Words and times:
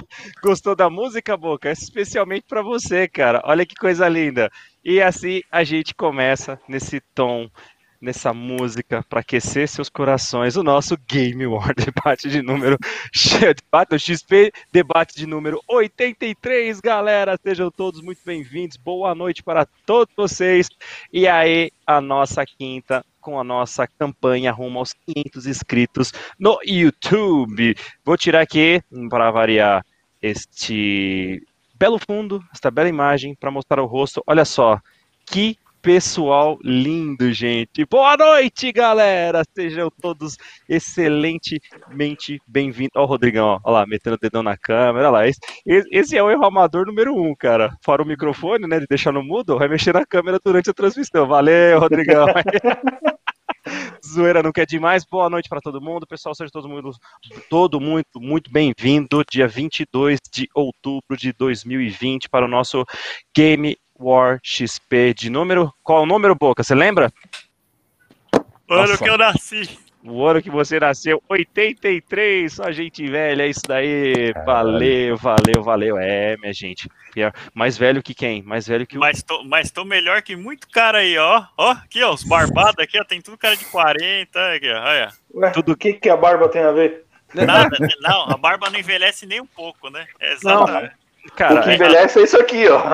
Gostou 0.42 0.74
da 0.74 0.88
música, 0.90 1.36
Boca? 1.36 1.70
Especialmente 1.70 2.44
para 2.48 2.62
você, 2.62 3.08
cara. 3.08 3.40
Olha 3.44 3.66
que 3.66 3.74
coisa 3.74 4.08
linda. 4.08 4.50
E 4.84 5.00
assim 5.00 5.42
a 5.50 5.64
gente 5.64 5.94
começa 5.94 6.60
nesse 6.68 7.00
tom 7.14 7.48
nessa 8.00 8.32
música 8.32 9.02
para 9.08 9.20
aquecer 9.20 9.66
seus 9.66 9.88
corações 9.88 10.54
o 10.56 10.62
nosso 10.62 10.96
Game 11.08 11.46
War 11.46 11.72
debate 11.74 12.28
de 12.28 12.42
número 12.42 12.76
XP 13.12 14.52
debate 14.70 15.16
de 15.16 15.26
número 15.26 15.60
83, 15.66 16.78
galera, 16.80 17.38
sejam 17.42 17.70
todos 17.70 18.00
muito 18.00 18.20
bem-vindos. 18.24 18.76
Boa 18.76 19.14
noite 19.14 19.42
para 19.42 19.66
todos 19.86 20.14
vocês. 20.14 20.68
E 21.12 21.26
aí 21.26 21.70
a 21.86 22.00
nossa 22.00 22.44
quinta 22.44 23.04
com 23.26 23.40
a 23.40 23.42
nossa 23.42 23.88
campanha 23.88 24.52
rumo 24.52 24.78
aos 24.78 24.92
500 24.92 25.48
inscritos 25.48 26.12
no 26.38 26.60
YouTube. 26.64 27.74
Vou 28.04 28.16
tirar 28.16 28.40
aqui 28.40 28.80
para 29.10 29.32
variar 29.32 29.84
este 30.22 31.42
belo 31.74 31.98
fundo, 31.98 32.40
esta 32.54 32.70
bela 32.70 32.88
imagem 32.88 33.34
para 33.34 33.50
mostrar 33.50 33.82
o 33.82 33.86
rosto. 33.86 34.22
Olha 34.28 34.44
só, 34.44 34.80
que 35.26 35.58
pessoal 35.86 36.58
lindo, 36.64 37.32
gente. 37.32 37.84
Boa 37.84 38.16
noite, 38.16 38.72
galera. 38.72 39.44
Sejam 39.54 39.88
todos 40.02 40.36
excelentemente 40.68 42.40
bem-vindos. 42.44 42.90
Ó, 42.96 43.04
o 43.04 43.06
Rodrigão, 43.06 43.60
ó, 43.62 43.70
lá, 43.70 43.86
metendo 43.86 44.16
o 44.16 44.18
dedão 44.18 44.42
na 44.42 44.56
câmera. 44.56 45.10
Lá, 45.10 45.28
esse, 45.28 45.38
esse, 45.64 46.16
é 46.16 46.22
o 46.24 46.28
erro 46.28 46.44
amador 46.44 46.86
número 46.86 47.14
um, 47.14 47.36
cara. 47.36 47.72
Fora 47.84 48.02
o 48.02 48.04
microfone, 48.04 48.66
né? 48.66 48.80
De 48.80 48.86
deixar 48.88 49.12
no 49.12 49.22
mudo, 49.22 49.56
vai 49.58 49.68
mexer 49.68 49.94
na 49.94 50.04
câmera 50.04 50.40
durante 50.44 50.68
a 50.68 50.74
transmissão. 50.74 51.24
Valeu, 51.24 51.78
Rodrigão. 51.78 52.26
Zoeira 54.04 54.42
não 54.42 54.50
quer 54.50 54.66
demais. 54.66 55.04
Boa 55.04 55.30
noite 55.30 55.48
para 55.48 55.60
todo 55.60 55.80
mundo. 55.80 56.04
Pessoal, 56.04 56.34
seja 56.34 56.50
todo 56.50 56.68
mundo 56.68 56.90
todo 57.48 57.80
muito, 57.80 58.20
muito 58.20 58.50
bem-vindo. 58.50 59.24
Dia 59.30 59.46
22 59.46 60.18
de 60.32 60.48
outubro 60.52 61.16
de 61.16 61.32
2020 61.32 62.28
para 62.28 62.44
o 62.44 62.48
nosso 62.48 62.84
Game 63.36 63.76
War 63.98 64.40
XP 64.42 65.14
de 65.14 65.30
número. 65.30 65.72
Qual 65.82 66.02
o 66.02 66.06
número, 66.06 66.34
Boca? 66.34 66.62
Você 66.62 66.74
lembra? 66.74 67.12
O 68.68 68.74
ano 68.74 68.98
que 68.98 69.08
eu 69.08 69.16
nasci. 69.18 69.78
O 70.08 70.24
ano 70.24 70.40
que 70.40 70.50
você 70.50 70.78
nasceu, 70.78 71.20
83, 71.28 72.52
só 72.52 72.70
gente 72.70 73.04
velha, 73.08 73.42
é 73.42 73.48
isso 73.48 73.62
daí. 73.66 74.32
Valeu, 74.44 75.16
valeu, 75.16 75.62
valeu. 75.64 75.98
É, 75.98 76.36
minha 76.36 76.52
gente. 76.52 76.88
Mais 77.52 77.76
velho 77.76 78.02
que 78.02 78.14
quem? 78.14 78.40
Mais 78.42 78.68
velho 78.68 78.86
que 78.86 78.96
o. 78.96 79.00
Mas 79.00 79.22
tô, 79.22 79.42
mas 79.42 79.70
tô 79.72 79.84
melhor 79.84 80.22
que 80.22 80.36
muito 80.36 80.68
cara 80.68 80.98
aí, 80.98 81.18
ó. 81.18 81.44
Ó, 81.56 81.72
aqui, 81.72 82.04
ó, 82.04 82.12
os 82.12 82.22
barbados 82.22 82.78
aqui, 82.78 83.00
ó, 83.00 83.04
tem 83.04 83.20
tudo 83.20 83.36
cara 83.36 83.56
de 83.56 83.64
40, 83.64 84.54
aqui, 84.54 84.70
ó. 84.70 84.80
Olha. 84.80 85.12
Ué, 85.34 85.50
tudo 85.50 85.72
o 85.72 85.76
que, 85.76 85.94
que 85.94 86.08
a 86.08 86.16
barba 86.16 86.48
tem 86.48 86.62
a 86.62 86.70
ver? 86.70 87.04
Nada, 87.34 87.76
não, 88.00 88.30
a 88.30 88.36
barba 88.36 88.70
não 88.70 88.78
envelhece 88.78 89.26
nem 89.26 89.40
um 89.40 89.46
pouco, 89.46 89.90
né? 89.90 90.06
É 90.20 90.34
exatamente. 90.34 90.94
Cara, 91.34 91.60
o 91.60 91.62
que 91.62 91.72
envelhece 91.72 92.18
é, 92.18 92.22
é 92.22 92.24
isso 92.24 92.38
aqui, 92.38 92.68
ó. 92.68 92.82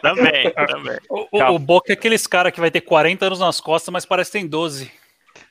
também, 0.00 0.50
também. 0.66 0.98
O, 1.08 1.26
o, 1.30 1.54
o 1.54 1.58
Boca 1.58 1.92
é 1.92 1.94
aqueles 1.94 2.26
cara 2.26 2.50
que 2.50 2.60
vai 2.60 2.70
ter 2.70 2.80
40 2.80 3.26
anos 3.26 3.40
nas 3.40 3.60
costas, 3.60 3.92
mas 3.92 4.04
parece 4.04 4.30
que 4.32 4.38
tem 4.38 4.46
12. 4.46 4.90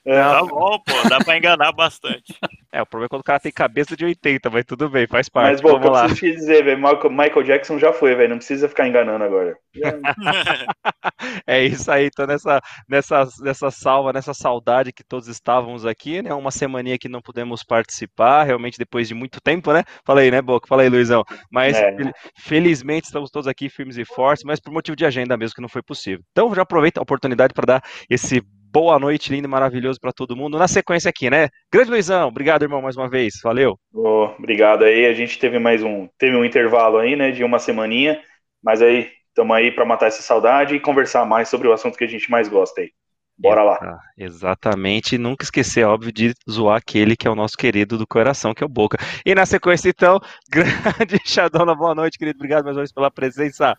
É. 0.09 0.15
Tá 0.15 0.43
bom, 0.43 0.79
pô, 0.79 1.07
dá 1.07 1.19
pra 1.19 1.37
enganar 1.37 1.71
bastante. 1.71 2.33
É, 2.71 2.83
o 2.83 2.85
problema 2.85 3.07
é 3.07 3.09
quando 3.09 3.21
o 3.21 3.23
cara 3.25 3.39
tem 3.39 3.51
cabeça 3.51 3.97
de 3.97 4.05
80, 4.05 4.47
mas 4.51 4.63
tudo 4.63 4.87
bem, 4.87 5.07
faz 5.07 5.27
parte. 5.27 5.53
Mas, 5.53 5.59
bom, 5.59 5.81
eu 5.83 5.89
lá. 5.89 6.03
preciso 6.03 6.19
te 6.19 6.35
dizer, 6.35 6.63
velho, 6.63 6.79
Michael 7.09 7.41
Jackson 7.41 7.79
já 7.79 7.91
foi, 7.91 8.13
velho, 8.13 8.29
não 8.29 8.37
precisa 8.37 8.69
ficar 8.69 8.87
enganando 8.87 9.23
agora. 9.23 9.57
é 11.47 11.63
isso 11.63 11.91
aí, 11.91 12.11
tô 12.11 12.27
nessa, 12.27 12.61
nessa, 12.87 13.27
nessa 13.41 13.71
salva, 13.71 14.13
nessa 14.13 14.35
saudade 14.35 14.93
que 14.93 15.03
todos 15.03 15.27
estávamos 15.27 15.83
aqui, 15.83 16.21
né? 16.21 16.31
Uma 16.31 16.51
semaninha 16.51 16.99
que 16.99 17.09
não 17.09 17.23
pudemos 17.23 17.63
participar, 17.63 18.43
realmente 18.43 18.77
depois 18.77 19.07
de 19.07 19.15
muito 19.15 19.41
tempo, 19.41 19.73
né? 19.73 19.83
Falei, 20.05 20.29
né, 20.29 20.39
Boca? 20.39 20.67
Falei, 20.67 20.89
Luizão. 20.89 21.23
Mas 21.51 21.75
é. 21.75 21.97
felizmente 22.37 23.07
estamos 23.07 23.31
todos 23.31 23.47
aqui 23.47 23.67
firmes 23.67 23.97
e 23.97 24.05
fortes, 24.05 24.43
mas 24.43 24.59
por 24.59 24.71
motivo 24.71 24.95
de 24.95 25.07
agenda 25.07 25.35
mesmo 25.35 25.55
que 25.55 25.61
não 25.61 25.69
foi 25.69 25.81
possível. 25.81 26.23
Então 26.31 26.53
já 26.53 26.61
aproveito 26.61 26.99
a 26.99 27.01
oportunidade 27.01 27.51
para 27.51 27.65
dar 27.65 27.83
esse 28.07 28.43
boa 28.71 28.99
noite, 28.99 29.31
lindo 29.31 29.47
e 29.47 29.49
maravilhoso 29.49 29.99
para 29.99 30.13
todo 30.13 30.35
mundo. 30.35 30.57
Na 30.57 30.67
sequência 30.67 31.09
aqui, 31.09 31.29
né? 31.29 31.49
Grande 31.71 31.89
Luizão, 31.89 32.27
obrigado, 32.27 32.63
irmão, 32.63 32.81
mais 32.81 32.95
uma 32.95 33.09
vez. 33.09 33.35
Valeu. 33.43 33.77
Oh, 33.93 34.25
obrigado 34.37 34.83
aí. 34.83 35.05
A 35.05 35.13
gente 35.13 35.39
teve 35.39 35.59
mais 35.59 35.83
um, 35.83 36.07
teve 36.17 36.35
um 36.35 36.45
intervalo 36.45 36.97
aí, 36.97 37.15
né, 37.15 37.31
de 37.31 37.43
uma 37.43 37.59
semaninha, 37.59 38.21
mas 38.63 38.81
aí 38.81 39.09
estamos 39.27 39.55
aí 39.55 39.71
para 39.71 39.85
matar 39.85 40.07
essa 40.07 40.21
saudade 40.21 40.75
e 40.75 40.79
conversar 40.79 41.25
mais 41.25 41.49
sobre 41.49 41.67
o 41.67 41.73
assunto 41.73 41.97
que 41.97 42.03
a 42.03 42.07
gente 42.07 42.29
mais 42.29 42.47
gosta 42.47 42.81
aí. 42.81 42.91
Bora 43.37 43.63
lá. 43.63 43.79
Ah, 43.81 43.99
exatamente, 44.17 45.17
nunca 45.17 45.45
esquecer, 45.45 45.85
óbvio, 45.85 46.11
de 46.11 46.33
zoar 46.49 46.75
aquele 46.75 47.15
que 47.15 47.25
é 47.25 47.31
o 47.31 47.35
nosso 47.35 47.55
querido 47.55 47.97
do 47.97 48.05
coração, 48.05 48.53
que 48.53 48.61
é 48.61 48.65
o 48.65 48.69
Boca. 48.69 48.97
E 49.25 49.33
na 49.33 49.45
sequência, 49.45 49.87
então, 49.87 50.19
grande 50.51 51.17
Xadona, 51.25 51.73
boa 51.73 51.95
noite, 51.95 52.17
querido. 52.17 52.35
Obrigado 52.35 52.65
mais 52.65 52.75
uma 52.75 52.81
vez 52.81 52.91
pela 52.91 53.09
presença. 53.09 53.77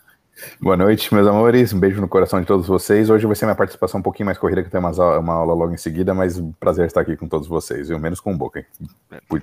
Boa 0.61 0.77
noite, 0.77 1.13
meus 1.15 1.27
amores. 1.27 1.73
Um 1.73 1.81
beijo 1.81 2.01
no 2.01 2.09
coração 2.09 2.41
de 2.41 2.47
todos 2.47 2.67
vocês. 2.67 3.11
Hoje 3.11 3.27
vai 3.27 3.37
ser 3.37 3.47
minha 3.47 3.55
participação 3.55 4.01
um 4.01 4.03
pouquinho 4.03 4.27
mais 4.27 4.39
corrida, 4.39 4.63
que 4.63 4.71
tem 4.71 4.81
uma, 4.81 4.91
uma 5.19 5.35
aula 5.35 5.55
logo 5.55 5.73
em 5.73 5.77
seguida, 5.77 6.15
mas 6.15 6.39
um 6.39 6.53
prazer 6.53 6.87
estar 6.87 7.01
aqui 7.01 7.17
com 7.17 7.29
todos 7.29 7.49
vocês, 7.49 7.89
viu? 7.89 7.99
Menos 7.99 8.21
com 8.21 8.33
o 8.33 8.37
Boca, 8.37 8.61
hein? 8.61 8.67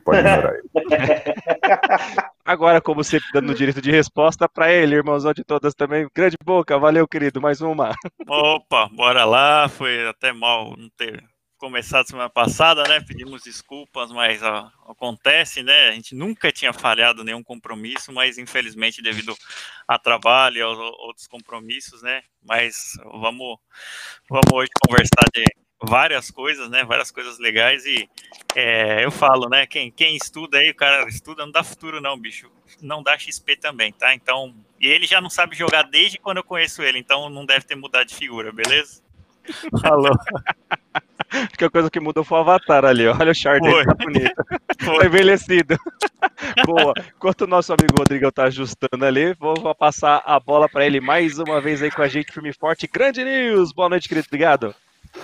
Pode 0.04 0.20
ignorar 0.20 0.54
ele. 0.56 0.70
Agora, 2.46 2.80
como 2.80 3.04
sempre, 3.04 3.28
dando 3.34 3.52
o 3.52 3.56
direito 3.56 3.82
de 3.82 3.92
resposta 3.92 4.48
para 4.48 4.72
ele, 4.72 4.96
irmãozão 4.96 5.34
de 5.34 5.44
todas 5.44 5.74
também. 5.74 6.08
Grande 6.16 6.38
Boca, 6.44 6.78
valeu, 6.80 7.08
querido. 7.08 7.42
Mais 7.42 7.62
uma. 7.62 7.94
Opa, 8.28 8.90
bora 8.96 9.26
lá. 9.26 9.68
Foi 9.68 10.08
até 10.08 10.32
mal 10.32 10.76
não 10.78 10.90
ter 10.98 11.24
começado 11.58 12.08
semana 12.08 12.30
passada, 12.30 12.84
né? 12.84 13.02
Pedimos 13.02 13.44
desculpas, 13.44 14.12
mas 14.12 14.42
ó, 14.44 14.72
acontece, 14.88 15.64
né? 15.64 15.90
A 15.90 15.92
gente 15.92 16.16
nunca 16.16 16.52
tinha 16.52 16.72
falhado 16.72 17.24
nenhum 17.24 17.44
compromisso, 17.44 18.12
mas 18.14 18.38
infelizmente 18.38 19.02
devido 19.02 19.36
a 19.88 19.98
trabalho 19.98 20.58
e 20.58 20.62
aos 20.62 20.78
outros 20.78 21.28
compromissos, 21.28 22.02
né? 22.02 22.22
Mas 22.44 22.94
vamos, 23.06 23.58
vamos 24.30 24.52
hoje 24.54 24.70
conversar 24.88 25.26
de 25.34 25.44
várias 25.82 26.30
coisas, 26.32 26.70
né? 26.70 26.84
Várias 26.84 27.12
coisas 27.12 27.40
legais 27.40 27.86
e 27.86 28.08
é, 28.56 29.04
eu 29.04 29.12
falo, 29.12 29.50
né? 29.50 29.66
Quem, 29.66 29.92
quem 29.92 30.16
estuda 30.16 30.60
aí, 30.60 30.70
o 30.70 30.76
cara 30.76 31.08
estuda, 31.08 31.46
não 31.46 31.52
dá 31.52 31.64
futuro 31.64 32.00
não, 32.00 32.18
bicho. 32.20 32.52
Não 32.82 33.02
dá 33.02 33.18
XP 33.18 33.58
também, 33.58 33.92
tá? 33.92 34.14
Então, 34.14 34.54
e 34.80 34.88
ele 34.88 35.08
já 35.08 35.20
não 35.20 35.30
sabe 35.30 35.56
jogar 35.56 35.84
desde 35.84 36.20
quando 36.20 36.38
eu 36.38 36.44
conheço 36.44 36.84
ele, 36.84 37.00
então 37.00 37.30
não 37.30 37.46
deve 37.46 37.66
ter 37.66 37.76
mudado 37.76 38.08
de 38.08 38.16
figura, 38.16 38.52
beleza? 38.52 39.02
Falou. 39.82 40.12
Acho 41.48 41.58
que 41.58 41.66
a 41.66 41.70
coisa 41.70 41.90
que 41.90 42.00
mudou 42.00 42.24
foi 42.24 42.38
o 42.38 42.42
avatar 42.42 42.86
ali, 42.86 43.08
olha 43.08 43.32
o 43.32 43.36
chart 43.36 43.62
dele, 43.62 43.86
tá 43.86 43.94
bonito. 43.94 44.46
Foi. 44.80 45.00
Tá 45.00 45.06
envelhecido. 45.06 45.78
Boa. 46.66 46.94
Enquanto 47.16 47.42
o 47.42 47.48
nosso 47.48 47.74
amigo 47.74 47.96
Rodrigão 47.98 48.32
tá 48.32 48.46
ajustando 48.46 49.04
ali, 49.06 49.34
vou, 49.34 49.56
vou 49.56 49.74
passar 49.74 50.22
a 50.26 50.40
bola 50.40 50.70
para 50.70 50.86
ele 50.86 51.00
mais 51.00 51.40
uma 51.40 51.60
vez 51.60 51.82
aí 51.82 51.92
com 51.92 52.02
a 52.02 52.08
gente, 52.08 52.32
firme 52.32 52.54
forte. 52.54 52.88
Grande 52.88 53.24
News! 53.24 53.72
Boa 53.72 53.90
noite, 53.90 54.08
querido. 54.08 54.28
Obrigado. 54.28 54.76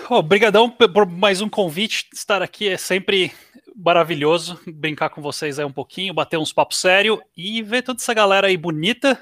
Obrigadão 0.09 0.69
por 0.69 1.05
mais 1.05 1.41
um 1.41 1.49
convite. 1.49 2.07
Estar 2.13 2.41
aqui 2.41 2.69
é 2.69 2.77
sempre 2.77 3.31
maravilhoso. 3.75 4.59
Brincar 4.67 5.09
com 5.09 5.21
vocês 5.21 5.59
aí 5.59 5.65
um 5.65 5.71
pouquinho, 5.71 6.13
bater 6.13 6.37
uns 6.37 6.53
papos 6.53 6.77
sério 6.77 7.21
e 7.37 7.61
ver 7.61 7.83
toda 7.83 7.99
essa 7.99 8.13
galera 8.13 8.47
aí 8.47 8.57
bonita 8.57 9.19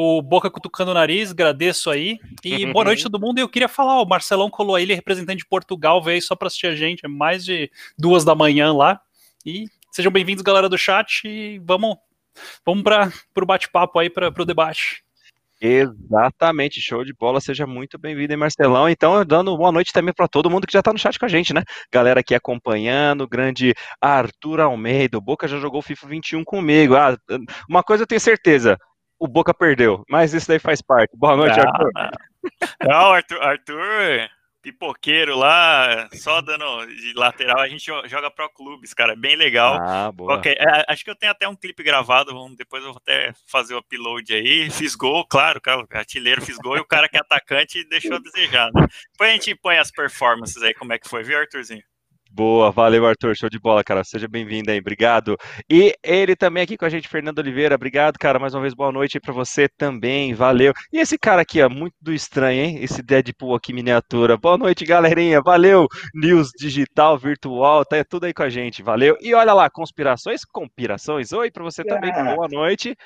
o 0.00 0.22
Boca 0.22 0.48
cutucando 0.48 0.92
o 0.92 0.94
nariz, 0.94 1.32
agradeço 1.32 1.90
aí. 1.90 2.20
E 2.44 2.64
boa 2.72 2.84
noite 2.84 3.02
todo 3.02 3.18
mundo. 3.18 3.40
Eu 3.40 3.48
queria 3.48 3.66
falar, 3.66 4.00
o 4.00 4.06
Marcelão 4.06 4.48
colou 4.48 4.76
aí, 4.76 4.84
ele 4.84 4.92
é 4.92 4.96
representante 4.96 5.38
de 5.38 5.48
Portugal, 5.48 6.00
veio 6.00 6.22
só 6.22 6.36
para 6.36 6.46
assistir 6.46 6.68
a 6.68 6.76
gente, 6.76 7.04
é 7.04 7.08
mais 7.08 7.44
de 7.44 7.68
duas 7.98 8.24
da 8.24 8.32
manhã 8.32 8.72
lá. 8.72 9.00
E 9.44 9.64
sejam 9.90 10.12
bem-vindos, 10.12 10.42
galera 10.42 10.68
do 10.68 10.78
chat, 10.78 11.26
e 11.26 11.58
vamos, 11.64 11.96
vamos 12.64 12.84
para 12.84 13.10
o 13.42 13.46
bate-papo 13.46 13.98
aí, 13.98 14.08
para 14.08 14.28
o 14.28 14.44
debate. 14.44 15.02
Exatamente, 15.60 16.80
show 16.80 17.04
de 17.04 17.12
bola, 17.12 17.40
seja 17.40 17.66
muito 17.66 17.98
bem-vindo, 17.98 18.32
hein, 18.32 18.38
Marcelão. 18.38 18.88
Então, 18.88 19.24
dando 19.24 19.56
boa 19.56 19.72
noite 19.72 19.92
também 19.92 20.14
para 20.14 20.28
todo 20.28 20.48
mundo 20.48 20.64
que 20.64 20.72
já 20.72 20.78
está 20.78 20.92
no 20.92 20.98
chat 20.98 21.18
com 21.18 21.24
a 21.24 21.28
gente, 21.28 21.52
né? 21.52 21.64
Galera 21.90 22.20
aqui 22.20 22.36
acompanhando, 22.36 23.26
grande 23.26 23.74
Arthur 24.00 24.60
Almeida, 24.60 25.18
o 25.18 25.20
Boca 25.20 25.48
já 25.48 25.58
jogou 25.58 25.82
FIFA 25.82 26.06
21 26.06 26.44
comigo. 26.44 26.94
Ah, 26.94 27.18
uma 27.68 27.82
coisa 27.82 28.04
eu 28.04 28.06
tenho 28.06 28.20
certeza, 28.20 28.78
o 29.18 29.26
Boca 29.26 29.52
perdeu, 29.52 30.04
mas 30.08 30.32
isso 30.32 30.48
daí 30.48 30.58
faz 30.58 30.80
parte. 30.80 31.16
Boa 31.16 31.36
noite, 31.36 31.56
não, 31.56 31.66
Arthur. 31.66 31.92
Não, 32.82 33.12
Arthur, 33.12 33.42
Arthur, 33.42 34.30
pipoqueiro 34.62 35.36
lá, 35.36 36.08
só 36.12 36.40
dando 36.40 36.86
de 36.86 37.12
lateral, 37.14 37.60
a 37.60 37.68
gente 37.68 37.90
joga 38.06 38.30
pro 38.30 38.48
clubes, 38.50 38.92
cara, 38.92 39.16
bem 39.16 39.36
legal. 39.36 39.78
Ah, 39.80 40.12
boa. 40.12 40.36
Okay, 40.36 40.52
é, 40.52 40.84
acho 40.88 41.04
que 41.04 41.10
eu 41.10 41.16
tenho 41.16 41.32
até 41.32 41.48
um 41.48 41.56
clipe 41.56 41.82
gravado, 41.82 42.32
vamos, 42.32 42.56
depois 42.56 42.82
eu 42.82 42.90
vou 42.90 42.98
até 42.98 43.32
fazer 43.46 43.74
o 43.74 43.78
upload 43.78 44.32
aí. 44.34 44.70
Fiz 44.70 44.94
gol, 44.94 45.24
claro, 45.26 45.60
cara, 45.60 45.86
artilheiro 45.90 46.42
fiz 46.42 46.56
gol 46.58 46.76
e 46.76 46.80
o 46.80 46.86
cara 46.86 47.08
que 47.08 47.16
é 47.16 47.20
atacante 47.20 47.84
deixou 47.88 48.16
a 48.16 48.20
desejar, 48.20 48.70
né? 48.72 48.86
Depois 49.12 49.30
a 49.30 49.32
gente 49.32 49.54
põe 49.54 49.78
as 49.78 49.90
performances 49.90 50.62
aí, 50.62 50.74
como 50.74 50.92
é 50.92 50.98
que 50.98 51.08
foi, 51.08 51.22
viu, 51.22 51.38
Arthurzinho? 51.38 51.82
Boa, 52.38 52.70
valeu, 52.70 53.04
Arthur. 53.04 53.34
Show 53.34 53.50
de 53.50 53.58
bola, 53.58 53.82
cara. 53.82 54.04
Seja 54.04 54.28
bem-vindo 54.28 54.70
aí, 54.70 54.78
obrigado. 54.78 55.36
E 55.68 55.92
ele 56.04 56.36
também 56.36 56.62
aqui 56.62 56.76
com 56.76 56.84
a 56.84 56.88
gente, 56.88 57.08
Fernando 57.08 57.40
Oliveira. 57.40 57.74
Obrigado, 57.74 58.16
cara. 58.16 58.38
Mais 58.38 58.54
uma 58.54 58.60
vez, 58.60 58.74
boa 58.74 58.92
noite 58.92 59.18
pra 59.18 59.32
você 59.32 59.68
também. 59.68 60.32
Valeu. 60.34 60.72
E 60.92 61.00
esse 61.00 61.18
cara 61.18 61.42
aqui, 61.42 61.60
ó, 61.60 61.68
muito 61.68 61.96
do 62.00 62.12
estranho, 62.12 62.62
hein? 62.62 62.78
Esse 62.80 63.02
Deadpool 63.02 63.56
aqui 63.56 63.72
miniatura. 63.72 64.36
Boa 64.36 64.56
noite, 64.56 64.84
galerinha. 64.84 65.42
Valeu. 65.42 65.88
News 66.14 66.50
digital, 66.56 67.18
virtual, 67.18 67.84
tá 67.84 68.04
tudo 68.04 68.26
aí 68.26 68.32
com 68.32 68.44
a 68.44 68.48
gente. 68.48 68.84
Valeu. 68.84 69.18
E 69.20 69.34
olha 69.34 69.52
lá, 69.52 69.68
conspirações, 69.68 70.44
conspirações. 70.44 71.32
Oi 71.32 71.50
pra 71.50 71.64
você 71.64 71.82
também. 71.82 72.12
Ah. 72.12 72.36
Boa 72.36 72.46
noite. 72.46 72.96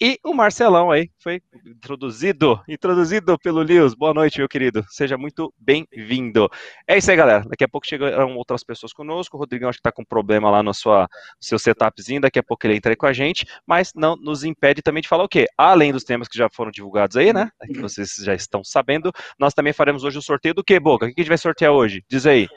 E 0.00 0.16
o 0.24 0.32
Marcelão 0.32 0.92
aí 0.92 1.10
foi 1.20 1.40
introduzido, 1.66 2.60
introduzido 2.68 3.36
pelo 3.36 3.64
News. 3.64 3.96
Boa 3.96 4.14
noite, 4.14 4.38
meu 4.38 4.48
querido. 4.48 4.84
Seja 4.90 5.18
muito 5.18 5.52
bem-vindo. 5.58 6.48
É 6.86 6.96
isso 6.96 7.10
aí, 7.10 7.16
galera. 7.16 7.42
Daqui 7.48 7.64
a 7.64 7.68
pouco 7.68 7.84
chegarão 7.84 8.36
outras 8.36 8.62
pessoas 8.62 8.75
conosco. 8.92 9.36
O 9.36 9.40
Rodrigão 9.40 9.68
acho 9.68 9.78
que 9.78 9.80
está 9.80 9.92
com 9.92 10.04
problema 10.04 10.50
lá 10.50 10.62
no 10.62 10.72
sua, 10.74 11.08
seu 11.40 11.58
setupzinho. 11.58 12.20
Daqui 12.20 12.38
a 12.38 12.42
pouco 12.42 12.66
ele 12.66 12.76
entra 12.76 12.92
aí 12.92 12.96
com 12.96 13.06
a 13.06 13.12
gente. 13.12 13.46
Mas 13.66 13.92
não 13.94 14.16
nos 14.16 14.44
impede 14.44 14.82
também 14.82 15.02
de 15.02 15.08
falar 15.08 15.24
o 15.24 15.28
quê? 15.28 15.46
Além 15.56 15.92
dos 15.92 16.04
temas 16.04 16.28
que 16.28 16.38
já 16.38 16.48
foram 16.52 16.70
divulgados 16.70 17.16
aí, 17.16 17.32
né? 17.32 17.50
Que 17.66 17.80
vocês 17.80 18.14
já 18.18 18.34
estão 18.34 18.62
sabendo. 18.64 19.12
Nós 19.38 19.54
também 19.54 19.72
faremos 19.72 20.04
hoje 20.04 20.18
o 20.18 20.22
sorteio 20.22 20.54
do 20.54 20.64
quê, 20.64 20.78
Boca? 20.80 21.06
O 21.06 21.08
que 21.08 21.20
a 21.20 21.22
gente 21.22 21.28
vai 21.28 21.38
sortear 21.38 21.72
hoje? 21.72 22.04
Diz 22.08 22.26
aí. 22.26 22.48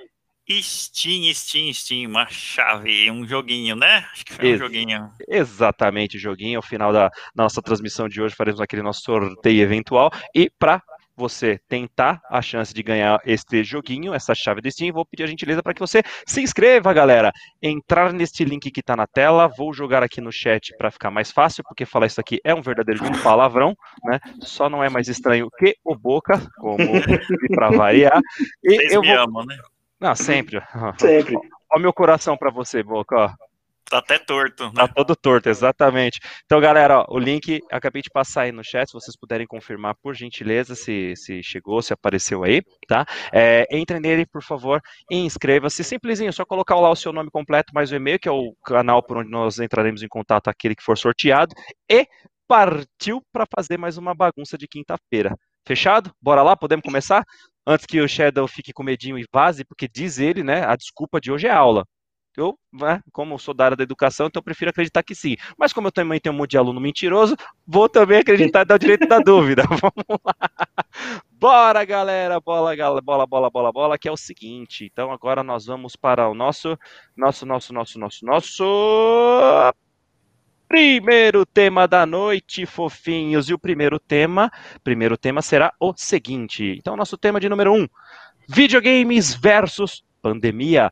Steam, 0.52 1.32
Steam, 1.32 1.72
Steam, 1.72 2.10
uma 2.10 2.26
chave, 2.28 3.12
um 3.12 3.24
joguinho, 3.28 3.76
né? 3.76 4.04
Acho 4.12 4.26
que 4.26 4.34
foi 4.34 4.46
um 4.46 4.50
Ex- 4.50 4.60
joguinho. 4.60 5.12
Exatamente, 5.28 6.18
joguinho. 6.18 6.58
Ao 6.58 6.64
final 6.64 6.92
da 6.92 7.12
nossa 7.36 7.62
transmissão 7.62 8.10
de 8.10 8.20
hoje, 8.20 8.34
faremos 8.34 8.60
aquele 8.60 8.82
nosso 8.82 9.02
sorteio 9.02 9.62
eventual. 9.62 10.10
E 10.34 10.50
para 10.58 10.82
você 11.20 11.60
tentar 11.68 12.22
a 12.30 12.42
chance 12.42 12.74
de 12.74 12.82
ganhar 12.82 13.20
este 13.26 13.64
joguinho, 13.64 14.14
essa 14.14 14.34
chave 14.34 14.62
de 14.62 14.72
Steam, 14.72 14.94
vou 14.94 15.06
pedir 15.06 15.24
a 15.24 15.28
gentileza 15.28 15.62
para 15.62 15.74
que 15.74 15.80
você 15.80 16.02
se 16.26 16.42
inscreva, 16.42 16.94
galera. 16.94 17.32
Entrar 17.62 18.14
neste 18.14 18.46
link 18.46 18.72
que 18.72 18.80
está 18.80 18.96
na 18.96 19.06
tela, 19.06 19.48
vou 19.48 19.74
jogar 19.74 20.02
aqui 20.02 20.22
no 20.22 20.32
chat 20.32 20.74
para 20.78 20.90
ficar 20.90 21.12
mais 21.12 21.32
fácil, 21.32 21.64
porque 21.64 21.86
falar 21.86 22.08
isso 22.08 22.22
aqui 22.22 22.40
é 22.44 22.56
um 22.56 22.62
verdadeiro 22.62 23.04
de 23.04 23.22
palavrão, 23.22 23.76
né? 24.06 24.20
Só 24.40 24.70
não 24.70 24.84
é 24.84 24.90
mais 24.90 25.08
estranho 25.10 25.50
que 25.60 25.76
o 25.84 25.96
Boca, 25.96 26.42
como 26.58 26.78
para 27.54 27.70
variar. 27.70 28.22
E 28.64 28.76
Vocês 28.76 28.94
eu 28.94 29.02
me 29.02 29.14
vou... 29.14 29.18
amam, 29.18 29.46
né? 29.46 29.58
Não, 30.00 30.16
sempre. 30.16 30.62
Sempre. 30.98 31.36
Ó 31.76 31.78
meu 31.78 31.92
coração 31.92 32.38
para 32.38 32.50
você, 32.50 32.82
Boca, 32.82 33.16
ó. 33.16 33.49
Tá 33.90 33.98
até 33.98 34.20
torto, 34.20 34.72
Tá 34.72 34.84
né? 34.84 34.94
todo 34.96 35.16
torto, 35.16 35.50
exatamente. 35.50 36.20
Então, 36.46 36.60
galera, 36.62 37.00
ó, 37.00 37.06
o 37.10 37.18
link 37.18 37.60
acabei 37.72 38.02
de 38.02 38.10
passar 38.10 38.44
aí 38.44 38.52
no 38.52 38.64
chat, 38.64 38.88
se 38.88 38.94
vocês 38.94 39.18
puderem 39.18 39.48
confirmar, 39.48 39.96
por 40.02 40.14
gentileza, 40.16 40.76
se, 40.76 41.16
se 41.16 41.42
chegou, 41.42 41.82
se 41.82 41.92
apareceu 41.92 42.44
aí, 42.44 42.62
tá? 42.88 43.06
É, 43.34 43.66
entre 43.72 44.00
nele, 44.00 44.26
por 44.28 44.44
favor, 44.44 44.80
e 45.10 45.18
inscreva-se. 45.18 45.84
Simplesinho, 45.84 46.32
só 46.32 46.46
colocar 46.46 46.76
lá 46.76 46.90
o 46.90 46.96
seu 46.96 47.12
nome 47.12 47.32
completo, 47.32 47.74
mais 47.74 47.92
o 47.92 47.96
e-mail, 47.96 48.20
que 48.20 48.30
é 48.30 48.32
o 48.32 48.54
canal 48.64 49.02
por 49.02 49.18
onde 49.18 49.30
nós 49.32 49.60
entraremos 49.60 50.04
em 50.04 50.08
contato, 50.08 50.48
aquele 50.50 50.76
que 50.76 50.84
for 50.84 50.98
sorteado, 50.98 51.54
e 51.90 52.06
partiu 52.48 53.22
para 53.32 53.46
fazer 53.56 53.78
mais 53.78 53.98
uma 53.98 54.14
bagunça 54.14 54.58
de 54.58 54.68
quinta-feira. 54.68 55.36
Fechado? 55.68 56.12
Bora 56.22 56.42
lá, 56.42 56.56
podemos 56.56 56.84
começar? 56.84 57.24
Antes 57.66 57.86
que 57.86 58.02
o 58.02 58.08
Shadow 58.08 58.48
fique 58.48 58.74
com 58.74 58.82
medinho 58.84 59.18
e 59.20 59.26
vaze, 59.32 59.64
porque 59.64 59.88
diz 59.88 60.18
ele, 60.18 60.44
né, 60.44 60.66
a 60.66 60.76
desculpa 60.76 61.20
de 61.22 61.32
hoje 61.32 61.48
é 61.48 61.52
aula. 61.52 61.86
Eu, 62.40 62.58
né, 62.72 63.02
como 63.12 63.38
sou 63.38 63.54
da 63.54 63.66
área 63.66 63.78
da 63.78 63.84
educação, 63.84 64.28
então 64.28 64.40
eu 64.40 64.44
prefiro 64.44 64.70
acreditar 64.72 65.04
que 65.04 65.14
sim. 65.14 65.36
Mas 65.58 65.74
como 65.74 65.88
eu 65.88 65.92
também 65.92 66.20
tenho 66.20 66.34
um 66.34 66.38
monte 66.38 66.52
de 66.52 66.58
aluno 66.58 66.80
mentiroso, 66.80 67.36
vou 67.68 67.90
também 67.90 68.20
acreditar 68.20 68.64
dar 68.64 68.76
o 68.76 68.80
direito 68.80 69.08
da 69.08 69.20
dúvida. 69.20 69.64
Vamos 69.70 70.22
lá. 70.24 70.36
Bora, 71.32 71.84
galera. 71.86 72.40
Bola, 72.40 72.76
gal- 72.76 73.02
bola, 73.02 73.26
bola, 73.26 73.50
bola, 73.50 73.72
bola, 73.72 73.98
que 73.98 74.08
é 74.08 74.12
o 74.12 74.18
seguinte. 74.18 74.86
Então 74.92 75.12
agora 75.12 75.44
nós 75.44 75.66
vamos 75.66 75.96
para 75.96 76.30
o 76.30 76.34
nosso, 76.34 76.78
nosso, 77.16 77.46
nosso, 77.46 77.74
nosso, 77.74 78.00
nosso, 78.00 78.26
nosso 78.26 79.74
primeiro 80.68 81.46
tema 81.46 81.88
da 81.88 82.06
noite, 82.06 82.66
fofinhos. 82.66 83.50
E 83.50 83.54
o 83.54 83.60
primeiro 83.60 84.00
tema, 84.00 84.52
primeiro 84.84 85.18
tema 85.18 85.42
será 85.42 85.74
o 85.80 85.94
seguinte. 85.96 86.76
Então 86.78 86.96
nosso 86.96 87.18
tema 87.18 87.40
de 87.40 87.50
número 87.50 87.74
um, 87.74 87.88
videogames 88.48 89.34
versus 89.34 90.04
pandemia 90.22 90.92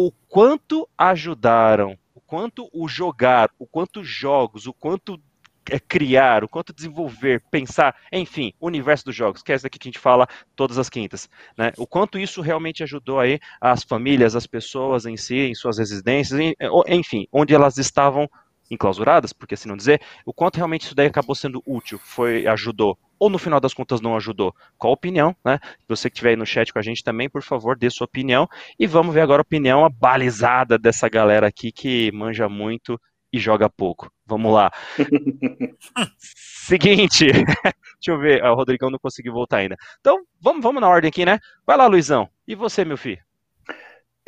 o 0.00 0.12
quanto 0.28 0.88
ajudaram, 0.96 1.98
o 2.14 2.20
quanto 2.20 2.70
o 2.72 2.86
jogar, 2.86 3.50
o 3.58 3.66
quanto 3.66 4.04
jogos, 4.04 4.68
o 4.68 4.72
quanto 4.72 5.20
é, 5.68 5.80
criar, 5.80 6.44
o 6.44 6.48
quanto 6.48 6.72
desenvolver, 6.72 7.42
pensar, 7.50 7.96
enfim, 8.12 8.52
o 8.60 8.68
universo 8.68 9.06
dos 9.06 9.16
jogos, 9.16 9.42
que 9.42 9.50
é 9.50 9.56
essa 9.56 9.66
aqui 9.66 9.76
que 9.76 9.88
a 9.88 9.90
gente 9.90 9.98
fala 9.98 10.28
todas 10.54 10.78
as 10.78 10.88
quintas, 10.88 11.28
né? 11.56 11.72
O 11.76 11.84
quanto 11.84 12.16
isso 12.16 12.40
realmente 12.40 12.84
ajudou 12.84 13.18
aí 13.18 13.40
as 13.60 13.82
famílias, 13.82 14.36
as 14.36 14.46
pessoas 14.46 15.04
em 15.04 15.16
si, 15.16 15.34
em 15.34 15.54
suas 15.56 15.78
residências, 15.78 16.38
enfim, 16.86 17.26
onde 17.32 17.52
elas 17.52 17.76
estavam 17.76 18.30
enclausuradas, 18.70 19.32
porque 19.32 19.54
assim 19.54 19.68
não 19.68 19.76
dizer, 19.76 20.00
o 20.24 20.32
quanto 20.32 20.56
realmente 20.56 20.82
isso 20.82 20.94
daí 20.94 21.06
acabou 21.06 21.34
sendo 21.34 21.62
útil, 21.66 21.98
foi 22.02 22.46
ajudou, 22.46 22.98
ou 23.18 23.28
no 23.28 23.38
final 23.38 23.60
das 23.60 23.74
contas 23.74 24.00
não 24.00 24.16
ajudou. 24.16 24.54
Qual 24.76 24.92
a 24.92 24.94
opinião, 24.94 25.34
né? 25.44 25.58
Você 25.88 26.08
que 26.08 26.14
estiver 26.14 26.30
aí 26.30 26.36
no 26.36 26.46
chat 26.46 26.72
com 26.72 26.78
a 26.78 26.82
gente 26.82 27.02
também, 27.02 27.28
por 27.28 27.42
favor, 27.42 27.76
dê 27.76 27.90
sua 27.90 28.04
opinião. 28.04 28.48
E 28.78 28.86
vamos 28.86 29.12
ver 29.14 29.22
agora 29.22 29.40
a 29.40 29.42
opinião 29.42 29.88
balizada 29.90 30.78
dessa 30.78 31.08
galera 31.08 31.48
aqui 31.48 31.72
que 31.72 32.12
manja 32.12 32.48
muito 32.48 33.00
e 33.32 33.38
joga 33.38 33.68
pouco. 33.68 34.10
Vamos 34.24 34.52
lá. 34.52 34.70
Seguinte, 36.18 37.26
deixa 37.32 37.74
eu 38.08 38.18
ver, 38.18 38.44
ah, 38.44 38.52
o 38.52 38.54
Rodrigão 38.54 38.90
não 38.90 38.98
conseguiu 38.98 39.32
voltar 39.32 39.58
ainda. 39.58 39.76
Então, 40.00 40.22
vamos, 40.40 40.62
vamos 40.62 40.80
na 40.80 40.88
ordem 40.88 41.08
aqui, 41.08 41.24
né? 41.24 41.38
Vai 41.66 41.76
lá, 41.76 41.86
Luizão. 41.86 42.28
E 42.46 42.54
você, 42.54 42.84
meu 42.84 42.96
filho? 42.96 43.27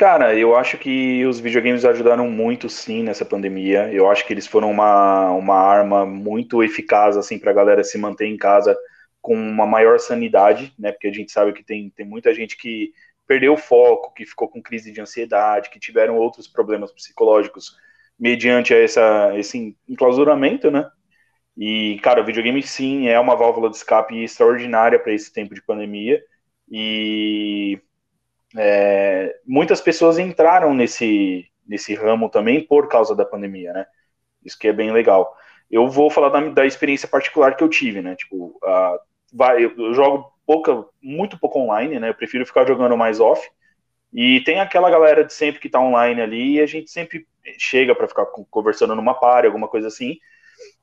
Cara, 0.01 0.35
eu 0.35 0.57
acho 0.57 0.79
que 0.79 1.27
os 1.27 1.39
videogames 1.41 1.85
ajudaram 1.85 2.27
muito 2.31 2.71
sim 2.71 3.03
nessa 3.03 3.23
pandemia. 3.23 3.93
Eu 3.93 4.11
acho 4.11 4.27
que 4.27 4.33
eles 4.33 4.47
foram 4.47 4.71
uma, 4.71 5.31
uma 5.33 5.55
arma 5.57 6.07
muito 6.07 6.63
eficaz 6.63 7.19
assim 7.19 7.39
para 7.39 7.51
a 7.51 7.55
galera 7.55 7.85
se 7.85 7.99
manter 7.99 8.25
em 8.25 8.39
casa 8.39 8.75
com 9.21 9.35
uma 9.35 9.67
maior 9.67 9.99
sanidade, 10.01 10.73
né? 10.79 10.91
Porque 10.91 11.07
a 11.09 11.13
gente 11.13 11.31
sabe 11.31 11.53
que 11.53 11.63
tem, 11.63 11.91
tem 11.91 12.07
muita 12.07 12.33
gente 12.33 12.57
que 12.57 12.95
perdeu 13.27 13.53
o 13.53 13.59
foco, 13.59 14.15
que 14.15 14.25
ficou 14.25 14.49
com 14.49 14.63
crise 14.63 14.91
de 14.91 15.03
ansiedade, 15.03 15.69
que 15.69 15.79
tiveram 15.79 16.17
outros 16.17 16.49
problemas 16.49 16.91
psicológicos 16.93 17.77
mediante 18.19 18.73
essa, 18.73 19.39
esse 19.39 19.77
enclausuramento, 19.87 20.71
né? 20.71 20.91
E, 21.55 22.01
cara, 22.03 22.23
o 22.23 22.25
videogame 22.25 22.63
sim 22.63 23.09
é 23.09 23.21
uma 23.21 23.37
válvula 23.37 23.69
de 23.69 23.77
escape 23.77 24.17
extraordinária 24.25 24.99
para 24.99 25.13
esse 25.13 25.31
tempo 25.31 25.55
de 25.55 25.61
pandemia. 25.61 26.23
E 26.71 27.79
é, 28.57 29.35
muitas 29.47 29.81
pessoas 29.81 30.19
entraram 30.19 30.75
nesse, 30.75 31.47
nesse 31.67 31.95
ramo 31.95 32.29
também 32.29 32.65
por 32.65 32.89
causa 32.89 33.15
da 33.15 33.25
pandemia, 33.25 33.73
né? 33.73 33.87
Isso 34.45 34.59
que 34.59 34.69
é 34.69 34.73
bem 34.73 34.91
legal. 34.91 35.37
Eu 35.71 35.89
vou 35.89 36.11
falar 36.11 36.31
da, 36.31 36.41
da 36.49 36.67
experiência 36.67 37.09
particular 37.09 37.57
que 37.57 37.63
eu 37.63 37.69
tive, 37.69 38.03
né? 38.03 38.17
Tipo, 38.17 38.59
uh, 38.63 38.99
vai, 39.33 39.65
eu, 39.65 39.95
jogo 39.95 40.33
pouca, 40.45 40.85
muito 41.01 41.39
pouco 41.39 41.61
online, 41.61 42.01
né? 42.01 42.09
Eu 42.09 42.15
prefiro 42.15 42.45
ficar 42.45 42.67
jogando 42.67 42.97
mais 42.97 43.21
off. 43.21 43.49
E 44.13 44.41
tem 44.41 44.59
aquela 44.59 44.91
galera 44.91 45.25
de 45.25 45.33
sempre 45.33 45.61
que 45.61 45.69
tá 45.69 45.81
online 45.81 46.21
ali 46.21 46.57
e 46.57 46.61
a 46.61 46.67
gente 46.67 46.91
sempre 46.91 47.27
chega 47.57 47.95
para 47.95 48.09
ficar 48.09 48.27
conversando 48.51 48.97
numa 48.97 49.15
party, 49.15 49.47
alguma 49.47 49.69
coisa 49.69 49.87
assim. 49.87 50.19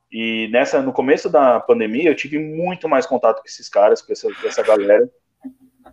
E 0.10 0.48
nessa, 0.54 0.82
no 0.82 0.94
começo 0.94 1.30
da 1.30 1.60
pandemia, 1.60 2.10
eu 2.10 2.16
tive 2.16 2.40
muito 2.40 2.88
mais 2.88 3.06
contato 3.06 3.42
com 3.42 3.48
esses 3.48 3.68
caras, 3.68 4.02
com 4.02 4.14
essa, 4.14 4.34
com 4.34 4.48
essa 4.48 4.64
galera. 4.64 5.10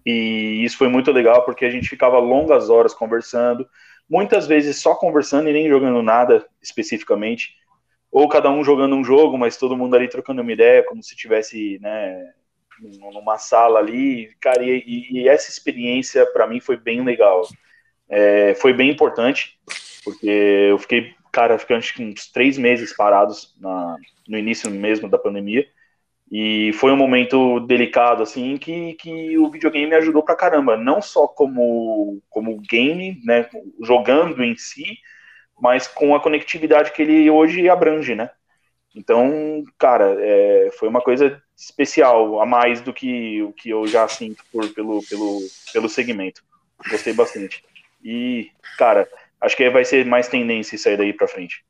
E 0.04 0.62
isso 0.64 0.76
foi 0.76 0.88
muito 0.88 1.10
legal 1.10 1.44
porque 1.44 1.64
a 1.64 1.70
gente 1.70 1.88
ficava 1.88 2.18
longas 2.18 2.68
horas 2.68 2.92
conversando, 2.92 3.66
muitas 4.08 4.46
vezes 4.46 4.80
só 4.80 4.94
conversando 4.94 5.48
e 5.48 5.52
nem 5.52 5.68
jogando 5.68 6.02
nada 6.02 6.46
especificamente, 6.62 7.54
ou 8.10 8.28
cada 8.28 8.50
um 8.50 8.62
jogando 8.62 8.94
um 8.94 9.04
jogo, 9.04 9.36
mas 9.38 9.56
todo 9.56 9.76
mundo 9.76 9.96
ali 9.96 10.08
trocando 10.08 10.42
uma 10.42 10.52
ideia, 10.52 10.84
como 10.84 11.02
se 11.02 11.16
tivesse, 11.16 11.78
né, 11.80 12.32
numa 13.12 13.38
sala 13.38 13.78
ali, 13.78 14.30
cara, 14.40 14.62
e, 14.62 14.84
e 15.10 15.28
essa 15.28 15.50
experiência 15.50 16.24
para 16.26 16.46
mim 16.46 16.60
foi 16.60 16.76
bem 16.76 17.02
legal, 17.02 17.42
é, 18.08 18.54
foi 18.54 18.72
bem 18.72 18.90
importante, 18.90 19.58
porque 20.04 20.28
eu 20.70 20.78
fiquei, 20.78 21.14
cara, 21.32 21.54
acho 21.54 21.94
que 21.94 22.04
uns 22.04 22.30
três 22.30 22.58
meses 22.58 22.94
parados 22.94 23.56
na, 23.58 23.96
no 24.28 24.38
início 24.38 24.70
mesmo 24.70 25.08
da 25.08 25.18
pandemia, 25.18 25.66
e 26.30 26.72
foi 26.74 26.90
um 26.90 26.96
momento 26.96 27.60
delicado, 27.60 28.22
assim, 28.22 28.56
que, 28.56 28.94
que 28.94 29.38
o 29.38 29.50
videogame 29.50 29.86
me 29.86 29.96
ajudou 29.96 30.22
pra 30.22 30.36
caramba. 30.36 30.76
Não 30.76 31.00
só 31.00 31.28
como, 31.28 32.20
como 32.28 32.60
game, 32.60 33.20
né, 33.24 33.48
jogando 33.82 34.42
em 34.42 34.56
si, 34.56 34.98
mas 35.60 35.86
com 35.86 36.14
a 36.14 36.20
conectividade 36.20 36.92
que 36.92 37.02
ele 37.02 37.30
hoje 37.30 37.68
abrange, 37.68 38.14
né? 38.14 38.30
Então, 38.94 39.62
cara, 39.78 40.16
é, 40.18 40.70
foi 40.78 40.88
uma 40.88 41.00
coisa 41.00 41.42
especial, 41.56 42.40
a 42.40 42.46
mais 42.46 42.80
do 42.80 42.92
que 42.92 43.42
o 43.42 43.52
que 43.52 43.70
eu 43.70 43.86
já 43.86 44.06
sinto 44.08 44.44
por, 44.52 44.68
pelo, 44.72 45.02
pelo, 45.08 45.40
pelo 45.72 45.88
segmento. 45.88 46.42
Gostei 46.90 47.12
bastante. 47.12 47.62
E, 48.02 48.50
cara, 48.78 49.08
acho 49.40 49.56
que 49.56 49.68
vai 49.70 49.84
ser 49.84 50.04
mais 50.06 50.28
tendência 50.28 50.76
isso 50.76 50.88
aí 50.88 50.96
daí 50.96 51.12
pra 51.12 51.28
frente. 51.28 51.64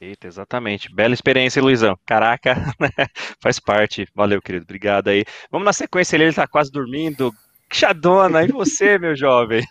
Eita, 0.00 0.26
exatamente. 0.26 0.94
Bela 0.94 1.14
experiência, 1.14 1.62
Luizão. 1.62 1.98
Caraca, 2.06 2.54
faz 3.40 3.58
parte. 3.58 4.06
Valeu, 4.14 4.42
querido. 4.42 4.64
Obrigado 4.64 5.08
aí. 5.08 5.24
Vamos 5.50 5.64
na 5.64 5.72
sequência, 5.72 6.16
ele, 6.16 6.24
ele 6.24 6.34
tá 6.34 6.46
quase 6.46 6.70
dormindo. 6.70 7.32
Xadona, 7.72 8.44
e 8.44 8.52
você, 8.52 8.98
meu 8.98 9.16
jovem? 9.16 9.62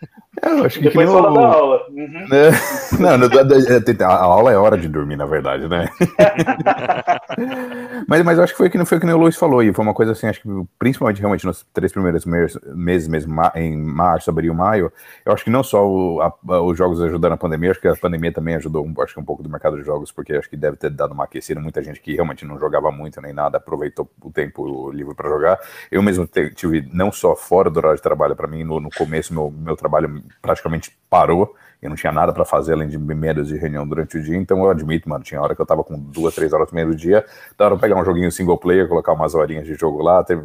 É, 0.43 0.49
eu 0.49 0.65
acho 0.65 0.79
que 0.79 0.85
Depois 0.85 1.07
que 1.07 1.13
fala 1.15 1.31
o- 1.31 1.33
da 1.33 1.47
aula. 1.47 1.81
Uhum. 1.89 2.27
né? 2.29 2.49
Não, 2.99 3.17
não, 3.17 4.07
a 4.09 4.15
aula 4.15 4.51
é 4.51 4.57
hora 4.57 4.77
de 4.77 4.87
dormir, 4.89 5.15
na 5.15 5.25
verdade, 5.25 5.67
né? 5.67 5.87
mas, 8.07 8.23
mas 8.23 8.37
eu 8.37 8.43
acho 8.43 8.53
que 8.53 8.57
foi 8.57 8.69
que 8.69 8.77
não 8.77 8.85
foi 8.85 8.99
que 8.99 9.05
nem 9.05 9.15
o 9.15 9.17
Luiz 9.17 9.35
falou, 9.37 9.63
e 9.63 9.73
foi 9.73 9.83
uma 9.83 9.93
coisa 9.93 10.11
assim, 10.11 10.27
acho 10.27 10.41
que 10.41 10.49
principalmente 10.77 11.19
realmente 11.19 11.45
nos 11.45 11.65
três 11.73 11.91
primeiros 11.91 12.25
meses, 12.25 12.57
meses 12.65 13.07
mesmo, 13.07 13.33
em 13.55 13.75
março, 13.77 14.29
abril, 14.29 14.53
maio, 14.53 14.91
eu 15.25 15.31
acho 15.33 15.43
que 15.45 15.49
não 15.49 15.63
só 15.63 15.87
o- 15.87 16.21
a- 16.21 16.33
os 16.61 16.77
jogos 16.77 17.01
ajudaram 17.01 17.35
a 17.35 17.37
pandemia, 17.37 17.71
acho 17.71 17.79
que 17.81 17.87
a 17.87 17.95
pandemia 17.95 18.31
também 18.31 18.55
ajudou, 18.55 18.85
um- 18.85 18.93
acho 19.01 19.13
que 19.13 19.19
um 19.19 19.25
pouco 19.25 19.41
do 19.41 19.49
mercado 19.49 19.77
de 19.77 19.83
jogos, 19.83 20.11
porque 20.11 20.33
acho 20.33 20.49
que 20.49 20.57
deve 20.57 20.75
ter 20.77 20.89
dado 20.89 21.13
uma 21.13 21.23
aquecida, 21.23 21.59
muita 21.61 21.81
gente 21.81 22.01
que 22.01 22.13
realmente 22.13 22.45
não 22.45 22.59
jogava 22.59 22.91
muito 22.91 23.21
nem 23.21 23.33
nada, 23.33 23.57
aproveitou 23.57 24.09
o 24.21 24.29
tempo 24.31 24.91
livre 24.91 25.15
para 25.15 25.29
jogar. 25.29 25.57
Eu 25.89 26.03
mesmo 26.03 26.27
tive, 26.55 26.87
não 26.93 27.11
só 27.11 27.35
fora 27.35 27.69
do 27.69 27.79
horário 27.85 27.97
de 27.97 28.03
trabalho, 28.03 28.35
para 28.35 28.47
mim, 28.47 28.63
no, 28.63 28.79
no 28.79 28.89
começo, 28.89 29.33
meu, 29.33 29.51
meu 29.51 29.75
trabalho 29.75 30.21
praticamente 30.41 30.91
parou, 31.09 31.55
eu 31.81 31.89
não 31.89 31.95
tinha 31.95 32.11
nada 32.11 32.33
para 32.33 32.43
fazer 32.45 32.73
além 32.73 32.87
de 32.87 32.97
medos 32.97 33.47
de 33.47 33.57
reunião 33.57 33.87
durante 33.87 34.17
o 34.17 34.23
dia, 34.23 34.35
então 34.37 34.63
eu 34.63 34.69
admito, 34.69 35.07
mano, 35.09 35.23
tinha 35.23 35.41
hora 35.41 35.55
que 35.55 35.61
eu 35.61 35.65
tava 35.65 35.83
com 35.83 35.97
duas, 35.99 36.33
três 36.35 36.51
horas 36.53 36.69
no 36.71 36.75
meio 36.75 36.87
do 36.89 36.95
dia, 36.95 37.23
hora 37.59 37.73
eu 37.73 37.79
pegar 37.79 37.95
um 37.95 38.05
joguinho 38.05 38.31
single 38.31 38.57
player, 38.57 38.87
colocar 38.87 39.13
umas 39.13 39.35
horinhas 39.35 39.65
de 39.65 39.75
jogo 39.75 40.01
lá, 40.01 40.23
teve, 40.23 40.41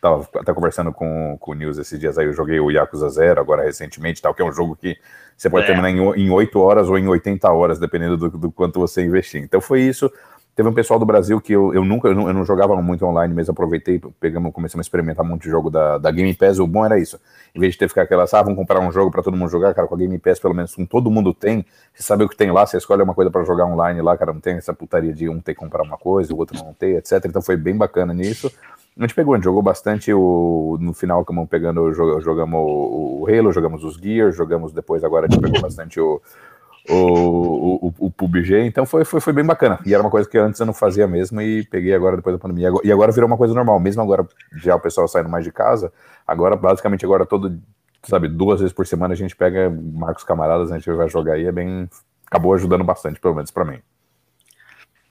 tava 0.00 0.28
até 0.36 0.52
conversando 0.52 0.92
com, 0.92 1.36
com 1.40 1.52
o 1.52 1.54
News 1.54 1.78
esses 1.78 1.98
dias 1.98 2.18
aí, 2.18 2.26
eu 2.26 2.32
joguei 2.34 2.60
o 2.60 2.70
Yakuza 2.70 3.08
Zero 3.08 3.40
agora 3.40 3.62
recentemente, 3.62 4.20
tal, 4.20 4.34
que 4.34 4.42
é 4.42 4.44
um 4.44 4.52
jogo 4.52 4.76
que 4.76 4.96
você 5.36 5.48
pode 5.50 5.64
É. 5.64 5.66
terminar 5.66 5.90
em, 5.90 6.00
o- 6.00 6.14
em 6.14 6.30
8 6.30 6.60
horas 6.60 6.88
ou 6.88 6.96
em 6.98 7.08
80 7.08 7.50
horas, 7.50 7.78
dependendo 7.78 8.16
do, 8.16 8.30
do 8.30 8.52
quanto 8.52 8.78
você 8.78 9.02
investir. 9.02 9.42
Então 9.42 9.60
foi 9.60 9.80
isso. 9.80 10.12
Teve 10.54 10.68
um 10.68 10.72
pessoal 10.72 11.00
do 11.00 11.04
Brasil 11.04 11.40
que 11.40 11.52
eu, 11.52 11.74
eu 11.74 11.84
nunca, 11.84 12.06
eu 12.06 12.14
não, 12.14 12.28
eu 12.28 12.34
não 12.34 12.44
jogava 12.44 12.80
muito 12.80 13.04
online, 13.04 13.34
mesmo 13.34 13.50
aproveitei, 13.50 14.00
pegamos, 14.20 14.52
começamos 14.52 14.84
a 14.84 14.86
experimentar 14.86 15.26
um 15.26 15.36
jogo 15.42 15.68
da, 15.68 15.98
da 15.98 16.12
Game 16.12 16.32
Pass. 16.32 16.60
O 16.60 16.66
bom 16.66 16.84
era 16.84 16.96
isso. 16.96 17.18
Em 17.52 17.58
vez 17.58 17.72
de 17.72 17.78
ter 17.80 17.88
ficar 17.88 18.02
aquelas, 18.02 18.32
ah, 18.32 18.40
vamos 18.42 18.56
comprar 18.56 18.78
um 18.78 18.92
jogo 18.92 19.10
para 19.10 19.20
todo 19.20 19.36
mundo 19.36 19.50
jogar, 19.50 19.74
cara, 19.74 19.88
com 19.88 19.96
a 19.96 19.98
Game 19.98 20.16
Pass, 20.18 20.38
pelo 20.38 20.54
menos 20.54 20.72
com 20.72 20.86
todo 20.86 21.10
mundo 21.10 21.34
tem, 21.34 21.66
você 21.92 22.04
sabe 22.04 22.22
o 22.22 22.28
que 22.28 22.36
tem 22.36 22.52
lá, 22.52 22.64
você 22.64 22.76
escolhe 22.76 23.02
uma 23.02 23.14
coisa 23.14 23.32
para 23.32 23.42
jogar 23.42 23.66
online 23.66 24.00
lá, 24.00 24.16
cara, 24.16 24.32
não 24.32 24.40
tem 24.40 24.54
essa 24.54 24.72
putaria 24.72 25.12
de 25.12 25.28
um 25.28 25.40
ter 25.40 25.54
que 25.54 25.60
comprar 25.60 25.82
uma 25.82 25.98
coisa, 25.98 26.32
o 26.32 26.38
outro 26.38 26.56
não 26.56 26.72
ter, 26.72 26.98
etc. 26.98 27.24
Então 27.26 27.42
foi 27.42 27.56
bem 27.56 27.76
bacana 27.76 28.14
nisso. 28.14 28.52
A 28.96 29.00
gente 29.02 29.14
pegou, 29.14 29.34
a 29.34 29.36
gente 29.36 29.44
jogou 29.44 29.60
bastante 29.60 30.12
o. 30.14 30.78
No 30.80 30.92
final, 30.92 31.20
acabamos 31.20 31.50
pegando, 31.50 31.90
jo- 31.90 32.20
jogamos 32.20 32.60
o 32.60 33.26
Halo, 33.28 33.50
jogamos 33.52 33.82
os 33.82 33.96
Gears, 33.96 34.36
jogamos 34.36 34.72
depois, 34.72 35.02
agora 35.02 35.26
a 35.26 35.28
gente 35.28 35.40
pegou 35.40 35.60
bastante 35.60 35.98
o, 35.98 36.22
o, 36.88 37.86
o, 37.86 37.94
o, 37.98 38.10
PUBG, 38.10 38.60
então 38.66 38.84
foi, 38.84 39.04
foi, 39.04 39.20
foi 39.20 39.32
bem 39.32 39.44
bacana. 39.44 39.78
E 39.86 39.94
era 39.94 40.02
uma 40.02 40.10
coisa 40.10 40.28
que 40.28 40.36
antes 40.36 40.60
eu 40.60 40.66
não 40.66 40.74
fazia 40.74 41.06
mesmo 41.06 41.40
e 41.40 41.64
peguei 41.64 41.94
agora 41.94 42.16
depois 42.16 42.34
da 42.34 42.38
pandemia. 42.38 42.70
E 42.84 42.92
agora 42.92 43.10
virou 43.10 43.26
uma 43.26 43.36
coisa 43.36 43.54
normal, 43.54 43.80
mesmo 43.80 44.02
agora 44.02 44.26
já 44.56 44.76
o 44.76 44.80
pessoal 44.80 45.08
saindo 45.08 45.30
mais 45.30 45.44
de 45.44 45.52
casa, 45.52 45.92
agora 46.26 46.56
basicamente 46.56 47.04
agora 47.04 47.24
todo, 47.24 47.58
sabe, 48.02 48.28
duas 48.28 48.60
vezes 48.60 48.72
por 48.72 48.86
semana 48.86 49.14
a 49.14 49.16
gente 49.16 49.34
pega, 49.34 49.70
marca 49.70 50.18
os 50.18 50.24
camaradas, 50.24 50.70
a 50.70 50.78
gente 50.78 50.90
vai 50.90 51.08
jogar 51.08 51.34
aí, 51.34 51.46
é 51.46 51.52
bem. 51.52 51.88
Acabou 52.26 52.52
ajudando 52.54 52.82
bastante, 52.82 53.20
pelo 53.20 53.34
menos 53.34 53.50
pra 53.50 53.64
mim. 53.64 53.78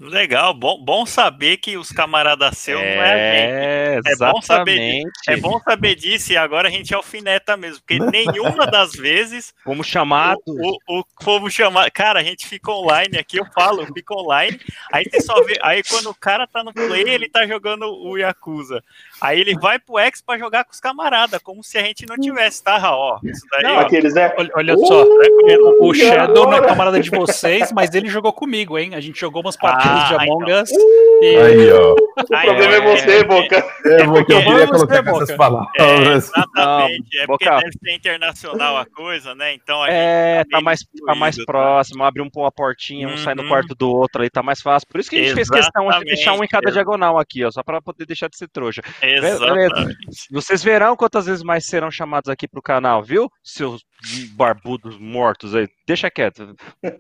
Legal, 0.04 0.54
bom, 0.54 0.84
bom 0.84 1.06
saber 1.06 1.58
que 1.58 1.78
os 1.78 1.90
camaradas 1.90 2.58
seus 2.58 2.80
não 2.82 2.88
é 2.88 3.14
a 3.14 3.98
gente. 3.98 4.10
É, 4.10 4.12
É 4.12 4.16
bom 4.18 4.42
saber. 4.42 5.04
É 5.28 5.38
bom 5.38 5.60
saber 5.60 5.96
disso 5.96 6.34
e 6.34 6.38
agora 6.38 6.68
a 6.68 6.72
gente 6.72 6.94
alfineta 6.94 7.56
mesmo, 7.56 7.82
porque 7.82 8.00
nenhuma 8.00 8.68
das 8.68 8.92
vezes 8.92 9.54
Fomos 9.64 9.88
chamados. 9.88 10.44
o, 10.46 10.78
o, 10.88 11.00
o 11.00 11.06
fomos 11.22 11.54
chamar. 11.54 11.90
Cara, 11.92 12.20
a 12.20 12.24
gente 12.24 12.48
fica 12.48 12.70
online 12.72 13.18
aqui, 13.18 13.38
eu 13.38 13.46
falo, 13.54 13.82
eu 13.82 13.94
fico 13.94 14.14
online. 14.20 14.60
Aí 14.92 15.06
você 15.06 15.22
só 15.22 15.42
vê. 15.44 15.58
Aí 15.62 15.82
quando 15.84 16.10
o 16.10 16.16
cara 16.16 16.46
tá 16.48 16.64
no 16.64 16.74
play, 16.74 17.08
ele 17.08 17.30
tá 17.30 17.48
jogando 17.48 17.86
o 17.86 18.18
Yakuza. 18.18 18.84
Aí 19.24 19.40
ele 19.40 19.58
vai 19.58 19.80
pro 19.80 19.98
X 20.00 20.22
pra 20.22 20.38
jogar 20.38 20.64
com 20.66 20.72
os 20.72 20.80
camaradas, 20.80 21.42
como 21.42 21.64
se 21.64 21.78
a 21.78 21.82
gente 21.84 22.06
não 22.06 22.18
tivesse, 22.18 22.64
tá, 22.64 22.78
Raó? 22.78 23.20
Isso 23.24 23.46
daí, 23.52 23.64
Não, 23.64 23.76
ó. 23.76 23.80
aqueles, 23.80 24.14
né? 24.14 24.34
Olha, 24.38 24.50
olha 24.56 24.74
Uh, 24.76 24.86
só, 24.86 25.04
o, 25.04 25.88
o 25.88 25.96
e 25.96 26.00
Shadow 26.00 26.46
não 26.50 26.58
é 26.58 26.62
camarada 26.62 27.00
de 27.00 27.10
vocês, 27.10 27.72
mas 27.72 27.94
ele 27.96 28.08
jogou 28.10 28.34
comigo, 28.34 28.78
hein? 28.78 28.96
A 28.96 29.00
gente 29.00 29.20
jogou 29.20 29.42
umas 29.42 29.56
partidas 29.58 29.98
Ah, 30.04 30.08
de 30.08 30.14
Among 30.16 30.44
então. 30.44 30.62
Us. 30.64 30.70
e- 30.72 31.38
Aí, 31.38 31.72
ó. 31.72 31.94
O 31.94 32.36
Aí, 32.36 32.46
problema 32.48 32.74
é, 32.74 32.78
é, 32.78 32.82
você, 32.82 33.12
é, 33.18 33.24
Boca. 33.24 33.56
É, 33.86 34.04
porque 34.06 34.34
eu 34.34 34.44
queria 34.44 34.68
colocar 34.68 35.02
ver, 35.02 35.10
essas 35.10 35.20
Boca. 35.30 35.34
É, 35.34 35.38
palavras. 35.38 36.24
exatamente. 36.28 37.18
é 37.20 37.26
porque 37.26 37.46
Boca. 37.46 37.58
deve 37.60 37.72
ser 37.84 37.96
internacional 37.96 38.78
a 38.78 38.86
coisa, 38.86 39.34
né? 39.34 39.54
Então 39.54 39.82
a 39.82 39.90
É, 39.90 40.38
gente 40.40 40.50
tá 40.50 40.58
meio 40.58 40.66
mais, 40.66 40.80
tá 41.06 41.16
mais 41.16 41.36
tá? 41.36 41.44
próximo, 41.46 42.04
abre 42.04 42.22
um, 42.22 42.30
uma 42.36 42.52
portinha, 42.52 43.08
um 43.08 43.18
sai 43.18 43.34
no 43.36 43.44
Uhum. 43.44 43.50
quarto 43.50 43.74
do 43.76 43.90
outro 43.92 44.22
ali, 44.22 44.30
tá 44.30 44.44
mais 44.44 44.62
fácil. 44.62 44.88
Por 44.88 45.00
isso 45.00 45.10
que 45.10 45.16
a 45.18 45.24
gente 45.24 45.34
fez 45.34 45.50
questão 45.50 45.90
de 45.90 46.06
deixar 46.06 46.34
um 46.34 46.44
em 46.44 46.48
cada 46.48 46.70
Exatamente. 46.70 46.74
diagonal 46.74 47.18
aqui, 47.20 47.44
ó, 47.44 47.52
só 47.52 47.64
pra 47.64 47.82
poder 47.82 48.06
deixar 48.06 48.30
de 48.30 48.38
ser 48.38 48.48
trouxa. 48.50 48.82
Exatamente. 49.18 49.96
Vocês 50.32 50.64
verão 50.64 50.96
quantas 50.96 51.26
vezes 51.26 51.44
mais 51.44 51.66
serão 51.66 51.90
chamados 51.92 52.30
aqui 52.30 52.48
pro 52.48 52.62
canal, 52.62 53.04
viu? 53.04 53.30
Seus 53.44 53.84
barbudos 54.36 54.98
mortos 54.98 55.56
aí. 55.56 55.68
Deixa 55.88 56.10
quieto. 56.12 56.56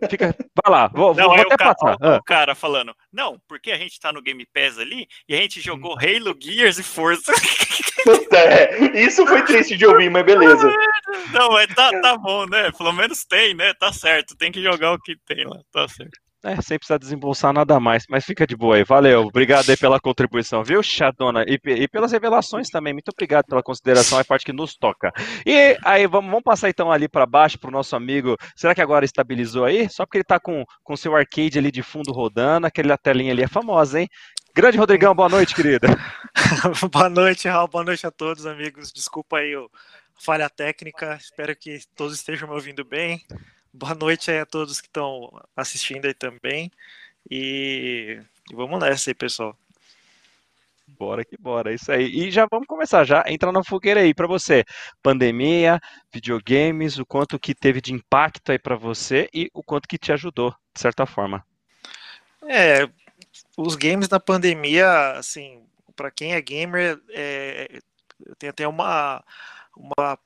Fica, 0.09 0.35
vai 0.63 0.71
lá, 0.71 0.87
vou, 0.87 1.13
Não, 1.13 1.25
vou 1.25 1.33
aí 1.35 1.41
até 1.41 1.55
o, 1.55 1.57
passar. 1.57 1.97
o- 1.99 2.15
o 2.17 2.23
cara 2.23 2.55
falando, 2.55 2.93
não, 3.11 3.37
porque 3.47 3.71
a 3.71 3.77
gente 3.77 3.99
tá 3.99 4.11
no 4.13 4.21
Game 4.21 4.45
Pass 4.53 4.77
ali 4.77 5.07
e 5.27 5.33
a 5.35 5.37
gente 5.37 5.59
jogou 5.61 5.97
Halo, 5.97 6.35
Gears 6.39 6.77
e 6.79 6.83
Forza. 6.83 7.31
Puta, 8.03 8.37
é. 8.37 9.01
Isso 9.01 9.25
foi 9.25 9.43
triste 9.43 9.77
de 9.77 9.85
ouvir, 9.85 10.09
mas 10.09 10.25
beleza. 10.25 10.69
não, 11.31 11.49
mas 11.51 11.67
tá, 11.73 11.89
tá 12.01 12.17
bom, 12.17 12.45
né? 12.47 12.69
Pelo 12.77 12.91
menos 12.91 13.23
tem, 13.23 13.53
né? 13.53 13.73
Tá 13.73 13.93
certo, 13.93 14.35
tem 14.35 14.51
que 14.51 14.61
jogar 14.61 14.91
o 14.93 14.99
que 14.99 15.15
tem 15.25 15.45
lá, 15.45 15.59
tá 15.71 15.87
certo. 15.87 16.11
É, 16.43 16.61
sem 16.61 16.77
precisar 16.77 16.97
desembolsar 16.97 17.53
nada 17.53 17.79
mais, 17.79 18.03
mas 18.09 18.25
fica 18.25 18.45
de 18.45 18.55
boa 18.55 18.75
aí. 18.75 18.83
Valeu, 18.83 19.21
obrigado 19.21 19.69
aí 19.69 19.77
pela 19.77 19.97
contribuição, 19.99 20.61
viu, 20.61 20.83
Chadona? 20.83 21.45
E, 21.47 21.57
e 21.65 21.87
pelas 21.87 22.11
revelações 22.11 22.69
também. 22.69 22.91
Muito 22.91 23.09
obrigado 23.09 23.45
pela 23.45 23.63
consideração, 23.63 24.19
é 24.19 24.25
parte 24.25 24.45
que 24.45 24.51
nos 24.51 24.75
toca. 24.75 25.11
E 25.45 25.77
aí, 25.85 26.05
vamos, 26.05 26.29
vamos 26.29 26.43
passar 26.43 26.69
então 26.69 26.91
ali 26.91 27.07
para 27.07 27.25
baixo 27.25 27.57
pro 27.57 27.71
nosso 27.71 27.95
amigo. 27.95 28.35
Será 28.57 28.75
que 28.75 28.81
agora 28.81 29.05
estabilizou 29.05 29.63
aí? 29.63 29.89
Só 29.89 30.05
porque 30.05 30.17
ele 30.17 30.25
tá 30.25 30.37
com 30.37 30.65
o 30.87 30.97
seu 30.97 31.15
arcade 31.15 31.57
ali 31.57 31.71
de 31.71 31.81
fundo 31.81 32.11
rodando, 32.11 32.67
aquela 32.67 32.97
telinha 32.97 33.31
ali 33.31 33.43
é 33.43 33.47
famosa, 33.47 34.01
hein? 34.01 34.09
Grande 34.53 34.77
Rodrigão, 34.77 35.15
boa 35.15 35.29
noite, 35.29 35.55
querida. 35.55 35.87
boa 36.91 37.09
noite, 37.09 37.47
Raul. 37.47 37.69
Boa 37.69 37.85
noite 37.85 38.05
a 38.05 38.11
todos, 38.11 38.45
amigos. 38.45 38.91
Desculpa 38.91 39.37
aí 39.37 39.55
o 39.55 39.69
a 40.17 40.21
falha 40.21 40.49
técnica. 40.49 41.15
Espero 41.19 41.55
que 41.55 41.79
todos 41.95 42.15
estejam 42.15 42.47
me 42.47 42.53
ouvindo 42.53 42.85
bem. 42.85 43.25
Boa 43.75 43.95
noite 43.95 44.29
aí 44.29 44.37
a 44.37 44.45
todos 44.45 44.79
que 44.79 44.87
estão 44.87 45.31
assistindo 45.55 46.05
aí 46.05 46.13
também. 46.13 46.71
E, 47.29 48.21
e 48.51 48.55
vamos 48.55 48.79
nessa 48.79 49.09
aí, 49.09 49.15
pessoal. 49.15 49.57
Bora 50.87 51.25
que 51.25 51.35
bora, 51.35 51.71
é 51.71 51.75
isso 51.75 51.91
aí. 51.91 52.05
E 52.05 52.29
já 52.29 52.45
vamos 52.45 52.67
começar, 52.67 53.03
já 53.03 53.23
entrar 53.27 53.51
na 53.51 53.63
fogueira 53.63 54.01
aí 54.01 54.13
para 54.13 54.27
você. 54.27 54.63
Pandemia, 55.01 55.79
videogames, 56.13 56.99
o 56.99 57.05
quanto 57.05 57.39
que 57.39 57.55
teve 57.55 57.81
de 57.81 57.93
impacto 57.93 58.51
aí 58.51 58.59
para 58.59 58.75
você 58.75 59.27
e 59.33 59.49
o 59.55 59.63
quanto 59.63 59.87
que 59.87 59.97
te 59.97 60.11
ajudou, 60.11 60.51
de 60.71 60.79
certa 60.79 61.07
forma. 61.07 61.43
É, 62.47 62.87
os 63.57 63.75
games 63.75 64.07
na 64.07 64.19
pandemia, 64.19 65.13
assim, 65.13 65.65
para 65.95 66.11
quem 66.11 66.35
é 66.35 66.41
gamer, 66.41 67.01
é, 67.09 67.79
tem 68.37 68.49
até 68.49 68.67
uma 68.67 69.23
uma 69.75 70.19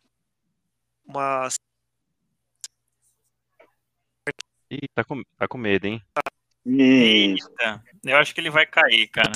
uma 1.08 1.48
Ih, 4.70 4.88
tá 4.94 5.04
com, 5.04 5.22
tá 5.38 5.48
com 5.48 5.58
medo, 5.58 5.86
hein? 5.88 6.02
Eita, 6.66 7.82
eu 8.04 8.18
acho 8.18 8.34
que 8.36 8.42
ele 8.42 8.50
vai 8.50 8.66
cair, 8.66 9.08
cara. 9.08 9.32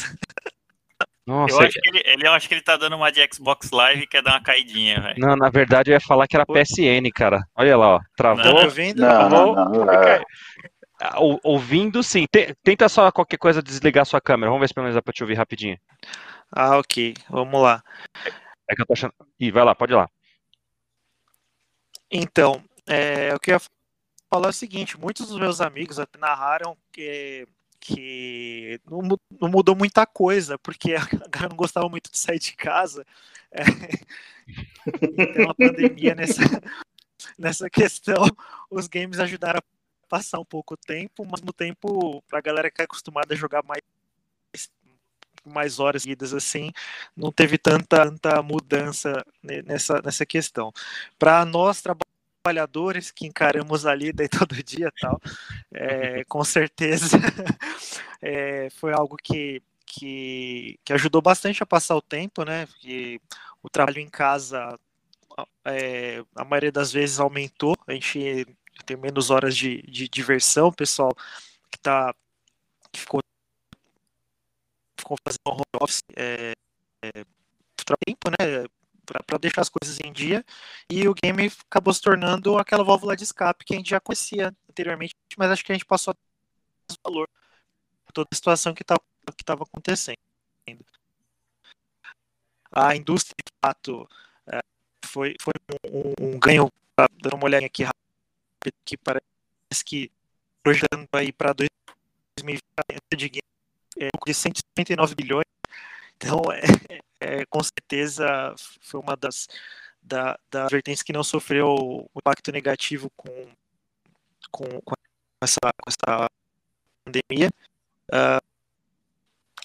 Nossa, 1.26 1.56
Eu 1.56 1.60
acho, 1.62 1.80
que 1.80 1.88
ele, 1.90 2.02
ele- 2.06 2.28
eu 2.28 2.32
acho 2.34 2.48
que 2.50 2.54
ele 2.56 2.62
tá 2.64 2.76
dando 2.76 2.96
uma 2.96 3.12
de 3.12 3.26
Xbox 3.34 3.70
Live 3.72 4.04
e 4.04 4.08
quer 4.08 4.22
dar 4.22 4.32
uma 4.34 4.44
caidinha, 4.44 5.00
velho. 5.00 5.20
não, 5.20 5.36
na 5.36 5.50
verdade 5.50 5.90
eu 5.92 5.94
ia 5.94 6.00
falar 6.02 6.28
que 6.28 6.36
era 6.36 6.46
PSN, 6.46 7.10
cara. 7.14 7.40
Olha 7.56 7.78
lá, 7.78 7.96
ó. 7.96 8.00
tá 8.00 8.06
Travou. 8.18 8.54
me 8.56 8.64
ouvindo? 8.66 9.00
Não, 9.02 9.30
não, 9.30 9.54
Travou. 9.54 9.86
não. 9.86 9.94
é. 9.94 10.22
Ah, 11.00 11.20
ou- 11.20 11.40
Ouvindo, 11.44 12.04
sim. 12.04 12.26
Te- 12.30 12.54
Tenta 12.64 12.90
só 12.90 13.12
qualquer 13.12 13.38
coisa 13.38 13.62
desligar 13.64 14.06
sua 14.06 14.20
câmera. 14.22 14.50
Vamos 14.52 14.62
ver 14.62 14.68
se 14.68 14.74
pelo 14.74 14.84
menos 14.84 14.96
dá 14.96 15.02
pra 15.02 15.14
te 15.14 15.24
ouvir 15.24 15.36
rapidinho. 15.36 15.80
Ah, 16.52 16.78
ok. 16.78 17.14
Vamos 17.30 17.62
lá. 17.62 17.82
É 18.68 18.76
que 18.76 18.82
eu 18.82 18.86
tô 18.86 18.94
achando. 18.94 19.14
Ih, 19.40 19.52
vai 19.52 19.64
lá, 19.64 19.74
pode 19.74 19.94
ir 19.94 19.96
lá. 19.96 20.08
Então, 22.12 22.62
é, 22.88 23.34
o 23.34 23.40
que 23.40 23.52
eu 23.52 23.56
ia 23.56 23.62
falar 24.32 24.50
o 24.50 24.54
seguinte: 24.54 24.98
muitos 24.98 25.28
dos 25.28 25.38
meus 25.38 25.60
amigos 25.60 25.98
narraram 26.18 26.78
que, 26.92 27.46
que 27.80 28.80
não, 28.90 29.02
não 29.40 29.50
mudou 29.50 29.76
muita 29.76 30.06
coisa, 30.06 30.58
porque 30.58 30.96
a 30.96 31.28
galera 31.30 31.50
não 31.50 31.58
gostava 31.58 31.90
muito 31.90 32.10
de 32.10 32.18
sair 32.18 32.40
de 32.40 32.56
casa. 32.56 33.06
É, 33.52 33.64
então, 35.20 35.50
a 35.50 35.54
pandemia, 35.54 36.16
nessa, 36.16 36.42
nessa 37.38 37.70
questão, 37.70 38.26
os 38.70 38.88
games 38.88 39.20
ajudaram 39.20 39.60
a 39.60 40.08
passar 40.08 40.40
um 40.40 40.46
pouco 40.46 40.78
tempo, 40.78 41.26
mas 41.30 41.42
no 41.42 41.52
tempo, 41.52 42.22
para 42.30 42.40
a 42.40 42.42
galera 42.42 42.72
que 42.72 42.82
é 42.82 42.86
acostumada 42.86 43.34
a 43.34 43.38
jogar 43.38 43.64
mais 43.64 43.82
mais 45.44 45.80
horas 45.80 46.04
seguidas 46.04 46.36
assim, 46.36 46.72
não 47.18 47.32
teve 47.32 47.58
tanta, 47.58 48.06
tanta 48.06 48.44
mudança 48.44 49.26
ne- 49.42 49.64
nessa, 49.64 50.00
nessa 50.04 50.24
questão. 50.24 50.72
Para 51.18 51.44
nós 51.46 51.82
trabalhadores 51.82 52.11
que 53.12 53.28
encaramos 53.28 53.86
a 53.86 53.94
lida 53.94 54.24
aí 54.24 54.30
todo 54.30 54.64
dia 54.64 54.92
tal, 55.00 55.20
é, 55.74 56.24
com 56.26 56.44
certeza 56.44 57.18
é, 58.22 58.70
foi 58.72 58.94
algo 58.94 59.16
que, 59.18 59.62
que, 59.86 60.80
que 60.84 60.94
ajudou 60.94 61.22
bastante 61.22 61.64
a 61.64 61.66
passar 61.66 61.96
o 61.96 62.02
tempo, 62.02 62.44
né? 62.44 62.68
O 63.64 63.70
trabalho 63.70 64.00
em 64.00 64.10
casa 64.10 64.78
é, 65.66 66.24
a 66.36 66.44
maioria 66.44 66.72
das 66.72 66.92
vezes 66.92 67.20
aumentou, 67.20 67.76
a 67.88 67.94
gente 67.94 68.46
tem 68.86 68.98
menos 68.98 69.30
horas 69.30 69.56
de, 69.56 69.82
de 69.84 70.08
diversão, 70.08 70.72
pessoal 70.72 71.16
que 71.70 71.80
tá 71.80 72.14
que 72.92 73.00
ficou, 73.00 73.22
ficou 75.00 75.18
fazendo 75.24 75.40
home 75.46 75.64
office 75.80 76.02
é, 76.16 76.52
é, 77.04 77.26
tempo, 78.06 78.30
né? 78.30 78.66
Para 79.26 79.38
deixar 79.38 79.62
as 79.62 79.70
coisas 79.70 80.00
em 80.00 80.12
dia, 80.12 80.46
e 80.90 81.08
o 81.08 81.14
game 81.14 81.52
acabou 81.70 81.94
se 81.94 82.02
tornando 82.02 82.58
aquela 82.58 82.84
válvula 82.84 83.16
de 83.16 83.24
escape 83.24 83.66
que 83.66 83.74
a 83.74 83.78
gente 83.78 83.90
já 83.90 84.00
conhecia 84.00 84.54
anteriormente, 84.70 85.16
mas 85.38 85.52
acho 85.52 85.66
que 85.66 85.72
a 85.72 85.76
gente 85.76 85.86
passou 85.86 86.14
a 86.14 86.94
valor 87.04 87.28
por 88.06 88.14
toda 88.14 88.30
a 88.32 88.36
situação 88.36 88.74
que 88.74 88.84
tá, 88.84 88.96
estava 89.40 89.64
acontecendo. 89.64 90.18
A 92.74 92.96
indústria, 92.96 93.36
de 93.46 93.52
fato, 93.62 94.08
é, 94.48 94.60
foi, 95.06 95.36
foi 95.42 95.54
um, 95.92 96.14
um 96.36 96.40
ganho, 96.40 96.72
dando 97.22 97.36
uma 97.36 97.46
olhadinha 97.46 97.68
aqui 97.68 97.84
rápido, 97.84 98.78
que 98.86 98.98
parece 98.98 99.84
que 99.86 100.10
projetando 100.64 101.08
aí 101.14 101.34
para 101.34 101.54
2020 101.54 102.62
de 103.18 103.30
game 103.30 103.52
é, 103.98 104.10
de 104.26 104.34
159 104.34 105.16
bilhões. 105.16 105.46
Então, 106.16 106.42
é, 106.52 106.62
é, 107.22 107.46
com 107.46 107.62
certeza, 107.64 108.54
foi 108.82 109.00
uma 109.00 109.16
das, 109.16 109.48
da, 110.02 110.38
das 110.50 110.72
vertentes 110.72 111.04
que 111.04 111.14
não 111.14 111.24
sofreu 111.24 111.68
o 111.70 112.10
impacto 112.18 112.52
negativo 112.52 113.12
com, 113.16 113.48
com, 114.50 114.66
com, 114.82 114.96
essa, 115.42 115.60
com 115.62 115.88
essa 115.90 116.28
pandemia. 117.06 117.50
Uh, 118.10 118.42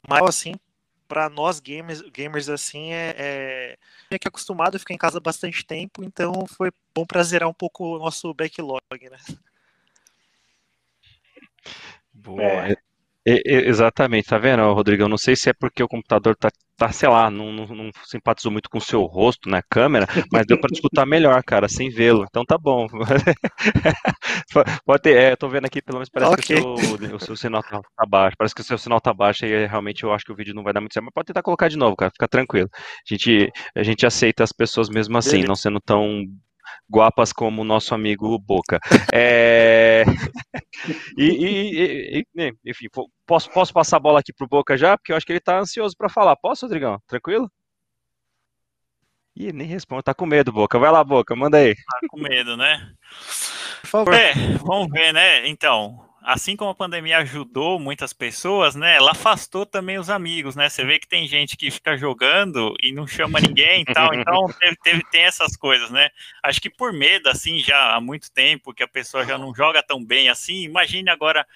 mas, 0.07 0.23
assim, 0.29 0.55
para 1.09 1.31
nós 1.31 1.59
gamers, 1.61 2.03
gamers 2.03 2.49
assim, 2.49 2.93
é, 2.93 3.15
é, 3.17 3.79
é 4.11 4.19
que 4.19 4.29
acostumado 4.29 4.77
a 4.77 4.79
ficar 4.79 4.95
em 4.95 4.99
casa 4.99 5.19
bastante 5.19 5.65
tempo, 5.65 6.05
então 6.05 6.47
foi 6.47 6.71
bom 6.95 7.07
para 7.07 7.23
zerar 7.23 7.49
um 7.49 7.55
pouco 7.55 7.97
o 7.97 7.99
nosso 7.99 8.33
backlog, 8.35 8.81
né? 9.11 9.19
Boa. 12.13 12.43
É. 12.69 12.77
exatamente, 13.25 14.29
tá 14.29 14.39
vendo, 14.39 14.63
Rodrigão? 14.73 15.09
Não 15.09 15.19
sei 15.19 15.35
se 15.35 15.49
é 15.51 15.53
porque 15.53 15.83
o 15.83 15.89
computador 15.89 16.37
tá, 16.37 16.51
tá 16.77 16.93
sei 16.93 17.09
lá, 17.09 17.31
não, 17.31 17.53
não, 17.53 17.67
não 17.67 17.91
simpatizou 18.05 18.53
muito 18.53 18.69
com 18.69 18.79
o 18.79 18.81
seu 18.81 19.03
rosto 19.05 19.49
na 19.49 19.63
câmera, 19.63 20.07
mas 20.31 20.47
deu 20.47 20.61
para 20.61 20.73
escutar 20.73 21.07
melhor, 21.07 21.43
cara, 21.43 21.69
sem 21.69 21.89
vê-lo. 21.89 22.25
Então 22.29 22.45
tá 22.45 22.59
bom. 22.59 22.87
Pode 24.85 25.03
ter, 25.03 25.17
é, 25.17 25.33
eu 25.33 25.37
tô 25.37 25.49
vendo 25.49 25.67
aqui, 25.67 25.81
pelo 25.81 25.99
menos 25.99 26.09
parece 26.09 26.33
okay. 26.35 26.57
que 26.57 26.63
o 26.63 26.79
seu, 26.79 27.17
o 27.17 27.21
seu, 27.21 27.37
sinal 27.37 27.63
tá, 27.63 27.81
tá, 27.81 28.07
baixo. 28.07 28.37
Parece 28.39 28.55
que 28.55 28.61
o 28.61 28.65
seu 28.65 28.79
sinal 28.79 29.01
tá 29.01 29.13
baixo 29.13 29.47
e 29.47 29.67
realmente 29.67 30.05
eu 30.05 30.13
acho 30.13 30.25
que 30.25 30.33
o 30.33 30.37
vídeo 30.37 30.55
não 30.55 30.63
vai 30.63 30.73
dar 30.73 30.81
muito 30.81 30.93
certo, 30.93 31.07
mas 31.07 31.15
pode 31.15 31.27
tentar 31.27 31.43
colocar 31.43 31.69
de 31.69 31.77
novo, 31.77 31.97
cara, 31.97 32.11
fica 32.11 32.29
tranquilo. 32.29 32.69
A 32.75 33.15
gente, 33.15 33.51
a 33.75 33.83
gente 33.83 34.07
aceita 34.07 34.45
as 34.45 34.53
pessoas 34.53 34.89
mesmo 34.89 35.17
assim, 35.17 35.31
Beleza. 35.31 35.49
não 35.49 35.57
sendo 35.57 35.81
tão 35.81 36.25
guapas 36.89 37.33
como 37.33 37.63
o 37.63 37.65
nosso 37.65 37.95
amigo 37.95 38.39
Boca. 38.39 38.79
É... 39.13 40.05
e, 41.17 41.25
e, 41.25 42.27
e, 42.37 42.53
enfim, 42.65 42.87
posso, 43.27 43.51
posso 43.51 43.73
passar 43.73 43.97
a 43.97 44.01
bola 44.01 44.21
aqui 44.21 44.33
pro 44.33 44.49
Boca 44.49 44.77
já? 44.77 44.97
Porque 44.97 45.13
eu 45.13 45.17
acho 45.17 45.27
que 45.27 45.33
ele 45.33 45.41
tá 45.41 45.59
ansioso 45.59 45.97
para 45.97 46.09
falar. 46.09 46.37
Posso, 46.37 46.67
Rodrigão? 46.67 47.01
Tranquilo? 47.07 47.51
Ih, 49.35 49.53
nem 49.53 49.67
responde, 49.67 50.03
tá 50.03 50.15
com 50.15 50.25
medo, 50.25 50.51
Boca. 50.51 50.79
Vai 50.79 50.91
lá, 50.91 51.05
Boca, 51.05 51.37
manda 51.37 51.59
aí. 51.59 51.75
Tá 51.75 52.01
com 52.09 52.21
medo, 52.21 52.57
né? 52.57 52.91
Por 53.83 53.89
favor. 53.89 54.15
É, 54.15 54.33
vamos 54.65 54.89
ver, 54.91 55.13
né? 55.13 55.47
Então, 55.47 56.06
assim 56.27 56.57
como 56.57 56.73
a 56.73 56.75
pandemia 56.75 57.19
ajudou 57.19 57.79
muitas 57.79 58.13
pessoas, 58.13 58.75
né, 58.75 58.97
ela 58.97 59.13
afastou 59.13 59.65
também 59.65 59.97
os 59.97 60.11
amigos, 60.11 60.57
né? 60.57 60.69
Você 60.69 60.85
vê 60.85 60.99
que 60.99 61.07
tem 61.07 61.29
gente 61.29 61.57
que 61.57 61.71
fica 61.71 61.97
jogando 61.97 62.75
e 62.83 62.91
não 62.91 63.07
chama 63.07 63.39
ninguém 63.41 63.83
e 63.83 63.85
tal, 63.85 64.13
então 64.13 64.47
teve, 64.59 64.77
teve, 64.83 65.05
tem 65.05 65.23
essas 65.23 65.57
coisas, 65.57 65.89
né? 65.89 66.09
Acho 66.43 66.61
que 66.61 66.69
por 66.69 66.93
medo, 66.93 67.29
assim, 67.29 67.61
já 67.61 67.95
há 67.95 68.01
muito 68.01 68.29
tempo 68.33 68.75
que 68.75 68.83
a 68.83 68.89
pessoa 68.89 69.25
já 69.25 69.39
não 69.39 69.55
joga 69.55 69.81
tão 69.85 70.05
bem 70.05 70.29
assim, 70.29 70.65
imagine 70.65 71.09
agora 71.11 71.47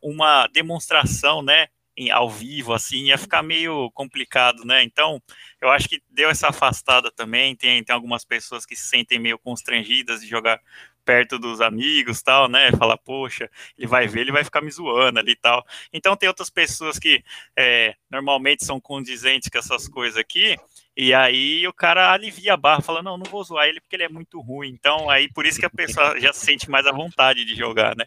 uma 0.00 0.46
demonstração, 0.46 1.42
né? 1.42 1.68
Em, 1.96 2.10
ao 2.10 2.28
vivo, 2.28 2.72
assim, 2.72 3.04
ia 3.04 3.18
ficar 3.18 3.42
meio 3.42 3.90
complicado, 3.92 4.64
né? 4.64 4.82
Então, 4.82 5.22
eu 5.60 5.68
acho 5.68 5.88
que 5.88 6.02
deu 6.10 6.28
essa 6.28 6.48
afastada 6.48 7.08
também. 7.08 7.54
Tem, 7.54 7.84
tem 7.84 7.94
algumas 7.94 8.24
pessoas 8.24 8.66
que 8.66 8.74
se 8.74 8.88
sentem 8.88 9.16
meio 9.16 9.38
constrangidas 9.38 10.20
de 10.20 10.26
jogar 10.26 10.60
perto 11.04 11.38
dos 11.38 11.60
amigos 11.60 12.22
tal, 12.22 12.48
né? 12.48 12.70
Fala, 12.72 12.96
poxa, 12.96 13.50
ele 13.76 13.86
vai 13.86 14.06
ver, 14.06 14.20
ele 14.20 14.32
vai 14.32 14.44
ficar 14.44 14.60
me 14.60 14.70
zoando 14.70 15.18
ali 15.18 15.32
e 15.32 15.36
tal. 15.36 15.64
Então 15.92 16.16
tem 16.16 16.28
outras 16.28 16.50
pessoas 16.50 16.98
que 16.98 17.22
é, 17.56 17.94
normalmente 18.10 18.64
são 18.64 18.80
condizentes 18.80 19.48
com 19.48 19.58
essas 19.58 19.88
coisas 19.88 20.18
aqui, 20.18 20.56
e 20.96 21.12
aí 21.12 21.66
o 21.66 21.72
cara 21.72 22.12
alivia 22.12 22.54
a 22.54 22.56
barra, 22.56 22.80
fala, 22.80 23.02
não, 23.02 23.18
não 23.18 23.24
vou 23.28 23.42
zoar 23.42 23.66
ele 23.66 23.80
porque 23.80 23.96
ele 23.96 24.04
é 24.04 24.08
muito 24.08 24.40
ruim. 24.40 24.68
Então, 24.68 25.10
aí 25.10 25.28
por 25.32 25.44
isso 25.44 25.58
que 25.58 25.66
a 25.66 25.70
pessoa 25.70 26.18
já 26.20 26.32
se 26.32 26.46
sente 26.46 26.70
mais 26.70 26.86
à 26.86 26.92
vontade 26.92 27.44
de 27.44 27.54
jogar, 27.56 27.96
né? 27.96 28.04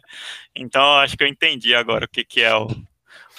Então, 0.54 0.96
acho 0.98 1.16
que 1.16 1.22
eu 1.22 1.28
entendi 1.28 1.74
agora 1.74 2.06
o 2.06 2.08
que, 2.08 2.24
que 2.24 2.40
é 2.40 2.56
o, 2.56 2.66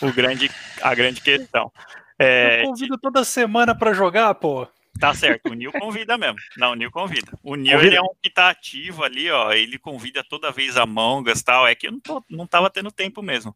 o 0.01 0.13
grande, 0.13 0.51
a 0.81 0.93
grande 0.93 1.21
questão. 1.21 1.71
É, 2.19 2.61
eu 2.61 2.65
convido 2.65 2.97
toda 2.97 3.23
semana 3.23 3.73
para 3.73 3.93
jogar, 3.93 4.35
pô. 4.35 4.67
Tá 4.99 5.13
certo, 5.13 5.49
o 5.49 5.53
Nil 5.53 5.71
convida 5.71 6.17
mesmo. 6.17 6.37
Não, 6.57 6.73
o 6.73 6.75
Nil 6.75 6.91
convida. 6.91 7.31
O 7.41 7.55
Nil 7.55 7.79
ele 7.79 7.95
é 7.95 8.01
um 8.01 8.13
que 8.21 8.29
tá 8.29 8.49
ativo 8.49 9.03
ali, 9.03 9.31
ó. 9.31 9.53
Ele 9.53 9.79
convida 9.79 10.23
toda 10.23 10.51
vez 10.51 10.75
a 10.75 10.85
Mangas 10.85 11.41
tal. 11.41 11.65
É 11.65 11.73
que 11.73 11.87
eu 11.87 11.91
não, 11.93 11.99
tô, 12.01 12.23
não 12.29 12.45
tava 12.45 12.69
tendo 12.69 12.91
tempo 12.91 13.21
mesmo. 13.21 13.55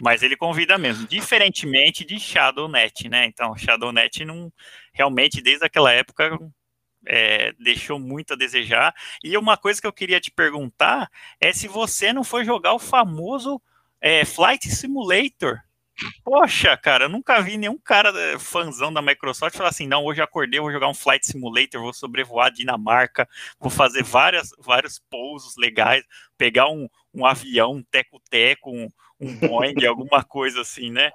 Mas 0.00 0.22
ele 0.22 0.36
convida 0.36 0.76
mesmo. 0.76 1.08
Diferentemente 1.08 2.04
de 2.04 2.20
ShadowNet, 2.20 3.08
né? 3.08 3.24
Então, 3.24 3.56
ShadowNet 3.56 4.24
não. 4.26 4.52
Realmente, 4.92 5.40
desde 5.40 5.64
aquela 5.64 5.90
época, 5.90 6.38
é, 7.06 7.52
deixou 7.58 7.98
muito 7.98 8.34
a 8.34 8.36
desejar. 8.36 8.94
E 9.24 9.36
uma 9.38 9.56
coisa 9.56 9.80
que 9.80 9.86
eu 9.86 9.92
queria 9.92 10.20
te 10.20 10.30
perguntar 10.30 11.10
é 11.40 11.54
se 11.54 11.68
você 11.68 12.12
não 12.12 12.22
foi 12.22 12.44
jogar 12.44 12.74
o 12.74 12.78
famoso 12.78 13.60
é, 13.98 14.26
Flight 14.26 14.68
Simulator 14.68 15.60
Poxa, 16.22 16.76
cara, 16.76 17.04
eu 17.06 17.08
nunca 17.08 17.40
vi 17.40 17.56
nenhum 17.56 17.78
cara 17.78 18.10
eh, 18.10 18.38
fãzão 18.38 18.92
da 18.92 19.00
Microsoft 19.00 19.56
falar 19.56 19.70
assim: 19.70 19.86
não, 19.86 20.04
hoje 20.04 20.20
acordei, 20.20 20.60
vou 20.60 20.70
jogar 20.70 20.88
um 20.88 20.94
Flight 20.94 21.26
Simulator, 21.26 21.80
vou 21.80 21.92
sobrevoar 21.92 22.48
a 22.48 22.50
Dinamarca, 22.50 23.26
vou 23.58 23.70
fazer 23.70 24.02
várias, 24.02 24.50
vários 24.58 24.98
pousos 24.98 25.56
legais, 25.56 26.04
pegar 26.36 26.68
um, 26.68 26.88
um 27.14 27.24
avião, 27.24 27.72
um 27.72 27.82
teco-teco, 27.82 28.70
um, 28.70 28.88
um 29.18 29.34
Boeing, 29.36 29.74
alguma 29.86 30.22
coisa 30.22 30.60
assim, 30.60 30.90
né? 30.90 31.10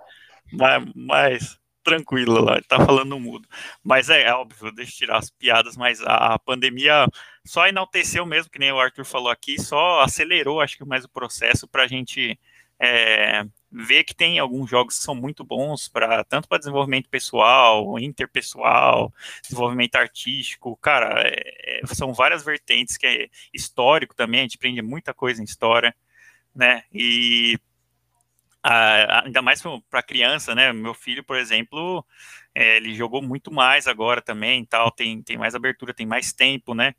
Mas, 0.51 0.91
mas 0.95 1.59
tranquilo 1.83 2.43
lá, 2.43 2.59
tá 2.67 2.83
falando 2.83 3.19
mudo. 3.19 3.47
Mas 3.83 4.09
é, 4.09 4.23
é 4.23 4.33
óbvio, 4.33 4.71
deixa 4.71 4.91
eu 4.93 4.97
tirar 4.97 5.17
as 5.17 5.29
piadas, 5.29 5.77
mas 5.77 6.01
a, 6.01 6.33
a, 6.33 6.39
pandemia 6.39 7.07
só 7.45 7.67
enalteceu 7.67 8.25
mesmo, 8.25 8.51
que 8.51 8.59
nem 8.59 8.71
o 8.71 8.79
Arthur 8.79 9.05
falou 9.05 9.29
aqui, 9.29 9.59
só 9.61 10.01
acelerou, 10.01 10.61
acho 10.61 10.77
que 10.77 10.85
mais 10.85 11.05
o 11.05 11.09
processo 11.09 11.67
para 11.67 11.83
a 11.83 11.87
gente 11.87 12.39
é, 12.79 13.45
ver 13.71 14.03
que 14.03 14.13
tem 14.13 14.37
alguns 14.37 14.69
jogos 14.69 14.97
que 14.97 15.03
são 15.03 15.15
muito 15.15 15.43
bons 15.43 15.87
para 15.87 16.23
tanto 16.25 16.47
para 16.47 16.57
desenvolvimento 16.57 17.09
pessoal, 17.09 17.97
interpessoal, 17.99 19.13
desenvolvimento 19.41 19.95
artístico, 19.95 20.75
cara, 20.77 21.21
é, 21.25 21.79
é, 21.81 21.87
são 21.87 22.13
várias 22.13 22.43
vertentes 22.43 22.97
que 22.97 23.07
é 23.07 23.29
histórico 23.53 24.15
também, 24.15 24.41
a 24.41 24.43
gente 24.43 24.57
aprende 24.57 24.81
muita 24.81 25.13
coisa 25.13 25.41
em 25.41 25.45
história, 25.45 25.95
né? 26.53 26.83
E 26.93 27.57
a, 28.63 29.25
ainda 29.25 29.41
mais 29.41 29.61
para 29.89 30.03
criança, 30.03 30.53
né? 30.53 30.73
Meu 30.73 30.93
filho, 30.93 31.23
por 31.23 31.37
exemplo, 31.37 32.05
é, 32.53 32.77
ele 32.77 32.93
jogou 32.93 33.21
muito 33.21 33.51
mais 33.51 33.87
agora 33.87 34.21
também, 34.21 34.65
tal, 34.65 34.91
tem, 34.91 35.21
tem 35.21 35.37
mais 35.37 35.55
abertura, 35.55 35.93
tem 35.93 36.05
mais 36.05 36.33
tempo, 36.33 36.73
né? 36.73 36.93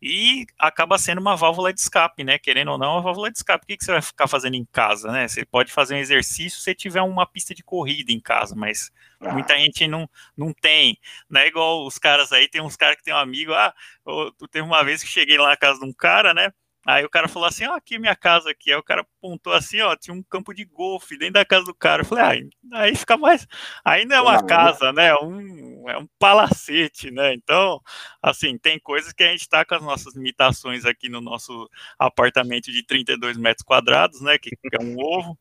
E 0.00 0.46
acaba 0.58 0.96
sendo 0.98 1.20
uma 1.20 1.36
válvula 1.36 1.72
de 1.72 1.80
escape, 1.80 2.22
né? 2.22 2.38
Querendo 2.38 2.70
ou 2.70 2.78
não, 2.78 2.92
uma 2.92 3.02
válvula 3.02 3.30
de 3.30 3.38
escape. 3.38 3.64
O 3.64 3.66
que, 3.66 3.76
que 3.76 3.84
você 3.84 3.92
vai 3.92 4.02
ficar 4.02 4.28
fazendo 4.28 4.54
em 4.54 4.64
casa, 4.64 5.10
né? 5.10 5.26
Você 5.26 5.44
pode 5.44 5.72
fazer 5.72 5.94
um 5.94 5.98
exercício 5.98 6.60
se 6.60 6.74
tiver 6.74 7.02
uma 7.02 7.26
pista 7.26 7.54
de 7.54 7.62
corrida 7.62 8.12
em 8.12 8.20
casa, 8.20 8.54
mas 8.54 8.90
ah. 9.20 9.32
muita 9.32 9.58
gente 9.58 9.86
não, 9.88 10.08
não 10.36 10.52
tem. 10.52 10.98
Não 11.28 11.40
é 11.40 11.48
igual 11.48 11.84
os 11.84 11.98
caras 11.98 12.32
aí, 12.32 12.48
tem 12.48 12.60
uns 12.60 12.76
caras 12.76 12.96
que 12.96 13.02
tem 13.02 13.12
um 13.14 13.18
amigo, 13.18 13.52
ah, 13.52 13.74
eu, 14.06 14.32
teve 14.48 14.64
uma 14.64 14.84
vez 14.84 15.02
que 15.02 15.08
cheguei 15.08 15.36
lá 15.36 15.48
na 15.48 15.56
casa 15.56 15.80
de 15.80 15.86
um 15.86 15.92
cara, 15.92 16.32
né? 16.32 16.52
Aí 16.88 17.04
o 17.04 17.10
cara 17.10 17.28
falou 17.28 17.46
assim, 17.46 17.66
ó, 17.66 17.72
oh, 17.72 17.74
aqui 17.74 17.96
é 17.96 17.98
minha 17.98 18.16
casa 18.16 18.48
aqui. 18.48 18.72
Aí 18.72 18.78
o 18.78 18.82
cara 18.82 19.02
apontou 19.02 19.52
assim, 19.52 19.78
ó, 19.82 19.94
tinha 19.94 20.14
um 20.14 20.22
campo 20.22 20.54
de 20.54 20.64
golfe 20.64 21.18
dentro 21.18 21.34
da 21.34 21.44
casa 21.44 21.66
do 21.66 21.74
cara. 21.74 22.00
Eu 22.00 22.06
falei, 22.06 22.50
ah, 22.72 22.78
aí 22.80 22.96
fica 22.96 23.14
mais. 23.14 23.46
Aí 23.84 24.06
não 24.06 24.16
é 24.16 24.20
uma 24.22 24.42
casa, 24.42 24.90
né? 24.90 25.08
É 25.08 25.14
um, 25.16 25.86
é 25.86 25.98
um 25.98 26.08
palacete, 26.18 27.10
né? 27.10 27.34
Então, 27.34 27.78
assim, 28.22 28.56
tem 28.56 28.78
coisas 28.78 29.12
que 29.12 29.22
a 29.22 29.30
gente 29.30 29.46
tá 29.46 29.66
com 29.66 29.74
as 29.74 29.82
nossas 29.82 30.14
limitações 30.16 30.86
aqui 30.86 31.10
no 31.10 31.20
nosso 31.20 31.68
apartamento 31.98 32.72
de 32.72 32.82
32 32.82 33.36
metros 33.36 33.66
quadrados, 33.66 34.22
né? 34.22 34.38
Que, 34.38 34.48
que 34.48 34.76
é 34.80 34.82
um 34.82 34.96
ovo. 34.98 35.38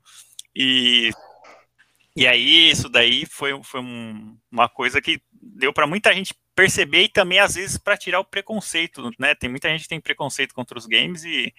E 0.54 1.12
e 2.18 2.26
aí, 2.28 2.72
isso 2.72 2.90
daí 2.90 3.28
foi, 3.28 3.62
foi 3.64 3.80
um, 3.80 4.36
uma 4.52 4.68
coisa 4.68 5.00
que 5.00 5.22
deu 5.32 5.72
para 5.72 5.86
muita 5.86 6.12
gente 6.14 6.34
perceber 6.56 7.04
e 7.04 7.10
também, 7.10 7.38
às 7.38 7.54
vezes, 7.54 7.78
para 7.78 7.96
tirar 7.96 8.20
o 8.20 8.26
preconceito, 8.26 9.12
né? 9.20 9.36
Tem 9.36 9.48
muita 9.48 9.70
gente 9.70 9.84
que 9.84 9.90
tem 9.90 10.02
preconceito 10.02 10.56
contra 10.56 10.76
os 10.76 10.88
games 10.88 11.24
e, 11.24 11.54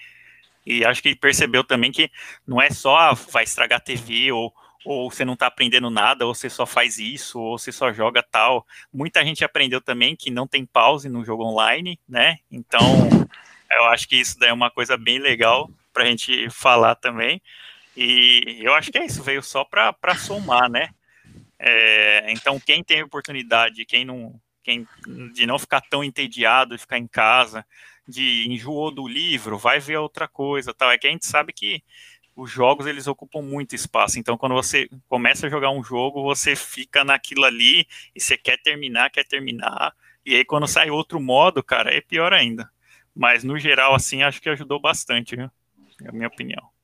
e 0.66 0.84
acho 0.84 1.00
que 1.00 1.14
percebeu 1.14 1.62
também 1.62 1.92
que 1.92 2.10
não 2.44 2.60
é 2.60 2.70
só 2.70 2.96
ah, 2.96 3.12
vai 3.14 3.44
estragar 3.44 3.78
a 3.78 3.80
TV 3.80 4.32
ou, 4.32 4.52
ou 4.84 5.08
você 5.08 5.24
não 5.24 5.34
está 5.34 5.46
aprendendo 5.46 5.90
nada, 5.90 6.26
ou 6.26 6.34
você 6.34 6.50
só 6.50 6.66
faz 6.66 6.98
isso, 6.98 7.38
ou 7.38 7.56
você 7.56 7.70
só 7.70 7.92
joga 7.92 8.20
tal. 8.20 8.66
Muita 8.92 9.24
gente 9.24 9.44
aprendeu 9.44 9.80
também 9.80 10.16
que 10.16 10.28
não 10.28 10.48
tem 10.48 10.66
pause 10.66 11.08
no 11.08 11.24
jogo 11.24 11.44
online, 11.44 12.00
né? 12.08 12.38
Então, 12.50 13.08
eu 13.70 13.84
acho 13.84 14.08
que 14.08 14.16
isso 14.16 14.36
daí 14.38 14.50
é 14.50 14.52
uma 14.52 14.72
coisa 14.72 14.96
bem 14.96 15.20
legal 15.20 15.70
para 15.92 16.02
a 16.02 16.06
gente 16.06 16.50
falar 16.50 16.96
também. 16.96 17.40
E 18.00 18.60
eu 18.60 18.74
acho 18.74 18.92
que 18.92 18.98
é 18.98 19.04
isso, 19.04 19.24
veio 19.24 19.42
só 19.42 19.64
para 19.64 20.14
somar, 20.14 20.70
né? 20.70 20.90
É, 21.58 22.30
então, 22.30 22.60
quem 22.60 22.84
tem 22.84 23.02
oportunidade, 23.02 23.84
quem 23.84 24.04
não, 24.04 24.40
quem, 24.62 24.86
de 25.34 25.44
não 25.44 25.58
ficar 25.58 25.80
tão 25.80 26.04
entediado, 26.04 26.76
de 26.76 26.80
ficar 26.80 26.96
em 26.96 27.08
casa, 27.08 27.66
de 28.06 28.46
enjoou 28.48 28.92
do 28.92 29.08
livro, 29.08 29.58
vai 29.58 29.80
ver 29.80 29.96
outra 29.96 30.28
coisa, 30.28 30.72
tal. 30.72 30.92
É 30.92 30.96
que 30.96 31.08
a 31.08 31.10
gente 31.10 31.26
sabe 31.26 31.52
que 31.52 31.82
os 32.36 32.48
jogos 32.48 32.86
eles 32.86 33.08
ocupam 33.08 33.42
muito 33.42 33.74
espaço. 33.74 34.20
Então, 34.20 34.38
quando 34.38 34.54
você 34.54 34.88
começa 35.08 35.48
a 35.48 35.50
jogar 35.50 35.70
um 35.70 35.82
jogo, 35.82 36.22
você 36.22 36.54
fica 36.54 37.02
naquilo 37.02 37.44
ali 37.44 37.84
e 38.14 38.20
você 38.20 38.38
quer 38.38 38.62
terminar, 38.62 39.10
quer 39.10 39.26
terminar. 39.26 39.92
E 40.24 40.36
aí, 40.36 40.44
quando 40.44 40.68
sai 40.68 40.88
outro 40.88 41.18
modo, 41.20 41.64
cara, 41.64 41.92
é 41.92 42.00
pior 42.00 42.32
ainda. 42.32 42.70
Mas 43.12 43.42
no 43.42 43.58
geral, 43.58 43.92
assim, 43.92 44.22
acho 44.22 44.40
que 44.40 44.48
ajudou 44.48 44.80
bastante, 44.80 45.34
viu? 45.34 45.50
É 46.04 46.10
a 46.10 46.12
minha 46.12 46.28
opinião. 46.28 46.77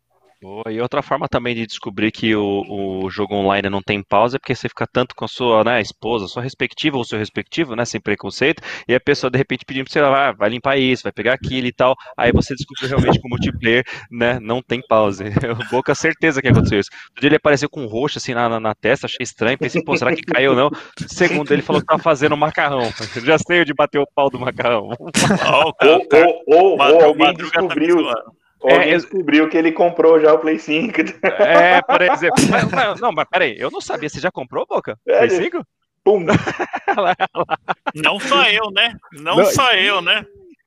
Boa. 0.44 0.70
E 0.70 0.78
outra 0.78 1.00
forma 1.00 1.26
também 1.26 1.54
de 1.54 1.66
descobrir 1.66 2.12
que 2.12 2.36
o, 2.36 3.04
o 3.06 3.08
jogo 3.08 3.34
online 3.34 3.70
não 3.70 3.80
tem 3.80 4.02
pausa 4.02 4.36
é 4.36 4.38
porque 4.38 4.54
você 4.54 4.68
fica 4.68 4.86
tanto 4.86 5.14
com 5.14 5.24
a 5.24 5.28
sua 5.28 5.64
né, 5.64 5.80
esposa, 5.80 6.28
sua 6.28 6.42
respectiva 6.42 6.98
ou 6.98 7.04
seu 7.04 7.18
respectivo, 7.18 7.74
né, 7.74 7.86
sem 7.86 7.98
preconceito, 7.98 8.62
e 8.86 8.94
a 8.94 9.00
pessoa 9.00 9.30
de 9.30 9.38
repente 9.38 9.64
pedindo 9.64 9.84
pra 9.86 9.92
você, 9.94 10.00
ah, 10.00 10.32
vai 10.32 10.50
limpar 10.50 10.76
isso, 10.76 11.04
vai 11.04 11.12
pegar 11.12 11.32
aquilo 11.32 11.66
e 11.66 11.72
tal, 11.72 11.94
aí 12.14 12.30
você 12.30 12.54
descobriu 12.54 12.90
realmente 12.90 13.18
que 13.18 13.26
o 13.26 13.30
multiplayer, 13.30 13.84
né, 14.10 14.38
não 14.38 14.60
tem 14.60 14.82
pausa. 14.86 15.24
Eu 15.42 15.56
vou 15.70 15.82
com 15.82 15.92
a 15.92 15.94
certeza 15.94 16.42
que 16.42 16.48
aconteceu 16.48 16.78
isso. 16.78 16.90
Um 17.16 17.20
dia 17.20 17.28
ele 17.28 17.36
apareceu 17.36 17.70
com 17.70 17.82
um 17.82 17.86
roxo 17.86 18.18
assim 18.18 18.34
na, 18.34 18.46
na, 18.46 18.60
na, 18.60 18.74
testa, 18.74 19.06
achei 19.06 19.24
estranho, 19.24 19.56
pensei, 19.56 19.82
pô, 19.82 19.96
será 19.96 20.14
que 20.14 20.20
caiu 20.20 20.50
ou 20.50 20.56
não? 20.58 20.70
Segundo, 21.08 21.50
ele 21.52 21.62
falou 21.62 21.80
que 21.80 21.86
tava 21.86 22.02
fazendo 22.02 22.36
macarrão. 22.36 22.92
Eu 23.16 23.22
já 23.24 23.38
sei 23.38 23.62
onde 23.62 23.72
bateu 23.72 24.02
o 24.02 24.08
pau 24.14 24.28
do 24.28 24.38
macarrão. 24.38 24.90
ou, 24.90 25.74
ou, 25.80 26.42
ou, 26.46 26.78
ou 26.78 27.02
alguém 27.02 27.32
descobriu... 27.32 28.04
Tá 28.04 28.43
alguém 28.72 28.90
é, 28.90 28.96
descobriu 28.96 29.48
que 29.48 29.56
ele 29.56 29.72
comprou 29.72 30.20
já 30.20 30.32
o 30.32 30.38
Play 30.38 30.58
5. 30.58 31.00
É, 31.40 31.82
por 31.86 32.02
exemplo. 32.02 32.44
mas, 32.50 33.00
não, 33.00 33.12
mas 33.12 33.26
peraí, 33.28 33.56
eu 33.58 33.70
não 33.70 33.80
sabia. 33.80 34.08
Você 34.08 34.20
já 34.20 34.30
comprou, 34.30 34.66
Boca? 34.66 34.98
É, 35.06 35.26
Play 35.26 35.30
5? 35.30 35.64
Pum! 36.04 36.26
não 37.94 38.20
só 38.20 38.44
eu, 38.44 38.70
né? 38.70 38.94
Não, 39.12 39.36
não 39.36 39.44
só 39.46 39.72
eu, 39.72 40.02
né? 40.02 40.24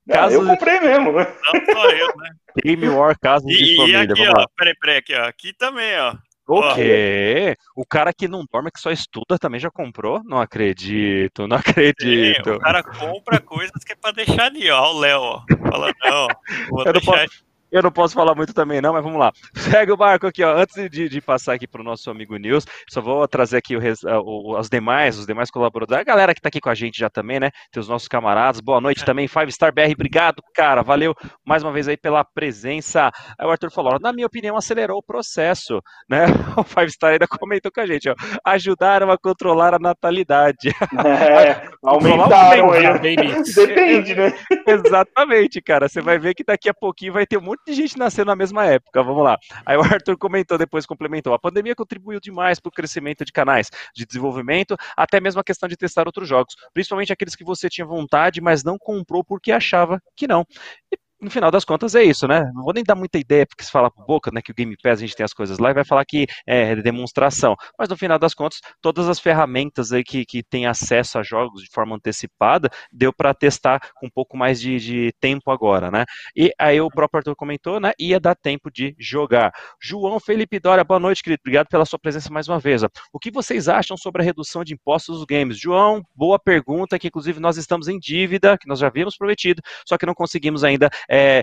Caso... 0.08 0.34
Eu 0.34 0.46
comprei 0.46 0.80
mesmo. 0.80 1.12
Não 1.12 1.74
só 1.74 1.90
eu, 1.90 2.16
né? 2.16 2.30
Game 2.64 2.88
War, 2.88 3.16
caso 3.20 3.46
de 3.46 3.76
família. 3.76 3.98
E 4.00 4.12
aqui, 4.12 4.28
ó, 4.28 4.46
peraí, 4.56 4.74
peraí, 4.80 4.96
aqui, 4.96 5.14
ó. 5.14 5.24
Aqui 5.24 5.52
também, 5.52 5.98
ó. 6.00 6.14
O 6.48 6.74
quê? 6.74 7.54
O 7.76 7.84
cara 7.84 8.10
que 8.10 8.26
não 8.26 8.42
dorme, 8.50 8.70
que 8.70 8.80
só 8.80 8.90
estuda, 8.90 9.38
também 9.38 9.60
já 9.60 9.70
comprou? 9.70 10.22
Não 10.24 10.40
acredito, 10.40 11.46
não 11.46 11.58
acredito. 11.58 12.54
o 12.54 12.58
cara 12.58 12.82
compra 12.82 13.38
coisas 13.38 13.84
que 13.84 13.92
é 13.92 13.96
pra 13.96 14.12
deixar 14.12 14.46
ali, 14.46 14.70
ó. 14.70 14.94
O 14.94 14.98
Léo, 14.98 15.20
ó. 15.20 15.42
Fala, 15.70 15.92
não, 16.02 16.26
vou 16.70 16.86
eu 16.86 16.92
deixar... 16.94 17.12
Não 17.12 17.24
posso... 17.26 17.47
Eu 17.70 17.82
não 17.82 17.92
posso 17.92 18.14
falar 18.14 18.34
muito 18.34 18.54
também, 18.54 18.80
não, 18.80 18.92
mas 18.92 19.02
vamos 19.02 19.18
lá. 19.18 19.30
Segue 19.54 19.92
o 19.92 19.96
barco 19.96 20.26
aqui, 20.26 20.42
ó. 20.42 20.56
Antes 20.56 20.88
de, 20.90 21.08
de 21.08 21.20
passar 21.20 21.54
aqui 21.54 21.66
para 21.66 21.80
o 21.80 21.84
nosso 21.84 22.10
amigo 22.10 22.36
News, 22.36 22.64
só 22.88 23.00
vou 23.00 23.26
trazer 23.28 23.58
aqui 23.58 23.76
o, 23.76 23.80
o, 24.24 24.58
os 24.58 24.68
demais, 24.68 25.18
os 25.18 25.26
demais 25.26 25.50
colaboradores, 25.50 26.00
a 26.00 26.04
galera 26.04 26.32
que 26.32 26.40
está 26.40 26.48
aqui 26.48 26.60
com 26.60 26.70
a 26.70 26.74
gente 26.74 26.98
já 26.98 27.10
também, 27.10 27.38
né? 27.38 27.50
Tem 27.70 27.80
os 27.80 27.88
nossos 27.88 28.08
camaradas. 28.08 28.60
Boa 28.60 28.80
noite 28.80 29.04
também, 29.04 29.28
Five 29.28 29.52
Star 29.52 29.72
BR, 29.72 29.92
obrigado, 29.92 30.42
cara. 30.54 30.82
Valeu 30.82 31.14
mais 31.44 31.62
uma 31.62 31.72
vez 31.72 31.88
aí 31.88 31.96
pela 31.96 32.24
presença. 32.24 33.10
Aí 33.38 33.46
o 33.46 33.50
Arthur 33.50 33.70
falou: 33.70 33.98
na 34.00 34.12
minha 34.12 34.26
opinião, 34.26 34.56
acelerou 34.56 34.98
o 34.98 35.02
processo, 35.02 35.80
né? 36.08 36.26
O 36.58 36.64
Five 36.64 36.90
Star 36.90 37.12
ainda 37.12 37.26
comentou 37.28 37.70
com 37.70 37.80
a 37.80 37.86
gente, 37.86 38.08
ó. 38.08 38.14
Ajudaram 38.44 39.10
a 39.12 39.18
controlar 39.18 39.74
a 39.74 39.78
natalidade. 39.78 40.70
É, 40.70 41.68
aumentaram 41.84 42.72
aí. 42.72 43.42
Depende, 43.54 44.14
né? 44.14 44.32
Exatamente, 44.66 45.60
cara. 45.62 45.88
Você 45.88 46.00
vai 46.00 46.18
ver 46.18 46.34
que 46.34 46.42
daqui 46.42 46.68
a 46.68 46.74
pouquinho 46.74 47.12
vai 47.12 47.26
ter 47.26 47.38
um 47.38 47.42
monte 47.42 47.57
monte 47.58 47.66
de 47.66 47.74
gente 47.74 47.98
nasceu 47.98 48.24
na 48.24 48.36
mesma 48.36 48.64
época, 48.66 49.02
vamos 49.02 49.22
lá. 49.22 49.38
Aí 49.64 49.76
o 49.76 49.80
Arthur 50.02 50.16
comentou, 50.16 50.58
depois 50.58 50.86
complementou, 50.86 51.34
a 51.34 51.38
pandemia 51.38 51.74
contribuiu 51.74 52.20
demais 52.20 52.60
para 52.60 52.68
o 52.68 52.72
crescimento 52.72 53.24
de 53.24 53.32
canais 53.32 53.70
de 53.94 54.06
desenvolvimento, 54.06 54.76
até 54.96 55.20
mesmo 55.20 55.40
a 55.40 55.44
questão 55.44 55.68
de 55.68 55.76
testar 55.76 56.06
outros 56.06 56.28
jogos, 56.28 56.54
principalmente 56.72 57.12
aqueles 57.12 57.34
que 57.34 57.44
você 57.44 57.68
tinha 57.68 57.86
vontade, 57.86 58.40
mas 58.40 58.64
não 58.64 58.78
comprou 58.78 59.24
porque 59.24 59.52
achava 59.52 60.00
que 60.16 60.26
não. 60.26 60.46
E 60.92 60.98
no 61.20 61.30
final 61.30 61.50
das 61.50 61.64
contas 61.64 61.94
é 61.94 62.04
isso, 62.04 62.28
né? 62.28 62.50
Não 62.54 62.62
vou 62.62 62.72
nem 62.72 62.84
dar 62.84 62.94
muita 62.94 63.18
ideia 63.18 63.46
porque 63.46 63.64
se 63.64 63.70
fala 63.70 63.90
por 63.90 64.06
boca, 64.06 64.30
né, 64.32 64.40
que 64.40 64.52
o 64.52 64.54
Game 64.54 64.76
Pass 64.82 64.98
a 64.98 65.00
gente 65.02 65.16
tem 65.16 65.24
as 65.24 65.32
coisas 65.32 65.58
lá 65.58 65.70
e 65.70 65.74
vai 65.74 65.84
falar 65.84 66.04
que 66.04 66.26
é 66.46 66.76
demonstração. 66.76 67.56
Mas 67.78 67.88
no 67.88 67.96
final 67.96 68.18
das 68.18 68.34
contas, 68.34 68.60
todas 68.80 69.08
as 69.08 69.18
ferramentas 69.18 69.92
aí 69.92 70.04
que, 70.04 70.24
que 70.24 70.42
tem 70.42 70.66
acesso 70.66 71.18
a 71.18 71.22
jogos 71.22 71.62
de 71.62 71.68
forma 71.72 71.96
antecipada, 71.96 72.70
deu 72.92 73.12
para 73.12 73.34
testar 73.34 73.80
com 73.96 74.06
um 74.06 74.10
pouco 74.10 74.36
mais 74.36 74.60
de, 74.60 74.78
de, 74.78 75.12
tempo 75.20 75.50
agora, 75.50 75.90
né? 75.90 76.04
E 76.36 76.52
aí 76.58 76.80
o 76.80 76.88
próprio 76.88 77.18
Arthur 77.18 77.34
comentou, 77.34 77.80
né? 77.80 77.92
Ia 77.98 78.20
dar 78.20 78.36
tempo 78.36 78.70
de 78.70 78.94
jogar. 78.98 79.52
João 79.80 80.20
Felipe 80.20 80.60
Dória, 80.60 80.84
boa 80.84 81.00
noite, 81.00 81.22
querido. 81.22 81.40
Obrigado 81.42 81.66
pela 81.68 81.84
sua 81.84 81.98
presença 81.98 82.30
mais 82.32 82.48
uma 82.48 82.58
vez. 82.58 82.82
O 83.12 83.18
que 83.18 83.30
vocês 83.30 83.68
acham 83.68 83.96
sobre 83.96 84.22
a 84.22 84.24
redução 84.24 84.62
de 84.62 84.74
impostos 84.74 85.16
dos 85.16 85.26
games? 85.26 85.58
João, 85.58 86.02
boa 86.14 86.38
pergunta, 86.38 86.98
que 86.98 87.08
inclusive 87.08 87.40
nós 87.40 87.56
estamos 87.56 87.88
em 87.88 87.98
dívida, 87.98 88.56
que 88.56 88.68
nós 88.68 88.78
já 88.78 88.86
havíamos 88.86 89.16
prometido, 89.16 89.60
só 89.86 89.98
que 89.98 90.06
não 90.06 90.14
conseguimos 90.14 90.62
ainda 90.62 90.88
é, 91.08 91.42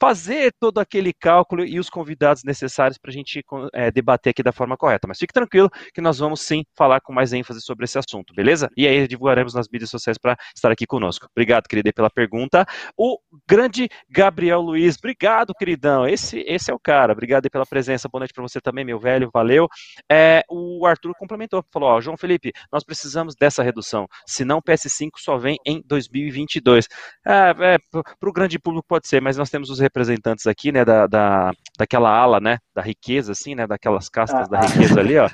fazer 0.00 0.52
todo 0.58 0.78
aquele 0.78 1.12
cálculo 1.12 1.64
e 1.64 1.78
os 1.78 1.90
convidados 1.90 2.44
necessários 2.44 2.98
para 2.98 3.10
a 3.10 3.14
gente 3.14 3.44
é, 3.72 3.90
debater 3.90 4.30
aqui 4.30 4.42
da 4.42 4.52
forma 4.52 4.76
correta. 4.76 5.08
Mas 5.08 5.18
fique 5.18 5.32
tranquilo 5.32 5.70
que 5.92 6.00
nós 6.00 6.18
vamos 6.18 6.40
sim 6.40 6.64
falar 6.76 7.00
com 7.00 7.12
mais 7.12 7.32
ênfase 7.32 7.60
sobre 7.60 7.84
esse 7.84 7.98
assunto, 7.98 8.32
beleza? 8.34 8.68
E 8.76 8.86
aí 8.86 9.06
divulgaremos 9.08 9.54
nas 9.54 9.68
mídias 9.68 9.90
sociais 9.90 10.16
para 10.18 10.36
estar 10.54 10.70
aqui 10.70 10.86
conosco. 10.86 11.26
Obrigado, 11.34 11.68
querida, 11.68 11.92
pela 11.92 12.10
pergunta. 12.10 12.64
O 12.96 13.18
grande 13.46 13.88
Gabriel 14.08 14.60
Luiz, 14.60 14.96
obrigado, 14.96 15.54
queridão. 15.54 16.06
Esse, 16.06 16.40
esse 16.46 16.70
é 16.70 16.74
o 16.74 16.78
cara. 16.78 17.12
Obrigado 17.12 17.50
pela 17.50 17.66
presença. 17.66 18.08
Boa 18.08 18.20
noite 18.20 18.32
para 18.32 18.42
você 18.42 18.60
também, 18.60 18.84
meu 18.84 18.98
velho. 18.98 19.30
Valeu. 19.32 19.68
É, 20.10 20.42
o 20.48 20.86
Arthur 20.86 21.12
complementou, 21.18 21.64
falou: 21.72 21.90
ó, 21.90 22.00
João 22.00 22.16
Felipe, 22.16 22.52
nós 22.72 22.84
precisamos 22.84 23.34
dessa 23.34 23.62
redução. 23.62 24.06
Senão 24.26 24.58
o 24.58 24.62
PS5 24.62 25.10
só 25.16 25.36
vem 25.36 25.58
em 25.66 25.82
2022. 25.86 26.86
É, 27.26 27.54
é, 27.74 27.78
para 27.90 28.28
o 28.28 28.32
grande 28.32 28.58
público 28.58 28.86
pode 28.88 29.08
ser, 29.08 29.20
mas 29.20 29.36
nós 29.36 29.50
temos 29.50 29.70
os 29.70 29.78
representantes 29.88 30.46
aqui, 30.46 30.70
né, 30.70 30.84
da, 30.84 31.06
da, 31.06 31.50
daquela 31.78 32.10
ala, 32.10 32.38
né, 32.40 32.58
da 32.74 32.82
riqueza, 32.82 33.32
assim, 33.32 33.54
né, 33.54 33.66
daquelas 33.66 34.08
castas 34.08 34.46
ah, 34.46 34.50
da 34.50 34.60
riqueza 34.60 35.00
ali, 35.00 35.18
ó, 35.18 35.28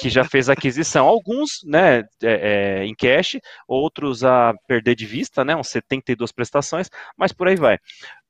que 0.00 0.08
já 0.08 0.24
fez 0.24 0.48
aquisição. 0.48 1.06
Alguns, 1.06 1.60
né, 1.64 2.00
é, 2.22 2.80
é, 2.80 2.84
em 2.84 2.94
cash, 2.94 3.38
outros 3.66 4.24
a 4.24 4.54
perder 4.66 4.94
de 4.94 5.06
vista, 5.06 5.44
né, 5.44 5.54
uns 5.54 5.68
72 5.68 6.32
prestações, 6.32 6.90
mas 7.16 7.32
por 7.32 7.48
aí 7.48 7.56
vai. 7.56 7.78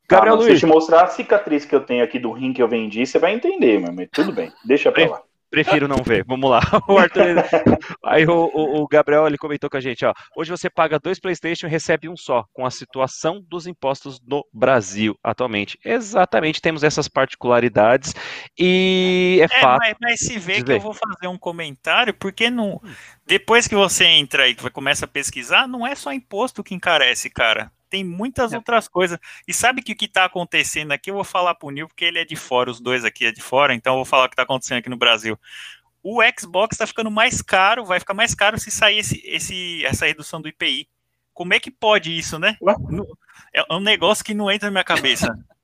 Gabriel 0.09 0.35
ah, 0.35 0.39
Luiz. 0.39 0.59
Se 0.59 0.67
eu 0.67 0.71
te 0.71 0.75
mostrar 0.75 1.03
a 1.05 1.07
cicatriz 1.07 1.65
que 1.65 1.75
eu 1.75 1.81
tenho 1.81 2.03
aqui 2.03 2.19
do 2.19 2.33
rim 2.33 2.53
que 2.53 2.63
eu 2.63 2.69
vendi, 2.69 3.07
você 3.07 3.19
vai 3.19 3.35
entender, 3.35 3.79
mas 3.79 4.09
tudo 4.11 4.33
bem, 4.33 4.51
deixa 4.65 4.91
pra 4.91 5.07
lá. 5.07 5.23
Prefiro 5.51 5.89
não 5.89 6.03
ver. 6.03 6.25
Vamos 6.27 6.51
lá. 6.51 6.61
O 6.89 6.97
Arthur, 6.97 7.45
aí 8.05 8.25
o, 8.25 8.51
o, 8.55 8.83
o, 8.83 8.89
Gabriel 8.89 9.27
ele 9.27 9.37
comentou 9.37 9.69
com 9.69 9.77
a 9.77 9.81
gente, 9.81 10.05
ó. 10.07 10.15
Hoje 10.35 10.51
você 10.51 10.71
paga 10.71 10.99
dois 10.99 11.21
PlayStation 11.21 11.67
e 11.67 11.71
recebe 11.71 12.09
um 12.09 12.17
só, 12.17 12.45
com 12.53 12.65
a 12.65 12.71
situação 12.71 13.45
dos 13.47 13.67
impostos 13.67 14.19
no 14.27 14.43
Brasil 14.53 15.19
atualmente. 15.23 15.79
Exatamente, 15.85 16.63
temos 16.63 16.83
essas 16.83 17.07
particularidades 17.07 18.15
e 18.59 19.39
é, 19.41 19.45
é 19.45 19.61
fato. 19.61 19.81
Mas, 19.81 19.97
mas, 20.01 20.21
se 20.21 20.39
vê 20.39 20.63
que 20.63 20.73
eu 20.73 20.81
vou 20.81 20.95
fazer 20.95 21.29
um 21.29 21.39
comentário, 21.39 22.15
porque 22.15 22.49
não. 22.49 22.81
Depois 23.27 23.69
que 23.69 23.75
você 23.75 24.05
entra 24.05 24.49
e 24.49 24.55
começa 24.55 25.05
a 25.05 25.09
pesquisar, 25.09 25.69
não 25.69 25.87
é 25.87 25.95
só 25.95 26.13
imposto 26.13 26.65
que 26.65 26.75
encarece, 26.75 27.29
cara 27.29 27.71
tem 27.89 28.05
muitas 28.05 28.53
é. 28.53 28.57
outras 28.57 28.89
coisas. 28.89 29.19
E 29.47 29.53
sabe 29.53 29.83
que 29.83 29.93
o 29.93 29.97
que 29.97 30.05
está 30.05 30.25
acontecendo 30.25 30.93
aqui? 30.93 31.11
Eu 31.11 31.15
vou 31.15 31.25
falar 31.25 31.55
para 31.55 31.67
o 31.67 31.71
Nil, 31.71 31.89
porque 31.89 32.05
ele 32.05 32.19
é 32.19 32.25
de 32.25 32.37
fora, 32.37 32.71
os 32.71 32.81
dois 32.81 33.05
aqui 33.05 33.27
é 33.27 33.33
de 33.33 33.41
fora, 33.41 33.75
então 33.75 33.95
eu 33.95 33.99
vou 33.99 34.05
falar 34.05 34.25
o 34.25 34.29
que 34.29 34.35
está 34.35 34.43
acontecendo 34.43 34.79
aqui 34.79 34.89
no 34.89 34.97
Brasil. 34.97 35.39
O 36.03 36.21
Xbox 36.39 36.75
está 36.75 36.87
ficando 36.87 37.11
mais 37.11 37.43
caro, 37.43 37.85
vai 37.85 37.99
ficar 37.99 38.15
mais 38.15 38.35
caro 38.35 38.59
se 38.59 38.71
sair 38.71 38.99
esse, 38.99 39.21
esse, 39.25 39.85
essa 39.85 40.07
redução 40.07 40.41
do 40.41 40.49
IPI. 40.49 40.89
Como 41.35 41.55
é 41.55 41.61
que 41.61 41.71
pode 41.71 42.17
isso, 42.17 42.39
né? 42.39 42.57
É 43.53 43.65
um 43.73 43.81
negócio 43.81 44.25
que 44.25 44.35
não 44.35 44.51
entra 44.51 44.69
na 44.69 44.73
minha 44.73 44.85
cabeça. 44.85 45.37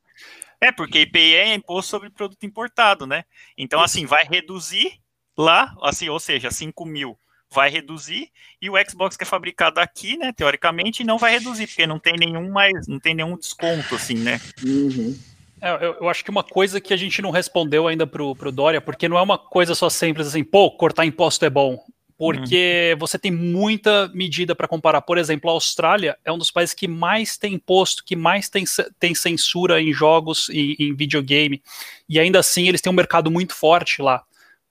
É, 0.60 0.72
porque 0.72 1.00
IPI 1.00 1.34
é 1.34 1.54
imposto 1.54 1.90
sobre 1.90 2.08
produto 2.08 2.46
importado, 2.46 3.06
né? 3.06 3.26
Então, 3.58 3.82
assim, 3.82 4.06
vai 4.06 4.24
reduzir 4.24 4.98
lá, 5.36 5.76
assim, 5.82 6.08
ou 6.08 6.18
seja, 6.18 6.50
5 6.50 6.86
mil 6.86 7.18
vai 7.54 7.70
reduzir 7.70 8.30
e 8.60 8.68
o 8.68 8.74
Xbox 8.88 9.16
que 9.16 9.22
é 9.22 9.26
fabricado 9.26 9.80
aqui, 9.80 10.16
né, 10.16 10.32
teoricamente, 10.32 11.04
não 11.04 11.18
vai 11.18 11.32
reduzir, 11.32 11.66
porque 11.66 11.86
não 11.86 11.98
tem 11.98 12.14
nenhum 12.18 12.50
mais, 12.50 12.86
não 12.88 12.98
tem 12.98 13.14
nenhum 13.14 13.36
desconto, 13.36 13.94
assim, 13.94 14.16
né? 14.16 14.40
Uhum. 14.64 15.16
É, 15.60 15.70
eu, 15.72 15.96
eu, 16.00 16.08
acho 16.08 16.24
que 16.24 16.30
uma 16.30 16.42
coisa 16.42 16.80
que 16.80 16.92
a 16.92 16.96
gente 16.96 17.22
não 17.22 17.30
respondeu 17.30 17.86
ainda 17.86 18.06
pro, 18.06 18.34
pro 18.34 18.52
Dória, 18.52 18.80
porque 18.80 19.08
não 19.08 19.16
é 19.16 19.22
uma 19.22 19.38
coisa 19.38 19.74
só 19.74 19.88
simples 19.88 20.26
assim, 20.26 20.42
pô, 20.42 20.70
cortar 20.70 21.06
imposto 21.06 21.44
é 21.44 21.50
bom. 21.50 21.78
Porque 22.16 22.90
uhum. 22.92 22.98
você 22.98 23.18
tem 23.18 23.30
muita 23.30 24.08
medida 24.14 24.54
para 24.54 24.68
comparar. 24.68 25.02
Por 25.02 25.18
exemplo, 25.18 25.50
a 25.50 25.52
Austrália 25.52 26.16
é 26.24 26.30
um 26.30 26.38
dos 26.38 26.50
países 26.50 26.72
que 26.72 26.86
mais 26.86 27.36
tem 27.36 27.54
imposto, 27.54 28.04
que 28.04 28.14
mais 28.14 28.48
tem, 28.48 28.64
tem 29.00 29.14
censura 29.16 29.80
em 29.80 29.92
jogos 29.92 30.48
e 30.48 30.76
em 30.78 30.94
videogame. 30.94 31.60
E 32.08 32.20
ainda 32.20 32.38
assim 32.38 32.68
eles 32.68 32.80
têm 32.80 32.92
um 32.92 32.94
mercado 32.94 33.32
muito 33.32 33.52
forte 33.52 34.00
lá 34.00 34.22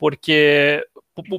porque 0.03 0.85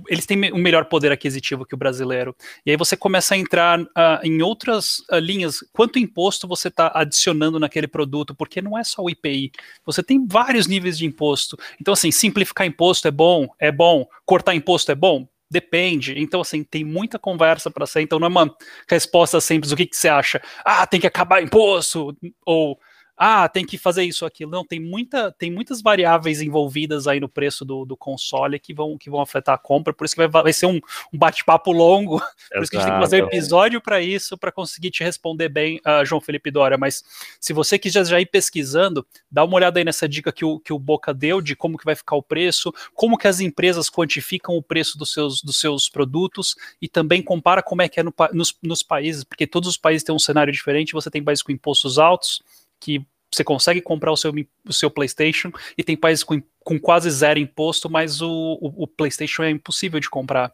eles 0.08 0.26
têm 0.26 0.52
um 0.52 0.58
melhor 0.58 0.84
poder 0.84 1.10
aquisitivo 1.10 1.64
que 1.64 1.74
o 1.74 1.78
brasileiro. 1.78 2.34
E 2.64 2.70
aí 2.70 2.76
você 2.76 2.96
começa 2.96 3.34
a 3.34 3.38
entrar 3.38 3.80
uh, 3.80 3.86
em 4.22 4.42
outras 4.42 5.00
uh, 5.10 5.18
linhas. 5.18 5.58
Quanto 5.72 5.98
imposto 5.98 6.46
você 6.46 6.68
está 6.68 6.92
adicionando 6.94 7.58
naquele 7.58 7.86
produto? 7.86 8.34
Porque 8.34 8.62
não 8.62 8.78
é 8.78 8.84
só 8.84 9.02
o 9.02 9.10
IPI. 9.10 9.52
Você 9.84 10.02
tem 10.02 10.26
vários 10.26 10.66
níveis 10.66 10.96
de 10.96 11.06
imposto. 11.06 11.58
Então, 11.80 11.92
assim, 11.94 12.10
simplificar 12.10 12.66
imposto 12.66 13.08
é 13.08 13.10
bom, 13.10 13.48
é 13.58 13.72
bom. 13.72 14.06
Cortar 14.24 14.54
imposto 14.54 14.92
é 14.92 14.94
bom, 14.94 15.26
Depende. 15.50 16.18
Então, 16.18 16.40
assim, 16.40 16.64
tem 16.64 16.82
muita 16.82 17.16
conversa 17.16 17.70
para 17.70 17.86
ser. 17.86 18.00
Então, 18.00 18.18
não 18.18 18.26
é 18.26 18.30
uma 18.30 18.56
resposta 18.88 19.40
simples. 19.40 19.70
O 19.70 19.76
que, 19.76 19.86
que 19.86 19.96
você 19.96 20.08
acha? 20.08 20.42
Ah, 20.64 20.84
tem 20.84 21.00
que 21.00 21.06
acabar 21.06 21.40
imposto. 21.42 22.16
Ou 22.44 22.76
ah, 23.16 23.48
tem 23.48 23.64
que 23.64 23.78
fazer 23.78 24.02
isso, 24.02 24.26
aquilo. 24.26 24.50
Não, 24.50 24.64
tem, 24.64 24.80
muita, 24.80 25.30
tem 25.30 25.50
muitas 25.50 25.80
variáveis 25.80 26.42
envolvidas 26.42 27.06
aí 27.06 27.20
no 27.20 27.28
preço 27.28 27.64
do, 27.64 27.84
do 27.84 27.96
console 27.96 28.58
que 28.58 28.74
vão, 28.74 28.98
que 28.98 29.08
vão 29.08 29.20
afetar 29.20 29.54
a 29.54 29.58
compra, 29.58 29.92
por 29.92 30.04
isso 30.04 30.16
que 30.16 30.26
vai, 30.26 30.42
vai 30.42 30.52
ser 30.52 30.66
um, 30.66 30.80
um 31.12 31.18
bate-papo 31.18 31.70
longo, 31.70 32.18
por 32.52 32.62
isso 32.62 32.70
que 32.70 32.76
a 32.76 32.80
gente 32.80 32.88
tem 32.88 32.98
que 32.98 33.04
fazer 33.04 33.22
um 33.22 33.26
episódio 33.26 33.80
para 33.80 34.00
isso, 34.00 34.36
para 34.36 34.50
conseguir 34.50 34.90
te 34.90 35.04
responder 35.04 35.48
bem, 35.48 35.80
uh, 35.86 36.04
João 36.04 36.20
Felipe 36.20 36.50
Dória, 36.50 36.76
mas 36.76 37.04
se 37.38 37.52
você 37.52 37.78
quiser 37.78 38.04
já 38.04 38.20
ir 38.20 38.26
pesquisando, 38.26 39.06
dá 39.30 39.44
uma 39.44 39.54
olhada 39.54 39.78
aí 39.78 39.84
nessa 39.84 40.08
dica 40.08 40.32
que 40.32 40.44
o, 40.44 40.58
que 40.58 40.72
o 40.72 40.78
Boca 40.78 41.14
deu 41.14 41.40
de 41.40 41.54
como 41.54 41.78
que 41.78 41.84
vai 41.84 41.94
ficar 41.94 42.16
o 42.16 42.22
preço, 42.22 42.72
como 42.94 43.16
que 43.16 43.28
as 43.28 43.38
empresas 43.38 43.88
quantificam 43.88 44.56
o 44.56 44.62
preço 44.62 44.98
dos 44.98 45.12
seus, 45.12 45.40
dos 45.40 45.60
seus 45.60 45.88
produtos 45.88 46.56
e 46.82 46.88
também 46.88 47.22
compara 47.22 47.62
como 47.62 47.82
é 47.82 47.88
que 47.88 48.00
é 48.00 48.02
no, 48.02 48.12
nos, 48.32 48.56
nos 48.60 48.82
países, 48.82 49.22
porque 49.22 49.46
todos 49.46 49.68
os 49.68 49.76
países 49.76 50.02
têm 50.02 50.14
um 50.14 50.18
cenário 50.18 50.52
diferente, 50.52 50.92
você 50.92 51.10
tem 51.10 51.22
países 51.22 51.42
com 51.42 51.52
impostos 51.52 51.98
altos, 51.98 52.42
que 52.80 53.04
você 53.32 53.42
consegue 53.42 53.80
comprar 53.80 54.12
o 54.12 54.16
seu, 54.16 54.32
o 54.66 54.72
seu 54.72 54.90
PlayStation 54.90 55.50
e 55.76 55.82
tem 55.82 55.96
países 55.96 56.22
com, 56.22 56.40
com 56.60 56.78
quase 56.78 57.10
zero 57.10 57.38
imposto, 57.38 57.90
mas 57.90 58.20
o, 58.20 58.30
o, 58.30 58.84
o 58.84 58.86
PlayStation 58.86 59.42
é 59.42 59.50
impossível 59.50 59.98
de 59.98 60.08
comprar. 60.08 60.52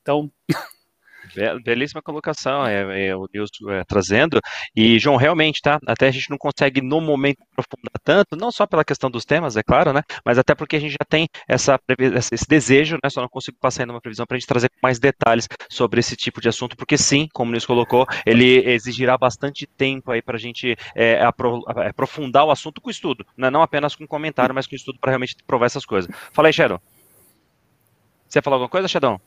Então, 0.00 0.30
Belíssima 1.64 2.02
colocação, 2.02 2.66
é, 2.66 3.08
é 3.08 3.16
o 3.16 3.26
Nilson 3.32 3.70
é, 3.70 3.84
trazendo. 3.84 4.40
E, 4.74 4.98
João, 4.98 5.16
realmente, 5.16 5.60
tá? 5.60 5.78
Até 5.86 6.08
a 6.08 6.10
gente 6.10 6.30
não 6.30 6.38
consegue, 6.38 6.80
no 6.80 7.00
momento, 7.00 7.38
aprofundar 7.52 8.00
tanto, 8.02 8.36
não 8.36 8.50
só 8.50 8.66
pela 8.66 8.84
questão 8.84 9.10
dos 9.10 9.24
temas, 9.24 9.56
é 9.56 9.62
claro, 9.62 9.92
né? 9.92 10.02
Mas 10.24 10.38
até 10.38 10.54
porque 10.54 10.76
a 10.76 10.80
gente 10.80 10.92
já 10.92 11.04
tem 11.08 11.28
essa, 11.48 11.78
esse 12.32 12.46
desejo, 12.48 12.98
né? 13.02 13.10
Só 13.10 13.20
não 13.20 13.28
consigo 13.28 13.56
passar 13.60 13.82
ainda 13.82 13.92
uma 13.92 14.00
previsão 14.00 14.26
para 14.26 14.36
a 14.36 14.38
gente 14.38 14.48
trazer 14.48 14.70
mais 14.82 14.98
detalhes 14.98 15.48
sobre 15.68 16.00
esse 16.00 16.16
tipo 16.16 16.40
de 16.40 16.48
assunto, 16.48 16.76
porque 16.76 16.98
sim, 16.98 17.28
como 17.32 17.50
o 17.50 17.52
Nilson 17.52 17.66
colocou, 17.66 18.06
ele 18.26 18.58
exigirá 18.70 19.16
bastante 19.16 19.66
tempo 19.66 20.10
aí 20.10 20.20
para 20.20 20.36
a 20.36 20.40
gente 20.40 20.76
é, 20.94 21.20
aprofundar 21.88 22.44
o 22.44 22.50
assunto 22.50 22.80
com 22.80 22.90
estudo, 22.90 23.24
né? 23.36 23.50
não 23.50 23.62
apenas 23.62 23.94
com 23.94 24.06
comentário, 24.06 24.54
mas 24.54 24.66
com 24.66 24.74
estudo 24.74 24.98
para 25.00 25.10
realmente 25.10 25.36
provar 25.46 25.66
essas 25.66 25.84
coisas. 25.84 26.10
Fala 26.32 26.48
aí, 26.48 26.52
Shadow. 26.52 26.80
Você 28.28 28.38
ia 28.38 28.42
falar 28.42 28.56
alguma 28.56 28.68
coisa, 28.68 28.88
Shadow? 28.88 29.20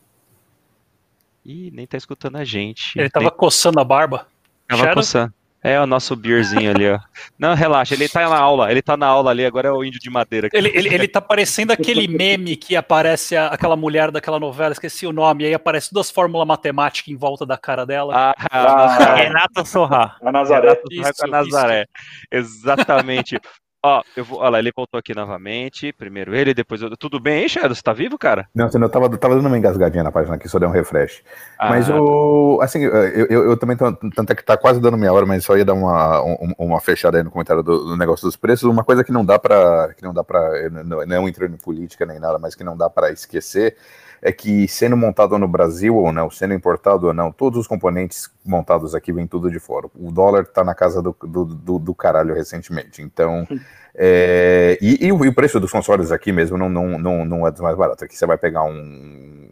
Ih, 1.46 1.70
nem 1.72 1.86
tá 1.86 1.96
escutando 1.96 2.38
a 2.38 2.44
gente. 2.44 2.98
Ele 2.98 3.10
tava 3.10 3.28
nem... 3.28 3.36
coçando 3.36 3.80
a 3.80 3.84
barba. 3.84 4.28
Tava 4.68 4.82
Shadow? 4.82 4.96
coçando. 4.96 5.34
É 5.66 5.82
o 5.82 5.88
nosso 5.88 6.16
beerzinho 6.16 6.70
ali, 6.70 6.88
ó. 6.92 7.00
Não, 7.40 7.56
relaxa, 7.56 7.96
ele 7.96 8.08
tá 8.08 8.30
na 8.30 8.38
aula, 8.38 8.70
ele 8.70 8.84
tá 8.84 8.96
na 8.96 9.08
aula 9.08 9.32
ali, 9.32 9.44
agora 9.44 9.70
é 9.70 9.72
o 9.72 9.84
índio 9.84 10.00
de 10.00 10.12
madeira. 10.12 10.48
Ele, 10.54 10.70
ele, 10.76 10.94
ele 10.94 11.08
tá 11.08 11.20
parecendo 11.20 11.74
aquele 11.74 12.06
meme 12.08 12.56
que 12.56 12.76
aparece 12.76 13.36
a, 13.36 13.48
aquela 13.48 13.76
mulher 13.76 14.12
daquela 14.12 14.40
novela, 14.40 14.74
esqueci 14.74 15.08
o 15.08 15.12
nome, 15.12 15.44
aí 15.44 15.56
aparece 15.56 15.92
duas 15.92 16.12
fórmulas 16.12 16.48
matemáticas 16.48 17.12
em 17.12 17.18
volta 17.18 17.48
da 17.48 17.58
cara 17.58 17.84
dela. 17.84 18.14
Ah, 18.16 18.36
ah 18.52 19.16
Renata 19.18 19.66
Sorra. 19.66 20.16
A 20.22 20.32
Nazaré. 20.32 20.68
Renata 20.70 20.84
isso, 20.92 21.26
a 21.26 21.28
Nazaré. 21.28 21.86
Isso. 22.32 22.60
Exatamente. 22.60 23.40
Ó, 23.88 24.02
eu 24.18 24.26
vou, 24.26 24.40
olha 24.40 24.50
lá, 24.50 24.58
ele 24.58 24.72
voltou 24.76 24.98
aqui 24.98 25.14
novamente. 25.14 25.94
Primeiro 25.94 26.36
ele, 26.36 26.56
depois 26.56 26.82
eu. 26.82 26.98
Tudo 26.98 27.20
bem 27.20 27.44
aí, 27.44 27.48
Shadow? 27.48 27.76
Você 27.76 27.84
tá 27.84 27.94
vivo, 27.94 28.18
cara? 28.18 28.50
Não, 28.56 28.68
eu 28.68 28.90
tava, 28.90 29.08
tava 29.16 29.36
dando 29.36 29.46
uma 29.46 29.60
engasgadinha 29.60 30.04
na 30.04 30.12
página 30.12 30.38
aqui, 30.38 30.50
só 30.50 30.58
deu 30.58 30.68
um 30.68 30.72
refresh. 30.72 31.22
Ah, 31.60 31.70
mas 31.70 31.88
o. 31.88 32.58
Assim, 32.64 32.82
eu, 32.82 32.92
eu, 32.92 33.46
eu, 33.52 33.58
também 33.58 33.78
tô. 33.78 33.94
Tanto 33.94 34.32
é 34.32 34.36
que 34.36 34.44
tá 34.44 34.58
quase 34.58 34.82
dando 34.82 34.98
meia 34.98 35.14
hora, 35.14 35.28
mas 35.28 35.46
só 35.46 35.56
ia 35.56 35.64
dar 35.64 35.76
uma, 35.76 36.20
uma 36.58 36.82
fechada 36.82 37.20
aí 37.20 37.24
no 37.24 37.30
comentário 37.30 37.62
do, 37.62 37.86
do 37.86 37.96
negócio 37.96 38.26
dos 38.26 38.36
preços. 38.36 38.64
Uma 38.64 38.84
coisa 38.84 39.04
que 39.04 39.12
não 39.12 39.24
dá 39.24 39.38
pra. 39.38 39.94
Que 39.96 40.02
não 40.02 40.16
dá 40.16 40.24
pra. 40.24 40.68
Não, 40.84 41.06
não 41.06 41.30
entrando 41.30 41.54
em 41.54 41.58
política 41.58 42.08
nem 42.08 42.20
nada, 42.20 42.40
mas 42.40 42.56
que 42.56 42.64
não 42.64 42.76
dá 42.76 42.90
pra 42.90 43.12
esquecer 43.12 43.78
é 44.26 44.32
que 44.32 44.68
sendo 44.68 44.98
montado 44.98 45.38
no 45.38 45.48
Brasil 45.48 45.96
ou 45.96 46.12
não, 46.12 46.32
sendo 46.32 46.56
importado 46.56 47.06
ou 47.06 47.14
não, 47.14 47.32
todos 47.32 47.60
os 47.60 47.68
componentes 47.68 48.28
montados 48.44 48.96
aqui 48.96 49.14
vêm 49.14 49.28
tudo 49.28 49.52
de 49.52 49.60
fora. 49.60 49.88
O 49.94 50.12
dólar 50.12 50.42
está 50.42 50.64
na 50.64 50.74
casa 50.74 51.00
do, 51.00 51.16
do, 51.22 51.46
do, 51.46 51.78
do, 51.78 51.94
caralho 51.94 52.34
recentemente. 52.34 53.04
Então, 53.04 53.48
é, 53.94 54.80
e, 54.82 55.06
e, 55.06 55.12
o, 55.12 55.32
preço 55.32 55.60
dos 55.60 55.72
consoles 55.72 56.12
aqui 56.12 56.32
mesmo 56.32 56.58
não, 56.58 56.68
não, 56.68 56.98
não, 56.98 57.24
não 57.24 57.48
é 57.48 57.52
dos 57.52 57.62
mais 57.62 57.78
baratos. 57.78 58.02
Aqui 58.02 58.18
você 58.18 58.26
vai 58.26 58.36
pegar 58.36 58.64
um 58.64 59.45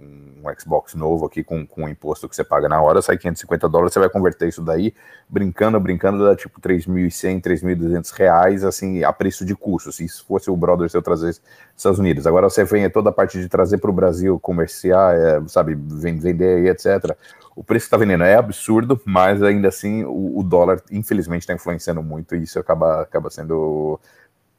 um 0.44 0.60
Xbox 0.60 0.94
novo 0.96 1.26
aqui 1.26 1.44
com, 1.44 1.66
com 1.66 1.86
o 1.86 1.90
imposto 1.90 2.28
que 2.28 2.36
você 2.36 2.44
paga 2.44 2.68
na 2.68 2.82
hora, 2.82 3.02
sai 3.02 3.18
550 3.18 3.70
dólares, 3.70 3.94
você 3.94 4.00
vai 4.00 4.10
converter 4.10 4.48
isso 4.48 4.62
daí, 4.62 4.94
brincando, 5.30 5.80
brincando, 5.80 6.24
dá 6.24 6.36
tipo 6.36 6.60
3.100, 6.60 7.42
3.200 7.42 8.12
reais, 8.14 8.64
assim, 8.64 9.04
a 9.04 9.14
preço 9.14 9.46
de 9.46 9.56
custo, 9.56 9.92
se 9.92 10.06
isso 10.06 10.26
fosse 10.26 10.50
o 10.50 10.58
brother 10.58 10.90
seu 10.90 11.02
trazer 11.02 11.30
dos 11.30 11.42
Estados 11.78 12.00
Unidos. 12.00 12.28
Agora 12.28 12.50
você 12.50 12.64
vem 12.64 12.90
toda 12.90 13.10
a 13.10 13.14
parte 13.14 13.40
de 13.40 13.48
trazer 13.48 13.78
para 13.78 13.90
o 13.90 13.94
Brasil, 13.94 14.40
comerciar, 14.40 15.16
é, 15.16 15.42
sabe, 15.48 15.76
vender 15.76 16.66
e 16.66 16.70
etc., 16.70 17.16
o 17.56 17.64
preço 17.64 17.84
que 17.84 17.88
está 17.88 17.98
vendendo 17.98 18.24
é 18.24 18.36
absurdo, 18.36 19.00
mas 19.06 19.44
ainda 19.44 19.68
assim 19.68 20.04
o, 20.04 20.40
o 20.40 20.44
dólar, 20.44 20.82
infelizmente, 20.92 21.42
está 21.42 21.54
influenciando 21.54 22.02
muito 22.02 22.36
e 22.36 22.42
isso 22.42 22.58
acaba, 22.58 23.02
acaba 23.02 23.30
sendo 23.30 24.00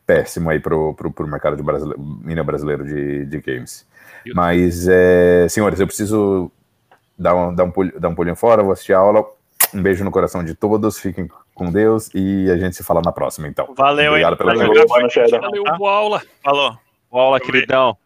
péssimo 0.07 0.51
aí 0.51 0.61
pro, 0.61 0.95
pro 0.95 1.27
mercado 1.27 1.57
de 1.57 1.63
brasileiro, 1.63 2.45
brasileiro 2.45 2.85
de, 2.85 3.27
de 3.27 3.41
games. 3.41 3.87
Mas, 4.33 4.87
é, 4.89 5.47
senhores, 5.49 5.81
eu 5.81 5.87
preciso 5.87 6.51
dar 7.19 7.35
um, 7.35 7.55
dar, 7.55 7.65
um 7.65 7.71
pulinho, 7.71 8.01
dar 8.01 8.09
um 8.09 8.15
pulinho 8.15 8.37
fora, 8.37 8.63
vou 8.63 8.73
assistir 8.73 8.93
a 8.93 8.99
aula. 8.99 9.25
Um 9.73 9.83
beijo 9.83 10.05
no 10.05 10.11
coração 10.11 10.45
de 10.45 10.55
todos, 10.55 10.99
fiquem 10.99 11.29
com 11.55 11.71
Deus 11.71 12.11
e 12.15 12.51
a 12.51 12.57
gente 12.57 12.77
se 12.77 12.85
fala 12.85 13.01
na 13.05 13.13
próxima, 13.13 13.49
então. 13.49 13.75
Valeu, 13.77 14.13
Obrigado 14.13 14.33
hein? 14.33 14.39
pela 14.39 14.55
Valeu, 14.55 14.87
Valeu, 15.41 15.65
boa 15.77 15.93
aula. 15.93 16.23
Falou. 16.43 16.79
Boa 17.11 17.25
aula, 17.25 17.41
queridão. 17.41 17.97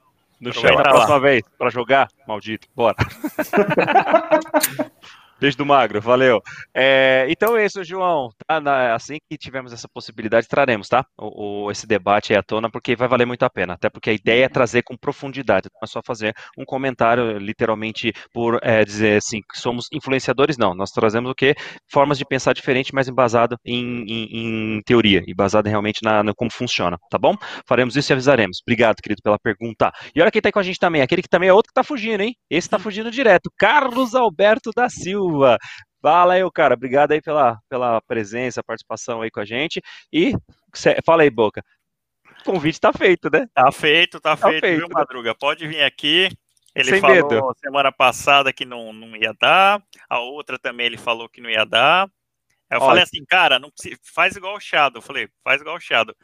No 0.41 0.53
chão 0.53 0.77
da 0.77 0.83
próxima 0.83 1.19
vez, 1.19 1.43
pra 1.59 1.69
jogar, 1.69 2.09
maldito. 2.27 2.69
Bora. 2.75 2.97
Beijo 5.41 5.57
do 5.57 5.65
Magro, 5.65 6.01
valeu. 6.01 6.43
É, 6.75 7.25
então 7.29 7.57
é 7.57 7.65
isso, 7.65 7.85
João. 7.85 8.31
Tá, 8.45 8.61
na, 8.61 8.95
assim 8.95 9.19
que 9.31 9.39
tivermos 9.39 9.73
essa 9.73 9.89
possibilidade, 9.89 10.49
traremos, 10.49 10.89
tá? 10.89 11.07
O, 11.17 11.67
o, 11.67 11.71
esse 11.71 11.87
debate 11.87 12.33
aí 12.33 12.39
à 12.39 12.43
tona, 12.43 12.69
porque 12.69 12.97
vai 12.97 13.07
valer 13.07 13.25
muito 13.25 13.45
a 13.45 13.51
pena. 13.51 13.75
Até 13.75 13.89
porque 13.89 14.11
a 14.11 14.13
ideia 14.13 14.47
é 14.47 14.49
trazer 14.49 14.83
com 14.83 14.97
profundidade, 14.97 15.69
não 15.73 15.85
é 15.85 15.87
só 15.87 16.01
fazer 16.05 16.35
um 16.59 16.65
comentário, 16.65 17.39
literalmente, 17.39 18.13
por 18.33 18.59
é, 18.63 18.85
dizer 18.85 19.19
assim, 19.19 19.41
que 19.41 19.61
somos 19.61 19.87
influenciadores, 19.93 20.59
não. 20.59 20.75
Nós 20.75 20.91
trazemos 20.91 21.31
o 21.31 21.35
quê? 21.37 21.55
Formas 21.89 22.19
de 22.19 22.25
pensar 22.25 22.53
diferente, 22.53 22.93
mas 22.93 23.07
embasado 23.07 23.57
em, 23.65 24.03
em, 24.09 24.77
em 24.77 24.83
teoria, 24.83 25.23
e 25.25 25.33
baseado 25.33 25.67
realmente 25.67 26.01
na, 26.03 26.25
na, 26.25 26.35
como 26.35 26.51
funciona, 26.53 26.99
tá 27.09 27.17
bom? 27.19 27.37
Faremos 27.65 27.95
isso 27.95 28.11
e 28.11 28.15
avisaremos. 28.15 28.59
Obrigado, 28.67 28.97
querido, 29.01 29.23
pela 29.23 29.39
pergunta. 29.39 29.93
E 30.13 30.21
olha 30.21 30.33
quem 30.33 30.43
tá 30.43 30.51
com 30.51 30.59
a 30.59 30.65
gente 30.65 30.81
também, 30.81 31.01
aquele 31.01 31.23
que 31.23 31.29
também 31.29 31.49
é 31.49 31.53
outro 31.53 31.69
que 31.69 31.75
tá 31.75 31.85
fugindo, 31.85 32.23
hein? 32.23 32.35
Esse 32.51 32.69
tá 32.69 32.79
fugindo 32.79 33.09
direto, 33.09 33.53
Carlos 33.57 34.17
Alberto 34.17 34.71
da 34.75 34.89
Silva. 34.89 35.28
Silva. 35.29 35.59
Fala 36.01 36.35
aí, 36.35 36.51
cara. 36.53 36.75
Obrigado 36.75 37.13
aí 37.13 37.21
pela, 37.21 37.59
pela 37.69 38.01
presença, 38.03 38.63
participação 38.63 39.23
aí 39.23 39.31
com 39.31 39.41
a 39.41 39.45
gente. 39.45 39.83
E 40.13 40.33
fala 41.05 41.23
aí, 41.23 41.31
Boca. 41.31 41.63
O 42.41 42.53
convite 42.53 42.81
tá 42.81 42.93
feito, 42.93 43.29
né? 43.31 43.47
Tá 43.53 43.71
feito, 43.73 44.21
tá, 44.21 44.37
tá 44.37 44.49
feito, 44.49 44.61
feito, 44.61 44.79
viu, 44.79 44.89
Madruga? 44.91 45.35
Pode 45.35 45.67
vir 45.67 45.83
aqui. 45.83 46.29
Ele 46.75 46.91
Sem 46.91 47.01
falou 47.01 47.17
medo. 47.17 47.55
semana 47.57 47.91
passada 47.91 48.53
que 48.53 48.65
não, 48.65 48.93
não 48.93 49.17
ia 49.17 49.35
dar. 49.41 49.83
A 50.09 50.21
outra 50.21 50.59
também 50.59 50.87
ele 50.87 50.97
falou 50.97 51.29
que 51.29 51.41
não 51.41 51.51
ia 51.51 51.65
dar. 51.65 52.09
Eu 52.71 52.79
Olha. 52.79 52.87
falei 52.87 53.03
assim, 53.03 53.25
cara, 53.25 53.59
não 53.59 53.73
faz 54.15 54.37
igual 54.37 54.57
o 54.57 54.61
Shadow. 54.61 54.99
Eu 54.99 55.03
falei, 55.03 55.29
faz 55.43 55.61
igual 55.61 55.77
o 55.77 55.81
Shadow. 55.81 56.15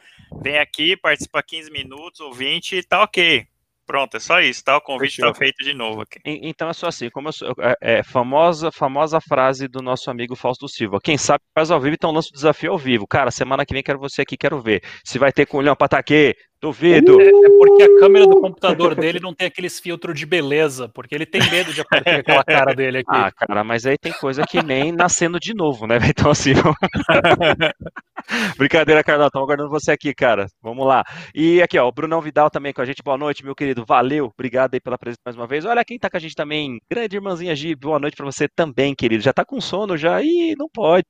Vem 0.41 0.59
aqui, 0.59 0.97
participa 0.97 1.43
15 1.43 1.71
minutos 1.71 2.21
ou 2.21 2.33
20 2.33 2.77
e 2.77 2.83
tá 2.83 3.03
ok. 3.03 3.47
Pronto, 3.87 4.17
é 4.17 4.21
só 4.21 4.41
isso, 4.41 4.65
tá? 4.65 4.77
O 4.77 4.81
convite 4.81 5.21
está 5.21 5.35
feito 5.35 5.63
de 5.63 5.75
novo 5.75 6.03
aqui. 6.03 6.19
Então 6.25 6.71
é 6.71 6.73
só 6.73 6.87
assim, 6.87 7.11
como 7.11 7.29
eu 7.29 7.33
sou, 7.33 7.55
é, 7.61 7.99
é, 7.99 8.03
famosa, 8.03 8.73
famosa 8.73 9.21
frase 9.21 9.69
do 9.69 9.83
nosso 9.83 10.11
amigo 10.11 10.35
Fausto 10.35 10.67
Silva. 10.69 10.99
Quem 11.03 11.19
sabe 11.19 11.45
faz 11.55 11.71
ao 11.71 11.81
vivo, 11.81 11.95
então 11.95 12.11
lança 12.11 12.31
o 12.31 12.35
desafio 12.35 12.73
ao 12.73 12.79
vivo. 12.79 13.07
Cara, 13.07 13.31
semana 13.31 13.67
que 13.67 13.75
vem 13.75 13.83
quero 13.83 13.99
você 13.99 14.23
aqui, 14.23 14.37
quero 14.37 14.61
ver. 14.61 14.83
Se 15.05 15.19
vai 15.19 15.33
ter 15.33 15.47
colhão 15.47 15.77
para 15.77 15.85
ataque, 15.85 16.35
duvido. 16.65 17.21
É, 17.21 17.29
é, 17.29 17.51
porque 17.59 17.83
a 17.83 17.99
câmera 17.99 18.27
do 18.27 18.41
computador 18.41 18.95
dele 18.97 19.21
não 19.21 19.35
tem 19.35 19.47
aqueles 19.47 19.79
filtros 19.79 20.19
de 20.19 20.25
beleza, 20.25 20.89
porque 20.89 21.15
ele 21.15 21.27
tem 21.27 21.43
medo 21.51 21.73
de 21.73 21.83
aparecer 21.83 22.21
aquela 22.21 22.43
cara 22.43 22.75
dele 22.75 22.99
aqui. 22.99 23.11
Ah, 23.11 23.31
cara, 23.31 23.63
mas 23.63 23.85
aí 23.85 23.99
tem 23.99 24.13
coisa 24.13 24.45
que 24.49 24.63
nem 24.63 24.91
nascendo 24.91 25.39
de 25.39 25.55
novo, 25.55 25.87
né? 25.87 25.99
Então 26.15 26.31
assim. 26.31 26.53
Brincadeira, 28.57 29.03
Carlão. 29.03 29.27
Estamos 29.27 29.47
aguardando 29.47 29.69
você 29.69 29.91
aqui, 29.91 30.15
cara. 30.15 30.47
Vamos 30.63 30.87
lá. 30.87 31.03
E 31.35 31.61
aqui, 31.61 31.79
ó, 31.79 31.89
o 31.89 31.93
Brunão 31.93 32.21
Vidal 32.21 32.49
também 32.49 32.73
com 32.73 32.81
a 32.81 32.85
gente. 32.85 33.03
Boa 33.03 33.19
noite, 33.19 33.45
meu 33.45 33.55
querido. 33.55 33.85
Valeu. 33.85 34.31
Obrigado 34.33 34.75
aí 34.75 34.81
pela 34.81 34.97
presença 34.97 35.21
mais 35.25 35.37
uma 35.37 35.47
vez. 35.47 35.65
Olha 35.65 35.85
quem 35.85 35.99
tá 35.99 36.09
com 36.09 36.17
a 36.17 36.21
gente 36.21 36.35
também. 36.35 36.79
Grande 36.91 37.17
irmãzinha 37.17 37.55
Gi. 37.55 37.75
Boa 37.75 37.99
noite 37.99 38.17
para 38.17 38.25
você 38.25 38.49
também, 38.49 38.95
querido. 38.95 39.23
Já 39.23 39.33
tá 39.33 39.45
com 39.45 39.61
sono 39.61 39.97
já? 39.97 40.23
Ih, 40.23 40.55
não 40.57 40.69
pode. 40.73 41.05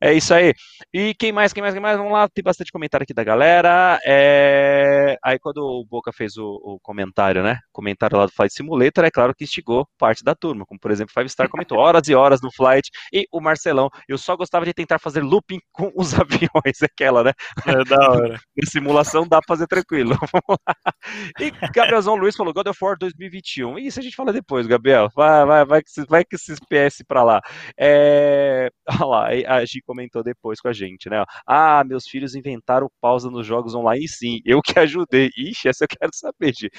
É 0.00 0.12
isso 0.12 0.34
aí. 0.34 0.52
E 0.92 1.14
quem 1.14 1.32
mais, 1.32 1.52
quem 1.52 1.62
mais, 1.62 1.74
quem 1.74 1.82
mais? 1.82 1.96
Vamos 1.96 2.12
lá, 2.12 2.28
tem 2.28 2.44
bastante 2.44 2.70
comentário 2.70 3.04
aqui 3.04 3.14
da 3.14 3.24
galera. 3.24 3.98
É... 4.04 4.99
Aí 5.22 5.38
quando 5.38 5.58
o 5.58 5.84
Boca 5.84 6.12
fez 6.12 6.36
o, 6.36 6.60
o, 6.62 6.80
comentário, 6.80 7.42
né? 7.42 7.58
Comentário 7.72 8.16
lá 8.16 8.26
do 8.26 8.32
Flight 8.32 8.54
Simulator, 8.54 9.04
é 9.04 9.10
claro 9.10 9.34
que 9.34 9.44
instigou 9.44 9.86
parte 9.98 10.24
da 10.24 10.34
turma, 10.34 10.64
como 10.66 10.80
por 10.80 10.90
exemplo, 10.90 11.12
Five 11.12 11.28
Star 11.28 11.48
comentou 11.48 11.78
horas 11.78 12.08
e 12.08 12.14
horas 12.14 12.40
no 12.40 12.52
Flight, 12.52 12.90
e 13.12 13.26
o 13.32 13.40
Marcelão, 13.40 13.88
eu 14.08 14.18
só 14.18 14.36
gostava 14.36 14.64
de 14.64 14.72
tentar 14.72 14.98
fazer 14.98 15.22
looping 15.22 15.60
com 15.72 15.90
os 15.96 16.14
aviões, 16.14 16.82
aquela, 16.82 17.24
né? 17.24 17.32
É 17.66 17.84
da 17.84 18.10
hora. 18.10 18.40
Em 18.56 18.66
simulação 18.66 19.26
dá 19.26 19.40
pra 19.40 19.54
fazer 19.54 19.66
tranquilo. 19.66 20.16
Vamos 20.32 20.58
lá. 20.66 20.92
E 21.38 21.50
Gabrielzão 21.72 22.14
Luiz 22.14 22.36
falou 22.36 22.52
God 22.52 22.66
of 22.66 22.78
War 22.82 22.96
2021. 22.98 23.78
Isso 23.78 24.00
a 24.00 24.02
gente 24.02 24.16
fala 24.16 24.32
depois, 24.32 24.66
Gabriel. 24.66 25.08
Vai, 25.14 25.46
vai, 25.46 25.64
vai, 25.64 25.82
que, 25.82 26.04
vai 26.08 26.24
que 26.24 26.36
esses 26.36 26.58
PS 26.60 27.02
pra 27.06 27.22
lá. 27.22 27.40
É... 27.78 28.70
Olha 29.00 29.06
lá, 29.06 29.28
a 29.56 29.64
Gi 29.64 29.80
comentou 29.82 30.22
depois 30.22 30.60
com 30.60 30.68
a 30.68 30.72
gente, 30.72 31.08
né? 31.08 31.24
Ah, 31.46 31.82
meus 31.84 32.06
filhos 32.06 32.34
inventaram 32.34 32.90
pausa 33.00 33.30
nos 33.30 33.46
jogos 33.46 33.74
online, 33.74 34.08
sim. 34.08 34.40
Eu 34.44 34.60
que 34.60 34.78
ajudei. 34.80 35.30
Ixi, 35.36 35.68
essa 35.68 35.84
eu 35.84 35.88
quero 35.88 36.10
saber, 36.14 36.54
Gi. 36.54 36.70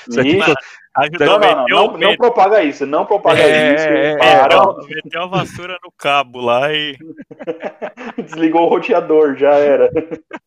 Ajudou, 0.94 1.40
não, 1.40 1.40
não, 1.40 1.68
não, 1.68 1.98
não, 1.98 2.18
propaga 2.18 2.62
isso, 2.64 2.86
não 2.86 3.06
propaga 3.06 3.40
é, 3.40 3.76
isso. 3.76 3.86
É, 3.86 4.18
para. 4.18 4.56
É, 4.56 4.96
meteu 4.96 5.24
a 5.24 5.28
vassoura 5.28 5.78
no 5.82 5.92
cabo 5.98 6.42
lá 6.42 6.72
e. 6.74 6.98
Desligou 8.22 8.64
o 8.64 8.70
roteador, 8.70 9.38
já 9.38 9.54
era. 9.54 9.90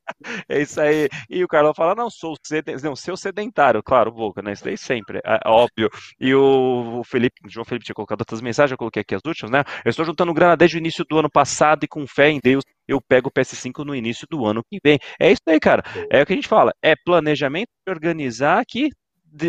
É 0.48 0.60
isso 0.60 0.80
aí. 0.80 1.08
E 1.28 1.44
o 1.44 1.48
Carlão 1.48 1.74
fala: 1.74 1.94
não, 1.94 2.08
sou 2.08 2.34
sedentário, 2.42 2.80
não, 2.82 2.96
seu 2.96 3.16
sedentário, 3.16 3.82
claro, 3.82 4.10
Boca, 4.10 4.40
né? 4.42 4.52
Isso 4.52 4.64
daí 4.64 4.76
sempre, 4.76 5.18
é, 5.24 5.40
óbvio. 5.46 5.90
E 6.18 6.34
o 6.34 7.02
Felipe, 7.04 7.40
o 7.44 7.50
João 7.50 7.64
Felipe 7.64 7.84
tinha 7.84 7.94
colocado 7.94 8.20
outras 8.20 8.40
mensagens, 8.40 8.72
eu 8.72 8.78
coloquei 8.78 9.02
aqui 9.02 9.14
as 9.14 9.22
últimas, 9.26 9.50
né? 9.50 9.64
Eu 9.84 9.90
estou 9.90 10.04
juntando 10.04 10.32
grana 10.32 10.56
desde 10.56 10.76
o 10.76 10.78
início 10.78 11.04
do 11.04 11.18
ano 11.18 11.30
passado 11.30 11.84
e 11.84 11.88
com 11.88 12.06
fé 12.06 12.30
em 12.30 12.40
Deus, 12.42 12.64
eu 12.86 13.00
pego 13.00 13.28
o 13.28 13.32
PS5 13.32 13.84
no 13.84 13.94
início 13.94 14.26
do 14.30 14.44
ano 14.44 14.62
que 14.70 14.78
vem. 14.82 14.98
É 15.18 15.30
isso 15.30 15.42
aí, 15.48 15.60
cara. 15.60 15.82
É 16.10 16.22
o 16.22 16.26
que 16.26 16.32
a 16.32 16.36
gente 16.36 16.48
fala. 16.48 16.72
É 16.82 16.94
planejamento, 16.96 17.68
organizar 17.88 18.64
que 18.66 18.90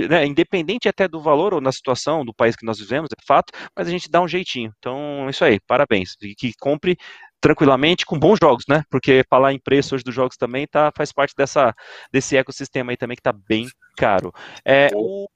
né, 0.10 0.26
independente 0.26 0.89
até 0.89 1.08
do 1.08 1.21
valor 1.21 1.54
ou 1.54 1.62
na 1.62 1.71
situação 1.71 2.26
do 2.26 2.34
país 2.34 2.56
que 2.56 2.65
nós 2.65 2.80
vivemos, 2.80 3.10
é 3.12 3.26
fato, 3.26 3.54
mas 3.78 3.88
a 3.88 3.91
gente 3.91 4.10
dá 4.10 4.19
um 4.19 4.28
jeitinho. 4.28 4.74
Então, 4.80 5.28
é 5.28 5.30
isso 5.30 5.45
aí, 5.45 5.60
parabéns. 5.67 6.15
E 6.21 6.34
que 6.34 6.54
compre 6.60 6.98
tranquilamente 7.39 8.06
com 8.06 8.17
bons 8.17 8.39
jogos, 8.41 8.65
né? 8.67 8.84
Porque 8.89 9.24
falar 9.30 9.54
em 9.54 9.60
preço 9.60 9.93
hoje 9.93 10.04
dos 10.04 10.15
jogos 10.15 10.36
também 10.36 10.65
tá, 10.65 10.91
faz 10.98 11.12
parte 11.12 11.36
dessa, 11.38 11.74
desse 12.12 12.36
ecossistema 12.36 12.91
aí 12.91 12.98
também 12.98 13.15
que 13.15 13.21
tá 13.21 13.32
bem 13.32 13.67
caro. 13.95 14.34
É, 14.65 14.89
o, 14.95 15.28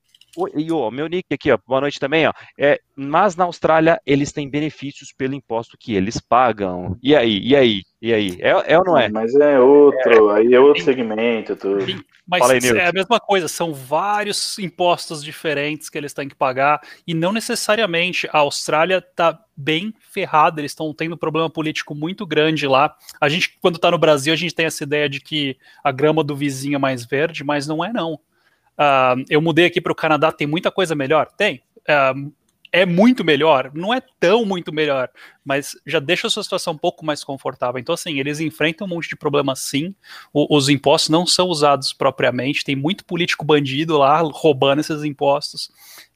e 0.55 0.71
o 0.71 0.89
meu 0.89 1.07
nick 1.07 1.31
aqui, 1.31 1.51
ó, 1.51 1.57
boa 1.67 1.81
noite 1.81 1.99
também, 1.99 2.27
ó. 2.27 2.33
É, 2.57 2.79
mas 2.95 3.35
na 3.35 3.43
Austrália 3.43 3.99
eles 4.05 4.31
têm 4.31 4.49
benefícios 4.49 5.13
pelo 5.15 5.35
imposto 5.35 5.77
que 5.79 5.93
eles 5.93 6.19
pagam. 6.19 6.97
E 7.01 7.15
aí, 7.15 7.39
e 7.43 7.55
aí, 7.55 7.83
e 8.01 8.13
aí? 8.13 8.37
É, 8.39 8.73
é 8.73 8.77
ou 8.77 8.85
não 8.85 8.97
é? 8.97 9.09
Mas 9.09 9.35
é 9.35 9.59
outro, 9.59 10.31
é, 10.31 10.39
aí 10.39 10.53
é 10.53 10.59
outro 10.59 10.83
segmento, 10.83 11.55
tudo. 11.55 11.85
Mas 12.25 12.49
aí, 12.49 12.59
é 12.77 12.87
a 12.87 12.93
mesma 12.93 13.19
coisa, 13.19 13.47
são 13.47 13.73
vários 13.73 14.57
impostos 14.59 15.23
diferentes 15.23 15.89
que 15.89 15.97
eles 15.97 16.13
têm 16.13 16.29
que 16.29 16.35
pagar 16.35 16.79
e 17.05 17.13
não 17.13 17.33
necessariamente 17.33 18.29
a 18.31 18.37
Austrália 18.37 19.01
tá 19.01 19.37
bem 19.57 19.93
ferrada, 20.11 20.61
eles 20.61 20.71
estão 20.71 20.93
tendo 20.93 21.15
um 21.15 21.17
problema 21.17 21.49
político 21.49 21.95
muito 21.95 22.25
grande 22.25 22.67
lá. 22.67 22.95
A 23.19 23.27
gente, 23.27 23.57
quando 23.59 23.75
está 23.75 23.89
no 23.89 23.97
Brasil, 23.97 24.31
a 24.31 24.37
gente 24.37 24.53
tem 24.53 24.67
essa 24.67 24.83
ideia 24.83 25.09
de 25.09 25.19
que 25.19 25.57
a 25.83 25.91
grama 25.91 26.23
do 26.23 26.35
vizinho 26.35 26.75
é 26.75 26.79
mais 26.79 27.03
verde, 27.03 27.43
mas 27.43 27.67
não 27.67 27.83
é 27.83 27.91
não. 27.91 28.13
Uh, 28.13 29.25
eu 29.29 29.41
mudei 29.41 29.65
aqui 29.65 29.81
para 29.81 29.91
o 29.91 29.95
Canadá, 29.95 30.31
tem 30.31 30.47
muita 30.47 30.71
coisa 30.71 30.95
melhor? 30.95 31.27
Tem. 31.35 31.61
Uh, 31.79 32.31
é 32.71 32.85
muito 32.85 33.23
melhor? 33.23 33.71
Não 33.73 33.93
é 33.93 34.01
tão 34.19 34.45
muito 34.45 34.73
melhor, 34.73 35.09
mas 35.43 35.75
já 35.85 35.99
deixa 35.99 36.27
a 36.27 36.29
sua 36.29 36.43
situação 36.43 36.73
um 36.73 36.77
pouco 36.77 37.05
mais 37.05 37.23
confortável. 37.23 37.79
Então, 37.79 37.93
assim, 37.93 38.19
eles 38.19 38.39
enfrentam 38.39 38.85
um 38.85 38.89
monte 38.89 39.09
de 39.09 39.15
problemas 39.15 39.59
sim. 39.59 39.93
O, 40.33 40.55
os 40.55 40.69
impostos 40.69 41.09
não 41.09 41.25
são 41.25 41.47
usados 41.47 41.93
propriamente, 41.93 42.63
tem 42.63 42.75
muito 42.75 43.05
político 43.05 43.45
bandido 43.45 43.97
lá 43.97 44.19
roubando 44.21 44.79
esses 44.79 45.03
impostos. 45.03 45.71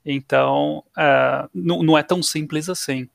Então, 0.06 0.84
uh, 0.98 1.50
não 1.54 1.98
é 1.98 2.04
tão 2.04 2.22
simples 2.22 2.70
assim. 2.70 3.08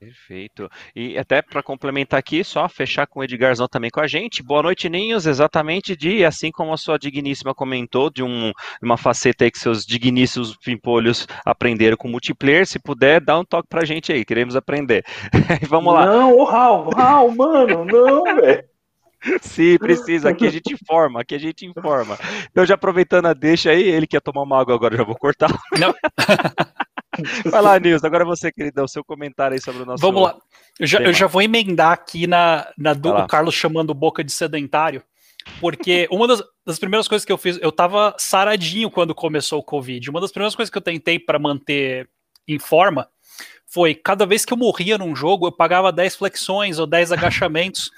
Perfeito. 0.00 0.66
E 0.96 1.18
até 1.18 1.42
para 1.42 1.62
complementar 1.62 2.18
aqui, 2.18 2.42
só 2.42 2.66
fechar 2.70 3.06
com 3.06 3.20
o 3.20 3.24
Edgarzão 3.24 3.68
também 3.68 3.90
com 3.90 4.00
a 4.00 4.06
gente. 4.06 4.42
Boa 4.42 4.62
noite, 4.62 4.88
Ninhos. 4.88 5.26
Exatamente 5.26 5.94
de, 5.94 6.24
assim 6.24 6.50
como 6.50 6.72
a 6.72 6.78
sua 6.78 6.98
digníssima 6.98 7.54
comentou, 7.54 8.08
de 8.08 8.22
um, 8.22 8.50
uma 8.82 8.96
faceta 8.96 9.44
aí 9.44 9.50
que 9.50 9.58
seus 9.58 9.84
digníssimos 9.84 10.56
pimpolhos 10.56 11.28
aprenderam 11.44 11.98
com 11.98 12.08
multiplayer. 12.08 12.66
Se 12.66 12.78
puder, 12.78 13.20
dá 13.20 13.38
um 13.38 13.44
toque 13.44 13.68
pra 13.68 13.84
gente 13.84 14.10
aí, 14.10 14.24
queremos 14.24 14.56
aprender. 14.56 15.04
Vamos 15.68 15.92
lá. 15.92 16.06
Não, 16.06 16.34
o 16.34 16.44
Raul, 16.44 16.88
Raul, 16.94 17.36
mano, 17.36 17.84
não, 17.84 18.24
velho. 18.40 18.64
Sim, 19.42 19.76
precisa. 19.76 20.30
Aqui 20.30 20.46
a 20.46 20.50
gente 20.50 20.72
informa, 20.72 21.20
aqui 21.20 21.34
a 21.34 21.38
gente 21.38 21.66
informa. 21.66 22.18
Então, 22.50 22.64
já 22.64 22.74
aproveitando 22.74 23.26
a 23.26 23.34
deixa 23.34 23.68
aí, 23.68 23.82
ele 23.82 24.06
quer 24.06 24.22
tomar 24.22 24.44
uma 24.44 24.58
água 24.58 24.74
agora, 24.74 24.96
já 24.96 25.04
vou 25.04 25.14
cortar. 25.14 25.50
Não. 25.78 25.94
Vai 27.50 27.62
lá, 27.62 27.78
Nilson, 27.78 28.06
agora 28.06 28.24
você, 28.24 28.52
queridão, 28.52 28.86
seu 28.86 29.04
comentário 29.04 29.54
aí 29.54 29.60
sobre 29.60 29.82
o 29.82 29.86
nosso. 29.86 30.00
Vamos 30.00 30.22
lá. 30.22 30.36
Eu 30.78 30.86
já, 30.86 30.98
eu 31.00 31.12
já 31.12 31.26
vou 31.26 31.42
emendar 31.42 31.92
aqui 31.92 32.26
na, 32.26 32.72
na 32.78 32.94
do 32.94 33.10
o 33.10 33.26
Carlos 33.26 33.54
chamando 33.54 33.92
boca 33.92 34.22
de 34.22 34.32
sedentário, 34.32 35.02
porque 35.60 36.06
uma 36.12 36.28
das, 36.28 36.42
das, 36.64 36.78
primeiras 36.78 37.08
coisas 37.08 37.24
que 37.24 37.32
eu 37.32 37.38
fiz, 37.38 37.58
eu 37.60 37.72
tava 37.72 38.14
saradinho 38.18 38.90
quando 38.90 39.14
começou 39.14 39.58
o 39.58 39.64
Covid. 39.64 40.08
Uma 40.08 40.20
das 40.20 40.30
primeiras 40.30 40.54
coisas 40.54 40.70
que 40.70 40.78
eu 40.78 40.82
tentei 40.82 41.18
para 41.18 41.38
manter 41.38 42.08
em 42.46 42.58
forma 42.58 43.08
foi 43.66 43.94
cada 43.94 44.26
vez 44.26 44.44
que 44.44 44.52
eu 44.52 44.56
morria 44.56 44.98
num 44.98 45.14
jogo, 45.14 45.46
eu 45.46 45.52
pagava 45.52 45.92
10 45.92 46.16
flexões 46.16 46.78
ou 46.78 46.86
10 46.86 47.12
agachamentos. 47.12 47.90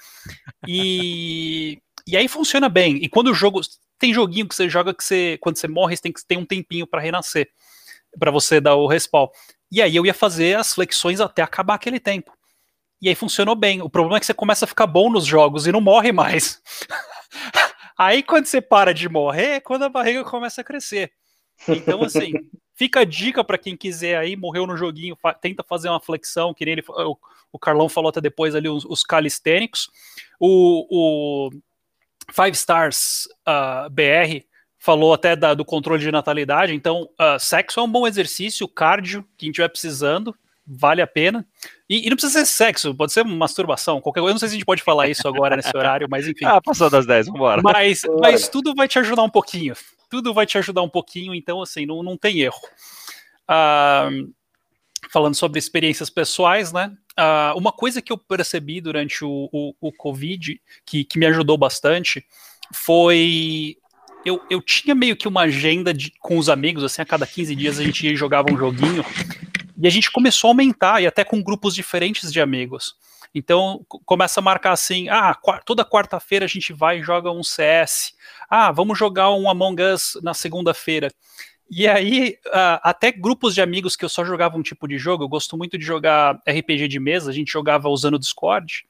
e, 0.67 1.79
e 2.07 2.17
aí 2.17 2.27
funciona 2.27 2.67
bem. 2.67 2.97
E 2.97 3.07
quando 3.07 3.27
o 3.27 3.33
jogo. 3.33 3.61
Tem 3.99 4.13
joguinho 4.13 4.49
que 4.49 4.55
você 4.55 4.67
joga 4.67 4.93
que 4.93 5.01
você, 5.01 5.37
quando 5.39 5.55
você 5.55 5.65
morre, 5.65 5.95
você 5.95 6.01
tem 6.01 6.11
que 6.11 6.25
ter 6.27 6.35
um 6.35 6.43
tempinho 6.43 6.85
para 6.85 6.99
renascer 6.99 7.47
para 8.17 8.31
você 8.31 8.59
dar 8.59 8.75
o 8.75 8.87
respawn. 8.87 9.27
E 9.71 9.81
aí 9.81 9.95
eu 9.95 10.05
ia 10.05 10.13
fazer 10.13 10.57
as 10.57 10.73
flexões 10.73 11.19
até 11.19 11.41
acabar 11.41 11.75
aquele 11.75 11.99
tempo. 11.99 12.31
E 13.01 13.09
aí 13.09 13.15
funcionou 13.15 13.55
bem. 13.55 13.81
O 13.81 13.89
problema 13.89 14.17
é 14.17 14.19
que 14.19 14.25
você 14.25 14.33
começa 14.33 14.65
a 14.65 14.67
ficar 14.67 14.87
bom 14.87 15.09
nos 15.09 15.25
jogos 15.25 15.67
e 15.67 15.71
não 15.71 15.81
morre 15.81 16.11
mais. 16.11 16.61
aí 17.97 18.23
quando 18.23 18.45
você 18.45 18.61
para 18.61 18.93
de 18.93 19.09
morrer, 19.09 19.55
é 19.55 19.59
quando 19.59 19.83
a 19.83 19.89
barriga 19.89 20.23
começa 20.23 20.61
a 20.61 20.63
crescer. 20.63 21.11
Então, 21.67 22.03
assim, 22.03 22.31
fica 22.75 23.01
a 23.01 23.05
dica 23.05 23.43
para 23.43 23.57
quem 23.57 23.75
quiser 23.75 24.17
aí, 24.17 24.35
morreu 24.35 24.65
no 24.65 24.77
joguinho, 24.77 25.15
fa 25.15 25.33
tenta 25.33 25.63
fazer 25.63 25.89
uma 25.89 25.99
flexão, 25.99 26.53
que 26.53 26.65
nem 26.65 26.73
ele, 26.73 26.83
o, 26.87 27.17
o 27.51 27.59
Carlão 27.59 27.89
falou 27.89 28.09
até 28.09 28.21
depois 28.21 28.55
ali, 28.55 28.69
os, 28.69 28.85
os 28.85 29.03
calistênicos. 29.03 29.89
O, 30.39 30.87
o 30.89 31.49
Five 32.31 32.51
Stars 32.51 33.25
uh, 33.47 33.85
ah, 33.85 33.87
BR 33.89 34.45
falou 34.83 35.13
até 35.13 35.33
da, 35.33 35.53
do 35.53 35.63
controle 35.63 36.01
de 36.01 36.11
natalidade. 36.11 36.75
Então, 36.75 37.03
uh, 37.13 37.39
sexo 37.39 37.79
é 37.79 37.83
um 37.83 37.89
bom 37.89 38.05
exercício, 38.05 38.67
cardio, 38.67 39.25
quem 39.37 39.49
estiver 39.49 39.69
precisando, 39.69 40.35
vale 40.67 41.01
a 41.01 41.07
pena. 41.07 41.47
E, 41.89 42.05
e, 42.05 42.09
não 42.09 42.17
precisa 42.17 42.39
ser 42.39 42.45
sexo, 42.45 42.93
pode 42.93 43.13
ser 43.13 43.23
masturbação, 43.23 44.01
qualquer 44.01 44.19
coisa. 44.19 44.31
Eu 44.31 44.33
não 44.33 44.39
sei 44.39 44.49
se 44.49 44.55
a 44.55 44.57
gente 44.57 44.65
pode 44.65 44.83
falar 44.83 45.07
isso 45.07 45.25
agora 45.25 45.55
nesse 45.55 45.71
horário, 45.75 46.05
mas 46.09 46.27
enfim. 46.27 46.43
Ah, 46.43 46.61
passou 46.61 46.89
das 46.89 47.05
10, 47.05 47.27
vambora. 47.27 47.61
Mas, 47.63 48.01
mas 48.19 48.49
tudo 48.49 48.75
vai 48.75 48.85
te 48.85 48.99
ajudar 48.99 49.23
um 49.23 49.29
pouquinho. 49.29 49.73
Tudo 50.09 50.33
vai 50.33 50.45
te 50.45 50.57
ajudar 50.57 50.81
um 50.81 50.89
pouquinho, 50.89 51.33
então, 51.33 51.61
assim, 51.61 51.85
não, 51.85 52.03
não 52.03 52.17
tem 52.17 52.41
erro. 52.41 52.59
Uh, 53.49 54.33
falando 55.09 55.35
sobre 55.35 55.59
experiências 55.59 56.09
pessoais, 56.09 56.73
né? 56.73 56.91
Uh, 57.17 57.57
uma 57.57 57.71
coisa 57.71 58.01
que 58.01 58.11
eu 58.11 58.17
percebi 58.17 58.81
durante 58.81 59.23
o, 59.23 59.47
o, 59.49 59.73
o 59.79 59.93
Covid, 59.93 60.59
que, 60.85 61.05
que 61.05 61.17
me 61.17 61.25
ajudou 61.25 61.57
bastante, 61.57 62.25
foi 62.73 63.77
eu, 64.25 64.41
eu 64.49 64.61
tinha 64.61 64.95
meio 64.95 65.15
que 65.15 65.27
uma 65.27 65.41
agenda 65.41 65.93
de, 65.93 66.11
com 66.19 66.37
os 66.37 66.49
amigos, 66.49 66.83
assim, 66.83 67.01
a 67.01 67.05
cada 67.05 67.27
15 67.27 67.55
dias 67.55 67.79
a 67.79 67.83
gente 67.83 68.15
jogava 68.15 68.51
um 68.51 68.57
joguinho, 68.57 69.03
e 69.77 69.87
a 69.87 69.89
gente 69.89 70.11
começou 70.11 70.49
a 70.49 70.51
aumentar, 70.51 71.01
e 71.01 71.07
até 71.07 71.23
com 71.23 71.41
grupos 71.41 71.75
diferentes 71.75 72.31
de 72.31 72.39
amigos. 72.39 72.95
Então, 73.35 73.83
começa 74.05 74.39
a 74.39 74.43
marcar 74.43 74.71
assim, 74.71 75.09
ah, 75.09 75.35
toda 75.65 75.83
quarta-feira 75.83 76.45
a 76.45 76.47
gente 76.47 76.71
vai 76.71 76.99
e 76.99 77.03
joga 77.03 77.31
um 77.31 77.43
CS, 77.43 78.13
ah, 78.49 78.71
vamos 78.71 78.97
jogar 78.97 79.31
um 79.31 79.49
Among 79.49 79.81
Us 79.81 80.19
na 80.21 80.33
segunda-feira. 80.33 81.11
E 81.69 81.87
aí, 81.87 82.37
uh, 82.47 82.79
até 82.83 83.11
grupos 83.11 83.55
de 83.55 83.61
amigos 83.61 83.95
que 83.95 84.05
eu 84.05 84.09
só 84.09 84.23
jogava 84.23 84.55
um 84.55 84.61
tipo 84.61 84.87
de 84.87 84.97
jogo, 84.99 85.23
eu 85.23 85.27
gosto 85.27 85.57
muito 85.57 85.75
de 85.75 85.83
jogar 85.83 86.39
RPG 86.47 86.87
de 86.87 86.99
mesa, 86.99 87.31
a 87.31 87.33
gente 87.33 87.51
jogava 87.51 87.89
usando 87.89 88.13
o 88.13 88.19
Discord, 88.19 88.85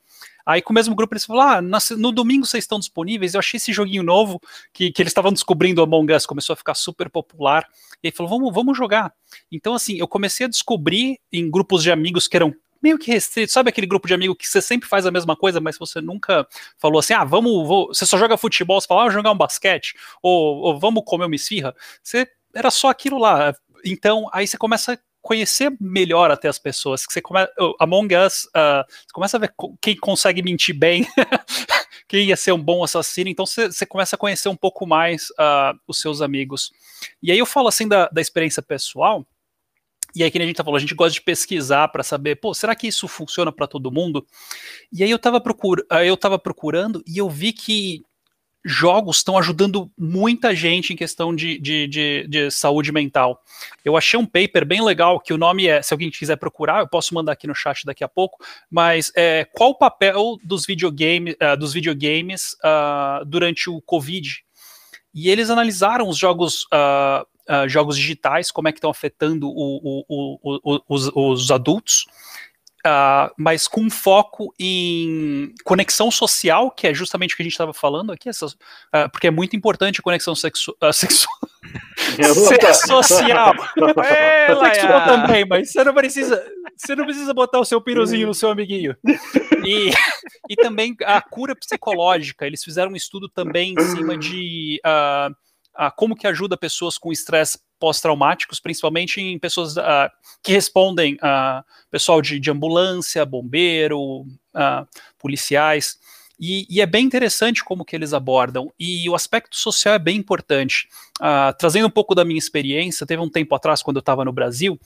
Aí 0.45 0.61
com 0.61 0.71
o 0.71 0.73
mesmo 0.73 0.95
grupo 0.95 1.13
eles 1.13 1.25
falaram: 1.25 1.69
ah, 1.73 1.79
no 1.97 2.11
domingo 2.11 2.45
vocês 2.45 2.63
estão 2.63 2.79
disponíveis. 2.79 3.33
Eu 3.33 3.39
achei 3.39 3.57
esse 3.57 3.71
joguinho 3.71 4.03
novo 4.03 4.41
que, 4.73 4.91
que 4.91 5.01
eles 5.01 5.11
estavam 5.11 5.31
descobrindo 5.31 5.81
Among 5.81 6.13
Us, 6.13 6.25
começou 6.25 6.53
a 6.53 6.57
ficar 6.57 6.73
super 6.73 7.09
popular. 7.09 7.67
E 8.03 8.07
ele 8.07 8.15
falou: 8.15 8.29
vamos, 8.29 8.53
vamos 8.53 8.77
jogar. 8.77 9.13
Então, 9.51 9.73
assim, 9.73 9.97
eu 9.97 10.07
comecei 10.07 10.45
a 10.45 10.49
descobrir 10.49 11.19
em 11.31 11.49
grupos 11.49 11.83
de 11.83 11.91
amigos 11.91 12.27
que 12.27 12.35
eram 12.35 12.53
meio 12.81 12.99
que 12.99 13.09
restrito. 13.09 13.53
Sabe 13.53 13.69
aquele 13.69 13.87
grupo 13.87 14.07
de 14.07 14.13
amigos 14.13 14.35
que 14.37 14.47
você 14.47 14.61
sempre 14.61 14.89
faz 14.89 15.05
a 15.05 15.11
mesma 15.11 15.37
coisa, 15.37 15.61
mas 15.61 15.77
você 15.77 16.01
nunca 16.01 16.45
falou 16.77 16.99
assim: 16.99 17.13
ah, 17.13 17.23
vamos, 17.23 17.65
vou... 17.65 17.87
você 17.87 18.05
só 18.05 18.17
joga 18.17 18.37
futebol, 18.37 18.79
você 18.79 18.87
fala, 18.87 19.05
ah, 19.05 19.09
jogar 19.09 19.31
um 19.31 19.37
basquete, 19.37 19.95
ou, 20.21 20.57
ou 20.57 20.79
vamos 20.79 21.03
comer 21.05 21.25
uma 21.25 21.35
esfirra. 21.35 21.73
Você 22.03 22.27
era 22.53 22.69
só 22.69 22.89
aquilo 22.89 23.17
lá. 23.17 23.55
Então, 23.85 24.29
aí 24.33 24.45
você 24.45 24.57
começa 24.57 24.99
conhecer 25.23 25.75
melhor 25.79 26.29
até 26.29 26.49
as 26.49 26.59
pessoas. 26.59 27.07
Que 27.07 27.13
você 27.13 27.21
come, 27.21 27.39
Among 27.79 28.13
Us, 28.15 28.43
uh, 28.47 28.83
você 28.87 29.13
começa 29.13 29.37
a 29.37 29.39
ver 29.39 29.53
quem 29.81 29.95
consegue 29.95 30.43
mentir 30.43 30.77
bem, 30.77 31.07
quem 32.07 32.25
ia 32.27 32.35
ser 32.35 32.51
um 32.51 32.61
bom 32.61 32.83
assassino. 32.83 33.29
Então 33.29 33.45
você, 33.45 33.71
você 33.71 33.85
começa 33.85 34.17
a 34.17 34.19
conhecer 34.19 34.49
um 34.49 34.55
pouco 34.55 34.85
mais 34.85 35.29
uh, 35.31 35.79
os 35.87 35.99
seus 35.99 36.21
amigos. 36.21 36.71
E 37.23 37.31
aí 37.31 37.39
eu 37.39 37.45
falo 37.45 37.69
assim 37.69 37.87
da, 37.87 38.07
da 38.09 38.21
experiência 38.21 38.61
pessoal. 38.61 39.25
E 40.15 40.23
aí, 40.23 40.29
que 40.29 40.37
a 40.37 40.45
gente 40.45 40.55
tá 40.55 40.63
falando, 40.63 40.77
a 40.77 40.81
gente 40.81 40.93
gosta 40.93 41.13
de 41.13 41.21
pesquisar 41.21 41.87
para 41.87 42.03
saber, 42.03 42.35
pô, 42.35 42.53
será 42.53 42.75
que 42.75 42.85
isso 42.85 43.07
funciona 43.07 43.51
para 43.51 43.65
todo 43.65 43.91
mundo? 43.91 44.23
E 44.91 45.03
aí 45.03 45.09
eu 45.09 45.15
estava 45.15 45.41
procura, 45.41 45.83
eu 46.05 46.15
tava 46.15 46.37
procurando 46.37 47.03
e 47.07 47.17
eu 47.17 47.27
vi 47.27 47.51
que 47.51 48.03
jogos 48.65 49.17
estão 49.17 49.37
ajudando 49.37 49.91
muita 49.97 50.55
gente 50.55 50.93
em 50.93 50.95
questão 50.95 51.35
de, 51.35 51.59
de, 51.59 51.87
de, 51.87 52.27
de, 52.27 52.51
saúde 52.51 52.91
mental. 52.91 53.41
Eu 53.83 53.97
achei 53.97 54.17
um 54.17 54.25
paper 54.25 54.65
bem 54.65 54.83
legal, 54.83 55.19
que 55.19 55.33
o 55.33 55.37
nome 55.37 55.67
é, 55.67 55.81
se 55.81 55.93
alguém 55.93 56.09
quiser 56.09 56.37
procurar, 56.37 56.79
eu 56.79 56.87
posso 56.87 57.13
mandar 57.13 57.33
aqui 57.33 57.45
no 57.45 57.55
chat 57.55 57.85
daqui 57.85 58.03
a 58.03 58.07
pouco, 58.07 58.43
mas 58.69 59.11
é, 59.15 59.45
qual 59.53 59.71
o 59.71 59.77
papel 59.77 60.37
dos, 60.43 60.65
videogame, 60.65 61.31
uh, 61.31 61.57
dos 61.57 61.73
videogames 61.73 62.53
uh, 62.63 63.25
durante 63.25 63.69
o 63.69 63.81
Covid? 63.81 64.43
E 65.13 65.29
eles 65.29 65.49
analisaram 65.49 66.07
os 66.07 66.17
jogos, 66.17 66.63
uh, 66.73 67.67
jogos 67.67 67.97
digitais, 67.97 68.49
como 68.49 68.67
é 68.67 68.71
que 68.71 68.77
estão 68.79 68.89
afetando 68.89 69.47
o, 69.47 70.03
o, 70.07 70.39
o, 70.63 70.81
os, 70.87 71.11
os 71.13 71.51
adultos, 71.51 72.05
Uh, 72.85 73.31
mas 73.37 73.65
com 73.65 73.89
foco 73.89 74.53
em 74.59 75.55
conexão 75.63 76.11
social, 76.11 76.69
que 76.69 76.85
é 76.85 76.93
justamente 76.93 77.33
o 77.33 77.37
que 77.37 77.41
a 77.41 77.45
gente 77.45 77.53
estava 77.53 77.73
falando 77.73 78.11
aqui, 78.11 78.29
uh, 78.29 79.09
porque 79.09 79.27
é 79.27 79.31
muito 79.31 79.55
importante 79.55 80.01
a 80.01 80.03
conexão 80.03 80.35
sexu 80.35 80.75
uh, 80.83 80.91
sexual. 80.91 81.33
social. 82.85 83.53
É, 84.05 84.53
sexual 84.53 85.05
também, 85.05 85.45
mas 85.45 85.71
você 85.71 85.81
não 85.81 85.93
precisa. 85.93 86.45
Você 86.75 86.93
não 86.93 87.05
precisa 87.05 87.33
botar 87.33 87.59
o 87.61 87.65
seu 87.65 87.79
piruzinho 87.79 88.27
no 88.27 88.33
seu 88.33 88.49
amiguinho. 88.49 88.95
E, 89.65 89.91
e 90.49 90.57
também 90.57 90.93
a 91.05 91.21
cura 91.21 91.55
psicológica. 91.55 92.45
Eles 92.45 92.61
fizeram 92.61 92.91
um 92.91 92.97
estudo 92.97 93.29
também 93.29 93.73
em 93.79 93.95
cima 93.95 94.17
de 94.17 94.81
como 95.95 96.17
que 96.17 96.27
ajuda 96.27 96.57
pessoas 96.57 96.97
com 96.97 97.13
estresse 97.13 97.57
pós-traumáticos, 97.83 98.61
principalmente 98.61 99.19
em 99.19 99.37
pessoas 99.37 99.75
uh, 99.75 100.09
que 100.41 100.53
respondem 100.53 101.17
a 101.21 101.65
uh, 101.67 101.91
pessoal 101.91 102.21
de, 102.21 102.39
de, 102.39 102.49
ambulância, 102.49 103.25
bombeiro, 103.25 104.21
uh, 104.21 104.87
policiais. 105.19 105.99
E, 106.39 106.65
e, 106.69 106.79
é 106.79 106.85
bem 106.85 107.05
interessante 107.05 107.61
como 107.61 107.83
que 107.83 107.93
eles 107.93 108.13
abordam. 108.13 108.71
E 108.79 109.09
o 109.09 109.15
aspecto 109.15 109.57
social 109.57 109.95
é 109.95 109.99
bem 109.99 110.15
importante. 110.15 110.87
trazendo 111.59 111.87
um 111.87 111.91
pouco 111.91 112.15
da 112.15 112.23
minha 112.23 112.39
experiência, 112.39 113.05
teve 113.05 113.21
um 113.21 113.29
tempo 113.29 113.53
atrás, 113.53 113.83
quando 113.83 113.97
eu 113.97 114.01
estava 114.01 114.23
no 114.23 114.31
Brasil, 114.31 114.79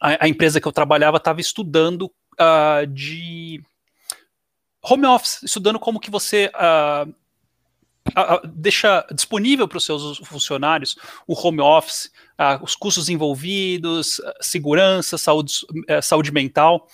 a, 0.00 0.24
a, 0.24 0.28
empresa 0.28 0.58
que 0.58 0.66
eu 0.66 0.72
trabalhava 0.72 1.18
estava 1.18 1.38
estudando 1.42 2.10
de 2.94 3.62
home 4.82 5.06
office, 5.06 5.42
estudando 5.42 5.78
como 5.78 6.00
que 6.00 6.10
você 6.10 6.50
deixa 8.54 9.06
disponível 9.12 9.66
para 9.66 9.78
os 9.78 9.84
seus 9.84 10.18
funcionários 10.18 10.96
o 11.26 11.34
home 11.34 11.60
office, 11.60 12.10
os 12.62 12.74
custos 12.74 13.08
envolvidos, 13.08 14.20
segurança, 14.40 15.18
saúde, 15.18 15.52
é, 15.88 16.00
saúde 16.00 16.32
mental. 16.32 16.86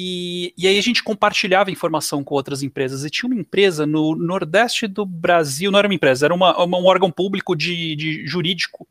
E, 0.00 0.54
e, 0.56 0.68
aí 0.68 0.78
a 0.78 0.82
gente 0.82 1.02
compartilhava 1.02 1.72
informação 1.72 2.22
com 2.22 2.36
outras 2.36 2.62
empresas. 2.62 3.04
E 3.04 3.10
tinha 3.10 3.28
uma 3.28 3.40
empresa 3.40 3.84
no 3.84 4.14
nordeste 4.14 4.86
do 4.86 5.04
Brasil, 5.04 5.72
não 5.72 5.78
era 5.80 5.88
uma 5.88 5.94
empresa, 5.94 6.24
era 6.24 6.32
uma, 6.32 6.56
uma, 6.62 6.78
um 6.78 6.86
órgão 6.86 7.10
público 7.10 7.56
de, 7.56 7.96
de 7.96 8.24
jurídico. 8.24 8.86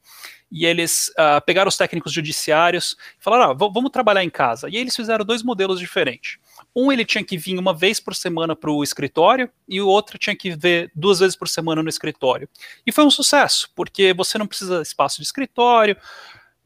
E 0.52 0.66
eles 0.66 1.10
uh, 1.10 1.42
pegaram 1.46 1.70
os 1.70 1.78
técnicos 1.78 2.12
judiciários 2.12 2.98
e 3.18 3.24
falaram: 3.24 3.52
ah, 3.52 3.54
vamos 3.54 3.90
trabalhar 3.90 4.24
em 4.24 4.30
casa. 4.30 4.70
E 4.70 4.76
aí 4.76 4.82
eles 4.82 4.96
fizeram 4.96 5.24
dois 5.24 5.42
modelos 5.44 5.80
diferentes. 5.80 6.40
Um 6.80 6.92
ele 6.92 7.04
tinha 7.04 7.24
que 7.24 7.40
vir 7.40 7.58
uma 7.58 7.74
vez 7.74 8.00
por 8.00 8.14
semana 8.14 8.56
para 8.56 8.70
o 8.70 8.84
escritório 8.84 9.50
e 9.68 9.82
o 9.82 9.88
outro 9.88 10.20
tinha 10.20 10.36
que 10.36 10.56
ver 10.56 10.92
duas 10.94 11.18
vezes 11.18 11.36
por 11.36 11.48
semana 11.48 11.82
no 11.82 11.90
escritório. 11.90 12.48
E 12.86 12.92
foi 12.92 13.04
um 13.04 13.10
sucesso, 13.10 13.72
porque 13.76 14.14
você 14.14 14.38
não 14.38 14.46
precisa 14.46 14.84
de 14.84 14.88
espaço 14.88 15.18
de 15.18 15.24
escritório, 15.24 15.98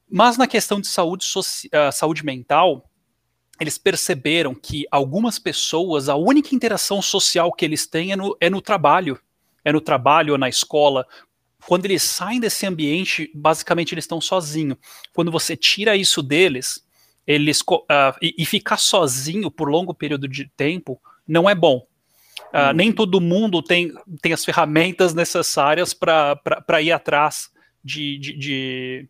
mas 0.10 0.38
na 0.38 0.48
questão 0.48 0.82
de 0.82 0.88
saúde, 0.88 1.26
uh, 1.38 1.92
saúde 1.94 2.26
mental, 2.26 2.92
eles 3.58 3.78
perceberam 3.78 4.54
que 4.54 4.86
algumas 4.92 5.40
pessoas, 5.40 6.10
a 6.10 6.16
única 6.16 6.54
interação 6.54 7.02
social 7.02 7.50
que 7.54 7.64
eles 7.64 7.88
têm 7.88 8.12
é 8.12 8.18
no, 8.18 8.36
é 8.42 8.50
no 8.50 8.62
trabalho. 8.62 9.18
É 9.64 9.72
no 9.72 9.80
trabalho 9.80 10.34
ou 10.34 10.38
na 10.38 10.50
escola. 10.50 11.08
Quando 11.66 11.86
eles 11.86 12.04
saem 12.04 12.42
desse 12.42 12.66
ambiente, 12.66 13.32
basicamente 13.34 13.94
eles 13.94 14.04
estão 14.04 14.20
sozinhos. 14.20 14.78
Quando 15.14 15.32
você 15.32 15.56
tira 15.56 15.96
isso 15.96 16.22
deles, 16.22 16.84
eles 17.26 17.62
uh, 17.62 17.86
e, 18.22 18.36
e, 18.38 18.46
ficar 18.46 18.78
sozinho 18.78 19.52
por 19.52 19.70
longo 19.70 19.94
período 19.94 20.28
de 20.28 20.46
tempo 20.46 21.00
não 21.28 21.50
é 21.50 21.56
bom. 21.56 21.86
Uh, 22.54 22.74
nem 22.76 22.92
todo 22.92 23.22
mundo 23.22 23.62
tem, 23.62 23.94
tem 24.22 24.34
as 24.34 24.44
ferramentas 24.44 25.14
necessárias 25.14 25.94
para 25.94 26.82
ir 26.82 26.92
atrás 26.92 27.50
de, 27.84 28.18
de, 28.18 28.38
de, 28.38 29.10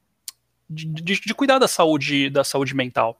de, 0.69 1.19
de 1.21 1.33
cuidar 1.33 1.57
da 1.57 1.67
saúde, 1.67 2.29
da 2.29 2.43
saúde 2.43 2.75
mental. 2.75 3.19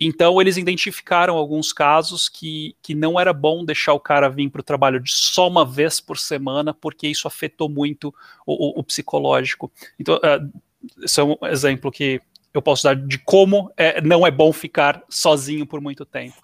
Então, 0.00 0.40
eles 0.40 0.56
identificaram 0.56 1.36
alguns 1.36 1.72
casos 1.72 2.28
que, 2.28 2.74
que 2.82 2.94
não 2.94 3.18
era 3.18 3.32
bom 3.32 3.64
deixar 3.64 3.92
o 3.92 4.00
cara 4.00 4.28
vir 4.28 4.50
para 4.50 4.60
o 4.60 4.64
trabalho 4.64 4.98
de 4.98 5.12
só 5.12 5.46
uma 5.46 5.64
vez 5.64 6.00
por 6.00 6.18
semana, 6.18 6.74
porque 6.74 7.06
isso 7.06 7.28
afetou 7.28 7.68
muito 7.68 8.12
o, 8.44 8.78
o, 8.78 8.80
o 8.80 8.84
psicológico. 8.84 9.70
Então, 9.98 10.16
uh, 10.16 10.62
esse 11.02 11.20
é 11.20 11.24
um 11.24 11.36
exemplo 11.44 11.92
que 11.92 12.20
eu 12.54 12.62
posso 12.62 12.84
dar 12.84 12.94
de 12.94 13.18
como 13.18 13.70
é, 13.76 14.00
não 14.00 14.24
é 14.24 14.30
bom 14.30 14.52
ficar 14.52 15.02
sozinho 15.10 15.66
por 15.66 15.80
muito 15.80 16.06
tempo. 16.06 16.36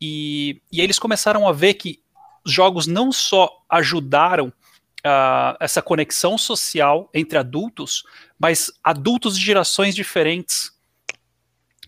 E, 0.00 0.60
e 0.70 0.82
eles 0.82 0.98
começaram 0.98 1.48
a 1.48 1.52
ver 1.52 1.74
que 1.74 2.00
os 2.44 2.52
jogos 2.52 2.86
não 2.86 3.10
só 3.10 3.50
ajudaram 3.70 4.48
uh, 4.48 5.56
essa 5.58 5.80
conexão 5.80 6.36
social 6.36 7.08
entre 7.14 7.38
adultos, 7.38 8.04
mas 8.38 8.70
adultos 8.84 9.38
de 9.38 9.44
gerações 9.44 9.94
diferentes. 9.94 10.70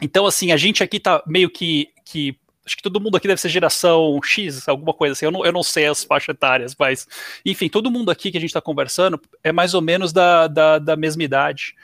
Então, 0.00 0.26
assim, 0.26 0.52
a 0.52 0.56
gente 0.56 0.82
aqui 0.82 0.98
tá 0.98 1.22
meio 1.26 1.50
que, 1.50 1.90
que 2.02 2.38
acho 2.64 2.76
que 2.76 2.82
todo 2.82 3.00
mundo 3.00 3.16
aqui 3.16 3.28
deve 3.28 3.40
ser 3.40 3.50
geração 3.50 4.18
X, 4.22 4.66
alguma 4.66 4.94
coisa 4.94 5.12
assim. 5.12 5.26
Eu 5.26 5.30
não, 5.30 5.44
eu 5.44 5.52
não 5.52 5.62
sei 5.62 5.86
as 5.86 6.02
faixas 6.02 6.34
etárias, 6.34 6.74
mas, 6.78 7.06
enfim, 7.44 7.68
todo 7.68 7.90
mundo 7.90 8.10
aqui 8.10 8.30
que 8.30 8.38
a 8.38 8.40
gente 8.40 8.50
está 8.50 8.60
conversando 8.62 9.20
é 9.44 9.52
mais 9.52 9.74
ou 9.74 9.82
menos 9.82 10.12
da, 10.12 10.46
da, 10.46 10.78
da 10.78 10.96
mesma 10.96 11.22
idade. 11.22 11.74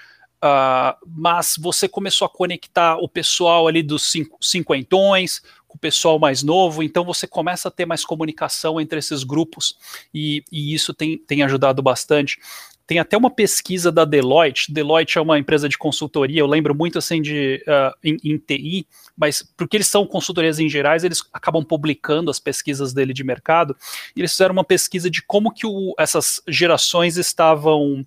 Uh, 0.43 0.99
mas 1.07 1.55
você 1.57 1.87
começou 1.87 2.27
a 2.27 2.29
conectar 2.29 2.97
o 2.97 3.09
pessoal 3.09 3.69
ali 3.69 3.81
dos 3.81 4.11
cinco, 4.11 4.37
cinquentões 4.41 5.41
com 5.69 5.77
o 5.77 5.81
pessoal 5.81 6.19
mais 6.19 6.43
novo, 6.43 6.83
então 6.83 7.05
você 7.05 7.29
começa 7.29 7.69
a 7.69 7.71
ter 7.71 7.87
mais 7.87 8.05
comunicação 8.05 8.81
entre 8.81 8.99
esses 8.99 9.23
grupos 9.23 9.79
e, 10.13 10.43
e 10.51 10.75
isso 10.75 10.93
tem, 10.93 11.17
tem 11.17 11.45
ajudado 11.45 11.81
bastante. 11.81 12.41
Tem 12.87 12.99
até 12.99 13.17
uma 13.17 13.31
pesquisa 13.31 13.93
da 13.93 14.05
Deloitte. 14.05 14.73
Deloitte 14.73 15.17
é 15.17 15.21
uma 15.21 15.39
empresa 15.39 15.69
de 15.69 15.79
consultoria, 15.79 16.41
eu 16.41 16.47
lembro 16.47 16.75
muito 16.75 16.99
assim 16.99 17.23
de 17.23 17.65
uh, 17.69 17.97
em, 18.03 18.17
em, 18.25 18.37
TI, 18.37 18.87
mas 19.17 19.43
porque 19.57 19.77
eles 19.77 19.87
são 19.87 20.05
consultorias 20.05 20.59
em 20.59 20.69
gerais, 20.69 21.05
eles 21.05 21.23
acabam 21.33 21.65
publicando 21.65 22.31
as 22.31 22.41
pesquisas 22.41 22.93
dele 22.93 23.15
de 23.15 23.23
mercado. 23.23 23.77
E 24.17 24.21
eles 24.21 24.33
fizeram 24.33 24.53
uma 24.53 24.65
pesquisa 24.65 25.09
de 25.09 25.23
como 25.23 25.55
que 25.55 25.67
o, 25.67 25.95
essas 25.97 26.43
gerações 26.49 27.17
estavam 27.17 28.05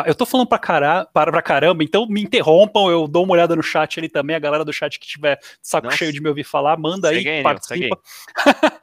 ah, 0.00 0.04
eu 0.06 0.14
tô 0.14 0.26
falando 0.26 0.46
pra, 0.46 0.58
cara, 0.58 1.06
para, 1.06 1.30
pra 1.30 1.42
caramba, 1.42 1.84
então 1.84 2.06
me 2.06 2.22
interrompam, 2.22 2.90
eu 2.90 3.06
dou 3.06 3.24
uma 3.24 3.32
olhada 3.32 3.54
no 3.54 3.62
chat 3.62 3.98
ali 3.98 4.08
também, 4.08 4.36
a 4.36 4.38
galera 4.40 4.64
do 4.64 4.72
chat 4.72 4.98
que 4.98 5.06
tiver 5.06 5.38
saco 5.62 5.86
Nossa. 5.86 5.96
cheio 5.98 6.12
de 6.12 6.20
me 6.20 6.28
ouvir 6.28 6.44
falar, 6.44 6.76
manda 6.78 7.08
aí, 7.08 7.22
segue 7.22 7.42
participa. 7.42 7.98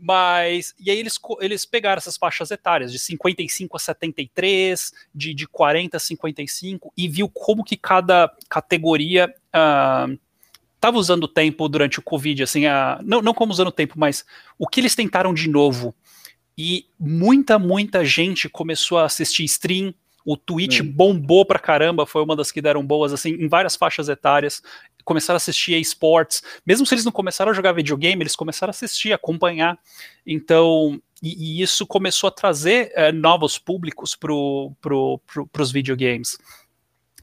Mas, 0.00 0.74
e 0.78 0.92
aí 0.92 0.98
eles, 0.98 1.18
eles 1.40 1.64
pegaram 1.64 1.98
essas 1.98 2.16
faixas 2.16 2.52
etárias, 2.52 2.92
de 2.92 3.00
55 3.00 3.76
a 3.76 3.80
73, 3.80 4.92
de, 5.12 5.34
de 5.34 5.48
40 5.48 5.96
a 5.96 6.00
55, 6.00 6.92
e 6.96 7.08
viu 7.08 7.28
como 7.28 7.64
que 7.64 7.76
cada 7.76 8.32
categoria 8.48 9.34
estava 9.48 10.96
uh, 10.96 11.00
usando 11.00 11.24
o 11.24 11.28
tempo 11.28 11.68
durante 11.68 11.98
o 11.98 12.02
Covid, 12.02 12.44
assim, 12.44 12.62
não, 13.04 13.20
não 13.20 13.34
como 13.34 13.50
usando 13.50 13.68
o 13.68 13.72
tempo, 13.72 13.94
mas 13.98 14.24
o 14.56 14.68
que 14.68 14.80
eles 14.80 14.94
tentaram 14.94 15.34
de 15.34 15.48
novo. 15.48 15.92
E 16.56 16.86
muita, 16.98 17.58
muita 17.58 18.04
gente 18.04 18.48
começou 18.48 18.98
a 18.98 19.04
assistir 19.04 19.44
stream, 19.44 19.92
o 20.24 20.36
Twitch 20.36 20.80
hum. 20.80 20.92
bombou 20.92 21.44
pra 21.44 21.58
caramba, 21.58 22.06
foi 22.06 22.22
uma 22.22 22.36
das 22.36 22.52
que 22.52 22.60
deram 22.60 22.84
boas, 22.84 23.12
assim, 23.12 23.30
em 23.30 23.48
várias 23.48 23.76
faixas 23.76 24.08
etárias. 24.08 24.62
Começaram 25.04 25.36
a 25.36 25.38
assistir 25.38 25.80
esportes, 25.80 26.42
mesmo 26.66 26.84
se 26.84 26.94
eles 26.94 27.04
não 27.04 27.12
começaram 27.12 27.50
a 27.50 27.54
jogar 27.54 27.72
videogame, 27.72 28.22
eles 28.22 28.36
começaram 28.36 28.70
a 28.70 28.72
assistir, 28.72 29.12
acompanhar. 29.12 29.78
Então, 30.26 31.00
e, 31.22 31.60
e 31.60 31.62
isso 31.62 31.86
começou 31.86 32.28
a 32.28 32.30
trazer 32.30 32.92
é, 32.94 33.10
novos 33.10 33.58
públicos 33.58 34.14
para 34.14 34.28
pro, 34.80 35.20
pro, 35.26 35.46
pros 35.46 35.72
videogames. 35.72 36.38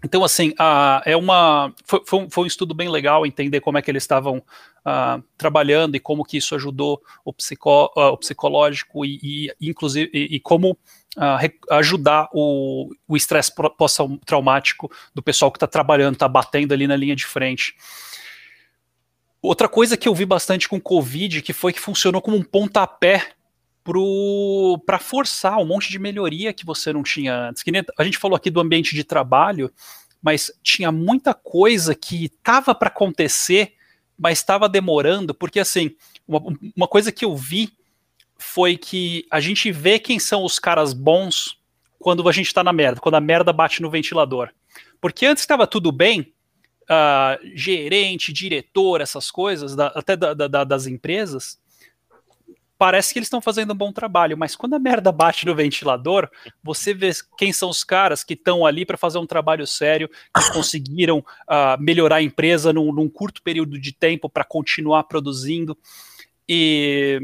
Então, 0.04 0.24
assim, 0.24 0.50
uh, 0.52 1.02
é 1.06 1.16
uma 1.16 1.74
foi, 1.86 2.02
foi, 2.06 2.20
um, 2.20 2.30
foi, 2.30 2.44
um, 2.44 2.48
estudo 2.48 2.74
bem 2.74 2.90
legal 2.90 3.26
entender 3.26 3.62
como 3.62 3.78
é 3.78 3.82
que 3.82 3.90
eles 3.90 4.04
estavam 4.04 4.38
uh, 4.38 5.24
trabalhando 5.38 5.96
e 5.96 6.00
como 6.00 6.24
que 6.24 6.38
isso 6.38 6.54
ajudou 6.56 7.02
o, 7.24 7.34
psico, 7.34 7.86
uh, 7.96 8.12
o 8.12 8.18
psicológico 8.18 9.06
e, 9.06 9.54
e 9.60 9.70
inclusive 9.70 10.10
e, 10.14 10.36
e 10.36 10.40
como 10.40 10.78
ajudar 11.72 12.28
o 12.34 12.90
estresse 13.12 13.50
pós-traumático 13.78 14.92
do 15.14 15.24
pessoal 15.24 15.50
que 15.50 15.56
está 15.56 15.66
trabalhando, 15.66 16.16
está 16.16 16.28
batendo 16.28 16.74
ali 16.74 16.88
na 16.88 16.96
linha 16.98 17.16
de 17.16 17.26
frente. 17.26 17.74
Outra 19.42 19.70
coisa 19.70 19.96
que 19.96 20.10
eu 20.10 20.14
vi 20.14 20.26
bastante 20.26 20.68
com 20.68 20.76
o 20.76 20.82
Covid, 20.82 21.42
que 21.42 21.54
foi 21.54 21.72
que 21.72 21.80
funcionou 21.80 22.22
como 22.22 22.36
um 22.36 22.44
pontapé 22.44 23.30
para 24.86 24.98
forçar 24.98 25.60
um 25.60 25.66
monte 25.66 25.92
de 25.92 26.00
melhoria 26.00 26.54
que 26.54 26.66
você 26.66 26.92
não 26.92 27.04
tinha 27.04 27.50
antes. 27.50 27.64
A 27.98 28.04
gente 28.04 28.18
falou 28.18 28.36
aqui 28.36 28.50
do 28.50 28.60
ambiente 28.60 28.96
de 28.96 29.04
trabalho, 29.04 29.72
mas 30.22 30.52
tinha 30.64 30.92
muita 30.92 31.34
coisa 31.34 31.94
que 31.94 32.26
estava 32.26 32.74
para 32.74 32.88
acontecer, 32.88 33.74
mas 34.18 34.40
estava 34.40 34.68
demorando, 34.68 35.36
porque 35.36 35.60
assim, 35.60 35.96
uma, 36.28 36.42
uma 36.76 36.88
coisa 36.88 37.12
que 37.12 37.24
eu 37.24 37.36
vi 37.36 37.74
foi 38.38 38.76
que 38.76 39.26
a 39.30 39.40
gente 39.40 39.72
vê 39.72 40.00
quem 40.00 40.18
são 40.20 40.44
os 40.44 40.58
caras 40.58 40.94
bons 40.94 41.60
quando 42.00 42.28
a 42.28 42.32
gente 42.32 42.48
está 42.48 42.64
na 42.64 42.74
merda, 42.74 43.00
quando 43.00 43.16
a 43.16 43.22
merda 43.22 43.54
bate 43.54 43.82
no 43.82 43.90
ventilador. 43.90 44.50
Porque 45.00 45.26
antes 45.26 45.44
estava 45.44 45.68
tudo 45.68 45.92
bem, 45.92 46.34
uh, 46.84 47.40
gerente, 47.54 48.34
diretor, 48.34 49.02
essas 49.02 49.30
coisas, 49.30 49.76
da, 49.76 49.88
até 49.88 50.16
da, 50.16 50.34
da, 50.34 50.64
das 50.64 50.88
empresas, 50.88 51.60
parece 52.78 53.14
que 53.14 53.20
eles 53.20 53.28
estão 53.28 53.42
fazendo 53.42 53.74
um 53.74 53.78
bom 53.78 53.92
trabalho, 53.92 54.38
mas 54.38 54.56
quando 54.56 54.74
a 54.74 54.80
merda 54.80 55.12
bate 55.12 55.46
no 55.46 55.56
ventilador, 55.56 56.30
você 56.64 56.94
vê 56.94 57.12
quem 57.38 57.54
são 57.54 57.70
os 57.70 57.84
caras 57.84 58.24
que 58.24 58.34
estão 58.34 58.66
ali 58.66 58.86
para 58.86 58.98
fazer 58.98 59.18
um 59.18 59.26
trabalho 59.26 59.66
sério, 59.66 60.10
que 60.10 60.54
conseguiram 60.54 61.20
uh, 61.20 61.80
melhorar 61.80 62.18
a 62.18 62.22
empresa 62.22 62.74
num, 62.74 62.92
num 62.92 63.10
curto 63.10 63.42
período 63.42 63.80
de 63.80 63.92
tempo 63.94 64.30
para 64.30 64.44
continuar 64.44 65.04
produzindo. 65.04 65.78
E 66.48 67.20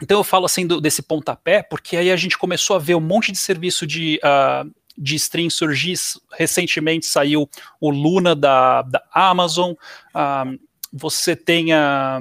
então 0.00 0.18
eu 0.18 0.24
falo 0.24 0.46
assim 0.46 0.66
do, 0.66 0.80
desse 0.80 1.02
pontapé, 1.02 1.62
porque 1.62 1.96
aí 1.96 2.10
a 2.10 2.16
gente 2.16 2.38
começou 2.38 2.76
a 2.76 2.78
ver 2.78 2.94
um 2.94 3.00
monte 3.00 3.32
de 3.32 3.38
serviço 3.38 3.86
de. 3.86 4.20
Uh, 4.24 4.70
de 5.00 5.14
stream 5.14 5.48
surgir. 5.48 5.94
Recentemente 6.36 7.06
saiu 7.06 7.48
o 7.80 7.88
Luna 7.88 8.34
da, 8.34 8.82
da 8.82 9.00
Amazon. 9.12 9.72
Uh, 9.72 10.58
você 10.92 11.36
tem 11.36 11.72
a. 11.72 12.20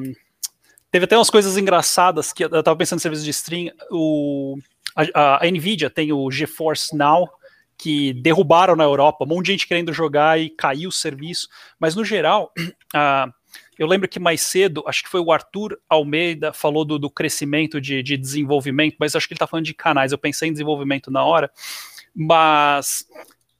Teve 0.98 1.06
até 1.06 1.16
umas 1.16 1.30
coisas 1.30 1.60
engraçadas 1.60 2.34
que 2.34 2.44
eu 2.44 2.48
estava 2.48 2.76
pensando 2.76 2.98
em 2.98 3.02
serviço 3.04 3.24
de 3.24 3.30
stream. 3.30 3.72
O, 3.92 4.58
a, 4.96 5.46
a, 5.46 5.52
Nvidia 5.52 5.92
tem 5.92 6.12
o 6.12 6.32
GeForce 6.32 6.98
Now, 6.98 7.30
que 7.78 8.14
derrubaram 8.14 8.76
na 8.76 8.84
Europa, 8.84 9.24
um 9.24 9.28
monte 9.28 9.46
de 9.46 9.52
gente 9.52 9.68
querendo 9.68 9.94
jogar 9.94 10.40
e 10.40 10.50
caiu 10.50 10.90
o 10.90 10.92
serviço. 10.92 11.50
Mas 11.80 11.94
no 11.94 12.04
geral, 12.04 12.52
uh, 12.98 13.32
eu 13.78 13.86
lembro 13.86 14.10
que 14.10 14.20
mais 14.20 14.42
cedo, 14.42 14.84
acho 14.88 15.04
que 15.04 15.10
foi 15.10 15.22
o 15.22 15.32
Arthur 15.32 15.80
Almeida, 15.88 16.52
falou 16.52 16.84
do, 16.84 16.98
do 16.98 17.12
crescimento 17.12 17.80
de, 17.80 18.02
de, 18.02 18.18
desenvolvimento, 18.18 18.96
mas 19.00 19.16
acho 19.16 19.28
que 19.28 19.36
ele 19.36 19.38
está 19.38 19.46
falando 19.46 19.66
de 19.66 19.76
canais. 19.76 20.12
Eu 20.12 20.18
pensei 20.18 20.50
em 20.50 20.52
desenvolvimento 20.52 21.12
na 21.12 21.24
hora, 21.24 21.52
mas 22.16 23.06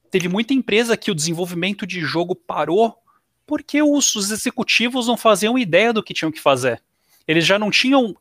teve 0.10 0.28
muita 0.28 0.56
empresa 0.56 0.98
que 0.98 1.12
o 1.12 1.16
desenvolvimento 1.16 1.86
de 1.86 2.00
jogo 2.02 2.34
parou 2.34 2.98
porque 3.46 3.80
os, 3.80 4.16
os 4.16 4.32
executivos 4.32 5.06
não 5.06 5.16
faziam 5.16 5.56
ideia 5.56 5.94
do 5.94 6.02
que 6.02 6.16
tinham 6.16 6.32
que 6.32 6.42
fazer. 6.42 6.82
Eles 7.28 7.46
já 7.46 7.60
não 7.60 7.70
tinham 7.70 8.16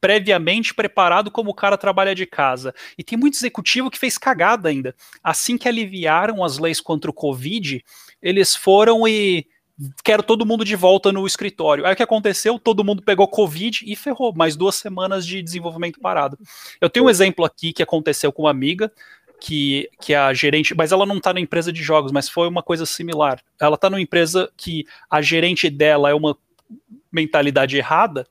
previamente 0.00 0.74
preparado 0.74 1.30
como 1.30 1.50
o 1.50 1.54
cara 1.54 1.78
trabalha 1.78 2.12
de 2.12 2.26
casa. 2.26 2.74
E 2.98 3.04
tem 3.04 3.16
muito 3.16 3.34
executivo 3.34 3.88
que 3.88 3.98
fez 3.98 4.18
cagada 4.18 4.68
ainda. 4.68 4.96
Assim 5.22 5.56
que 5.56 5.68
aliviaram 5.68 6.42
as 6.42 6.58
leis 6.58 6.80
contra 6.80 7.08
o 7.08 7.14
Covid, 7.14 7.84
eles 8.20 8.56
foram 8.56 9.06
e 9.06 9.46
quero 10.02 10.22
todo 10.22 10.44
mundo 10.44 10.64
de 10.64 10.74
volta 10.74 11.12
no 11.12 11.24
escritório. 11.24 11.86
Aí 11.86 11.92
o 11.92 11.96
que 11.96 12.02
aconteceu? 12.02 12.58
Todo 12.58 12.84
mundo 12.84 13.00
pegou 13.00 13.28
Covid 13.28 13.84
e 13.86 13.94
ferrou, 13.94 14.34
mais 14.34 14.56
duas 14.56 14.74
semanas 14.74 15.24
de 15.24 15.40
desenvolvimento 15.40 16.00
parado. 16.00 16.36
Eu 16.80 16.90
tenho 16.90 17.06
um 17.06 17.10
exemplo 17.10 17.44
aqui 17.44 17.72
que 17.72 17.82
aconteceu 17.82 18.32
com 18.32 18.42
uma 18.42 18.50
amiga, 18.50 18.92
que, 19.40 19.88
que 20.00 20.14
a 20.14 20.32
gerente, 20.34 20.74
mas 20.74 20.92
ela 20.92 21.06
não 21.06 21.18
está 21.18 21.32
na 21.32 21.40
empresa 21.40 21.72
de 21.72 21.82
jogos, 21.82 22.12
mas 22.12 22.28
foi 22.28 22.48
uma 22.48 22.62
coisa 22.62 22.86
similar. 22.86 23.40
Ela 23.60 23.74
está 23.74 23.88
numa 23.88 24.00
empresa 24.00 24.50
que 24.56 24.84
a 25.10 25.22
gerente 25.22 25.70
dela 25.70 26.10
é 26.10 26.14
uma 26.14 26.36
mentalidade 27.10 27.76
errada 27.76 28.26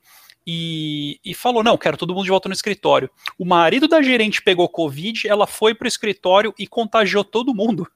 e, 0.46 1.20
e, 1.24 1.34
falou: 1.34 1.62
não, 1.62 1.78
quero 1.78 1.96
todo 1.96 2.14
mundo 2.14 2.24
de 2.24 2.30
volta 2.30 2.48
no 2.48 2.54
escritório. 2.54 3.10
O 3.38 3.44
marido 3.44 3.86
da 3.86 4.02
gerente 4.02 4.42
pegou 4.42 4.68
Covid, 4.68 5.28
ela 5.28 5.46
foi 5.46 5.74
para 5.74 5.84
o 5.84 5.88
escritório 5.88 6.54
e 6.58 6.66
contagiou 6.66 7.24
todo 7.24 7.54
mundo. 7.54 7.86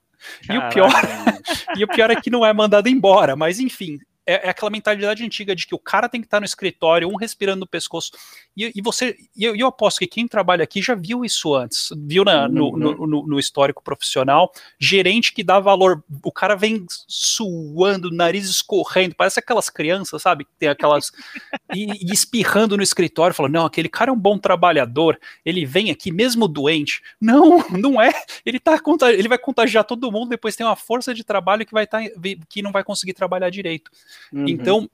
E 0.49 0.57
o, 0.57 0.69
pior, 0.69 0.91
e 1.77 1.83
o 1.83 1.87
pior 1.87 2.09
é 2.09 2.15
que 2.15 2.29
não 2.29 2.45
é 2.45 2.51
mandado 2.51 2.89
embora, 2.89 3.35
mas 3.35 3.59
enfim, 3.59 3.99
é, 4.25 4.47
é, 4.47 4.49
aquela 4.49 4.69
mentalidade 4.69 5.23
antiga 5.23 5.55
de 5.55 5.65
que 5.65 5.73
o 5.73 5.79
cara 5.79 6.09
tem 6.09 6.19
que 6.19 6.27
estar 6.27 6.41
no 6.41 6.45
escritório, 6.45 7.07
um 7.07 7.15
respirando 7.15 7.61
no 7.61 7.67
pescoço. 7.67 8.11
E, 8.57 8.71
e 8.75 8.81
você, 8.81 9.15
e 9.35 9.43
eu, 9.43 9.55
eu, 9.55 9.67
aposto 9.67 9.99
que 9.99 10.07
quem 10.07 10.27
trabalha 10.27 10.63
aqui 10.63 10.81
já 10.81 10.95
viu 10.95 11.23
isso 11.23 11.53
antes, 11.53 11.89
viu 11.95 12.25
na, 12.25 12.49
no, 12.49 12.69
uhum. 12.69 12.77
no, 12.77 13.07
no, 13.07 13.27
no, 13.27 13.39
histórico 13.39 13.83
profissional, 13.83 14.51
gerente 14.79 15.31
que 15.31 15.43
dá 15.43 15.59
valor, 15.59 16.03
o 16.23 16.31
cara 16.31 16.55
vem 16.55 16.83
suando, 17.07 18.09
nariz 18.09 18.49
escorrendo, 18.49 19.13
parece 19.15 19.39
aquelas 19.39 19.69
crianças, 19.69 20.23
sabe? 20.23 20.47
Tem 20.57 20.69
aquelas. 20.69 21.11
e, 21.75 21.85
e 22.01 22.11
espirrando 22.11 22.75
no 22.75 22.81
escritório, 22.81 23.35
falando: 23.35 23.53
não, 23.53 23.65
aquele 23.67 23.89
cara 23.89 24.09
é 24.09 24.13
um 24.13 24.19
bom 24.19 24.39
trabalhador, 24.39 25.19
ele 25.45 25.63
vem 25.63 25.91
aqui 25.91 26.11
mesmo 26.11 26.47
doente. 26.47 27.03
Não, 27.21 27.63
não 27.69 28.01
é. 28.01 28.11
Ele, 28.43 28.59
tá, 28.59 28.81
ele 29.13 29.27
vai 29.27 29.37
contagiar 29.37 29.83
todo 29.83 30.11
mundo, 30.11 30.29
depois 30.29 30.55
tem 30.55 30.65
uma 30.65 30.75
força 30.75 31.13
de 31.13 31.23
trabalho 31.23 31.63
que 31.63 31.73
vai 31.73 31.83
estar 31.83 32.01
tá, 32.01 32.09
que 32.49 32.63
não 32.63 32.71
vai 32.71 32.83
conseguir 32.83 33.13
trabalhar 33.13 33.51
direito. 33.51 33.91
Uhum. 34.33 34.47
Então, 34.47 34.89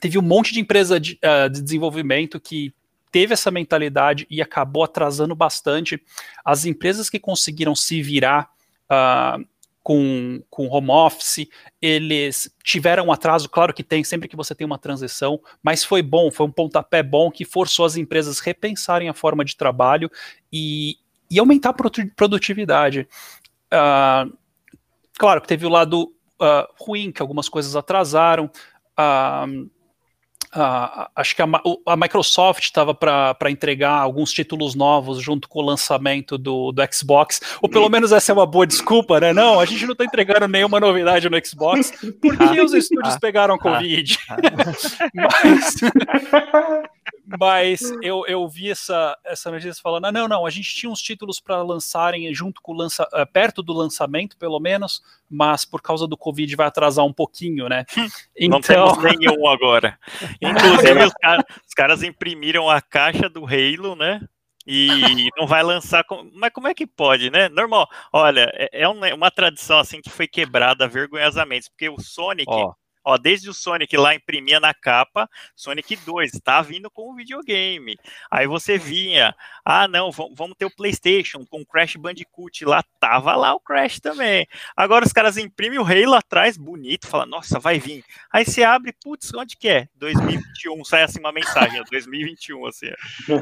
teve 0.00 0.16
um 0.16 0.22
monte 0.22 0.52
de 0.52 0.60
empresa 0.60 1.00
de, 1.00 1.18
uh, 1.24 1.50
de 1.50 1.60
desenvolvimento 1.60 2.38
que 2.38 2.72
teve 3.14 3.32
essa 3.32 3.48
mentalidade 3.48 4.26
e 4.28 4.42
acabou 4.42 4.82
atrasando 4.82 5.36
bastante. 5.36 6.02
As 6.44 6.64
empresas 6.64 7.08
que 7.08 7.20
conseguiram 7.20 7.72
se 7.72 8.02
virar 8.02 8.50
uh, 8.90 9.40
com, 9.84 10.42
com 10.50 10.66
home 10.66 10.90
office, 10.90 11.46
eles 11.80 12.52
tiveram 12.64 13.06
um 13.06 13.12
atraso, 13.12 13.48
claro 13.48 13.72
que 13.72 13.84
tem, 13.84 14.02
sempre 14.02 14.26
que 14.28 14.34
você 14.34 14.52
tem 14.52 14.66
uma 14.66 14.80
transição, 14.80 15.40
mas 15.62 15.84
foi 15.84 16.02
bom, 16.02 16.28
foi 16.28 16.44
um 16.44 16.50
pontapé 16.50 17.04
bom 17.04 17.30
que 17.30 17.44
forçou 17.44 17.86
as 17.86 17.96
empresas 17.96 18.40
repensarem 18.40 19.08
a 19.08 19.14
forma 19.14 19.44
de 19.44 19.56
trabalho 19.56 20.10
e, 20.52 20.96
e 21.30 21.38
aumentar 21.38 21.70
a 21.70 21.92
produtividade. 22.16 23.06
Uh, 23.66 24.36
claro 25.16 25.40
que 25.40 25.46
teve 25.46 25.64
o 25.64 25.70
lado 25.70 26.12
uh, 26.42 26.66
ruim, 26.80 27.12
que 27.12 27.22
algumas 27.22 27.48
coisas 27.48 27.76
atrasaram. 27.76 28.50
Uh, 28.98 29.70
Uh, 30.54 31.08
acho 31.16 31.34
que 31.34 31.42
a, 31.42 31.46
a 31.86 31.96
Microsoft 31.96 32.62
estava 32.62 32.94
para 32.94 33.50
entregar 33.50 33.90
alguns 33.90 34.32
títulos 34.32 34.76
novos 34.76 35.20
junto 35.20 35.48
com 35.48 35.58
o 35.58 35.62
lançamento 35.62 36.38
do, 36.38 36.70
do 36.70 36.82
Xbox, 36.92 37.40
ou 37.60 37.68
pelo 37.68 37.88
menos 37.88 38.12
essa 38.12 38.30
é 38.30 38.32
uma 38.32 38.46
boa 38.46 38.64
desculpa, 38.64 39.18
né? 39.18 39.32
Não, 39.32 39.58
a 39.58 39.64
gente 39.64 39.84
não 39.84 39.92
está 39.92 40.04
entregando 40.04 40.46
nenhuma 40.46 40.78
novidade 40.78 41.28
no 41.28 41.44
Xbox, 41.44 41.92
porque 42.20 42.60
os 42.62 42.72
estúdios 42.72 43.18
pegaram 43.18 43.58
Covid. 43.58 44.18
Mas, 45.14 45.74
mas 47.26 47.80
eu, 48.02 48.26
eu 48.26 48.46
vi 48.48 48.70
essa, 48.70 49.16
essa 49.24 49.50
notícia 49.50 49.80
falando: 49.82 50.06
ah, 50.06 50.12
não, 50.12 50.28
não, 50.28 50.46
a 50.46 50.50
gente 50.50 50.74
tinha 50.74 50.90
uns 50.90 51.00
títulos 51.00 51.40
para 51.40 51.62
lançarem 51.62 52.32
junto 52.34 52.60
com 52.60 52.72
o 52.72 52.76
lança, 52.76 53.04
uh, 53.04 53.26
perto 53.32 53.62
do 53.62 53.72
lançamento, 53.72 54.36
pelo 54.36 54.60
menos, 54.60 55.02
mas 55.28 55.64
por 55.64 55.80
causa 55.80 56.06
do 56.06 56.16
Covid 56.16 56.54
vai 56.56 56.66
atrasar 56.66 57.04
um 57.04 57.12
pouquinho, 57.12 57.68
né? 57.68 57.84
Então... 58.36 58.58
Não 58.58 58.60
temos 58.60 58.98
nenhum 58.98 59.48
agora. 59.48 59.98
Inclusive, 60.42 61.04
os, 61.04 61.12
caras, 61.14 61.44
os 61.66 61.74
caras 61.74 62.02
imprimiram 62.02 62.68
a 62.68 62.80
caixa 62.80 63.28
do 63.28 63.44
Halo, 63.46 63.94
né? 63.94 64.20
e 64.66 65.28
não 65.36 65.46
vai 65.46 65.62
lançar. 65.62 66.04
Com... 66.04 66.30
Mas 66.34 66.50
como 66.52 66.68
é 66.68 66.74
que 66.74 66.86
pode, 66.86 67.30
né? 67.30 67.48
Normal. 67.48 67.88
Olha, 68.12 68.50
é, 68.54 68.82
é 68.82 68.88
uma 68.88 69.30
tradição 69.30 69.78
assim 69.78 70.00
que 70.00 70.10
foi 70.10 70.26
quebrada 70.26 70.88
vergonhosamente, 70.88 71.70
porque 71.70 71.88
o 71.88 72.00
Sonic. 72.00 72.50
Oh. 72.50 72.74
Ó, 73.04 73.18
desde 73.18 73.50
o 73.50 73.54
Sonic 73.54 73.94
lá 73.98 74.14
imprimia 74.14 74.58
na 74.58 74.72
capa, 74.72 75.28
Sonic 75.54 75.94
2, 75.96 76.32
tá 76.42 76.62
vindo 76.62 76.90
com 76.90 77.12
o 77.12 77.14
videogame. 77.14 77.98
Aí 78.30 78.46
você 78.46 78.78
vinha, 78.78 79.34
ah, 79.62 79.86
não, 79.86 80.10
vamos 80.10 80.56
ter 80.56 80.64
o 80.64 80.74
PlayStation 80.74 81.44
com 81.44 81.60
o 81.60 81.66
Crash 81.66 81.96
Bandicoot 81.96 82.64
lá, 82.64 82.82
tava 82.98 83.36
lá 83.36 83.54
o 83.54 83.60
Crash 83.60 84.00
também. 84.00 84.46
Agora 84.74 85.04
os 85.04 85.12
caras 85.12 85.36
imprimem 85.36 85.78
o 85.78 85.84
Halo 85.84 86.14
atrás, 86.14 86.56
bonito, 86.56 87.06
fala, 87.06 87.26
nossa, 87.26 87.60
vai 87.60 87.78
vir. 87.78 88.02
Aí 88.32 88.44
você 88.44 88.62
abre, 88.62 88.94
putz, 89.02 89.32
onde 89.34 89.54
que 89.56 89.68
é? 89.68 89.86
2021, 89.96 90.82
sai 90.84 91.02
assim 91.02 91.20
uma 91.20 91.32
mensagem, 91.32 91.82
2021, 91.90 92.66
assim. 92.66 92.86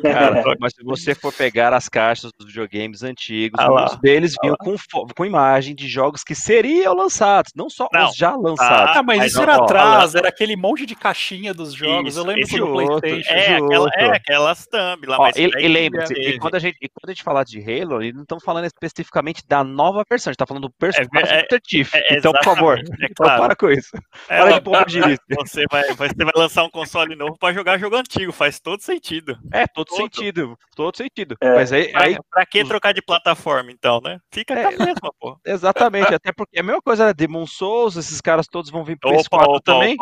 Cara, 0.02 0.42
mas 0.58 0.74
se 0.74 0.82
você 0.82 1.14
for 1.14 1.32
pegar 1.32 1.72
as 1.72 1.88
caixas 1.88 2.32
dos 2.32 2.48
videogames 2.48 3.04
antigos, 3.04 3.60
ah 3.60 3.68
muitos 3.68 3.96
deles 3.98 4.34
vinham 4.42 4.56
ah 4.58 4.64
com, 4.64 4.76
com 5.14 5.24
imagem 5.24 5.74
de 5.74 5.86
jogos 5.86 6.24
que 6.24 6.34
seriam 6.34 6.94
lançados, 6.94 7.52
não 7.54 7.70
só 7.70 7.88
não. 7.92 8.08
os 8.08 8.16
já 8.16 8.34
lançados. 8.34 8.96
Ah, 8.96 9.02
mas 9.04 9.24
isso 9.26 9.40
era 9.40 9.51
era 9.51 9.51
ó, 9.58 9.64
atrás, 9.64 10.14
era 10.14 10.28
aquele 10.28 10.56
monte 10.56 10.84
de 10.86 10.94
caixinha 10.94 11.52
dos 11.54 11.72
jogos. 11.74 12.10
Isso, 12.10 12.18
eu 12.20 12.24
lembro 12.24 12.46
do 12.48 12.66
outro. 12.66 13.00
PlayStation. 13.00 13.32
É, 13.32 13.46
de 13.46 13.64
aquela, 13.64 13.80
outro. 13.80 14.00
é 14.00 14.16
aquelas 14.16 14.66
thumb 14.66 15.06
lá, 15.06 15.16
Ó, 15.18 15.22
mas 15.22 15.36
e, 15.36 15.42
e 15.42 15.68
lembre-se, 15.68 16.14
teve. 16.14 16.30
e 16.30 16.38
quando, 16.38 16.54
a 16.54 16.58
gente, 16.58 16.76
e 16.80 16.88
quando 16.88 17.08
a 17.10 17.12
gente 17.12 17.22
fala 17.22 17.44
de 17.44 17.58
Halo, 17.60 18.02
e 18.02 18.12
não 18.12 18.22
estamos 18.22 18.44
falando 18.44 18.64
especificamente 18.66 19.42
da 19.46 19.62
nova 19.64 20.04
versão, 20.08 20.30
a 20.30 20.32
gente 20.32 20.38
tá 20.38 20.46
falando 20.46 20.68
do 20.68 20.70
personagem 20.70 21.10
é- 21.14 21.36
Master 21.42 21.60
Chief. 21.66 21.94
é, 21.94 22.16
então, 22.18 22.32
por 22.32 22.44
favor, 22.44 22.78
é 22.78 22.82
então 22.82 23.26
claro. 23.26 23.42
para 23.42 23.56
com 23.56 23.70
isso. 23.70 23.90
É, 24.28 24.38
Para 24.38 24.52
de 24.52 24.60
bombardir 24.60 25.08
isso. 25.08 25.22
Você 25.46 25.64
vai, 25.70 25.82
você 25.94 26.14
vai 26.24 26.32
lançar 26.36 26.62
um 26.64 26.70
console 26.70 27.14
novo 27.16 27.36
pra 27.38 27.52
jogar 27.52 27.78
jogo 27.78 27.96
antigo, 27.96 28.32
faz 28.32 28.60
todo 28.60 28.80
sentido. 28.80 29.36
É, 29.52 29.66
todo, 29.66 29.86
Todo. 29.86 29.96
sentido, 29.98 30.56
todo 30.76 30.96
sentido. 30.96 31.36
É. 31.40 31.54
Mas 31.54 31.72
aí, 31.72 31.90
Pra, 31.92 32.02
aí 32.04 32.16
pra 32.30 32.46
que 32.46 32.64
trocar 32.64 32.92
de 32.94 33.02
plataforma, 33.02 33.70
então, 33.72 34.00
né? 34.02 34.18
Fica 34.32 34.54
É. 34.54 34.70
mesma, 34.70 35.12
pô. 35.20 35.36
exatamente, 35.44 36.14
até 36.14 36.32
porque 36.32 36.56
é 36.58 36.60
a 36.60 36.62
mesma 36.62 36.80
coisa, 36.82 37.06
né? 37.06 37.12
Demon 37.14 37.46
Souls, 37.46 37.96
esses 37.96 38.20
caras 38.20 38.46
todos 38.46 38.70
vão 38.70 38.84
vir 38.84 38.96
pro 38.98 39.10
Opa, 39.10 39.20
PS4 39.42 39.48
opa, 39.48 39.60
também. 39.62 39.96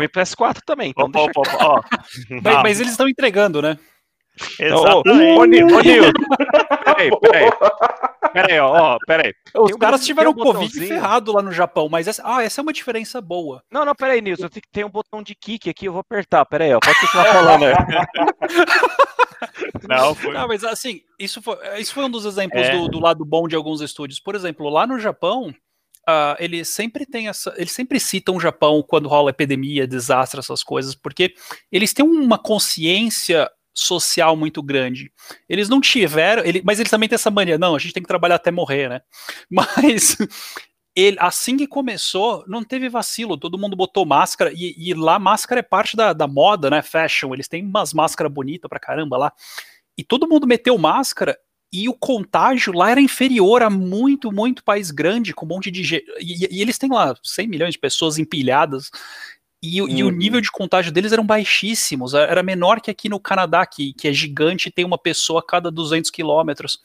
vir 0.00 0.08
pro 0.10 0.22
PS4 0.22 0.58
também, 0.64 0.90
então 0.90 1.10
deixa. 1.10 1.30
Mas, 2.42 2.62
mas 2.62 2.80
eles 2.80 2.92
estão 2.92 3.08
entregando, 3.08 3.60
né? 3.62 3.78
Ô, 4.58 4.62
Exatamente. 4.64 5.38
ô, 5.38 5.44
Nil- 5.44 5.66
ô, 5.68 5.80
Nilton, 5.80 6.12
peraí, 6.84 7.10
peraí, 7.20 7.50
peraí, 8.32 8.58
ó, 8.58 8.94
ó, 8.94 8.98
peraí. 9.06 9.32
Os 9.56 9.70
Tem 9.70 9.78
caras 9.78 10.04
tiveram 10.04 10.32
um 10.32 10.34
Covid 10.34 10.86
ferrado 10.88 11.32
lá 11.32 11.40
no 11.40 11.52
Japão, 11.52 11.88
mas 11.88 12.08
essa, 12.08 12.20
ah, 12.24 12.42
essa 12.42 12.60
é 12.60 12.62
uma 12.62 12.72
diferença 12.72 13.20
boa. 13.20 13.62
Não, 13.70 13.84
não, 13.84 13.94
peraí, 13.94 14.20
Nilson, 14.20 14.48
tem, 14.48 14.62
tem 14.72 14.84
um 14.84 14.90
botão 14.90 15.22
de 15.22 15.36
kick 15.36 15.70
aqui, 15.70 15.86
eu 15.86 15.92
vou 15.92 16.00
apertar, 16.00 16.44
peraí, 16.46 16.74
ó, 16.74 16.80
pode 16.80 16.98
continuar 17.00 17.26
falando 17.26 17.64
aí. 17.66 17.74
Não, 19.88 20.14
foi. 20.14 20.32
Não, 20.32 20.48
mas 20.48 20.64
assim, 20.64 21.00
isso 21.18 21.42
foi, 21.42 21.56
isso 21.78 21.92
foi 21.92 22.04
um 22.04 22.10
dos 22.10 22.24
exemplos 22.24 22.62
É. 22.62 22.72
do, 22.76 22.88
do 22.88 22.98
lado 23.00 23.24
bom 23.24 23.46
de 23.46 23.54
alguns 23.54 23.80
estúdios. 23.82 24.18
Por 24.18 24.34
exemplo, 24.34 24.68
lá 24.68 24.86
no 24.86 24.98
Japão, 24.98 25.52
ah, 26.06 26.36
eles 26.38 26.68
sempre 26.68 27.06
têm 27.06 27.28
essa. 27.28 27.54
Eles 27.56 27.72
sempre 27.72 27.98
citam 28.00 28.36
o 28.36 28.40
Japão 28.40 28.82
quando 28.86 29.08
rola 29.08 29.30
epidemia, 29.30 29.86
desastre, 29.86 30.40
essas 30.40 30.62
coisas, 30.62 30.94
porque 30.94 31.34
eles 31.70 31.92
têm 31.92 32.04
uma 32.04 32.38
consciência 32.38 33.50
social 33.74 34.36
muito 34.36 34.62
grande. 34.62 35.12
Eles 35.48 35.68
não 35.68 35.80
tiveram, 35.80 36.44
ele, 36.44 36.62
mas 36.64 36.78
eles 36.78 36.90
também 36.90 37.08
têm 37.08 37.16
essa 37.16 37.30
mania, 37.30 37.58
não, 37.58 37.74
a 37.74 37.78
gente 37.78 37.92
tem 37.92 38.02
que 38.02 38.08
trabalhar 38.08 38.36
até 38.36 38.50
morrer, 38.50 38.88
né? 38.88 39.00
Mas 39.50 40.16
ele, 40.94 41.16
assim 41.18 41.56
que 41.56 41.66
começou, 41.66 42.44
não 42.46 42.62
teve 42.62 42.88
vacilo, 42.88 43.36
todo 43.36 43.58
mundo 43.58 43.76
botou 43.76 44.06
máscara, 44.06 44.52
e, 44.54 44.74
e 44.78 44.94
lá 44.94 45.18
máscara 45.18 45.58
é 45.58 45.62
parte 45.62 45.96
da, 45.96 46.12
da 46.12 46.28
moda, 46.28 46.70
né? 46.70 46.82
Fashion, 46.82 47.34
eles 47.34 47.48
têm 47.48 47.64
umas 47.64 47.92
máscaras 47.92 48.32
bonitas 48.32 48.68
pra 48.68 48.78
caramba 48.78 49.16
lá. 49.16 49.32
E 49.98 50.04
todo 50.04 50.28
mundo 50.28 50.46
meteu 50.46 50.78
máscara 50.78 51.36
e 51.74 51.88
o 51.88 51.94
contágio 51.94 52.72
lá 52.72 52.90
era 52.92 53.00
inferior 53.00 53.62
a 53.62 53.68
muito, 53.68 54.30
muito 54.32 54.62
país 54.64 54.90
grande, 54.92 55.34
com 55.34 55.44
um 55.44 55.48
monte 55.48 55.70
de 55.70 55.82
gente. 55.82 56.04
E, 56.20 56.46
e 56.58 56.62
eles 56.62 56.78
têm 56.78 56.90
lá 56.90 57.14
100 57.22 57.48
milhões 57.48 57.72
de 57.74 57.78
pessoas 57.80 58.16
empilhadas. 58.18 58.90
E, 59.62 59.80
o- 59.82 59.88
e 59.88 60.02
o 60.04 60.08
Uhum. 60.08 60.12
nível 60.12 60.40
de 60.42 60.50
contágio 60.52 60.92
deles 60.92 61.10
eram 61.12 61.24
baixíssimos, 61.26 62.12
era 62.14 62.42
menor 62.42 62.80
que 62.80 62.90
aqui 62.90 63.08
no 63.08 63.18
Canadá, 63.18 63.64
que, 63.66 63.94
que 63.94 64.06
é 64.08 64.12
gigante 64.12 64.68
e 64.68 64.72
tem 64.72 64.84
uma 64.84 64.98
pessoa 64.98 65.40
a 65.40 65.42
cada 65.46 65.70
200 65.70 66.10
quilômetros. 66.10 66.78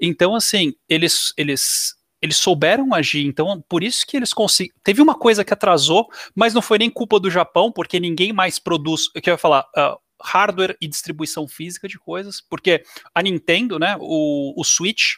Então, 0.00 0.34
assim, 0.34 0.74
eles, 0.88 1.32
eles, 1.36 1.94
eles 2.20 2.36
souberam 2.36 2.94
agir, 2.94 3.24
então 3.26 3.64
por 3.68 3.82
isso 3.82 4.06
que 4.06 4.16
eles 4.16 4.34
conseguiram. 4.34 4.76
Teve 4.84 5.00
uma 5.00 5.14
coisa 5.14 5.44
que 5.44 5.52
atrasou, 5.54 6.08
mas 6.34 6.52
não 6.54 6.60
foi 6.62 6.78
nem 6.78 6.90
culpa 6.90 7.18
do 7.18 7.30
Japão, 7.30 7.72
porque 7.72 7.98
ninguém 7.98 8.32
mais 8.32 8.58
produz. 8.58 9.06
O 9.16 9.20
que 9.20 9.30
eu 9.30 9.34
ia 9.34 9.38
falar? 9.38 9.64
ah, 9.76 9.96
hardware 10.22 10.76
e 10.80 10.88
distribuição 10.88 11.48
física 11.48 11.88
de 11.88 11.98
coisas, 11.98 12.40
porque 12.40 12.84
a 13.14 13.22
Nintendo, 13.22 13.78
né, 13.78 13.96
o, 13.98 14.54
o 14.56 14.64
Switch, 14.64 15.14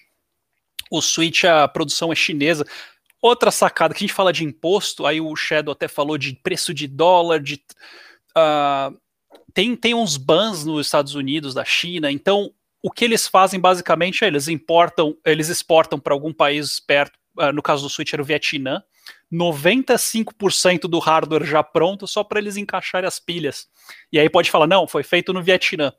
o 0.91 1.01
Switch, 1.01 1.45
a 1.45 1.67
produção 1.67 2.13
é 2.13 2.15
chinesa. 2.15 2.67
Outra 3.21 3.51
sacada, 3.51 3.95
que 3.95 3.99
a 3.99 4.07
gente 4.07 4.15
fala 4.15 4.33
de 4.33 4.45
imposto, 4.45 5.07
aí 5.07 5.21
o 5.21 5.35
Shadow 5.37 5.73
até 5.73 5.89
falou 5.89 6.19
de 6.19 6.35
preço 6.43 6.75
de 6.75 6.87
dólar, 6.87 7.41
de. 7.41 7.63
ah, 8.35 8.91
tem, 9.55 9.77
tem 9.77 9.95
uns 9.95 10.17
bans 10.17 10.65
nos 10.65 10.87
Estados 10.87 11.15
Unidos, 11.15 11.55
da 11.55 11.65
China, 11.65 12.11
então 12.11 12.53
o 12.83 12.91
que 12.91 13.05
eles 13.05 13.29
fazem 13.29 13.61
basicamente 13.61 14.25
é 14.25 14.27
eles 14.27 14.49
importam, 14.49 15.17
eles 15.25 15.49
exportam 15.49 16.01
para 16.01 16.13
algum 16.13 16.33
país 16.33 16.81
perto, 16.81 17.19
ah, 17.39 17.53
no 17.53 17.63
caso 17.63 17.83
do 17.83 17.91
Switch 17.91 18.13
era 18.13 18.23
o 18.23 18.25
Vietnã, 18.25 18.83
95% 19.33 20.83
do 20.83 20.99
hardware 20.99 21.45
já 21.45 21.63
pronto 21.63 22.07
só 22.07 22.23
para 22.23 22.39
eles 22.39 22.57
encaixarem 22.57 23.09
as 23.09 23.19
pilhas. 23.19 23.69
E 24.13 24.19
aí 24.19 24.29
pode 24.29 24.51
falar, 24.51 24.67
não, 24.67 24.87
foi 24.87 25.03
feito 25.03 25.33
no 25.33 25.43
Vietnã. 25.43 25.93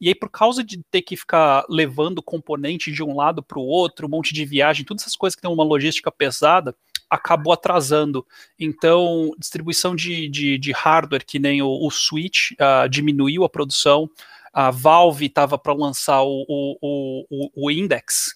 E 0.00 0.08
aí, 0.08 0.16
por 0.16 0.28
causa 0.28 0.64
de 0.64 0.82
ter 0.90 1.00
que 1.02 1.16
ficar 1.16 1.64
levando 1.68 2.20
componente 2.20 2.90
de 2.90 3.04
um 3.04 3.14
lado 3.14 3.40
para 3.40 3.60
o 3.60 3.64
outro, 3.64 4.08
um 4.08 4.10
monte 4.10 4.34
de 4.34 4.44
viagem, 4.44 4.84
todas 4.84 5.04
essas 5.04 5.14
coisas 5.14 5.36
que 5.36 5.42
tem 5.42 5.50
uma 5.50 5.62
logística 5.62 6.10
pesada, 6.10 6.74
acabou 7.08 7.52
atrasando. 7.52 8.26
Então, 8.58 9.30
distribuição 9.38 9.94
de, 9.94 10.28
de, 10.28 10.58
de 10.58 10.72
hardware, 10.72 11.24
que 11.24 11.38
nem 11.38 11.62
o, 11.62 11.68
o 11.68 11.88
Switch, 11.88 12.50
ah, 12.58 12.88
diminuiu 12.88 13.44
a 13.44 13.48
produção. 13.48 14.10
A 14.52 14.72
Valve 14.72 15.26
estava 15.26 15.56
para 15.56 15.72
lançar 15.72 16.22
o, 16.22 16.44
o, 16.48 17.26
o, 17.30 17.50
o 17.54 17.70
Index, 17.70 18.34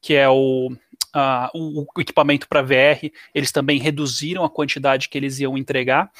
que 0.00 0.14
é 0.14 0.30
o, 0.30 0.70
ah, 1.12 1.50
o, 1.54 1.86
o 1.96 2.00
equipamento 2.00 2.48
para 2.48 2.62
VR. 2.62 3.10
Eles 3.34 3.52
também 3.52 3.78
reduziram 3.78 4.44
a 4.44 4.50
quantidade 4.50 5.08
que 5.08 5.18
eles 5.18 5.38
iam 5.40 5.56
entregar. 5.56 6.10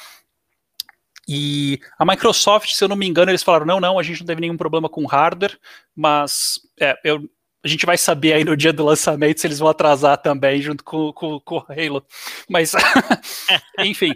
E 1.27 1.79
a 1.97 2.05
Microsoft, 2.05 2.73
se 2.73 2.83
eu 2.83 2.87
não 2.87 2.95
me 2.95 3.07
engano, 3.07 3.31
eles 3.31 3.43
falaram: 3.43 3.65
não, 3.65 3.79
não, 3.79 3.97
a 3.97 4.03
gente 4.03 4.19
não 4.19 4.27
teve 4.27 4.41
nenhum 4.41 4.57
problema 4.57 4.89
com 4.89 5.05
hardware, 5.05 5.57
mas 5.95 6.59
é, 6.79 6.97
eu, 7.03 7.29
a 7.63 7.67
gente 7.67 7.85
vai 7.85 7.97
saber 7.97 8.33
aí 8.33 8.43
no 8.43 8.57
dia 8.57 8.73
do 8.73 8.83
lançamento 8.83 9.39
se 9.39 9.47
eles 9.47 9.59
vão 9.59 9.69
atrasar 9.69 10.17
também, 10.17 10.61
junto 10.61 10.83
com, 10.83 11.13
com, 11.13 11.39
com 11.39 11.55
o 11.55 11.65
Halo. 11.69 12.05
Mas, 12.49 12.73
enfim. 13.79 14.11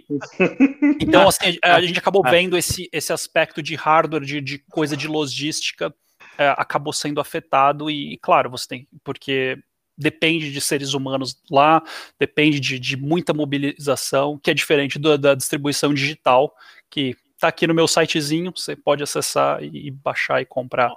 Então, 0.99 1.29
assim, 1.29 1.57
a, 1.63 1.75
a 1.75 1.81
gente 1.81 1.97
acabou 1.97 2.21
vendo 2.23 2.57
esse, 2.57 2.89
esse 2.91 3.13
aspecto 3.13 3.63
de 3.63 3.73
hardware, 3.75 4.25
de, 4.25 4.41
de 4.41 4.59
coisa 4.69 4.97
de 4.97 5.07
logística, 5.07 5.95
é, 6.37 6.49
acabou 6.57 6.91
sendo 6.91 7.21
afetado, 7.21 7.89
e, 7.89 8.19
claro, 8.21 8.49
você 8.49 8.67
tem, 8.67 8.87
porque 9.01 9.57
depende 9.97 10.51
de 10.51 10.61
seres 10.61 10.93
humanos 10.93 11.35
lá, 11.49 11.81
depende 12.19 12.59
de, 12.59 12.79
de 12.79 12.95
muita 12.95 13.33
mobilização, 13.33 14.37
que 14.37 14.51
é 14.51 14.53
diferente 14.53 14.99
do, 14.99 15.17
da 15.17 15.33
distribuição 15.35 15.93
digital, 15.93 16.53
que 16.89 17.15
tá 17.39 17.49
aqui 17.49 17.67
no 17.67 17.73
meu 17.73 17.87
sitezinho, 17.87 18.51
você 18.55 18.75
pode 18.75 19.03
acessar 19.03 19.63
e, 19.63 19.87
e 19.87 19.91
baixar 19.91 20.41
e 20.41 20.45
comprar. 20.45 20.91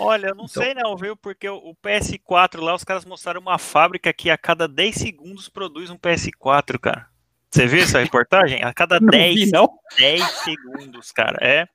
Olha, 0.00 0.28
eu 0.28 0.34
não 0.34 0.46
Então- 0.46 0.62
sei 0.62 0.74
não, 0.74 0.96
viu? 0.96 1.16
Porque 1.16 1.48
o 1.48 1.56
o 1.58 1.74
PS4 1.76 2.60
lá, 2.60 2.74
os 2.74 2.84
caras 2.84 3.04
mostraram 3.04 3.40
uma 3.40 3.58
fábrica 3.58 4.12
que 4.12 4.28
a 4.30 4.36
cada 4.38 4.66
10 4.66 4.94
segundos 4.96 5.48
produz 5.48 5.88
um 5.90 5.96
PS4, 5.96 6.78
cara. 6.78 7.06
Você 7.50 7.66
viu 7.66 7.82
essa 7.82 8.00
reportagem? 8.00 8.62
A 8.64 8.74
cada 8.74 8.98
Não 9.00 9.08
10, 9.08 9.34
vi, 9.34 9.50
não. 9.50 9.68
10 9.96 10.22
segundos, 10.24 11.12
cara. 11.12 11.38
É 11.40 11.66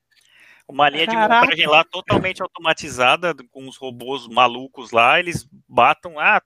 uma 0.67 0.89
linha 0.89 1.07
de 1.07 1.13
Caraca. 1.15 1.41
montagem 1.41 1.67
lá 1.67 1.83
totalmente 1.83 2.41
automatizada, 2.41 3.33
com 3.51 3.67
os 3.67 3.77
robôs 3.77 4.27
malucos 4.27 4.91
lá, 4.91 5.19
eles 5.19 5.47
batam, 5.67 6.19
ah, 6.19 6.41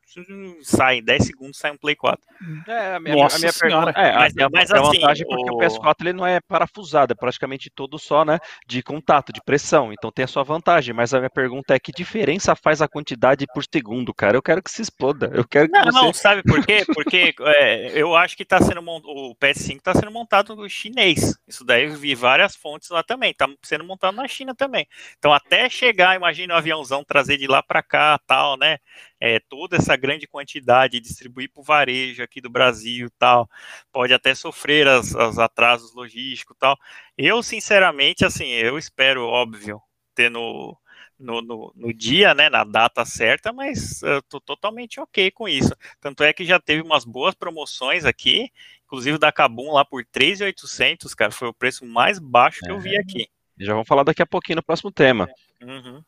sai, 0.61 1.01
10 1.01 1.25
segundos 1.25 1.57
sai 1.57 1.71
um 1.71 1.77
Play 1.77 1.95
4. 1.95 2.19
É, 2.67 2.95
a 2.95 2.99
minha, 2.99 3.15
Nossa 3.15 3.37
a 3.37 3.39
minha 3.39 3.51
senhora. 3.51 3.93
pergunta 3.93 3.99
é, 4.07 4.15
Mas- 4.15 4.37
a, 4.37 4.49
mas 4.49 4.71
a 4.71 4.81
assim, 4.81 4.99
vantagem 4.99 5.27
porque 5.27 5.51
o... 5.51 5.55
o- 5.55 5.59
PS4 5.59 5.95
ele 6.01 6.13
não 6.13 6.25
é 6.27 6.39
parafusado, 6.41 7.13
é 7.13 7.15
praticamente 7.15 7.69
todo 7.69 7.97
só, 7.97 8.23
né, 8.25 8.39
de 8.67 8.81
contato, 8.83 9.31
de 9.33 9.41
pressão, 9.41 9.91
então 9.93 10.11
tem 10.11 10.25
a 10.25 10.27
sua 10.27 10.43
vantagem, 10.43 10.93
mas 10.93 11.13
a 11.13 11.19
minha 11.19 11.29
pergunta 11.29 11.73
é 11.73 11.79
que 11.79 11.91
diferença 11.91 12.55
faz 12.55 12.81
a 12.81 12.87
quantidade 12.87 13.45
por 13.53 13.63
segundo, 13.63 14.13
cara? 14.13 14.37
Eu 14.37 14.41
quero 14.41 14.61
que 14.61 14.69
se 14.71 14.81
exploda, 14.81 15.31
eu 15.33 15.47
quero 15.47 15.67
que 15.69 15.77
Não, 15.77 15.85
você... 15.85 15.91
não, 15.97 16.13
sabe 16.13 16.43
por 16.43 16.63
quê? 16.65 16.85
Porque 16.93 17.33
é, 17.39 17.91
eu 17.99 18.15
acho 18.15 18.35
que 18.37 18.45
tá 18.45 18.61
sendo 18.61 18.81
mont... 18.81 19.03
o 19.05 19.35
PS5 19.35 19.77
está 19.77 19.93
sendo 19.93 20.11
montado 20.11 20.55
no 20.55 20.69
chinês. 20.69 21.37
Isso 21.47 21.63
daí 21.63 21.85
eu 21.85 21.93
vi 21.95 22.13
várias 22.15 22.55
fontes 22.55 22.89
lá 22.89 23.01
também. 23.03 23.33
Tá 23.33 23.47
sendo 23.63 23.83
montado 23.83 24.04
na 24.11 24.27
China 24.27 24.55
também. 24.55 24.87
Então, 25.17 25.33
até 25.33 25.69
chegar, 25.69 26.15
imagina 26.15 26.53
o 26.53 26.57
aviãozão 26.57 27.03
trazer 27.03 27.37
de 27.37 27.47
lá 27.47 27.61
para 27.63 27.83
cá, 27.83 28.19
tal, 28.25 28.57
né? 28.57 28.77
É, 29.19 29.39
toda 29.39 29.77
essa 29.77 29.95
grande 29.95 30.27
quantidade, 30.27 30.99
distribuir 30.99 31.51
para 31.51 31.61
o 31.61 31.63
varejo 31.63 32.23
aqui 32.23 32.41
do 32.41 32.49
Brasil, 32.49 33.09
tal, 33.17 33.49
pode 33.91 34.13
até 34.13 34.35
sofrer 34.35 34.87
as, 34.87 35.13
os 35.13 35.39
atrasos 35.39 35.93
logísticos, 35.93 36.55
tal. 36.59 36.77
Eu, 37.17 37.41
sinceramente, 37.41 38.25
assim, 38.25 38.47
eu 38.47 38.77
espero, 38.77 39.25
óbvio, 39.25 39.81
ter 40.13 40.29
no, 40.29 40.77
no, 41.19 41.41
no, 41.41 41.73
no 41.75 41.93
dia, 41.93 42.33
né, 42.33 42.49
na 42.49 42.63
data 42.63 43.05
certa, 43.05 43.51
mas 43.53 44.01
eu 44.03 44.21
tô 44.23 44.39
totalmente 44.39 44.99
ok 44.99 45.31
com 45.31 45.47
isso. 45.47 45.75
Tanto 45.99 46.23
é 46.23 46.33
que 46.33 46.45
já 46.45 46.59
teve 46.59 46.81
umas 46.81 47.05
boas 47.05 47.33
promoções 47.35 48.05
aqui, 48.05 48.49
inclusive 48.85 49.17
da 49.17 49.31
Kabum 49.31 49.71
lá 49.73 49.85
por 49.85 50.05
3.800, 50.05 51.13
cara, 51.15 51.31
foi 51.31 51.47
o 51.47 51.53
preço 51.53 51.85
mais 51.85 52.19
baixo 52.19 52.61
que 52.61 52.71
eu 52.71 52.79
vi 52.79 52.97
aqui. 52.97 53.27
Já 53.59 53.73
vamos 53.73 53.87
falar 53.87 54.03
daqui 54.03 54.21
a 54.21 54.25
pouquinho 54.25 54.57
no 54.57 54.63
próximo 54.63 54.91
tema. 54.91 55.27
Uhum. 55.61 56.01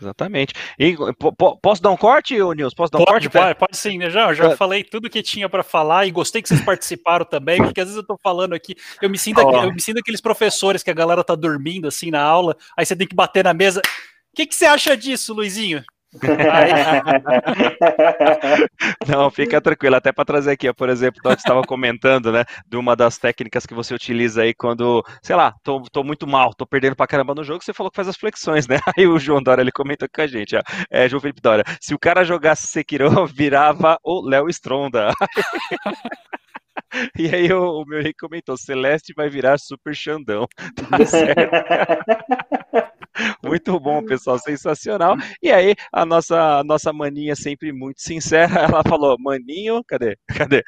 Exatamente. 0.00 0.52
E, 0.78 0.94
po- 1.18 1.34
po- 1.34 1.56
posso 1.56 1.80
dar 1.80 1.90
um 1.90 1.96
corte, 1.96 2.38
ô 2.40 2.52
Nils? 2.52 2.74
Posso 2.74 2.92
dar 2.92 2.98
um 2.98 3.04
Pode, 3.06 3.30
corte? 3.30 3.42
pode, 3.46 3.58
pode 3.58 3.76
sim, 3.78 3.96
né? 3.96 4.10
Já, 4.10 4.34
já 4.34 4.50
É. 4.50 4.56
falei 4.56 4.84
tudo 4.84 5.08
que 5.08 5.22
tinha 5.22 5.48
para 5.48 5.62
falar 5.62 6.04
e 6.06 6.10
gostei 6.10 6.42
que 6.42 6.48
vocês 6.48 6.60
participaram 6.60 7.24
também, 7.24 7.62
porque 7.62 7.80
às 7.80 7.86
vezes 7.86 7.96
eu 7.96 8.06
tô 8.06 8.18
falando 8.22 8.52
aqui, 8.54 8.76
eu 9.00 9.08
me 9.08 9.16
sinto, 9.18 9.40
eu 9.40 9.72
me 9.72 9.80
sinto 9.80 9.98
aqueles 9.98 10.20
professores 10.20 10.82
que 10.82 10.90
a 10.90 10.94
galera 10.94 11.24
tá 11.24 11.34
dormindo 11.34 11.88
assim 11.88 12.10
na 12.10 12.20
aula, 12.20 12.54
aí 12.76 12.84
você 12.84 12.94
tem 12.94 13.06
que 13.06 13.14
bater 13.16 13.42
na 13.44 13.54
mesa. 13.54 13.80
O 13.80 14.36
que, 14.36 14.44
que 14.44 14.54
você 14.54 14.66
acha 14.66 14.94
disso, 14.94 15.32
Luizinho? 15.32 15.82
Não, 19.06 19.30
fica 19.30 19.60
tranquilo, 19.60 19.96
até 19.96 20.12
para 20.12 20.24
trazer 20.24 20.52
aqui, 20.52 20.68
ó, 20.68 20.74
por 20.74 20.88
exemplo, 20.88 21.20
nós 21.24 21.38
estava 21.38 21.62
comentando, 21.62 22.32
né, 22.32 22.44
de 22.66 22.76
uma 22.76 22.96
das 22.96 23.18
técnicas 23.18 23.66
que 23.66 23.74
você 23.74 23.94
utiliza 23.94 24.42
aí 24.42 24.54
quando, 24.54 25.04
sei 25.22 25.36
lá, 25.36 25.54
tô, 25.62 25.82
tô 25.92 26.02
muito 26.02 26.26
mal, 26.26 26.54
tô 26.54 26.66
perdendo 26.66 26.96
pra 26.96 27.06
caramba 27.06 27.34
no 27.34 27.44
jogo, 27.44 27.62
você 27.62 27.72
falou 27.72 27.90
que 27.90 27.96
faz 27.96 28.08
as 28.08 28.16
flexões, 28.16 28.66
né? 28.66 28.76
Aí 28.96 29.06
o 29.06 29.18
João 29.18 29.42
Dória, 29.42 29.62
ele 29.62 29.72
comentou 29.72 30.08
com 30.12 30.20
a 30.20 30.26
gente, 30.26 30.56
ó, 30.56 30.62
é, 30.90 31.08
João 31.08 31.20
Felipe 31.20 31.40
Dória, 31.40 31.64
se 31.80 31.94
o 31.94 31.98
cara 31.98 32.24
jogasse 32.24 32.66
Sekiro, 32.66 33.08
virava 33.26 33.98
o 34.02 34.26
Léo 34.26 34.48
Stronda. 34.48 35.12
E 37.18 37.34
aí 37.34 37.52
o, 37.52 37.82
o 37.82 37.84
meu 37.86 38.02
rei 38.02 38.12
comentou, 38.18 38.56
Celeste 38.56 39.12
vai 39.16 39.28
virar 39.28 39.58
Super 39.58 39.94
Xandão. 39.94 40.46
Tá 40.90 41.04
certo, 41.04 41.50
Muito 43.42 43.78
bom, 43.80 44.04
pessoal, 44.04 44.38
sensacional. 44.38 45.16
E 45.42 45.50
aí, 45.50 45.74
a 45.92 46.04
nossa, 46.04 46.58
a 46.58 46.64
nossa 46.64 46.92
maninha 46.92 47.34
sempre 47.34 47.72
muito 47.72 48.00
sincera, 48.00 48.60
ela 48.60 48.82
falou, 48.86 49.16
maninho, 49.18 49.82
cadê? 49.86 50.16
Cadê? 50.28 50.62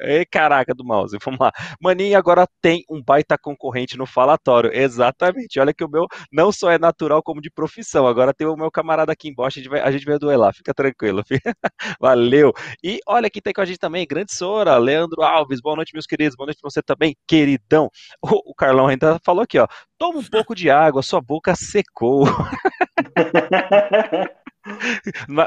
Ei, 0.00 0.24
caraca 0.26 0.74
do 0.74 0.84
mouse, 0.84 1.16
vamos 1.24 1.40
lá. 1.40 1.50
Maninho 1.80 2.18
agora 2.18 2.46
tem 2.60 2.84
um 2.90 3.02
baita 3.02 3.36
concorrente 3.38 3.96
no 3.96 4.06
falatório. 4.06 4.70
Exatamente, 4.72 5.58
olha 5.58 5.72
que 5.72 5.84
o 5.84 5.88
meu 5.88 6.06
não 6.32 6.52
só 6.52 6.70
é 6.70 6.78
natural 6.78 7.22
como 7.22 7.40
de 7.40 7.50
profissão. 7.50 8.06
Agora 8.06 8.34
tem 8.34 8.46
o 8.46 8.56
meu 8.56 8.70
camarada 8.70 9.12
aqui 9.12 9.28
embaixo, 9.28 9.58
a 9.58 9.62
gente 9.62 9.70
vai, 9.70 9.80
a 9.80 9.90
gente 9.90 10.04
vai 10.04 10.18
duelar, 10.18 10.54
fica 10.54 10.74
tranquilo. 10.74 11.22
Valeu. 12.00 12.52
E 12.82 13.00
olha 13.06 13.30
quem 13.30 13.42
tem 13.42 13.52
com 13.52 13.60
a 13.60 13.64
gente 13.64 13.78
também, 13.78 14.06
grande 14.06 14.34
Sora, 14.34 14.76
Leandro 14.76 15.22
Alves, 15.22 15.47
boa 15.62 15.76
noite, 15.76 15.92
meus 15.92 16.06
queridos, 16.06 16.36
boa 16.36 16.46
noite 16.46 16.60
pra 16.60 16.70
você 16.70 16.82
também, 16.82 17.16
queridão. 17.26 17.90
O, 18.22 18.50
o 18.50 18.54
Carlão 18.54 18.86
ainda 18.86 19.18
falou 19.24 19.42
aqui, 19.42 19.58
ó, 19.58 19.66
toma 19.98 20.18
um 20.18 20.24
pouco 20.24 20.54
de 20.54 20.70
água, 20.70 21.02
sua 21.02 21.20
boca 21.20 21.54
secou. 21.56 22.26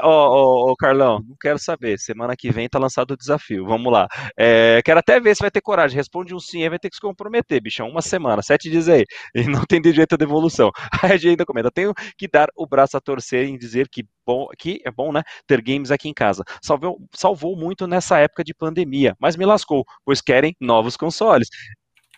Ô, 0.03 0.07
oh, 0.07 0.71
oh, 0.71 0.75
Carlão, 0.75 1.19
não 1.27 1.35
quero 1.39 1.59
saber. 1.59 1.99
Semana 1.99 2.35
que 2.35 2.51
vem 2.51 2.67
tá 2.69 2.79
lançado 2.79 3.11
o 3.11 3.17
desafio. 3.17 3.65
Vamos 3.65 3.91
lá. 3.91 4.07
É, 4.37 4.81
quero 4.83 4.99
até 4.99 5.19
ver 5.19 5.35
se 5.35 5.41
vai 5.41 5.51
ter 5.51 5.61
coragem. 5.61 5.95
Responde 5.97 6.33
um 6.33 6.39
sim, 6.39 6.63
aí 6.63 6.69
vai 6.69 6.79
ter 6.79 6.89
que 6.89 6.95
se 6.95 7.01
comprometer, 7.01 7.61
bichão. 7.61 7.87
Uma 7.89 8.01
semana, 8.01 8.41
sete 8.41 8.69
dias 8.69 8.89
aí. 8.89 9.05
E 9.35 9.45
não 9.47 9.63
tem 9.65 9.81
de 9.81 9.91
jeito 9.91 10.13
a 10.13 10.17
devolução. 10.17 10.71
A 11.03 11.07
gente 11.17 11.29
ainda 11.29 11.45
comenta. 11.45 11.71
Tenho 11.71 11.93
que 12.17 12.27
dar 12.27 12.49
o 12.55 12.65
braço 12.67 12.97
a 12.97 13.01
torcer 13.01 13.45
em 13.45 13.57
dizer 13.57 13.87
que, 13.89 14.03
bom, 14.25 14.47
que 14.57 14.81
é 14.85 14.91
bom, 14.91 15.11
né? 15.11 15.23
Ter 15.47 15.61
games 15.61 15.91
aqui 15.91 16.09
em 16.09 16.13
casa. 16.13 16.43
Salvou, 16.61 16.99
salvou 17.13 17.55
muito 17.57 17.87
nessa 17.87 18.17
época 18.19 18.43
de 18.43 18.53
pandemia, 18.53 19.15
mas 19.19 19.35
me 19.35 19.45
lascou, 19.45 19.85
pois 20.05 20.21
querem 20.21 20.55
novos 20.59 20.97
consoles 20.97 21.47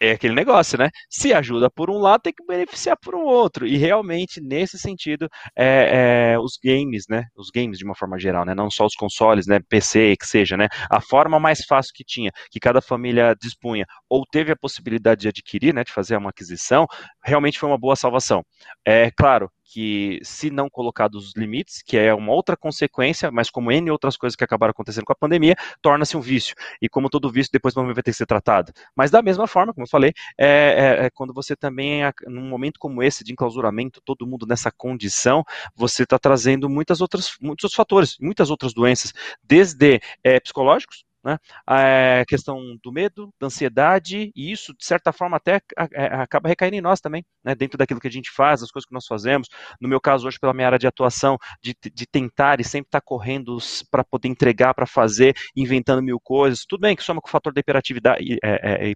é 0.02 0.12
aquele 0.12 0.34
negócio, 0.34 0.78
né? 0.78 0.90
Se 1.10 1.34
ajuda 1.34 1.70
por 1.70 1.90
um 1.90 1.98
lado, 1.98 2.22
tem 2.22 2.34
que 2.34 2.46
beneficiar 2.46 2.98
por 2.98 3.16
um 3.16 3.24
outro. 3.24 3.66
E 3.66 3.78
realmente, 3.78 4.42
nesse 4.42 4.78
sentido, 4.78 5.28
é, 5.56 6.34
é, 6.34 6.40
os 6.40 6.58
games, 6.64 7.06
né? 7.10 7.26
Os 7.36 7.50
games 7.50 7.78
de 7.78 7.86
uma 7.86 7.96
forma 7.96 8.20
geral, 8.20 8.46
né? 8.46 8.54
Não 8.54 8.70
só 8.70 8.86
os 8.86 8.96
consoles, 8.96 9.48
né? 9.48 9.60
PC, 9.70 10.16
que 10.20 10.26
seja, 10.26 10.58
né? 10.58 10.68
A 10.90 11.00
forma 11.02 11.40
mais 11.40 11.64
fácil 11.66 11.94
que 11.96 12.04
tinha, 12.04 12.32
que 12.52 12.60
cada 12.60 12.82
família 12.82 13.36
dispunha, 13.40 13.86
ou 14.10 14.26
teve 14.30 14.52
a 14.52 14.56
possibilidade 14.56 15.22
de 15.22 15.28
adquirir, 15.30 15.74
né? 15.74 15.84
De 15.84 15.92
fazer 15.92 16.18
uma 16.18 16.30
aquisição, 16.32 16.86
realmente 17.24 17.60
foi 17.60 17.70
uma 17.70 17.78
boa 17.78 17.96
salvação. 17.96 18.44
É 18.86 19.10
claro, 19.12 19.50
que, 19.74 20.20
se 20.22 20.52
não 20.52 20.70
colocados 20.70 21.30
os 21.30 21.34
limites, 21.36 21.82
que 21.82 21.98
é 21.98 22.14
uma 22.14 22.32
outra 22.32 22.56
consequência, 22.56 23.32
mas 23.32 23.50
como 23.50 23.72
N 23.72 23.90
outras 23.90 24.16
coisas 24.16 24.36
que 24.36 24.44
acabaram 24.44 24.70
acontecendo 24.70 25.04
com 25.04 25.14
a 25.14 25.16
pandemia, 25.16 25.56
torna-se 25.82 26.16
um 26.16 26.22
vício. 26.22 26.56
E 26.80 26.88
como 26.88 27.10
todo 27.10 27.32
vício, 27.32 27.52
depois 27.52 27.74
vai 27.74 27.92
ter 27.96 28.04
que 28.04 28.14
ser 28.14 28.28
tratado. 28.28 28.72
Mas 28.96 29.10
da 29.10 29.24
mesma 29.24 29.48
forma, 29.48 29.74
como 29.74 29.86
eu 29.86 29.90
falei, 29.90 30.14
é, 30.38 30.48
é, 30.48 31.06
é 31.06 31.10
quando 31.10 31.34
você 31.34 31.56
também, 31.56 32.02
num 32.28 32.48
momento 32.48 32.80
como 32.80 33.02
esse 33.02 33.24
de 33.24 33.32
enclausuramento, 33.32 34.00
todo 34.06 34.28
mundo 34.28 34.46
nessa 34.46 34.72
condição, 34.72 35.44
você 35.76 36.04
está 36.04 36.20
trazendo 36.20 36.70
muitas 36.70 37.02
outras, 37.02 37.32
muitos 37.42 37.64
outros 37.64 37.76
fatores, 37.76 38.16
muitas 38.22 38.52
outras 38.52 38.76
doenças, 38.76 39.12
desde 39.44 40.00
é, 40.24 40.40
psicológicos, 40.40 41.04
né? 41.24 41.38
A 41.66 41.82
é, 41.82 42.26
questão 42.26 42.78
do 42.84 42.92
medo, 42.92 43.34
da 43.40 43.48
ansiedade, 43.48 44.32
e 44.36 44.52
isso, 44.52 44.74
de 44.78 44.86
certa 44.86 45.14
forma, 45.14 45.38
até 45.38 45.62
é, 45.94 46.06
acaba 46.16 46.50
recaindo 46.50 46.76
em 46.76 46.82
nós 46.82 47.00
também, 47.00 47.26
né? 47.44 47.56
dentro 47.56 47.78
daquilo 47.78 48.00
que 48.00 48.08
a 48.08 48.12
gente 48.12 48.32
faz, 48.32 48.62
as 48.62 48.72
coisas 48.72 48.88
que 48.88 48.94
nós 48.94 49.06
fazemos. 49.08 49.48
No 49.80 49.88
meu 49.88 50.02
caso, 50.02 50.28
hoje, 50.28 50.40
pela 50.40 50.54
minha 50.54 50.68
área 50.68 50.80
de 50.80 50.88
atuação, 50.88 51.38
de, 51.62 51.76
de 51.94 52.06
tentar 52.06 52.60
e 52.60 52.64
sempre 52.64 52.88
estar 52.88 53.02
tá 53.02 53.06
correndo 53.06 53.58
para 53.90 54.04
poder 54.04 54.28
entregar, 54.28 54.74
para 54.74 54.86
fazer, 54.86 55.34
inventando 55.56 56.02
mil 56.02 56.20
coisas. 56.20 56.66
Tudo 56.68 56.82
bem 56.82 56.96
que 56.96 57.04
soma 57.04 57.22
com 57.22 57.28
o 57.28 57.32
fator 57.32 57.54
da 57.54 57.60
hiperatividade, 57.60 58.38
é, 58.44 58.86
é, 58.86 58.94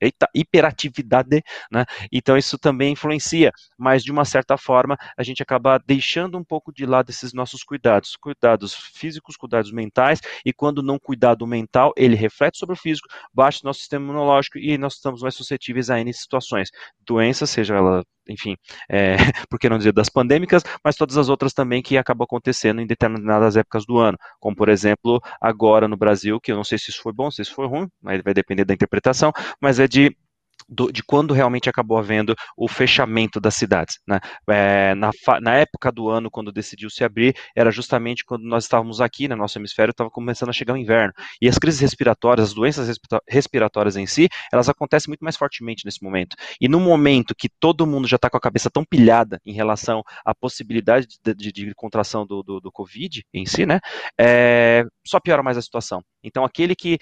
eita, 0.00 0.28
hiperatividade, 0.34 1.42
né? 1.70 1.84
então 2.12 2.36
isso 2.36 2.58
também 2.58 2.92
influencia, 2.92 3.50
mas 3.78 4.02
de 4.02 4.12
uma 4.12 4.24
certa 4.24 4.56
forma, 4.56 4.96
a 5.16 5.22
gente 5.22 5.42
acaba 5.42 5.78
deixando 5.78 6.36
um 6.36 6.44
pouco 6.44 6.72
de 6.72 6.84
lado 6.84 7.10
esses 7.10 7.32
nossos 7.32 7.62
cuidados, 7.62 8.16
cuidados 8.16 8.74
físicos, 8.74 9.36
cuidados 9.36 9.72
mentais, 9.72 10.20
e 10.44 10.52
quando 10.52 10.82
não 10.82 10.98
cuidado 10.98 11.45
mental, 11.46 11.92
ele 11.96 12.16
reflete 12.16 12.58
sobre 12.58 12.74
o 12.74 12.78
físico, 12.78 13.08
baixa 13.32 13.60
o 13.62 13.66
nosso 13.66 13.80
sistema 13.80 14.04
imunológico 14.04 14.58
e 14.58 14.76
nós 14.78 14.94
estamos 14.94 15.22
mais 15.22 15.34
suscetíveis 15.34 15.90
a 15.90 16.00
N 16.00 16.12
situações. 16.12 16.70
Doenças, 17.06 17.50
seja 17.50 17.74
ela, 17.76 18.04
enfim, 18.28 18.56
é, 18.90 19.16
por 19.48 19.58
que 19.58 19.68
não 19.68 19.78
dizer 19.78 19.92
das 19.92 20.08
pandêmicas, 20.08 20.62
mas 20.84 20.96
todas 20.96 21.16
as 21.16 21.28
outras 21.28 21.52
também 21.52 21.82
que 21.82 21.96
acabam 21.96 22.24
acontecendo 22.24 22.80
em 22.80 22.86
determinadas 22.86 23.56
épocas 23.56 23.84
do 23.86 23.98
ano, 23.98 24.18
como 24.40 24.56
por 24.56 24.68
exemplo, 24.68 25.20
agora 25.40 25.88
no 25.88 25.96
Brasil, 25.96 26.40
que 26.40 26.52
eu 26.52 26.56
não 26.56 26.64
sei 26.64 26.78
se 26.78 26.90
isso 26.90 27.02
foi 27.02 27.12
bom, 27.12 27.30
se 27.30 27.42
isso 27.42 27.54
foi 27.54 27.66
ruim, 27.66 27.88
mas 28.02 28.22
vai 28.22 28.34
depender 28.34 28.64
da 28.64 28.74
interpretação, 28.74 29.32
mas 29.60 29.78
é 29.78 29.86
de 29.88 30.16
do, 30.68 30.92
de 30.92 31.02
quando 31.02 31.34
realmente 31.34 31.68
acabou 31.68 31.98
havendo 31.98 32.34
o 32.56 32.68
fechamento 32.68 33.40
das 33.40 33.54
cidades. 33.54 33.98
Né? 34.06 34.20
É, 34.48 34.94
na, 34.94 35.10
na, 35.40 35.54
época 35.54 35.92
do 35.92 36.08
ano, 36.08 36.30
quando 36.30 36.52
decidiu 36.52 36.90
se 36.90 37.04
abrir, 37.04 37.34
era 37.54 37.70
justamente 37.70 38.24
quando 38.24 38.44
nós 38.44 38.64
estávamos 38.64 39.00
aqui, 39.00 39.28
no 39.28 39.34
né, 39.34 39.40
nosso 39.40 39.58
hemisfério, 39.58 39.90
estava 39.90 40.10
começando 40.10 40.50
a 40.50 40.52
chegar 40.52 40.74
o 40.74 40.76
inverno. 40.76 41.12
E 41.40 41.48
as 41.48 41.58
crises 41.58 41.80
respiratórias, 41.80 42.48
as 42.48 42.54
doenças 42.54 42.98
respiratórias 43.28 43.96
em 43.96 44.06
si, 44.06 44.28
elas 44.52 44.68
acontecem 44.68 45.08
muito 45.08 45.22
mais 45.24 45.36
fortemente 45.36 45.84
nesse 45.84 46.02
momento. 46.02 46.36
E 46.60 46.68
no 46.68 46.80
momento 46.80 47.34
que 47.34 47.48
todo 47.48 47.86
mundo 47.86 48.08
já 48.08 48.16
está 48.16 48.28
com 48.28 48.36
a 48.36 48.40
cabeça 48.40 48.70
tão 48.70 48.84
pilhada 48.84 49.40
em 49.44 49.52
relação 49.52 50.02
à 50.24 50.34
possibilidade 50.34 51.06
de, 51.24 51.34
de, 51.34 51.52
de 51.52 51.74
contração 51.74 52.26
do, 52.26 52.42
do, 52.42 52.60
do, 52.60 52.72
Covid 52.72 53.24
em 53.32 53.46
si, 53.46 53.64
né, 53.64 53.80
é, 54.18 54.84
só 55.06 55.18
piora 55.18 55.42
mais 55.42 55.56
a 55.56 55.62
situação. 55.62 56.02
Então, 56.22 56.44
aquele 56.44 56.74
que 56.74 56.98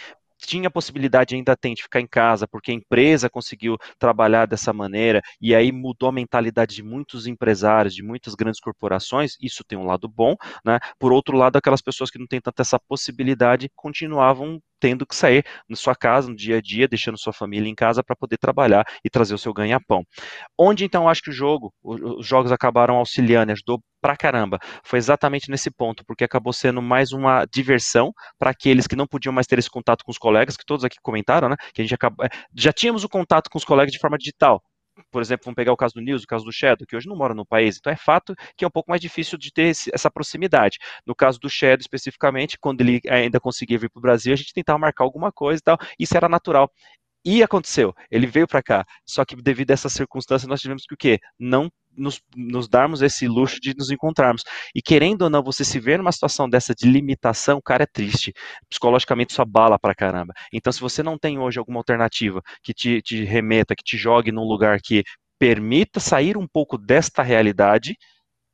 tinha 0.47 0.69
a 0.69 0.71
possibilidade, 0.71 1.35
ainda 1.35 1.57
tem, 1.57 1.75
de 1.75 1.83
ficar 1.83 2.01
em 2.01 2.07
casa, 2.07 2.47
porque 2.47 2.71
a 2.71 2.75
empresa 2.75 3.31
conseguiu 3.31 3.77
trabalhar 3.99 4.47
dessa 4.47 4.73
maneira, 4.73 5.21
e 5.41 5.55
aí 5.55 5.73
mudou 5.73 6.09
a 6.09 6.13
mentalidade 6.13 6.75
de 6.75 6.83
muitos 6.83 7.27
empresários, 7.27 7.95
de 7.95 8.03
muitas 8.03 8.35
grandes 8.35 8.61
corporações, 8.61 9.37
isso 9.41 9.65
tem 9.65 9.79
um 9.79 9.87
lado 9.87 10.09
bom, 10.09 10.35
né? 10.65 10.79
Por 10.99 11.13
outro 11.13 11.37
lado, 11.37 11.57
aquelas 11.57 11.83
pessoas 11.83 12.11
que 12.11 12.19
não 12.19 12.27
têm 12.27 12.41
tanta 12.41 12.63
essa 12.63 12.79
possibilidade 12.79 13.71
continuavam 13.75 14.61
tendo 14.81 15.07
que 15.07 15.17
sair 15.17 15.45
na 15.67 15.77
sua 15.77 15.95
casa, 15.95 16.29
no 16.29 16.37
dia 16.37 16.59
a 16.59 16.61
dia, 16.61 16.87
deixando 16.87 17.19
sua 17.19 17.33
família 17.33 17.71
em 17.71 17.75
casa 17.75 18.03
para 18.05 18.15
poder 18.15 18.37
trabalhar 18.37 18.85
e 19.03 19.09
trazer 19.09 19.35
o 19.35 19.39
seu 19.39 19.53
ganha-pão. 19.53 20.05
Onde 20.59 20.85
então 20.85 21.09
acho 21.09 21.23
que 21.23 21.31
o 21.31 21.33
jogo, 21.33 21.73
os 21.83 22.27
jogos 22.27 22.53
acabaram 22.53 22.97
auxiliando, 22.97 23.53
ajudou 23.53 23.81
pra 24.05 24.19
caramba. 24.19 24.59
Foi 24.85 24.99
exatamente 24.99 25.51
nesse 25.51 25.71
ponto, 25.71 26.05
porque 26.05 26.25
acabou 26.25 26.53
sendo 26.53 26.83
mais 26.83 27.13
uma 27.13 27.47
diversão 27.47 28.13
para 28.39 28.51
aqueles 28.51 28.87
que 28.87 28.95
não 28.95 29.07
podiam 29.07 29.33
mais 29.33 29.47
ter 29.47 29.59
esse 29.59 29.71
contato 29.71 30.05
com 30.05 30.11
os 30.11 30.19
colegas, 30.19 30.59
que 30.59 30.67
todos 30.67 30.85
aqui 30.85 30.99
comentaram, 31.03 31.49
né? 31.49 31.57
Que 31.73 31.81
a 31.81 31.85
gente 31.85 31.95
acaba, 31.95 32.29
já 32.55 32.71
tínhamos 32.71 33.03
o 33.03 33.09
contato 33.09 33.49
com 33.49 33.57
os 33.57 33.65
colegas 33.65 33.91
de 33.91 33.99
forma 33.99 34.19
digital, 34.19 34.63
por 35.11 35.23
exemplo, 35.23 35.47
vamos 35.47 35.57
pegar 35.57 35.73
o 35.73 35.77
caso 35.77 35.95
do 35.95 36.03
News, 36.03 36.23
o 36.23 36.27
caso 36.27 36.45
do 36.45 36.53
Shadow, 36.53 36.87
que 36.87 36.95
hoje 36.95 37.09
não 37.09 37.17
mora 37.17 37.35
no 37.35 37.47
país, 37.47 37.79
então 37.79 37.91
é 37.91 37.97
fato 37.97 38.35
que 38.57 38.65
é 38.65 38.69
um 38.69 38.71
pouco 38.71 38.91
mais 38.91 39.01
difícil 39.01 39.39
de 39.39 39.51
ter 39.51 39.69
esse, 39.71 39.91
essa 39.93 40.11
proximidade. 40.11 40.79
No 41.07 41.15
caso 41.15 41.41
do 41.41 41.49
Shadow, 41.49 41.81
especificamente, 41.81 42.59
quando 42.61 42.83
ele 42.83 43.01
ainda 43.09 43.41
conseguia 43.41 43.79
vir 43.79 43.91
para 43.91 43.99
o 43.99 44.03
Brasil, 44.03 44.35
a 44.35 44.37
gente 44.37 44.53
tentava 44.53 44.79
marcar 44.79 45.03
alguma 45.03 45.33
coisa 45.33 45.61
e 45.61 45.63
tal, 45.63 45.79
isso 45.99 46.15
era 46.15 46.29
natural. 46.29 46.71
E 47.25 47.43
aconteceu, 47.43 47.95
ele 48.11 48.27
veio 48.27 48.47
para 48.47 48.63
cá, 48.63 48.85
só 49.07 49.25
que 49.25 49.35
devido 49.35 49.71
a 49.71 49.75
essa 49.75 49.89
circunstância 49.89 50.47
nós 50.47 50.61
tivemos 50.61 50.85
que 50.85 50.95
o 50.95 50.97
quê? 50.97 51.19
Não 51.39 51.71
nos, 51.97 52.21
nos, 52.37 52.69
darmos 52.69 53.03
esse 53.03 53.27
luxo 53.27 53.61
de 53.61 53.75
nos 53.77 53.91
encontrarmos. 53.91 54.43
E 54.75 54.83
querendo 54.83 55.23
ou 55.23 55.31
não, 55.31 55.43
você 55.43 55.65
se 55.65 55.79
ver 55.79 55.99
numa 55.99 56.13
situação 56.13 56.49
dessa 56.49 56.75
de 56.75 56.87
limitação, 56.87 57.61
cara, 57.65 57.85
é 57.85 57.87
triste. 57.87 58.33
Psicologicamente 58.69 59.31
isso 59.31 59.41
abala 59.41 59.79
pra 59.79 59.95
caramba. 59.95 60.35
Então, 60.53 60.73
se 60.73 60.81
você 60.81 61.03
não 61.03 61.17
tem 61.17 61.39
hoje 61.39 61.59
alguma 61.59 61.79
alternativa 61.79 62.43
que 62.63 62.75
te, 62.75 63.01
te 63.01 63.25
remeta, 63.25 63.75
que 63.75 63.85
te 63.85 63.97
jogue 63.97 64.33
num 64.33 64.45
lugar 64.45 64.81
que 64.83 65.03
permita 65.39 66.01
sair 66.01 66.37
um 66.37 66.47
pouco 66.47 66.77
desta 66.77 67.23
realidade, 67.23 67.97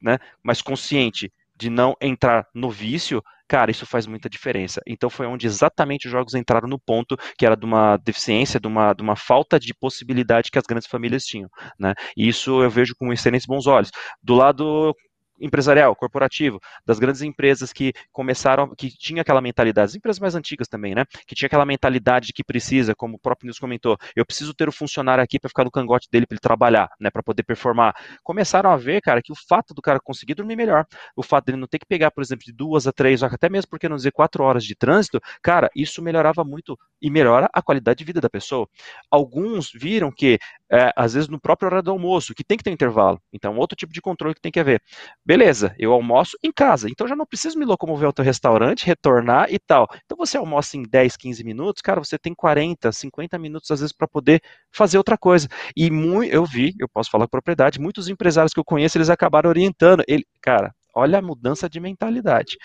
né, 0.00 0.18
mas 0.42 0.62
consciente 0.62 1.32
de 1.54 1.68
não 1.68 1.94
entrar 2.00 2.46
no 2.54 2.70
vício, 2.70 3.22
cara, 3.50 3.72
isso 3.72 3.84
faz 3.84 4.06
muita 4.06 4.30
diferença. 4.30 4.80
Então 4.86 5.10
foi 5.10 5.26
onde 5.26 5.44
exatamente 5.44 6.06
os 6.06 6.12
jogos 6.12 6.34
entraram 6.34 6.68
no 6.68 6.78
ponto 6.78 7.16
que 7.36 7.44
era 7.44 7.56
de 7.56 7.66
uma 7.66 7.96
deficiência, 7.96 8.60
de 8.60 8.68
uma, 8.68 8.92
de 8.94 9.02
uma 9.02 9.16
falta 9.16 9.58
de 9.58 9.74
possibilidade 9.74 10.52
que 10.52 10.58
as 10.58 10.64
grandes 10.64 10.86
famílias 10.88 11.24
tinham, 11.24 11.48
né? 11.76 11.92
E 12.16 12.28
isso 12.28 12.62
eu 12.62 12.70
vejo 12.70 12.94
com 12.96 13.12
excelentes 13.12 13.46
bons 13.46 13.66
olhos. 13.66 13.90
Do 14.22 14.34
lado 14.34 14.94
empresarial, 15.40 15.94
corporativo, 15.96 16.60
das 16.84 16.98
grandes 16.98 17.22
empresas 17.22 17.72
que 17.72 17.92
começaram, 18.12 18.74
que 18.74 18.90
tinha 18.90 19.22
aquela 19.22 19.40
mentalidade, 19.40 19.90
as 19.90 19.94
empresas 19.94 20.20
mais 20.20 20.34
antigas 20.34 20.68
também, 20.68 20.94
né? 20.94 21.04
Que 21.26 21.34
tinha 21.34 21.46
aquela 21.46 21.64
mentalidade 21.64 22.28
de 22.28 22.32
que 22.32 22.44
precisa, 22.44 22.94
como 22.94 23.16
o 23.16 23.18
próprio 23.18 23.46
Nils 23.46 23.58
comentou, 23.58 23.96
eu 24.14 24.24
preciso 24.24 24.54
ter 24.54 24.68
o 24.68 24.72
funcionário 24.72 25.22
aqui 25.22 25.38
para 25.38 25.48
ficar 25.48 25.64
no 25.64 25.70
cangote 25.70 26.08
dele 26.10 26.26
para 26.26 26.34
ele 26.34 26.40
trabalhar, 26.40 26.90
né? 27.00 27.10
Para 27.10 27.22
poder 27.22 27.42
performar. 27.42 27.94
Começaram 28.22 28.70
a 28.70 28.76
ver, 28.76 29.00
cara, 29.00 29.22
que 29.22 29.32
o 29.32 29.36
fato 29.48 29.74
do 29.74 29.82
cara 29.82 29.98
conseguir 30.00 30.34
dormir 30.34 30.56
melhor, 30.56 30.86
o 31.16 31.22
fato 31.22 31.46
dele 31.46 31.58
não 31.58 31.66
ter 31.66 31.78
que 31.78 31.86
pegar, 31.86 32.10
por 32.10 32.22
exemplo, 32.22 32.44
de 32.44 32.52
duas 32.52 32.86
a 32.86 32.92
três, 32.92 33.22
até 33.22 33.48
mesmo 33.48 33.70
porque 33.70 33.88
não 33.88 33.96
dizer 33.96 34.12
quatro 34.12 34.44
horas 34.44 34.64
de 34.64 34.74
trânsito, 34.74 35.20
cara, 35.42 35.70
isso 35.74 36.02
melhorava 36.02 36.44
muito 36.44 36.78
e 37.00 37.10
melhora 37.10 37.48
a 37.52 37.62
qualidade 37.62 37.98
de 37.98 38.04
vida 38.04 38.20
da 38.20 38.28
pessoa. 38.28 38.68
Alguns 39.10 39.70
viram 39.72 40.10
que, 40.12 40.38
é, 40.70 40.92
às 40.96 41.14
vezes, 41.14 41.28
no 41.28 41.40
próprio 41.40 41.66
horário 41.68 41.84
do 41.84 41.90
almoço, 41.90 42.34
que 42.34 42.44
tem 42.44 42.58
que 42.58 42.64
ter 42.64 42.70
intervalo. 42.70 43.20
Então, 43.32 43.56
outro 43.56 43.76
tipo 43.76 43.92
de 43.92 44.00
controle 44.00 44.34
que 44.34 44.40
tem 44.40 44.52
que 44.52 44.60
haver. 44.60 44.82
Beleza, 45.30 45.72
eu 45.78 45.92
almoço 45.92 46.36
em 46.42 46.50
casa, 46.50 46.88
então 46.90 47.06
já 47.06 47.14
não 47.14 47.24
preciso 47.24 47.56
me 47.56 47.64
locomover 47.64 48.04
ao 48.04 48.12
teu 48.12 48.24
restaurante, 48.24 48.84
retornar 48.84 49.46
e 49.48 49.60
tal. 49.60 49.86
Então, 50.04 50.18
você 50.18 50.36
almoça 50.36 50.76
em 50.76 50.82
10, 50.82 51.16
15 51.16 51.44
minutos, 51.44 51.80
cara, 51.80 52.02
você 52.02 52.18
tem 52.18 52.34
40, 52.34 52.90
50 52.90 53.38
minutos, 53.38 53.70
às 53.70 53.78
vezes, 53.78 53.92
para 53.92 54.08
poder 54.08 54.42
fazer 54.72 54.98
outra 54.98 55.16
coisa. 55.16 55.46
E 55.76 55.88
eu 56.28 56.44
vi, 56.44 56.74
eu 56.80 56.88
posso 56.88 57.12
falar 57.12 57.26
com 57.26 57.30
propriedade, 57.30 57.78
muitos 57.78 58.08
empresários 58.08 58.52
que 58.52 58.58
eu 58.58 58.64
conheço, 58.64 58.98
eles 58.98 59.08
acabaram 59.08 59.48
orientando. 59.48 60.02
Ele, 60.08 60.24
cara, 60.42 60.74
olha 60.92 61.20
a 61.20 61.22
mudança 61.22 61.70
de 61.70 61.78
mentalidade. 61.78 62.56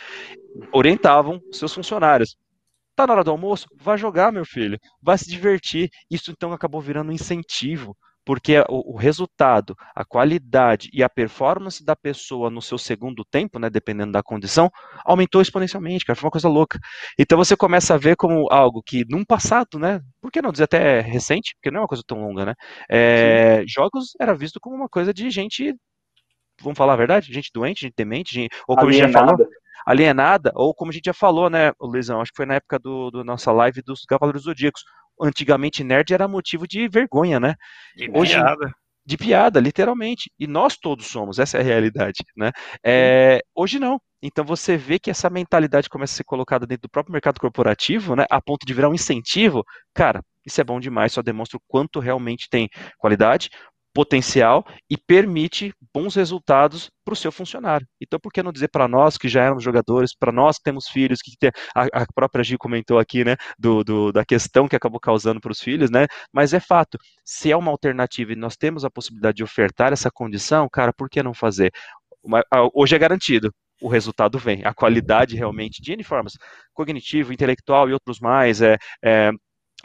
Orientavam 0.74 1.40
seus 1.52 1.72
funcionários. 1.72 2.36
Tá 2.96 3.06
na 3.06 3.14
hora 3.14 3.24
do 3.24 3.30
almoço? 3.30 3.68
Vai 3.80 4.00
jogar, 4.00 4.32
meu 4.32 4.44
filho. 4.44 4.80
Vai 5.04 5.20
se 5.20 5.30
divertir. 5.30 5.88
Isso 6.10 6.32
então 6.32 6.52
acabou 6.52 6.82
virando 6.82 7.12
um 7.12 7.14
incentivo, 7.14 7.96
porque 8.26 8.60
o, 8.68 8.94
o, 8.94 8.98
resultado, 8.98 9.76
a 9.96 10.04
qualidade 10.04 10.90
e 10.92 11.04
a 11.04 11.10
performance 11.10 11.86
da 11.86 11.96
pessoa 11.96 12.50
no 12.50 12.62
seu 12.62 12.78
segundo 12.78 13.24
tempo, 13.24 13.60
né, 13.60 13.70
dependendo 13.70 14.12
da 14.12 14.24
condição, 14.24 14.72
aumentou 15.06 15.42
exponencialmente, 15.42 16.04
cara. 16.04 16.18
Foi 16.18 16.26
uma 16.26 16.32
coisa 16.32 16.50
louca. 16.50 16.80
Então 17.18 17.38
você 17.38 17.56
começa 17.56 17.94
a 17.94 17.98
ver 17.98 18.16
como 18.16 18.52
algo 18.52 18.82
que 18.84 19.06
num 19.08 19.24
passado, 19.24 19.78
né, 19.78 20.02
por 20.20 20.32
que 20.32 20.42
não 20.42 20.52
dizer 20.52 20.64
até 20.64 21.00
recente, 21.02 21.56
porque 21.56 21.70
não 21.70 21.80
é 21.80 21.82
uma 21.82 21.88
coisa 21.88 22.04
tão 22.06 22.20
longa, 22.20 22.46
né, 22.46 22.54
é, 22.90 23.64
jogos 23.68 24.14
era 24.20 24.34
visto 24.34 24.60
como 24.60 24.76
uma 24.76 24.90
coisa 24.90 25.14
de 25.14 25.30
gente 25.30 25.76
vamos 26.62 26.78
falar 26.78 26.94
a 26.94 26.98
verdade? 26.98 27.34
Gente 27.34 27.52
doente, 27.54 27.82
gente 27.82 27.94
demente, 27.98 28.34
gente, 28.34 28.56
ou 28.68 28.76
como 28.76 28.88
alienada. 28.88 29.06
a 29.06 29.12
gente 29.12 29.14
já 29.14 29.20
falou, 29.20 29.48
alienada, 29.86 30.52
ou 30.56 30.74
como 30.74 30.92
a 30.92 30.94
gente 30.94 31.06
já 31.06 31.14
falou, 31.14 31.50
né, 31.50 31.72
Luizão, 31.80 32.22
acho 32.22 32.32
que 32.32 32.38
foi 32.38 32.46
na 32.46 32.56
época 32.56 32.80
do, 32.80 33.12
do 33.12 33.24
nossa 33.24 33.52
live 33.52 33.82
dos 33.82 34.04
Cavaleiros 34.04 34.44
Zodíacos. 34.44 34.84
Antigamente 35.22 35.84
nerd 35.84 36.14
era 36.14 36.28
motivo 36.28 36.68
de 36.68 36.88
vergonha, 36.88 37.40
né? 37.40 37.56
De 37.96 38.10
Hoje, 38.14 38.34
piada. 38.34 38.74
De 39.06 39.18
piada, 39.18 39.60
literalmente. 39.60 40.32
E 40.40 40.48
nós 40.48 40.76
todos 40.78 41.06
somos, 41.08 41.40
essa 41.40 41.58
é 41.58 41.62
a 41.62 41.64
realidade, 41.64 42.24
né? 42.36 42.52
É, 42.84 43.42
hoje 43.56 43.80
não. 43.80 44.00
Então 44.22 44.44
você 44.44 44.76
vê 44.76 44.98
que 44.98 45.12
essa 45.12 45.30
mentalidade 45.30 45.88
começa 45.88 46.14
a 46.14 46.18
ser 46.18 46.24
colocada 46.24 46.66
dentro 46.66 46.84
do 46.84 46.90
próprio 46.90 47.14
mercado 47.14 47.40
corporativo, 47.40 48.16
né, 48.16 48.26
a 48.30 48.42
ponto 48.42 48.66
de 48.66 48.74
virar 48.74 48.90
um 48.90 48.94
incentivo. 48.96 49.64
Cara, 49.94 50.24
isso 50.44 50.60
é 50.60 50.64
bom 50.64 50.80
demais, 50.80 51.14
só 51.14 51.22
demonstra 51.22 51.58
o 51.58 51.62
quanto 51.68 52.00
realmente 52.00 52.50
tem 52.50 52.68
qualidade, 52.98 53.50
potencial 53.96 54.66
e 54.90 54.98
permite 54.98 55.74
bons 55.94 56.16
resultados 56.16 56.90
para 57.06 57.14
o 57.14 57.16
seu 57.16 57.32
funcionário. 57.32 57.88
Então, 58.02 58.20
por 58.20 58.30
que 58.34 58.44
não 58.44 58.52
dizer 58.52 58.68
para 58.68 58.90
nós 58.90 59.18
que 59.18 59.30
já 59.30 59.44
éramos 59.44 59.64
jogadores, 59.64 60.14
para 60.14 60.34
nós 60.34 60.58
que 60.58 60.64
temos 60.64 60.90
filhos, 60.90 61.20
que 61.24 61.32
tem, 61.40 61.50
a, 61.74 62.02
a, 62.02 62.06
própria 62.14 62.44
Gi 62.44 62.58
comentou 62.58 63.00
aqui, 63.00 63.24
né, 63.24 63.38
do, 63.58 63.86
do 63.86 64.12
da 64.12 64.26
questão 64.26 64.68
que 64.68 64.76
acabou 64.76 65.00
causando 65.00 65.40
para 65.40 65.52
os 65.52 65.62
filhos, 65.62 65.90
né, 65.90 66.08
mas 66.34 66.54
é 66.54 66.60
fato, 66.60 66.98
se 67.24 67.50
é 67.50 67.56
uma 67.56 67.72
alternativa 67.72 68.34
e 68.34 68.36
nós 68.36 68.58
temos 68.58 68.84
a 68.84 68.90
possibilidade 68.90 69.38
de 69.38 69.44
ofertar 69.44 69.94
essa 69.94 70.12
condição, 70.12 70.68
cara, 70.70 70.92
por 70.92 71.10
que 71.10 71.24
não 71.24 71.34
fazer? 71.34 71.72
Hoje 72.74 72.96
é 72.96 73.00
garantido, 73.00 73.52
o 73.82 73.88
resultado 73.88 74.38
vem. 74.40 74.66
A 74.66 74.74
qualidade 74.74 75.36
realmente 75.36 75.82
de 75.82 75.94
uniformes, 75.94 76.34
cognitivo, 76.74 77.32
intelectual 77.32 77.90
e 77.90 77.94
outros 77.94 78.20
mais, 78.20 78.62
é, 78.62 78.78
é, 79.04 79.32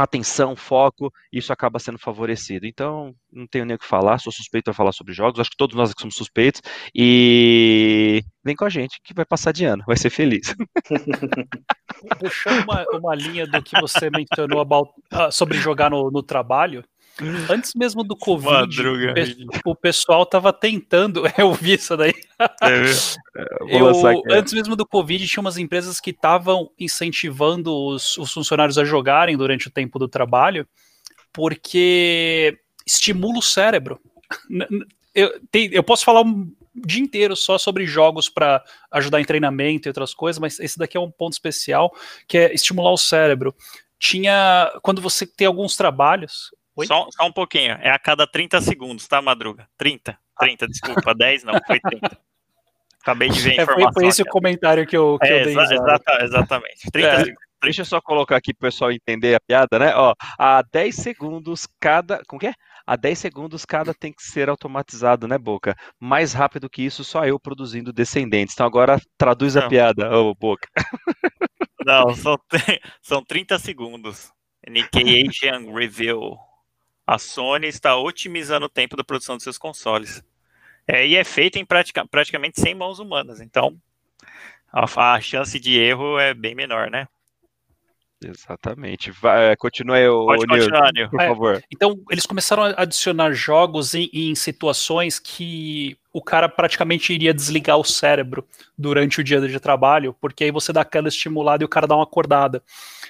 atenção, 0.03 0.57
foco, 0.57 1.13
isso 1.33 1.53
acaba 1.53 1.79
sendo 1.79 1.99
favorecido. 1.99 2.67
Então, 2.67 3.15
não 3.33 3.47
tenho 3.47 3.65
nem 3.65 3.77
o 3.77 3.79
que 3.79 3.87
falar, 3.87 4.19
sou 4.19 4.33
suspeito 4.33 4.71
a 4.71 4.75
falar 4.75 4.93
sobre 4.93 5.13
jogos, 5.13 5.41
acho 5.41 5.51
que 5.51 5.57
todos 5.57 5.77
nós 5.77 5.91
aqui 5.91 6.01
somos 6.01 6.15
suspeitos, 6.17 6.63
e 6.95 8.23
vem 8.45 8.57
com 8.57 8.65
a 8.65 8.71
gente, 8.71 9.01
que 9.03 9.15
vai 9.15 9.25
passar 9.25 9.53
de 9.53 9.65
ano, 9.65 9.85
vai 9.87 9.97
ser 9.97 10.11
feliz. 10.11 10.55
Puxando 12.19 12.65
uma, 12.65 12.85
uma 12.93 13.15
linha 13.15 13.47
do 13.47 13.63
que 13.63 13.79
você 13.81 14.11
mencionou 14.11 14.61
about, 14.61 14.91
uh, 15.13 15.31
sobre 15.31 15.59
jogar 15.59 15.91
no, 15.91 16.11
no 16.11 16.23
trabalho, 16.23 16.85
Antes 17.51 17.73
mesmo 17.75 18.03
do 18.03 18.17
Covid, 18.17 18.51
Madruga. 18.51 19.15
o 19.65 19.75
pessoal 19.75 20.25
tava 20.25 20.53
tentando. 20.53 21.23
Eu 21.37 21.53
vi 21.53 21.75
isso 21.75 21.97
daí. 21.97 22.15
É, 22.63 23.79
eu, 23.79 23.87
antes 24.31 24.55
mesmo 24.55 24.75
do 24.75 24.87
Covid, 24.87 25.27
tinha 25.27 25.43
umas 25.43 25.59
empresas 25.59 26.01
que 26.01 26.11
estavam 26.11 26.71
incentivando 26.79 27.71
os, 27.71 28.17
os 28.17 28.33
funcionários 28.33 28.79
a 28.79 28.85
jogarem 28.85 29.37
durante 29.37 29.69
o 29.69 29.71
tempo 29.71 29.99
do 29.99 30.09
trabalho, 30.09 30.67
porque 31.33 32.59
estimula 32.87 33.39
o 33.39 33.43
cérebro. 33.43 34.01
Eu, 35.13 35.41
tem, 35.51 35.69
eu 35.73 35.83
posso 35.83 36.05
falar 36.05 36.23
um 36.23 36.49
dia 36.73 37.03
inteiro 37.03 37.35
só 37.35 37.59
sobre 37.59 37.85
jogos 37.85 38.29
para 38.29 38.63
ajudar 38.93 39.21
em 39.21 39.25
treinamento 39.25 39.89
e 39.89 39.91
outras 39.91 40.15
coisas, 40.15 40.39
mas 40.39 40.61
esse 40.61 40.79
daqui 40.79 40.97
é 40.97 41.01
um 41.01 41.11
ponto 41.11 41.33
especial 41.33 41.93
que 42.29 42.39
é 42.39 42.55
estimular 42.55 42.93
o 42.93 42.97
cérebro. 42.97 43.53
Tinha 43.99 44.73
quando 44.83 45.03
você 45.03 45.27
tem 45.27 45.49
alguns 45.49 45.77
trabalhos, 45.77 46.53
só, 46.85 47.09
só, 47.11 47.27
um 47.27 47.33
pouquinho. 47.33 47.73
É 47.81 47.91
a 47.91 47.99
cada 47.99 48.27
30 48.27 48.61
segundos, 48.61 49.07
tá, 49.07 49.21
Madruga? 49.21 49.69
30. 49.77 50.19
30, 50.39 50.69
desculpa. 50.69 51.15
10 51.15 51.45
não, 51.45 51.55
foi 51.67 51.81
30. 51.81 52.19
Acabei 53.03 53.31
de 53.31 53.41
ver 53.41 53.51
a 53.51 53.63
informação. 53.63 53.89
É, 53.89 53.93
foi, 53.93 54.03
foi 54.03 54.07
esse 54.09 54.23
o 54.23 54.27
comentário 54.27 54.87
que 54.87 54.97
eu, 54.97 55.19
que 55.19 55.27
é, 55.27 55.41
eu 55.41 55.45
dei. 55.45 55.53
Exa 55.53 55.75
exata, 55.75 56.25
exatamente. 56.25 56.91
30 56.93 57.09
é, 57.09 57.17
segundos. 57.19 57.51
Deixa 57.63 57.83
eu 57.83 57.87
só 57.87 58.01
colocar 58.01 58.37
aqui 58.37 58.55
para 58.55 58.69
o 58.69 58.71
pessoal 58.71 58.91
entender 58.91 59.35
a 59.35 59.41
piada, 59.41 59.79
né? 59.79 59.95
Ó, 59.95 60.15
a 60.39 60.63
10 60.63 60.97
segundos 60.97 61.67
cada. 61.79 62.23
Como 62.27 62.41
que 62.41 62.47
é? 62.47 62.55
A 62.87 62.97
10 62.97 63.19
segundos 63.19 63.65
cada 63.65 63.93
tem 63.93 64.13
que 64.13 64.23
ser 64.23 64.49
automatizado, 64.49 65.29
né, 65.29 65.39
Boca? 65.39 65.77
Mais 65.99 66.33
rápido 66.33 66.71
que 66.71 66.83
isso, 66.83 67.05
só 67.05 67.27
eu 67.27 67.39
produzindo 67.39 67.93
descendentes. 67.93 68.55
Então 68.55 68.67
agora 68.67 68.99
traduz 69.19 69.55
não. 69.55 69.63
a 69.63 69.69
piada, 69.69 70.11
ô 70.17 70.35
Boca. 70.35 70.69
Não, 71.85 72.15
são, 72.15 72.39
são 73.03 73.25
30 73.25 73.59
segundos. 73.59 74.33
Nikkei 74.69 75.27
Asian 75.27 75.73
Review 75.73 76.37
a 77.11 77.19
Sony 77.19 77.67
está 77.67 77.97
otimizando 77.97 78.67
o 78.67 78.69
tempo 78.69 78.97
da 78.97 79.03
produção 79.03 79.37
de 79.37 79.43
seus 79.43 79.59
consoles. 79.59 80.23
É, 80.87 81.05
e 81.05 81.17
é 81.17 81.25
feito 81.25 81.59
em 81.59 81.65
pratica, 81.65 82.07
praticamente 82.07 82.61
sem 82.61 82.73
mãos 82.73 83.01
humanas, 83.01 83.41
então 83.41 83.77
a, 84.73 85.15
a, 85.15 85.21
chance 85.21 85.59
de 85.59 85.77
erro 85.77 86.21
é 86.21 86.33
bem 86.33 86.55
menor, 86.55 86.89
né? 86.89 87.09
Exatamente. 88.25 89.11
Vai, 89.11 89.57
continue 89.57 89.97
aí, 89.97 90.07
Pode 90.07 90.47
continuar, 90.47 90.93
Nil, 90.93 91.11
por 91.11 91.21
é, 91.21 91.27
favor. 91.27 91.65
Então, 91.73 92.01
eles 92.11 92.27
começaram 92.27 92.63
a 92.63 92.83
adicionar 92.83 93.33
jogos 93.33 93.93
em, 93.93 94.09
em, 94.13 94.35
situações 94.37 95.19
que 95.19 95.97
o 96.13 96.23
cara 96.23 96.49
praticamente 96.49 97.13
iria 97.13 97.35
desligar 97.35 97.77
o 97.77 97.85
cérebro 97.85 98.47
durante 98.79 99.21
o 99.21 99.25
dia 99.25 99.41
de 99.41 99.59
trabalho, 99.59 100.15
porque 100.21 100.45
aí 100.45 100.53
você 100.53 100.73
dá 100.73 100.83
aquela 100.83 101.09
estimulada 101.09 101.65
e 101.65 101.67
o 101.67 101.69
cara 101.69 101.89
dá 101.89 101.97
uma 101.97 102.05
acordada. 102.05 102.63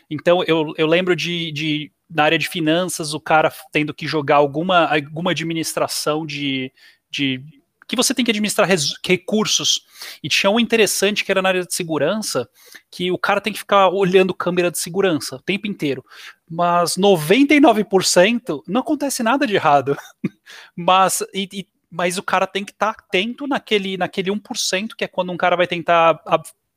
Então, 0.09 0.43
eu, 0.47 0.73
eu 0.79 0.87
lembro 0.87 1.15
de, 1.15 1.53
de 1.53 1.93
na 2.11 2.25
área 2.25 2.39
de 2.39 2.49
finanças, 2.49 3.15
o 3.15 3.21
cara 3.21 3.53
tendo 3.73 3.95
que 3.95 4.07
jogar 4.07 4.37
alguma, 4.37 4.87
alguma 4.87 5.31
administração 5.31 6.27
de, 6.27 6.73
de 7.09 7.43
que 7.91 7.97
você 7.97 8.15
tem 8.15 8.25
que 8.25 8.31
administrar 8.31 8.69
recursos. 9.05 9.85
E 10.23 10.29
tinha 10.29 10.49
um 10.49 10.61
interessante 10.61 11.25
que 11.25 11.31
era 11.31 11.43
na 11.43 11.49
área 11.49 11.67
de 11.67 11.75
segurança, 11.75 12.49
que 12.89 13.11
o 13.11 13.19
cara 13.19 13.41
tem 13.41 13.53
que 13.53 13.59
ficar 13.59 13.89
olhando 13.89 14.33
câmera 14.33 14.71
de 14.71 14.79
segurança 14.79 15.37
o 15.37 15.43
tempo 15.43 15.67
inteiro. 15.67 16.05
Mas 16.49 16.97
99% 16.97 18.63
não 18.69 18.81
acontece 18.81 19.25
nada 19.25 19.47
de 19.47 19.57
errado. 19.57 19.97
mas, 20.77 21.21
e, 21.35 21.49
e, 21.53 21.69
mas 21.91 22.17
o 22.17 22.23
cara 22.23 22.47
tem 22.47 22.65
que 22.65 22.71
estar 22.71 22.95
tá 22.95 23.05
atento 23.05 23.49
naquele, 23.49 23.97
naquele 23.97 24.31
1%, 24.31 24.91
que 24.97 25.05
é 25.05 25.09
quando 25.09 25.33
um 25.33 25.37
cara 25.37 25.57
vai 25.57 25.67
tentar 25.67 26.21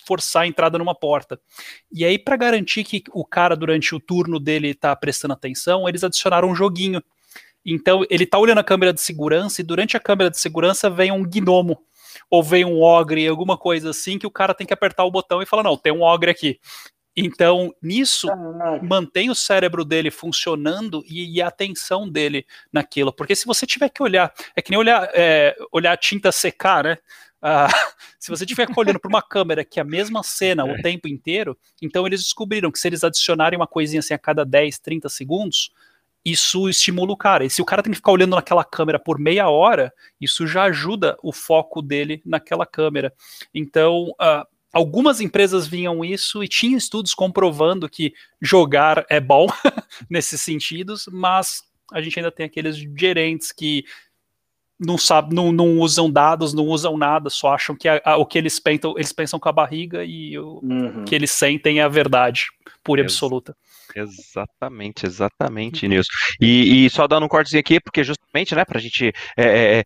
forçar 0.06 0.44
a 0.44 0.48
entrada 0.48 0.78
numa 0.78 0.96
porta. 0.96 1.40
E 1.92 2.04
aí, 2.06 2.18
para 2.18 2.36
garantir 2.36 2.84
que 2.84 3.04
o 3.12 3.26
cara, 3.26 3.56
durante 3.56 3.94
o 3.96 4.00
turno 4.00 4.40
dele, 4.40 4.70
está 4.70 4.96
prestando 4.96 5.34
atenção, 5.34 5.88
eles 5.88 6.04
adicionaram 6.04 6.50
um 6.50 6.56
joguinho. 6.56 7.02
Então, 7.66 8.04
ele 8.10 8.26
está 8.26 8.38
olhando 8.38 8.60
a 8.60 8.64
câmera 8.64 8.94
de 8.94 9.02
segurança 9.02 9.62
e 9.62 9.64
durante 9.64 9.96
a 9.96 10.00
câmera 10.00 10.30
de 10.30 10.40
segurança 10.40 10.90
vem 10.90 11.12
um 11.12 11.24
gnomo. 11.24 11.80
Ou 12.30 12.44
vem 12.44 12.64
um 12.64 12.82
ogre, 12.82 13.28
alguma 13.28 13.58
coisa 13.58 13.90
assim, 13.90 14.20
que 14.20 14.28
o 14.28 14.32
cara 14.32 14.54
tem 14.54 14.68
que 14.68 14.74
apertar 14.74 15.04
o 15.04 15.12
botão 15.12 15.42
e 15.42 15.46
falar: 15.46 15.64
não, 15.64 15.76
tem 15.76 15.92
um 15.92 16.02
ogre 16.02 16.30
aqui. 16.30 16.60
Então, 17.16 17.74
nisso, 17.82 18.28
mantém 18.82 19.30
o 19.30 19.36
cérebro 19.36 19.86
dele 19.86 20.10
funcionando 20.10 21.04
e, 21.08 21.36
e, 21.36 21.42
a 21.42 21.48
atenção 21.48 22.10
dele 22.10 22.46
naquilo. 22.72 23.14
Porque 23.14 23.36
se 23.36 23.46
você 23.46 23.68
tiver 23.68 23.90
que 23.90 24.02
olhar, 24.02 24.34
é 24.56 24.62
que 24.62 24.72
nem 24.72 24.80
olhar, 24.80 25.08
é, 25.14 25.56
olhar 25.72 25.94
a 25.94 25.98
tinta 25.98 26.32
secar, 26.32 26.84
né? 26.84 26.98
Ah, 27.46 27.68
se 28.18 28.30
você 28.30 28.46
estiver 28.46 28.70
olhando 28.78 29.00
para 29.00 29.10
uma 29.10 29.22
câmera 29.22 29.66
que 29.66 29.80
é 29.80 29.82
a 29.82 29.86
mesma 29.86 30.24
cena 30.24 30.64
o 30.64 30.72
é. 30.72 30.82
tempo 30.82 31.10
inteiro, 31.10 31.58
então 31.82 32.08
eles 32.08 32.22
descobriram 32.24 32.72
que 32.72 32.80
se 32.80 32.88
eles 32.88 33.04
adicionarem 33.04 33.60
uma 33.60 33.68
coisinha 33.68 34.00
assim 34.00 34.14
a 34.14 34.18
cada 34.18 34.46
10, 34.46 34.80
30 34.80 35.10
segundos, 35.10 35.72
isso 36.24 36.70
estimula 36.70 37.12
o 37.12 37.18
cara. 37.18 37.44
E 37.44 37.50
se 37.50 37.62
o 37.62 37.66
cara 37.66 37.84
tem 37.84 37.92
que 37.92 37.98
ficar 37.98 38.14
olhando 38.14 38.38
naquela 38.38 38.64
câmera 38.64 38.98
por 38.98 39.20
meia 39.20 39.50
hora, 39.50 39.94
isso 40.22 40.48
já 40.48 40.64
ajuda 40.64 41.18
o 41.22 41.34
foco 41.34 41.82
dele 41.82 42.22
naquela 42.26 42.66
câmera. 42.66 43.14
Então, 43.54 44.12
uh, 44.12 44.48
algumas 44.72 45.20
empresas 45.20 45.68
vinham 45.68 46.04
isso 46.04 46.42
e 46.42 46.48
tinham 46.48 46.78
estudos 46.78 47.14
comprovando 47.14 47.90
que 47.90 48.14
jogar 48.42 49.06
é 49.10 49.20
bom 49.20 49.48
nesses 50.10 50.42
sentidos, 50.42 51.10
mas 51.12 51.62
a 51.92 52.02
gente 52.02 52.18
ainda 52.18 52.32
tem 52.32 52.46
aqueles 52.46 52.78
gerentes 52.78 53.52
que 53.52 53.84
não 54.86 54.98
sabe, 54.98 55.34
não, 55.34 55.52
não 55.52 55.80
usam 55.80 56.12
dados, 56.12 56.54
não 56.54 56.66
usam 56.66 56.98
nada, 56.98 57.30
só 57.30 57.54
acham 57.54 57.76
que 57.76 57.88
a, 57.88 58.02
a, 58.04 58.18
o 58.18 58.26
que 58.26 58.38
eles 58.38 58.60
pensam, 58.60 58.94
eles 58.96 59.12
pensam 59.12 59.40
com 59.40 59.50
a 59.50 59.54
barriga 59.54 60.04
e 60.04 60.38
o 60.38 60.60
uhum. 60.64 61.06
que 61.06 61.16
eles 61.16 61.32
sentem 61.32 61.80
é 61.80 61.84
a 61.84 61.88
verdade 61.88 62.48
pura 62.84 63.02
e 63.02 63.04
absoluta. 63.04 63.56
Exatamente, 63.96 65.06
exatamente, 65.06 65.88
Nilson. 65.88 66.10
E, 66.42 66.86
e, 66.86 66.90
só 66.90 67.08
dando 67.08 67.26
um 67.26 67.30
cortezinho 67.30 67.60
aqui, 67.60 67.80
porque 67.80 68.04
justamente, 68.04 68.56
né, 68.56 68.66
pra 68.66 68.80
gente 68.80 69.14
é, 69.38 69.44
é, 69.44 69.46
é 69.46 69.74
é, 69.74 69.80
é, 69.80 69.84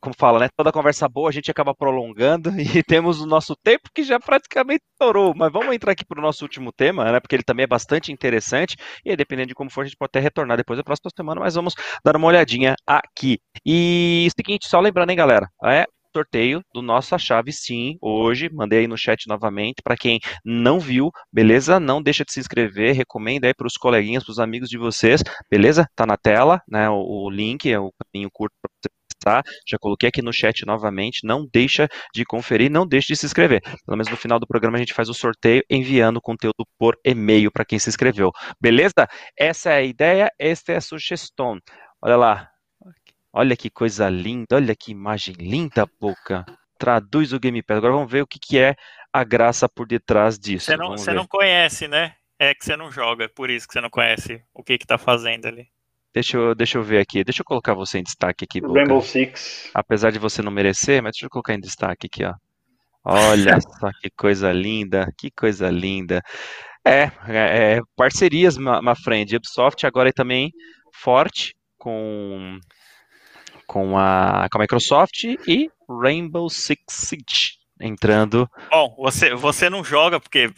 como 0.00 0.14
fala, 0.16 0.38
né? 0.38 0.48
Toda 0.56 0.72
conversa 0.72 1.08
boa 1.08 1.28
a 1.28 1.32
gente 1.32 1.50
acaba 1.50 1.74
prolongando 1.74 2.50
e 2.60 2.82
temos 2.82 3.20
o 3.20 3.26
nosso 3.26 3.54
tempo 3.56 3.88
que 3.94 4.02
já 4.02 4.18
praticamente 4.20 4.82
estourou. 4.92 5.34
Mas 5.36 5.52
vamos 5.52 5.74
entrar 5.74 5.92
aqui 5.92 6.04
para 6.04 6.18
o 6.18 6.22
nosso 6.22 6.44
último 6.44 6.72
tema, 6.72 7.10
né? 7.10 7.20
Porque 7.20 7.34
ele 7.36 7.42
também 7.42 7.64
é 7.64 7.66
bastante 7.66 8.12
interessante 8.12 8.76
e 9.04 9.16
dependendo 9.16 9.48
de 9.48 9.54
como 9.54 9.70
for, 9.70 9.82
a 9.82 9.84
gente 9.84 9.96
pode 9.96 10.10
até 10.10 10.20
retornar 10.20 10.56
depois 10.56 10.76
da 10.76 10.84
próxima 10.84 11.10
semana, 11.14 11.40
mas 11.40 11.54
vamos 11.54 11.74
dar 12.04 12.16
uma 12.16 12.28
olhadinha 12.28 12.74
aqui. 12.86 13.38
E 13.66 14.28
seguinte, 14.36 14.68
só 14.68 14.80
lembrando, 14.80 15.10
hein, 15.10 15.16
galera? 15.16 15.48
É 15.64 15.86
sorteio 16.14 16.62
do 16.74 16.82
nossa 16.82 17.18
chave 17.18 17.52
sim 17.52 17.96
hoje. 18.00 18.48
Mandei 18.52 18.80
aí 18.80 18.86
no 18.86 18.96
chat 18.96 19.26
novamente 19.28 19.82
para 19.82 19.96
quem 19.96 20.18
não 20.44 20.80
viu, 20.80 21.10
beleza? 21.32 21.78
Não 21.78 22.02
deixa 22.02 22.24
de 22.24 22.32
se 22.32 22.40
inscrever, 22.40 22.94
recomenda 22.94 23.46
aí 23.46 23.54
para 23.54 23.66
os 23.66 23.76
coleguinhas, 23.76 24.24
para 24.24 24.32
os 24.32 24.38
amigos 24.40 24.68
de 24.68 24.78
vocês, 24.78 25.22
beleza? 25.50 25.86
Tá 25.94 26.06
na 26.06 26.16
tela, 26.16 26.60
né? 26.68 26.88
O, 26.90 27.26
o 27.26 27.30
link 27.30 27.70
é 27.70 27.78
o 27.78 27.92
caminho 27.92 28.30
curto 28.32 28.54
para 28.60 28.70
você 28.82 28.97
tá? 29.18 29.42
Já 29.66 29.78
coloquei 29.78 30.08
aqui 30.08 30.22
no 30.22 30.32
chat 30.32 30.64
novamente, 30.64 31.26
não 31.26 31.46
deixa 31.52 31.88
de 32.14 32.24
conferir, 32.24 32.70
não 32.70 32.86
deixe 32.86 33.08
de 33.08 33.16
se 33.16 33.26
inscrever. 33.26 33.60
Pelo 33.60 33.96
menos 33.96 34.08
no 34.08 34.16
final 34.16 34.38
do 34.38 34.46
programa 34.46 34.76
a 34.76 34.80
gente 34.80 34.94
faz 34.94 35.08
o 35.08 35.14
sorteio 35.14 35.62
enviando 35.68 36.18
o 36.18 36.22
conteúdo 36.22 36.66
por 36.78 36.98
e-mail 37.04 37.50
para 37.50 37.64
quem 37.64 37.78
se 37.78 37.88
inscreveu. 37.88 38.30
Beleza? 38.60 39.08
Essa 39.36 39.70
é 39.70 39.76
a 39.76 39.82
ideia, 39.82 40.30
esta 40.38 40.72
é 40.72 40.76
a 40.76 40.80
sugestão. 40.80 41.58
Olha 42.00 42.16
lá. 42.16 42.50
Olha 43.32 43.56
que 43.56 43.68
coisa 43.68 44.08
linda, 44.08 44.56
olha 44.56 44.74
que 44.74 44.90
imagem 44.90 45.34
linda, 45.38 45.86
Boca. 46.00 46.44
Traduz 46.78 47.32
o 47.32 47.38
Game 47.38 47.62
Pass. 47.62 47.78
Agora 47.78 47.92
vamos 47.92 48.10
ver 48.10 48.22
o 48.22 48.26
que, 48.26 48.38
que 48.38 48.58
é 48.58 48.74
a 49.12 49.22
graça 49.22 49.68
por 49.68 49.86
detrás 49.86 50.38
disso. 50.38 50.66
Você 50.66 50.76
não, 50.76 50.90
você 50.90 51.12
não 51.12 51.26
conhece, 51.26 51.86
né? 51.86 52.14
É 52.38 52.54
que 52.54 52.64
você 52.64 52.76
não 52.76 52.90
joga, 52.90 53.24
é 53.24 53.28
por 53.28 53.50
isso 53.50 53.66
que 53.66 53.72
você 53.72 53.80
não 53.80 53.90
conhece 53.90 54.42
o 54.54 54.62
que 54.62 54.78
que 54.78 54.86
tá 54.86 54.96
fazendo 54.96 55.46
ali. 55.46 55.68
Deixa 56.14 56.36
eu, 56.36 56.54
deixa 56.54 56.78
eu 56.78 56.82
ver 56.82 57.00
aqui. 57.00 57.22
Deixa 57.22 57.42
eu 57.42 57.44
colocar 57.44 57.74
você 57.74 57.98
em 57.98 58.02
destaque 58.02 58.44
aqui. 58.44 58.60
Boca. 58.60 58.74
Rainbow 58.74 59.02
Six. 59.02 59.70
Apesar 59.74 60.10
de 60.10 60.18
você 60.18 60.42
não 60.42 60.50
merecer, 60.50 61.02
mas 61.02 61.12
deixa 61.12 61.26
eu 61.26 61.30
colocar 61.30 61.54
em 61.54 61.60
destaque 61.60 62.06
aqui, 62.06 62.24
ó. 62.24 62.34
Olha 63.04 63.58
só 63.60 63.90
que 64.00 64.10
coisa 64.10 64.52
linda, 64.52 65.12
que 65.16 65.30
coisa 65.30 65.70
linda. 65.70 66.22
É, 66.84 67.10
é, 67.28 67.76
é 67.76 67.80
parcerias, 67.96 68.56
uma 68.56 68.94
friend. 68.94 69.36
Ubisoft 69.36 69.86
agora 69.86 70.08
é 70.08 70.12
também 70.12 70.50
forte 70.92 71.54
com, 71.76 72.58
com, 73.66 73.98
a, 73.98 74.48
com 74.50 74.58
a 74.58 74.60
Microsoft 74.62 75.24
e 75.24 75.70
Rainbow 75.88 76.48
Six 76.48 76.82
Siege 76.88 77.57
entrando. 77.80 78.50
Bom, 78.70 78.94
você, 78.98 79.34
você 79.34 79.70
não 79.70 79.84
joga 79.84 80.20
porque 80.20 80.50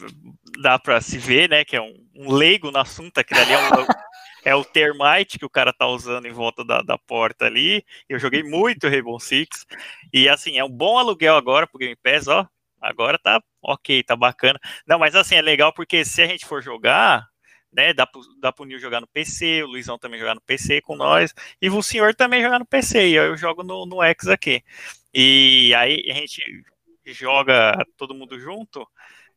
dá 0.61 0.79
para 0.79 1.01
se 1.01 1.19
ver, 1.19 1.49
né, 1.49 1.65
que 1.65 1.77
é 1.77 1.81
um, 1.81 1.95
um 2.15 2.33
leigo 2.33 2.71
no 2.71 2.79
assunto, 2.79 3.19
aquele 3.19 3.41
ali 3.41 3.53
é 3.53 3.59
um, 3.59 3.87
é 4.45 4.55
o 4.55 4.65
termite 4.65 5.39
que 5.39 5.45
o 5.45 5.51
cara 5.51 5.73
tá 5.73 5.87
usando 5.87 6.27
em 6.27 6.33
volta 6.33 6.65
da, 6.65 6.83
da 6.83 6.99
porta 6.99 7.47
ali. 7.47 7.85
Eu 8.09 8.19
joguei 8.19 8.43
muito 8.43 8.89
Rainbow 8.89 9.19
Six. 9.21 9.67
E 10.13 10.29
assim, 10.29 10.59
é 10.59 10.65
um 10.65 10.71
bom 10.71 10.99
aluguel 10.99 11.37
agora 11.37 11.67
pro 11.67 11.79
Game 11.79 11.97
Pass, 11.97 12.29
ó. 12.29 12.47
Agora 12.81 13.19
tá 13.19 13.43
ok, 13.63 14.03
tá 14.03 14.17
bacana. 14.17 14.59
Não, 14.87 14.99
mas 14.99 15.15
assim, 15.15 15.35
é 15.35 15.43
legal 15.43 15.73
porque 15.73 16.05
se 16.05 16.23
a 16.23 16.27
gente 16.27 16.47
for 16.47 16.63
jogar, 16.63 17.27
né, 17.73 17.93
dá 17.93 18.07
pro, 18.07 18.23
dá 18.41 18.51
pro 18.51 18.65
Nil 18.65 18.79
jogar 18.79 19.01
no 19.01 19.07
PC, 19.07 19.63
o 19.63 19.67
Luizão 19.67 19.99
também 19.99 20.19
jogar 20.19 20.35
no 20.35 20.41
PC 20.41 20.81
com 20.81 20.97
nós, 20.97 21.35
e 21.61 21.69
o 21.69 21.83
senhor 21.83 22.15
também 22.15 22.43
jogar 22.43 22.59
no 22.59 22.67
PC, 22.67 23.09
e 23.09 23.15
eu 23.15 23.37
jogo 23.37 23.63
no, 23.63 23.85
no 23.85 24.03
X 24.03 24.29
aqui. 24.29 24.63
E 25.13 25.75
aí 25.75 26.03
a 26.11 26.15
gente 26.15 26.41
joga 27.13 27.77
todo 27.97 28.15
mundo 28.15 28.39
junto, 28.39 28.87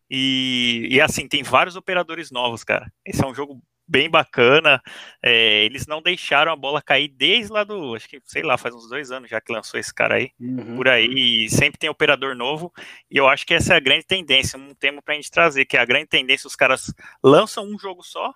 e, 0.09 0.87
e 0.91 1.01
assim, 1.01 1.27
tem 1.27 1.43
vários 1.43 1.75
operadores 1.75 2.29
novos, 2.29 2.63
cara. 2.63 2.91
Esse 3.05 3.23
é 3.23 3.27
um 3.27 3.33
jogo 3.33 3.61
bem 3.87 4.09
bacana. 4.09 4.81
É, 5.21 5.65
eles 5.65 5.87
não 5.87 6.01
deixaram 6.01 6.51
a 6.51 6.55
bola 6.55 6.81
cair 6.81 7.07
desde 7.07 7.51
lá 7.51 7.63
do, 7.63 7.95
acho 7.95 8.07
que, 8.07 8.21
sei 8.25 8.43
lá, 8.43 8.57
faz 8.57 8.73
uns 8.75 8.87
dois 8.89 9.11
anos 9.11 9.29
já 9.29 9.41
que 9.41 9.51
lançou 9.51 9.79
esse 9.79 9.93
cara 9.93 10.15
aí, 10.15 10.31
uhum. 10.39 10.75
por 10.75 10.87
aí, 10.87 11.45
e 11.45 11.49
sempre 11.49 11.79
tem 11.79 11.89
operador 11.89 12.35
novo, 12.35 12.71
e 13.09 13.17
eu 13.17 13.27
acho 13.27 13.45
que 13.45 13.53
essa 13.53 13.73
é 13.73 13.77
a 13.77 13.81
grande 13.81 14.05
tendência, 14.05 14.57
um 14.57 14.73
tema 14.73 15.01
pra 15.01 15.15
gente 15.15 15.31
trazer, 15.31 15.65
que 15.65 15.77
é 15.77 15.79
a 15.79 15.85
grande 15.85 16.07
tendência, 16.07 16.47
os 16.47 16.55
caras 16.55 16.93
lançam 17.23 17.65
um 17.65 17.77
jogo 17.77 18.03
só, 18.03 18.33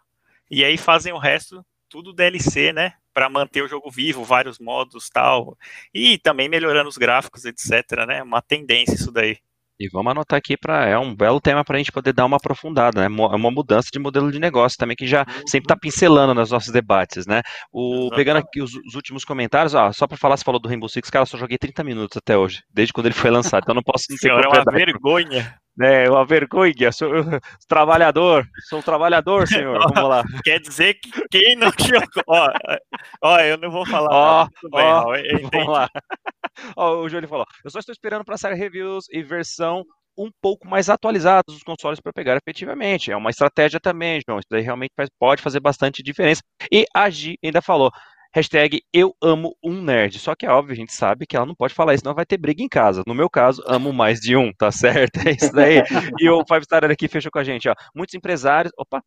e 0.49 0.63
aí 0.63 0.77
fazem 0.77 1.13
o 1.13 1.17
resto, 1.17 1.65
tudo 1.89 2.13
DLC, 2.13 2.73
né, 2.73 2.93
para 3.17 3.31
manter 3.31 3.63
o 3.63 3.67
jogo 3.67 3.89
vivo, 3.89 4.23
vários 4.23 4.59
modos 4.59 5.09
tal, 5.09 5.57
e 5.91 6.19
também 6.19 6.47
melhorando 6.47 6.87
os 6.87 6.99
gráficos, 6.99 7.45
etc, 7.45 8.05
né, 8.07 8.21
uma 8.21 8.43
tendência 8.43 8.93
isso 8.93 9.11
daí. 9.11 9.37
E 9.79 9.89
vamos 9.89 10.11
anotar 10.11 10.37
aqui 10.37 10.55
para 10.55 10.85
é 10.85 10.99
um 10.99 11.15
belo 11.15 11.41
tema 11.41 11.65
para 11.65 11.77
a 11.77 11.79
gente 11.79 11.91
poder 11.91 12.13
dar 12.13 12.25
uma 12.25 12.37
aprofundada, 12.37 13.01
né? 13.01 13.05
É 13.05 13.35
uma 13.35 13.51
mudança 13.51 13.89
de 13.91 13.97
modelo 13.97 14.31
de 14.31 14.39
negócio 14.39 14.77
também 14.77 14.95
que 14.95 15.07
já 15.07 15.25
sempre 15.47 15.65
está 15.65 15.75
pincelando 15.75 16.35
nos 16.35 16.51
nossos 16.51 16.71
debates, 16.71 17.25
né? 17.25 17.41
O, 17.71 18.09
pegando 18.15 18.37
aqui 18.37 18.61
os, 18.61 18.73
os 18.73 18.93
últimos 18.93 19.25
comentários, 19.25 19.73
ó, 19.73 19.91
só 19.91 20.07
para 20.07 20.17
falar, 20.17 20.37
você 20.37 20.43
falou 20.43 20.59
do 20.59 20.69
Rainbow 20.69 20.89
Six, 20.89 21.09
cara, 21.09 21.23
eu 21.23 21.27
só 21.27 21.37
joguei 21.37 21.57
30 21.57 21.83
minutos 21.83 22.17
até 22.17 22.37
hoje, 22.37 22.61
desde 22.71 22.93
quando 22.93 23.07
ele 23.07 23.15
foi 23.15 23.31
lançado, 23.31 23.63
então 23.63 23.75
não 23.75 23.83
posso 23.83 24.05
ter 24.19 24.29
é 24.29 24.33
uma 24.33 24.63
vergonha. 24.71 25.59
É, 25.79 26.09
uma 26.09 26.25
vergonha, 26.25 26.91
sou 26.91 27.09
trabalhador, 27.67 28.47
sou 28.67 28.79
um 28.79 28.81
trabalhador, 28.81 29.45
senhor, 29.47 29.79
vamos 29.93 30.09
lá. 30.09 30.23
Quer 30.43 30.59
dizer 30.59 30.95
que 30.95 31.11
quem 31.29 31.55
não 31.55 31.69
jogou, 31.79 32.23
ó, 32.27 32.49
ó, 33.21 33.39
eu 33.39 33.57
não 33.57 33.69
vou 33.69 33.85
falar, 33.85 34.09
ó, 34.11 34.47
ó, 34.73 35.03
vamos 35.51 35.67
lá. 35.73 35.87
Ó, 36.75 37.01
o 37.01 37.09
Júlio 37.09 37.29
falou: 37.29 37.45
eu 37.63 37.69
só 37.69 37.79
estou 37.79 37.93
esperando 37.93 38.25
para 38.25 38.37
sair 38.37 38.55
reviews 38.55 39.05
e 39.11 39.21
versão 39.21 39.83
um 40.17 40.31
pouco 40.41 40.67
mais 40.67 40.89
atualizados 40.89 41.53
dos 41.53 41.63
consoles 41.63 41.99
para 41.99 42.11
pegar 42.11 42.35
efetivamente. 42.37 43.11
É 43.11 43.15
uma 43.15 43.29
estratégia 43.29 43.79
também, 43.79 44.19
João. 44.27 44.39
Isso 44.39 44.47
daí 44.49 44.63
realmente 44.63 44.93
faz, 44.95 45.09
pode 45.19 45.43
fazer 45.43 45.59
bastante 45.59 46.01
diferença. 46.01 46.41
E 46.71 46.85
a 46.93 47.07
Gi 47.09 47.37
ainda 47.43 47.61
falou. 47.61 47.91
Hashtag 48.33 48.81
eu 48.93 49.15
amo 49.21 49.55
um 49.63 49.81
nerd. 49.81 50.19
Só 50.19 50.35
que 50.35 50.45
é 50.45 50.49
óbvio, 50.49 50.73
a 50.73 50.75
gente 50.75 50.93
sabe 50.93 51.25
que 51.25 51.35
ela 51.35 51.45
não 51.45 51.55
pode 51.55 51.73
falar 51.73 51.93
isso, 51.93 52.05
não 52.05 52.13
vai 52.13 52.25
ter 52.25 52.37
briga 52.37 52.61
em 52.61 52.69
casa. 52.69 53.03
No 53.05 53.13
meu 53.13 53.29
caso, 53.29 53.63
amo 53.67 53.91
mais 53.93 54.19
de 54.19 54.35
um, 54.35 54.51
tá 54.53 54.71
certo? 54.71 55.17
É 55.27 55.31
isso 55.31 55.51
daí. 55.51 55.83
e 56.19 56.29
o 56.29 56.43
Five 56.47 56.63
Star 56.63 56.85
aqui 56.85 57.07
fechou 57.07 57.31
com 57.31 57.39
a 57.39 57.43
gente, 57.43 57.67
ó. 57.67 57.73
Muitos 57.95 58.15
empresários. 58.15 58.71
Opa, 58.77 59.01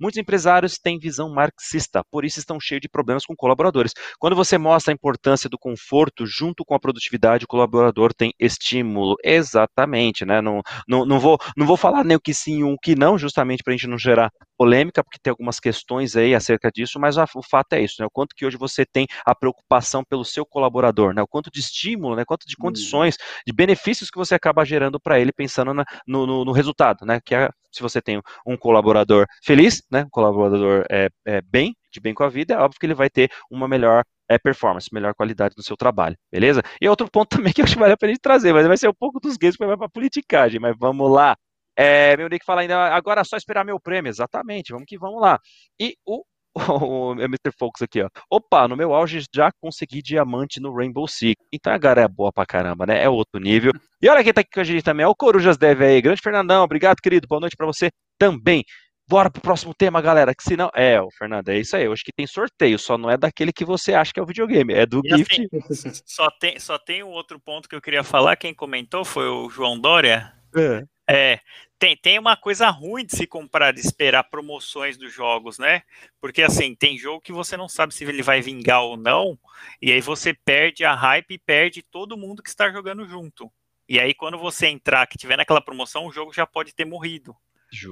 Muitos 0.00 0.18
empresários 0.18 0.78
têm 0.78 0.98
visão 0.98 1.32
marxista, 1.32 2.02
por 2.10 2.24
isso 2.24 2.38
estão 2.38 2.60
cheios 2.60 2.80
de 2.80 2.88
problemas 2.88 3.24
com 3.24 3.34
colaboradores. 3.34 3.92
Quando 4.18 4.36
você 4.36 4.58
mostra 4.58 4.92
a 4.92 4.94
importância 4.94 5.48
do 5.48 5.58
conforto 5.58 6.26
junto 6.26 6.64
com 6.64 6.74
a 6.74 6.80
produtividade, 6.80 7.44
o 7.44 7.48
colaborador 7.48 8.12
tem 8.12 8.32
estímulo. 8.38 9.16
Exatamente, 9.24 10.24
né? 10.24 10.40
Não, 10.40 10.62
não, 10.86 11.04
não, 11.06 11.18
vou, 11.18 11.38
não 11.56 11.66
vou 11.66 11.76
falar 11.76 12.04
nem 12.04 12.16
o 12.16 12.20
que 12.20 12.34
sim 12.34 12.60
e 12.60 12.64
o 12.64 12.76
que 12.78 12.94
não, 12.94 13.18
justamente 13.18 13.62
para 13.62 13.72
a 13.72 13.76
gente 13.76 13.88
não 13.88 13.98
gerar 13.98 14.30
polêmica, 14.56 15.04
porque 15.04 15.18
tem 15.22 15.30
algumas 15.30 15.60
questões 15.60 16.16
aí 16.16 16.34
acerca 16.34 16.70
disso, 16.70 16.98
mas 16.98 17.16
o 17.16 17.42
fato 17.48 17.74
é 17.74 17.80
isso, 17.80 17.96
né? 18.00 18.06
O 18.06 18.10
quanto 18.10 18.34
que 18.34 18.44
hoje 18.44 18.56
você 18.56 18.84
tem 18.84 19.06
a 19.24 19.34
preocupação 19.34 20.02
pelo 20.04 20.24
seu 20.24 20.44
colaborador, 20.44 21.14
né? 21.14 21.22
O 21.22 21.28
quanto 21.28 21.50
de 21.50 21.60
estímulo, 21.60 22.16
né? 22.16 22.24
Quanto 22.26 22.46
de 22.46 22.56
uhum. 22.58 22.66
condições, 22.66 23.16
de 23.46 23.52
benefícios 23.52 24.10
que 24.10 24.18
você 24.18 24.34
acaba 24.34 24.64
gerando 24.64 24.98
para 25.00 25.20
ele 25.20 25.32
pensando 25.32 25.72
na, 25.72 25.84
no, 26.06 26.26
no, 26.26 26.44
no, 26.44 26.52
resultado, 26.52 27.06
né? 27.06 27.20
Que 27.24 27.34
é, 27.34 27.48
se 27.78 27.82
você 27.82 28.02
tem 28.02 28.20
um 28.46 28.56
colaborador 28.56 29.26
feliz, 29.44 29.82
né? 29.90 30.04
Um 30.04 30.10
colaborador 30.10 30.84
é, 30.90 31.08
é 31.26 31.40
bem, 31.40 31.74
de 31.92 32.00
bem 32.00 32.14
com 32.14 32.24
a 32.24 32.28
vida, 32.28 32.54
é 32.54 32.58
óbvio 32.58 32.78
que 32.78 32.86
ele 32.86 32.94
vai 32.94 33.08
ter 33.08 33.30
uma 33.50 33.66
melhor 33.66 34.04
é, 34.28 34.38
performance, 34.38 34.88
melhor 34.92 35.14
qualidade 35.14 35.54
no 35.56 35.62
seu 35.62 35.76
trabalho, 35.76 36.16
beleza? 36.30 36.62
E 36.80 36.88
outro 36.88 37.10
ponto 37.10 37.30
também 37.36 37.52
que 37.52 37.60
eu 37.60 37.64
acho 37.64 37.74
que 37.74 37.80
vale 37.80 37.94
a 37.94 37.96
pena 37.96 38.12
gente 38.12 38.20
trazer, 38.20 38.52
mas 38.52 38.66
vai 38.66 38.76
ser 38.76 38.88
um 38.88 38.94
pouco 38.94 39.20
dos 39.20 39.36
gays 39.36 39.56
que 39.56 39.64
vai 39.66 39.76
para 39.76 39.88
politicagem, 39.88 40.60
mas 40.60 40.74
vamos 40.78 41.10
lá. 41.10 41.36
É, 41.76 42.16
meu 42.16 42.28
Nick 42.28 42.44
fala 42.44 42.62
ainda, 42.62 42.88
agora 42.94 43.20
é 43.20 43.24
só 43.24 43.36
esperar 43.36 43.64
meu 43.64 43.78
prêmio. 43.80 44.10
Exatamente, 44.10 44.72
vamos 44.72 44.86
que 44.86 44.98
vamos 44.98 45.20
lá. 45.20 45.38
E 45.80 45.96
o, 46.04 46.24
o, 46.82 47.12
o 47.12 47.20
Mr. 47.20 47.52
Fox 47.58 47.82
aqui, 47.82 48.02
ó. 48.02 48.08
Opa, 48.30 48.66
no 48.68 48.76
meu 48.76 48.92
auge 48.94 49.24
já 49.34 49.50
consegui 49.60 50.02
diamante 50.02 50.60
no 50.60 50.74
Rainbow 50.74 51.06
Six. 51.06 51.36
Então 51.52 51.72
a 51.72 51.78
galera 51.78 52.02
é 52.02 52.08
boa 52.08 52.32
pra 52.32 52.46
caramba, 52.46 52.86
né? 52.86 53.02
É 53.02 53.08
outro 53.08 53.40
nível. 53.40 53.72
E 54.00 54.08
olha 54.08 54.22
quem 54.22 54.32
tá 54.32 54.40
aqui 54.40 54.50
com 54.52 54.60
a 54.60 54.64
gente 54.64 54.82
também, 54.82 55.04
é 55.04 55.08
o 55.08 55.14
Corujas 55.14 55.56
Deve 55.56 55.84
aí. 55.84 56.00
Grande 56.00 56.20
Fernandão, 56.22 56.64
obrigado, 56.64 56.96
querido. 57.00 57.26
Boa 57.28 57.40
noite 57.40 57.56
pra 57.56 57.66
você 57.66 57.90
também. 58.18 58.64
Bora 59.08 59.30
pro 59.30 59.40
próximo 59.40 59.72
tema, 59.72 60.02
galera. 60.02 60.34
Que 60.34 60.42
senão. 60.42 60.70
É, 60.74 61.00
o 61.00 61.08
Fernando, 61.10 61.48
é 61.48 61.58
isso 61.58 61.74
aí. 61.74 61.88
Hoje 61.88 62.02
que 62.04 62.12
tem 62.12 62.26
sorteio, 62.26 62.78
só 62.78 62.98
não 62.98 63.08
é 63.08 63.16
daquele 63.16 63.52
que 63.52 63.64
você 63.64 63.94
acha 63.94 64.12
que 64.12 64.20
é 64.20 64.22
o 64.22 64.26
videogame, 64.26 64.74
é 64.74 64.84
do 64.84 65.00
e 65.02 65.16
gift. 65.16 65.48
Assim, 65.70 65.90
só, 66.04 66.30
tem, 66.30 66.58
só 66.60 66.78
tem 66.78 67.02
um 67.02 67.08
outro 67.08 67.40
ponto 67.40 67.68
que 67.68 67.74
eu 67.74 67.80
queria 67.80 68.04
falar. 68.04 68.36
Quem 68.36 68.52
comentou 68.52 69.06
foi 69.06 69.26
o 69.26 69.48
João 69.48 69.80
Dória. 69.80 70.30
É. 70.54 70.84
É, 71.10 71.40
tem, 71.78 71.96
tem 71.96 72.18
uma 72.18 72.36
coisa 72.36 72.68
ruim 72.70 73.04
de 73.04 73.16
se 73.16 73.26
comprar, 73.26 73.72
de 73.72 73.80
esperar 73.80 74.24
promoções 74.24 74.96
dos 74.96 75.12
jogos, 75.12 75.58
né? 75.58 75.82
Porque 76.20 76.42
assim, 76.42 76.74
tem 76.74 76.98
jogo 76.98 77.20
que 77.20 77.32
você 77.32 77.56
não 77.56 77.68
sabe 77.68 77.94
se 77.94 78.04
ele 78.04 78.22
vai 78.22 78.40
vingar 78.40 78.82
ou 78.82 78.96
não, 78.96 79.38
e 79.80 79.92
aí 79.92 80.00
você 80.00 80.34
perde 80.34 80.84
a 80.84 80.94
hype 80.94 81.32
e 81.34 81.38
perde 81.38 81.82
todo 81.82 82.16
mundo 82.16 82.42
que 82.42 82.48
está 82.48 82.70
jogando 82.70 83.06
junto. 83.06 83.50
E 83.88 83.98
aí, 83.98 84.12
quando 84.12 84.36
você 84.36 84.66
entrar, 84.66 85.06
que 85.06 85.16
tiver 85.16 85.36
naquela 85.36 85.62
promoção, 85.62 86.06
o 86.06 86.12
jogo 86.12 86.32
já 86.32 86.46
pode 86.46 86.74
ter 86.74 86.84
morrido. 86.84 87.34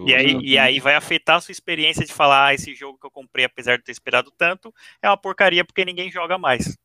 E 0.07 0.14
aí, 0.14 0.39
e 0.43 0.59
aí 0.59 0.80
vai 0.80 0.95
afetar 0.95 1.37
a 1.37 1.41
sua 1.41 1.53
experiência 1.53 2.05
de 2.05 2.12
falar, 2.12 2.49
ah, 2.49 2.55
esse 2.55 2.74
jogo 2.74 2.99
que 2.99 3.07
eu 3.07 3.11
comprei, 3.11 3.45
apesar 3.45 3.78
de 3.78 3.84
ter 3.84 3.93
esperado 3.93 4.30
tanto, 4.30 4.74
é 5.01 5.09
uma 5.09 5.16
porcaria 5.16 5.64
porque 5.64 5.84
ninguém 5.84 6.11
joga 6.11 6.37
mais. 6.37 6.76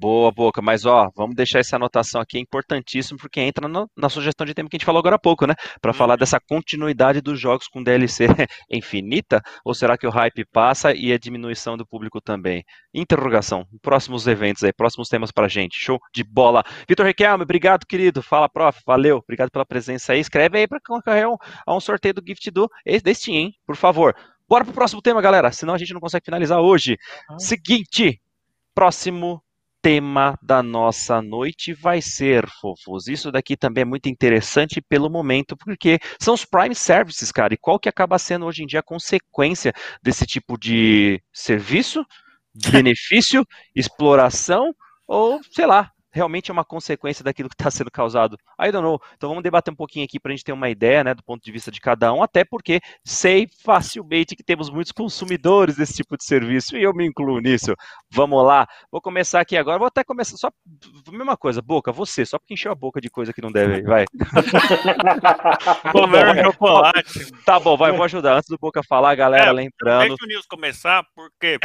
Boa, 0.00 0.32
Boca, 0.32 0.62
mas 0.62 0.86
ó, 0.86 1.10
vamos 1.14 1.36
deixar 1.36 1.58
essa 1.58 1.76
anotação 1.76 2.22
aqui, 2.22 2.38
é 2.38 2.40
importantíssimo, 2.40 3.18
porque 3.18 3.38
entra 3.38 3.68
no, 3.68 3.86
na 3.94 4.08
sugestão 4.08 4.46
de 4.46 4.54
tema 4.54 4.66
que 4.66 4.76
a 4.76 4.78
gente 4.78 4.86
falou 4.86 4.98
agora 4.98 5.16
há 5.16 5.18
pouco, 5.18 5.46
né? 5.46 5.54
Para 5.78 5.92
falar 5.92 6.14
uhum. 6.14 6.18
dessa 6.20 6.40
continuidade 6.40 7.20
dos 7.20 7.38
jogos 7.38 7.68
com 7.68 7.82
DLC 7.82 8.26
infinita, 8.72 9.42
ou 9.62 9.74
será 9.74 9.98
que 9.98 10.06
o 10.06 10.10
hype 10.10 10.46
passa 10.46 10.94
e 10.94 11.12
a 11.12 11.18
diminuição 11.18 11.76
do 11.76 11.86
público 11.86 12.18
também? 12.18 12.64
Interrogação, 12.94 13.66
próximos 13.82 14.26
eventos 14.26 14.64
aí, 14.64 14.72
próximos 14.72 15.06
temas 15.06 15.30
pra 15.30 15.48
gente, 15.48 15.78
show 15.78 15.98
de 16.14 16.24
bola. 16.24 16.64
Vitor 16.88 17.04
Requelme, 17.04 17.42
obrigado, 17.42 17.84
querido, 17.84 18.22
fala, 18.22 18.48
prof, 18.48 18.80
valeu, 18.86 19.18
obrigado 19.18 19.50
pela 19.50 19.66
presença 19.66 20.14
aí, 20.14 20.20
escreve 20.20 20.60
aí 20.60 20.66
para 20.66 20.80
concorrer 20.80 21.26
a 21.66 21.76
um 21.76 21.80
sorteio 21.80 22.14
do 22.14 22.22
Gift 22.26 22.50
do, 22.50 22.70
deste, 23.04 23.32
hein, 23.32 23.52
por 23.66 23.76
favor. 23.76 24.16
Bora 24.48 24.64
pro 24.64 24.72
próximo 24.72 25.02
tema, 25.02 25.20
galera, 25.20 25.52
senão 25.52 25.74
a 25.74 25.78
gente 25.78 25.92
não 25.92 26.00
consegue 26.00 26.24
finalizar 26.24 26.58
hoje. 26.58 26.96
Seguinte, 27.38 28.18
próximo 28.74 29.42
tema 29.82 30.38
da 30.42 30.62
nossa 30.62 31.22
noite 31.22 31.72
vai 31.72 32.00
ser, 32.00 32.46
fofos. 32.60 33.08
Isso 33.08 33.30
daqui 33.32 33.56
também 33.56 33.82
é 33.82 33.84
muito 33.84 34.08
interessante 34.08 34.80
pelo 34.80 35.10
momento, 35.10 35.56
porque 35.56 35.98
são 36.18 36.34
os 36.34 36.44
Prime 36.44 36.74
Services, 36.74 37.32
cara. 37.32 37.54
E 37.54 37.58
qual 37.58 37.78
que 37.78 37.88
acaba 37.88 38.18
sendo 38.18 38.46
hoje 38.46 38.62
em 38.62 38.66
dia 38.66 38.80
a 38.80 38.84
consequência 38.84 39.72
desse 40.02 40.26
tipo 40.26 40.58
de 40.58 41.22
serviço, 41.32 42.04
benefício, 42.70 43.44
exploração 43.74 44.74
ou, 45.06 45.40
sei 45.52 45.66
lá, 45.66 45.90
realmente 46.12 46.50
é 46.50 46.52
uma 46.52 46.64
consequência 46.64 47.24
daquilo 47.24 47.48
que 47.48 47.54
está 47.54 47.70
sendo 47.70 47.90
causado? 47.90 48.36
I 48.60 48.70
don't 48.70 48.82
know. 48.82 49.00
Então 49.16 49.28
vamos 49.28 49.42
debater 49.42 49.72
um 49.72 49.76
pouquinho 49.76 50.04
aqui 50.04 50.18
para 50.18 50.32
a 50.32 50.34
gente 50.34 50.44
ter 50.44 50.52
uma 50.52 50.68
ideia, 50.68 51.04
né, 51.04 51.14
do 51.14 51.22
ponto 51.22 51.42
de 51.42 51.52
vista 51.52 51.70
de 51.70 51.80
cada 51.80 52.12
um, 52.12 52.22
até 52.22 52.44
porque 52.44 52.80
sei 53.04 53.48
facilmente 53.64 54.36
que 54.36 54.42
temos 54.42 54.70
muitos 54.70 54.92
consumidores 54.92 55.76
desse 55.76 55.94
tipo 55.94 56.16
de 56.16 56.24
serviço 56.24 56.76
e 56.76 56.82
eu 56.82 56.92
me 56.92 57.06
incluo 57.06 57.40
nisso. 57.40 57.74
Vamos 58.10 58.44
lá. 58.44 58.66
Vou 58.90 59.00
começar 59.00 59.40
aqui 59.40 59.56
agora. 59.56 59.78
Vou 59.78 59.88
até 59.88 60.04
começar 60.04 60.36
só 60.36 60.50
mesma 61.10 61.36
coisa, 61.36 61.60
boca, 61.60 61.92
você, 61.92 62.24
só 62.24 62.38
porque 62.38 62.54
encheu 62.54 62.72
a 62.72 62.74
boca 62.74 63.00
de 63.00 63.10
coisa 63.10 63.32
que 63.32 63.42
não 63.42 63.52
deve, 63.52 63.82
vai. 63.82 64.04
Comer 65.92 66.44
chocolate. 66.44 67.32
Tá 67.44 67.60
bom, 67.60 67.76
vai, 67.76 67.92
vou 67.92 68.04
ajudar. 68.04 68.36
Antes 68.36 68.48
do 68.48 68.58
Boca 68.58 68.82
falar, 68.82 69.14
galera, 69.14 69.50
é, 69.50 69.52
lembrando. 69.52 70.08
Deixa 70.08 70.24
o 70.24 70.26
Nils 70.26 70.46
começar, 70.46 71.04
porque 71.14 71.58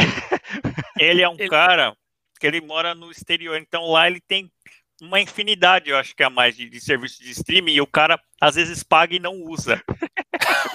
ele 1.00 1.22
é 1.22 1.30
um 1.30 1.36
ele... 1.40 1.50
cara 1.50 1.96
que 2.46 2.48
ele 2.48 2.62
mora 2.62 2.94
no 2.94 3.10
exterior. 3.10 3.58
Então 3.58 3.86
lá 3.88 4.08
ele 4.08 4.22
tem 4.22 4.52
uma 5.02 5.20
infinidade, 5.20 5.90
eu 5.90 5.98
acho 5.98 6.16
que 6.16 6.22
é 6.22 6.28
a 6.28 6.30
mais 6.30 6.56
de, 6.56 6.70
de 6.70 6.80
serviço 6.80 7.22
de 7.22 7.32
streaming, 7.32 7.74
e 7.74 7.82
o 7.82 7.88
cara 7.88 8.20
às 8.40 8.56
vezes 8.56 8.84
paga 8.84 9.16
e 9.16 9.20
não 9.20 9.42
usa. 9.42 9.82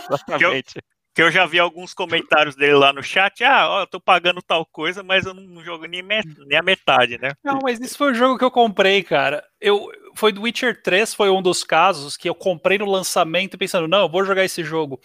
Exatamente. 0.08 0.74
Que 1.12 1.22
eu, 1.22 1.22
que 1.22 1.22
eu 1.22 1.30
já 1.30 1.44
vi 1.44 1.58
alguns 1.58 1.92
comentários 1.92 2.54
dele 2.54 2.74
lá 2.74 2.92
no 2.92 3.02
chat, 3.02 3.42
ah, 3.42 3.68
ó, 3.68 3.80
eu 3.80 3.86
tô 3.86 4.00
pagando 4.00 4.40
tal 4.40 4.64
coisa, 4.64 5.02
mas 5.02 5.26
eu 5.26 5.34
não, 5.34 5.42
não 5.42 5.64
jogo 5.64 5.84
nem, 5.86 6.02
met, 6.02 6.26
nem 6.46 6.56
a 6.56 6.62
metade, 6.62 7.18
né? 7.18 7.32
Não, 7.42 7.58
mas 7.62 7.80
isso 7.80 7.98
foi 7.98 8.12
o 8.12 8.14
jogo 8.14 8.38
que 8.38 8.44
eu 8.44 8.50
comprei, 8.50 9.02
cara. 9.02 9.44
Eu, 9.60 9.90
foi 10.14 10.32
do 10.32 10.42
Witcher 10.42 10.80
3, 10.82 11.12
foi 11.12 11.28
um 11.28 11.42
dos 11.42 11.64
casos 11.64 12.16
que 12.16 12.28
eu 12.28 12.34
comprei 12.34 12.78
no 12.78 12.88
lançamento 12.88 13.58
pensando, 13.58 13.88
não, 13.88 14.02
eu 14.02 14.08
vou 14.08 14.24
jogar 14.24 14.44
esse 14.44 14.62
jogo. 14.62 15.00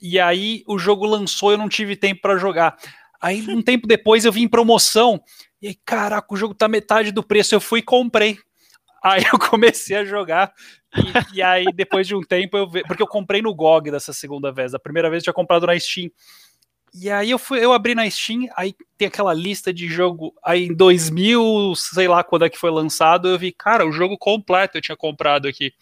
E 0.00 0.18
aí 0.18 0.64
o 0.66 0.78
jogo 0.78 1.04
lançou, 1.04 1.52
eu 1.52 1.58
não 1.58 1.68
tive 1.68 1.94
tempo 1.94 2.22
para 2.22 2.38
jogar. 2.38 2.76
Aí 3.20 3.44
um 3.48 3.62
tempo 3.62 3.86
depois 3.86 4.24
eu 4.24 4.32
vi 4.32 4.42
em 4.42 4.48
promoção 4.48 5.22
e 5.62 5.68
aí, 5.68 5.78
caraca, 5.84 6.26
o 6.32 6.36
jogo 6.36 6.54
tá 6.54 6.66
metade 6.68 7.12
do 7.12 7.22
preço. 7.22 7.54
Eu 7.54 7.60
fui 7.60 7.80
e 7.80 7.82
comprei. 7.82 8.38
Aí 9.02 9.22
eu 9.32 9.38
comecei 9.38 9.96
a 9.96 10.04
jogar. 10.04 10.52
E, 11.32 11.36
e 11.36 11.42
aí, 11.42 11.66
depois 11.74 12.06
de 12.06 12.14
um 12.14 12.22
tempo, 12.22 12.56
eu 12.56 12.68
ve... 12.68 12.82
porque 12.82 13.02
eu 13.02 13.06
comprei 13.06 13.42
no 13.42 13.54
GOG 13.54 13.90
dessa 13.90 14.12
segunda 14.12 14.50
vez. 14.50 14.72
Da 14.72 14.78
primeira 14.78 15.10
vez 15.10 15.20
eu 15.20 15.24
tinha 15.24 15.34
comprado 15.34 15.66
na 15.66 15.78
Steam. 15.78 16.10
E 16.92 17.08
aí 17.08 17.30
eu 17.30 17.38
fui, 17.38 17.64
eu 17.64 17.72
abri 17.72 17.94
na 17.94 18.10
Steam, 18.10 18.48
aí 18.56 18.74
tem 18.98 19.06
aquela 19.06 19.32
lista 19.32 19.72
de 19.72 19.86
jogo. 19.86 20.34
Aí 20.42 20.66
em 20.66 20.74
2000, 20.74 21.72
sei 21.76 22.08
lá 22.08 22.24
quando 22.24 22.44
é 22.44 22.50
que 22.50 22.58
foi 22.58 22.70
lançado, 22.70 23.28
eu 23.28 23.38
vi, 23.38 23.52
cara, 23.52 23.86
o 23.86 23.92
jogo 23.92 24.18
completo 24.18 24.76
eu 24.76 24.82
tinha 24.82 24.96
comprado 24.96 25.46
aqui. 25.46 25.72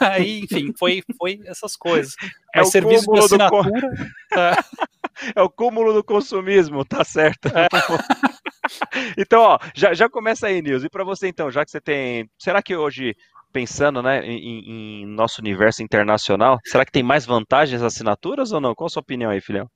Aí, 0.00 0.40
enfim, 0.40 0.72
foi, 0.76 1.04
foi 1.16 1.40
essas 1.44 1.76
coisas. 1.76 2.16
É 2.52 2.58
Mas 2.58 2.70
serviço 2.70 3.10
de 3.12 3.18
assinatura. 3.20 3.88
Do... 3.88 4.36
É. 4.36 4.56
é 5.34 5.42
o 5.42 5.50
cúmulo 5.50 5.92
do 5.92 6.04
consumismo, 6.04 6.84
tá 6.84 7.04
certo. 7.04 7.48
É. 7.48 7.68
então, 9.16 9.40
ó, 9.40 9.58
já, 9.74 9.94
já 9.94 10.08
começa 10.08 10.46
aí, 10.46 10.62
Nils. 10.62 10.84
E 10.84 10.88
para 10.88 11.04
você, 11.04 11.28
então, 11.28 11.50
já 11.50 11.64
que 11.64 11.70
você 11.70 11.80
tem. 11.80 12.28
Será 12.38 12.62
que 12.62 12.76
hoje, 12.76 13.16
pensando 13.52 14.02
né, 14.02 14.24
em, 14.24 15.02
em, 15.02 15.06
nosso 15.06 15.40
universo 15.40 15.82
internacional, 15.82 16.58
será 16.64 16.84
que 16.84 16.92
tem 16.92 17.02
mais 17.02 17.26
vantagens 17.26 17.82
as 17.82 17.94
assinaturas 17.94 18.52
ou 18.52 18.60
não? 18.60 18.74
Qual 18.74 18.86
a 18.86 18.90
sua 18.90 19.00
opinião 19.00 19.30
aí, 19.30 19.40
filhão? 19.40 19.68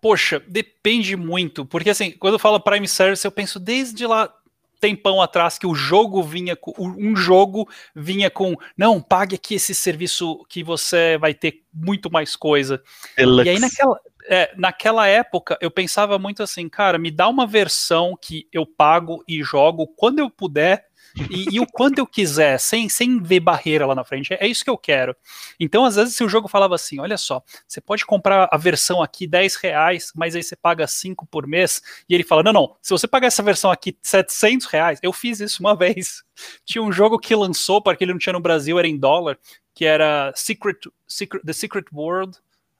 Poxa, 0.00 0.40
depende 0.46 1.16
muito. 1.16 1.64
Porque, 1.66 1.90
assim, 1.90 2.12
quando 2.12 2.34
eu 2.34 2.38
falo 2.38 2.60
Prime 2.60 2.86
Service, 2.86 3.24
eu 3.24 3.32
penso 3.32 3.58
desde 3.58 4.06
lá 4.06 4.32
tempão 4.80 5.20
atrás 5.20 5.58
que 5.58 5.66
o 5.66 5.74
jogo 5.74 6.22
vinha 6.22 6.54
com 6.54 6.72
um 6.78 7.16
jogo 7.16 7.68
vinha 7.94 8.30
com 8.30 8.54
não 8.76 9.00
pague 9.00 9.34
aqui 9.34 9.54
esse 9.54 9.74
serviço 9.74 10.44
que 10.48 10.62
você 10.62 11.18
vai 11.18 11.34
ter 11.34 11.64
muito 11.72 12.10
mais 12.10 12.36
coisa 12.36 12.80
Deluxe. 13.16 13.48
e 13.48 13.50
aí 13.50 13.58
naquela 13.58 13.98
é, 14.26 14.52
naquela 14.56 15.06
época 15.06 15.56
eu 15.60 15.70
pensava 15.70 16.18
muito 16.18 16.42
assim, 16.42 16.68
cara, 16.68 16.98
me 16.98 17.10
dá 17.10 17.28
uma 17.28 17.46
versão 17.46 18.16
que 18.20 18.48
eu 18.52 18.66
pago 18.66 19.22
e 19.26 19.42
jogo 19.42 19.86
quando 19.86 20.18
eu 20.18 20.30
puder 20.30 20.88
e, 21.30 21.56
e, 21.56 21.60
o 21.60 21.66
quanto 21.66 21.98
eu 21.98 22.06
quiser, 22.06 22.58
sem, 22.60 22.88
sem 22.88 23.20
ver 23.20 23.40
barreira 23.40 23.86
lá 23.86 23.94
na 23.94 24.04
frente. 24.04 24.32
É, 24.34 24.44
é 24.44 24.46
isso 24.46 24.62
que 24.62 24.70
eu 24.70 24.78
quero. 24.78 25.16
Então, 25.58 25.84
às 25.84 25.96
vezes, 25.96 26.14
se 26.14 26.22
o 26.22 26.28
jogo 26.28 26.48
falava 26.48 26.74
assim: 26.74 27.00
olha 27.00 27.16
só, 27.16 27.42
você 27.66 27.80
pode 27.80 28.04
comprar 28.06 28.48
a 28.50 28.56
versão 28.56 29.02
aqui 29.02 29.26
10 29.26 29.56
reais, 29.56 30.12
mas 30.14 30.36
aí 30.36 30.42
você 30.42 30.54
paga 30.54 30.86
5 30.86 31.26
por 31.26 31.46
mês, 31.46 31.82
e 32.08 32.14
ele 32.14 32.24
fala: 32.24 32.42
não, 32.42 32.52
não, 32.52 32.76
se 32.82 32.90
você 32.90 33.06
pagar 33.06 33.28
essa 33.28 33.42
versão 33.42 33.70
aqui 33.70 33.96
700 34.02 34.66
reais, 34.66 34.98
eu 35.02 35.12
fiz 35.12 35.40
isso 35.40 35.62
uma 35.62 35.74
vez. 35.76 36.22
Tinha 36.64 36.82
um 36.82 36.92
jogo 36.92 37.18
que 37.18 37.34
lançou, 37.34 37.82
porque 37.82 38.04
ele 38.04 38.12
não 38.12 38.18
tinha 38.18 38.32
no 38.32 38.40
Brasil, 38.40 38.78
era 38.78 38.86
em 38.86 38.96
dólar, 38.96 39.38
que 39.74 39.84
era 39.84 40.32
Secret, 40.36 40.78
Secret 41.06 41.42
The 41.44 41.52
Secret 41.52 41.86
World 41.92 42.38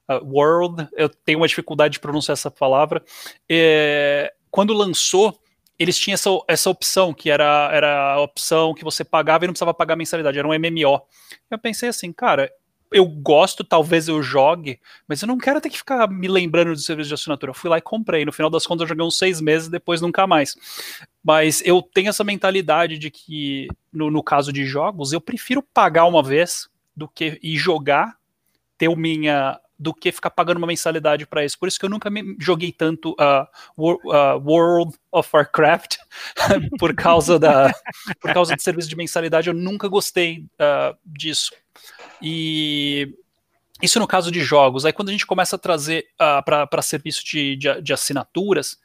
uh, 0.09 0.25
World, 0.25 0.87
eu 0.93 1.09
tenho 1.09 1.39
uma 1.39 1.47
dificuldade 1.47 1.93
de 1.93 1.99
pronunciar 1.99 2.33
essa 2.33 2.49
palavra. 2.49 3.03
É, 3.49 4.33
quando 4.49 4.73
lançou, 4.73 5.39
eles 5.77 5.97
tinham 5.97 6.15
essa, 6.15 6.29
essa 6.47 6.69
opção, 6.69 7.13
que 7.13 7.29
era, 7.29 7.69
era 7.71 8.13
a 8.13 8.21
opção 8.21 8.73
que 8.73 8.83
você 8.83 9.03
pagava 9.03 9.45
e 9.45 9.47
não 9.47 9.53
precisava 9.53 9.73
pagar 9.73 9.95
mensalidade, 9.95 10.37
era 10.37 10.47
um 10.47 10.53
MMO. 10.53 11.01
Eu 11.49 11.57
pensei 11.57 11.87
assim, 11.89 12.11
cara, 12.11 12.51
eu 12.91 13.05
gosto, 13.05 13.63
talvez 13.63 14.07
eu 14.07 14.21
jogue, 14.21 14.79
mas 15.07 15.21
eu 15.21 15.27
não 15.27 15.37
quero 15.37 15.61
ter 15.61 15.69
que 15.69 15.77
ficar 15.77 16.09
me 16.09 16.27
lembrando 16.27 16.71
do 16.71 16.79
serviço 16.79 17.09
de 17.09 17.13
assinatura. 17.13 17.51
Eu 17.51 17.55
fui 17.55 17.69
lá 17.69 17.77
e 17.77 17.81
comprei. 17.81 18.25
No 18.25 18.33
final 18.33 18.49
das 18.49 18.65
contas, 18.65 18.81
eu 18.81 18.87
joguei 18.87 19.05
uns 19.05 19.17
seis 19.17 19.39
meses, 19.39 19.69
depois 19.69 20.01
nunca 20.01 20.25
mais. 20.25 20.55
Mas 21.23 21.61
eu 21.63 21.81
tenho 21.81 22.09
essa 22.09 22.23
mentalidade 22.23 22.97
de 22.97 23.11
que, 23.11 23.67
no, 23.93 24.09
no 24.09 24.23
caso 24.23 24.51
de 24.51 24.65
jogos, 24.65 25.13
eu 25.13 25.21
prefiro 25.21 25.61
pagar 25.61 26.05
uma 26.05 26.23
vez 26.23 26.67
do 26.95 27.07
que 27.07 27.39
ir 27.43 27.57
jogar, 27.57 28.17
ter 28.77 28.93
minha 28.95 29.59
do 29.79 29.93
que 29.93 30.11
ficar 30.11 30.29
pagando 30.29 30.57
uma 30.57 30.67
mensalidade 30.67 31.25
para 31.25 31.45
isso. 31.45 31.57
Por 31.57 31.69
isso 31.69 31.79
que 31.79 31.85
eu 31.85 31.89
nunca 31.89 32.09
me 32.09 32.35
joguei 32.37 32.71
tanto 32.71 33.11
uh, 33.11 33.47
uh, 33.77 34.37
World 34.45 34.97
of 35.09 35.29
Warcraft 35.33 35.97
por 36.77 36.93
causa 36.93 37.39
da 37.39 37.73
por 38.19 38.33
causa 38.33 38.55
do 38.55 38.61
serviço 38.61 38.89
de 38.89 38.97
mensalidade. 38.97 39.47
Eu 39.47 39.53
nunca 39.53 39.87
gostei 39.87 40.45
uh, 40.59 40.97
disso. 41.05 41.53
E 42.21 43.15
isso 43.81 43.99
no 43.99 44.07
caso 44.07 44.29
de 44.29 44.41
jogos. 44.41 44.85
Aí 44.85 44.91
quando 44.91 45.09
a 45.09 45.11
gente 45.13 45.25
começa 45.25 45.55
a 45.55 45.59
trazer 45.59 46.07
uh, 46.15 46.43
para 46.43 46.81
serviço 46.81 47.25
de, 47.25 47.55
de, 47.55 47.81
de 47.81 47.93
assinaturas, 47.93 48.77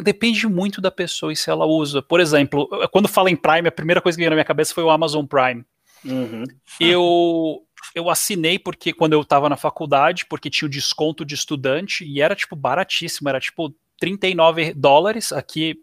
depende 0.00 0.46
muito 0.46 0.80
da 0.80 0.92
pessoa 0.92 1.32
e 1.32 1.36
se 1.36 1.50
ela 1.50 1.66
usa. 1.66 2.00
Por 2.00 2.20
exemplo, 2.20 2.68
quando 2.92 3.08
fala 3.08 3.30
em 3.30 3.36
Prime, 3.36 3.66
a 3.66 3.72
primeira 3.72 4.00
coisa 4.00 4.16
que 4.16 4.20
veio 4.20 4.30
na 4.30 4.36
minha 4.36 4.44
cabeça 4.44 4.72
foi 4.72 4.84
o 4.84 4.90
Amazon 4.90 5.26
Prime. 5.26 5.64
Uhum. 6.04 6.44
Eu 6.78 7.62
eu 7.94 8.08
assinei 8.08 8.58
porque 8.58 8.92
quando 8.92 9.12
eu 9.12 9.20
estava 9.20 9.48
na 9.48 9.56
faculdade, 9.56 10.26
porque 10.26 10.50
tinha 10.50 10.66
o 10.66 10.70
desconto 10.70 11.24
de 11.24 11.34
estudante 11.34 12.04
e 12.04 12.20
era 12.20 12.34
tipo 12.34 12.54
baratíssimo, 12.54 13.28
era 13.28 13.40
tipo 13.40 13.74
39 13.98 14.74
dólares 14.74 15.32
aqui. 15.32 15.78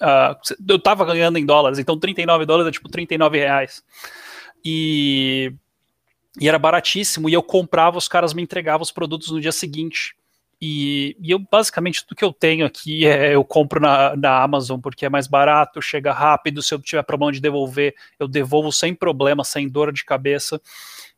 Uh, 0.00 0.36
eu 0.68 0.76
estava 0.76 1.04
ganhando 1.04 1.38
em 1.38 1.46
dólares, 1.46 1.78
então 1.78 1.98
39 1.98 2.44
dólares 2.44 2.68
é 2.68 2.72
tipo 2.72 2.88
39 2.88 3.38
reais. 3.38 3.82
E, 4.64 5.52
e 6.40 6.48
era 6.48 6.58
baratíssimo, 6.58 7.28
e 7.28 7.32
eu 7.32 7.42
comprava, 7.42 7.96
os 7.96 8.08
caras 8.08 8.34
me 8.34 8.42
entregavam 8.42 8.82
os 8.82 8.92
produtos 8.92 9.30
no 9.30 9.40
dia 9.40 9.52
seguinte. 9.52 10.14
E, 10.60 11.16
e, 11.20 11.30
eu 11.30 11.38
basicamente 11.38 12.04
tudo 12.04 12.16
que 12.16 12.24
eu 12.24 12.32
tenho 12.32 12.64
aqui 12.64 13.06
é 13.06 13.34
eu 13.34 13.44
compro 13.44 13.78
na, 13.78 14.16
na 14.16 14.42
Amazon 14.42 14.80
porque 14.80 15.04
é 15.04 15.08
mais 15.08 15.26
barato, 15.26 15.82
chega 15.82 16.12
rápido. 16.12 16.62
Se 16.62 16.72
eu 16.72 16.80
tiver 16.80 17.02
problema 17.02 17.32
de 17.32 17.40
devolver, 17.40 17.94
eu 18.18 18.26
devolvo 18.26 18.72
sem 18.72 18.94
problema, 18.94 19.44
sem 19.44 19.68
dor 19.68 19.92
de 19.92 20.04
cabeça. 20.04 20.60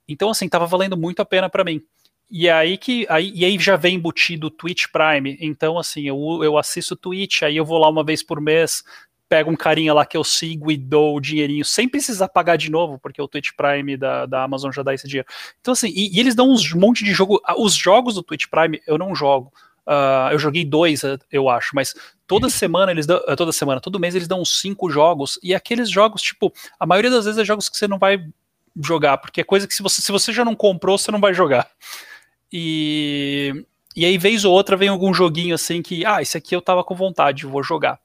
Então, 0.09 0.31
assim, 0.31 0.49
tava 0.49 0.67
valendo 0.67 0.97
muito 0.97 1.21
a 1.21 1.25
pena 1.25 1.49
para 1.51 1.65
mim. 1.65 1.83
E 2.31 2.49
aí 2.49 2.77
que 2.77 3.07
aí, 3.09 3.33
e 3.35 3.45
aí 3.45 3.59
já 3.59 3.77
vem 3.77 3.97
embutido 3.97 4.49
o 4.49 4.51
Twitch 4.51 4.87
Prime. 4.93 5.39
Então, 5.41 5.79
assim, 5.79 6.03
eu, 6.03 6.41
eu 6.43 6.59
assisto 6.59 6.97
Twitch, 6.97 7.43
aí 7.43 7.57
eu 7.57 7.65
vou 7.65 7.79
lá 7.79 7.89
uma 7.89 8.05
vez 8.05 8.23
por 8.23 8.41
mês, 8.41 8.85
pego 9.29 9.51
um 9.51 9.57
carinha 9.57 9.95
lá 9.95 10.05
que 10.05 10.17
eu 10.17 10.25
sigo 10.25 10.71
e 10.71 10.77
dou 10.77 11.17
o 11.17 11.21
dinheirinho 11.21 11.65
sem 11.65 11.89
precisar 11.89 12.29
pagar 12.29 12.57
de 12.57 12.71
novo, 12.71 12.99
porque 12.99 13.21
o 13.21 13.29
Twitch 13.29 13.51
Prime 13.57 13.97
da, 13.97 14.27
da 14.27 14.43
Amazon 14.43 14.71
já 14.73 14.83
dá 14.83 14.93
esse 14.93 15.07
dinheiro. 15.09 15.29
Então, 15.61 15.73
assim, 15.73 15.89
e, 15.89 16.17
e 16.17 16.21
eles 16.21 16.35
dão 16.35 16.51
uns 16.51 16.73
monte 16.73 17.05
de 17.05 17.13
jogo. 17.13 17.41
Os 17.57 17.75
jogos 17.75 18.15
do 18.15 18.23
Twitch 18.23 18.47
Prime 18.51 18.81
eu 18.87 18.99
não 18.99 19.15
jogo. 19.15 19.53
Uh, 19.87 20.33
eu 20.33 20.39
joguei 20.39 20.67
dois, 20.67 21.01
eu 21.33 21.49
acho, 21.49 21.71
mas 21.75 21.95
toda 22.27 22.51
semana 22.51 22.93
eles 22.93 23.07
dão. 23.07 23.19
Toda 23.35 23.53
semana, 23.53 23.81
todo 23.81 23.99
mês 23.99 24.15
eles 24.15 24.29
dão 24.29 24.43
uns 24.43 24.61
cinco 24.61 24.91
jogos. 24.91 25.39
E 25.43 25.55
aqueles 25.55 25.89
jogos, 25.89 26.21
tipo, 26.21 26.53
a 26.79 26.85
maioria 26.85 27.11
das 27.11 27.25
vezes 27.25 27.39
é 27.39 27.45
jogos 27.45 27.71
que 27.71 27.77
você 27.77 27.89
não 27.89 27.99
vai 27.99 28.23
jogar, 28.85 29.19
porque 29.19 29.41
é 29.41 29.45
coisa 29.45 29.67
que 29.67 29.75
se 29.75 29.83
você, 29.83 30.01
se 30.01 30.13
você 30.13 30.33
já 30.33 30.45
não 30.45 30.55
comprou, 30.55 30.99
você 30.99 31.11
não 31.11 31.21
vai 31.21 31.35
jogar. 31.35 31.69
E, 32.53 33.53
e 33.97 34.05
aí, 34.05 34.17
vez 34.17 34.45
ou 34.45 34.53
outra, 34.53 34.77
vem 34.77 34.89
algum 34.89 35.13
joguinho 35.13 35.55
assim 35.55 35.83
que, 35.83 36.05
ah, 36.05 36.23
esse 36.23 36.37
aqui 36.37 36.55
eu 36.55 36.63
tava 36.63 36.85
com 36.85 36.95
vontade, 36.95 37.47
vou 37.47 37.63
jogar. 37.63 38.01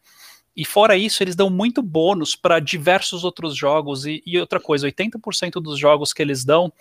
E 0.55 0.63
fora 0.63 0.95
isso, 0.95 1.23
eles 1.23 1.35
dão 1.35 1.49
muito 1.49 1.81
bônus 1.81 2.35
para 2.35 2.59
diversos 2.59 3.23
outros 3.23 3.55
jogos. 3.55 4.05
E, 4.05 4.21
e 4.25 4.39
outra 4.39 4.59
coisa, 4.59 4.87
80% 4.87 5.53
dos 5.61 5.79
jogos 5.79 6.13
que 6.13 6.21
eles 6.21 6.45
dão 6.45 6.71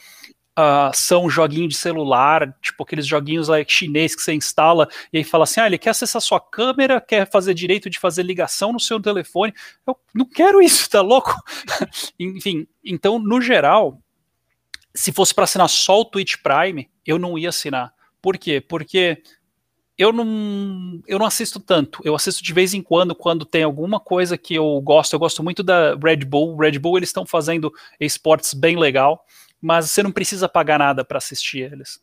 uh, 0.58 0.90
são 0.94 1.28
joguinho 1.28 1.68
de 1.68 1.76
celular, 1.76 2.54
tipo 2.60 2.82
aqueles 2.82 3.06
joguinhos 3.06 3.48
lá 3.48 3.56
chinês 3.66 4.14
que 4.14 4.22
você 4.22 4.32
instala 4.32 4.88
e 5.12 5.18
aí 5.18 5.24
fala 5.24 5.44
assim: 5.44 5.60
ah, 5.60 5.66
ele 5.66 5.78
quer 5.78 5.90
acessar 5.90 6.20
sua 6.20 6.40
câmera, 6.40 7.00
quer 7.00 7.30
fazer 7.30 7.54
direito 7.54 7.88
de 7.88 7.98
fazer 7.98 8.22
ligação 8.22 8.72
no 8.72 8.80
seu 8.80 9.00
telefone. 9.00 9.52
Eu 9.86 9.96
não 10.14 10.26
quero 10.26 10.60
isso, 10.60 10.88
tá 10.88 11.00
louco? 11.00 11.34
Enfim, 12.18 12.66
então, 12.84 13.18
no 13.18 13.40
geral, 13.40 14.00
se 14.94 15.12
fosse 15.12 15.34
para 15.34 15.44
assinar 15.44 15.68
só 15.68 16.00
o 16.00 16.04
Twitch 16.04 16.36
Prime, 16.42 16.90
eu 17.06 17.18
não 17.18 17.38
ia 17.38 17.48
assinar. 17.48 17.92
Por 18.20 18.38
quê? 18.38 18.60
Porque 18.60 19.22
eu 19.96 20.12
não, 20.12 21.00
eu 21.06 21.18
não 21.18 21.26
assisto 21.26 21.60
tanto. 21.60 22.00
Eu 22.04 22.14
assisto 22.14 22.42
de 22.42 22.52
vez 22.52 22.74
em 22.74 22.82
quando, 22.82 23.14
quando 23.14 23.44
tem 23.44 23.62
alguma 23.62 24.00
coisa 24.00 24.38
que 24.38 24.54
eu 24.54 24.80
gosto. 24.80 25.12
Eu 25.12 25.18
gosto 25.18 25.42
muito 25.42 25.62
da 25.62 25.94
Red 25.94 26.24
Bull. 26.24 26.56
Red 26.56 26.78
Bull, 26.78 26.96
eles 26.96 27.08
estão 27.08 27.26
fazendo 27.26 27.72
esportes 28.00 28.54
bem 28.54 28.76
legal, 28.78 29.24
mas 29.62 29.90
você 29.90 30.02
não 30.02 30.10
precisa 30.10 30.48
pagar 30.48 30.80
nada 30.80 31.05
para 31.05 31.18
assistir 31.18 31.60
eles. 31.60 32.01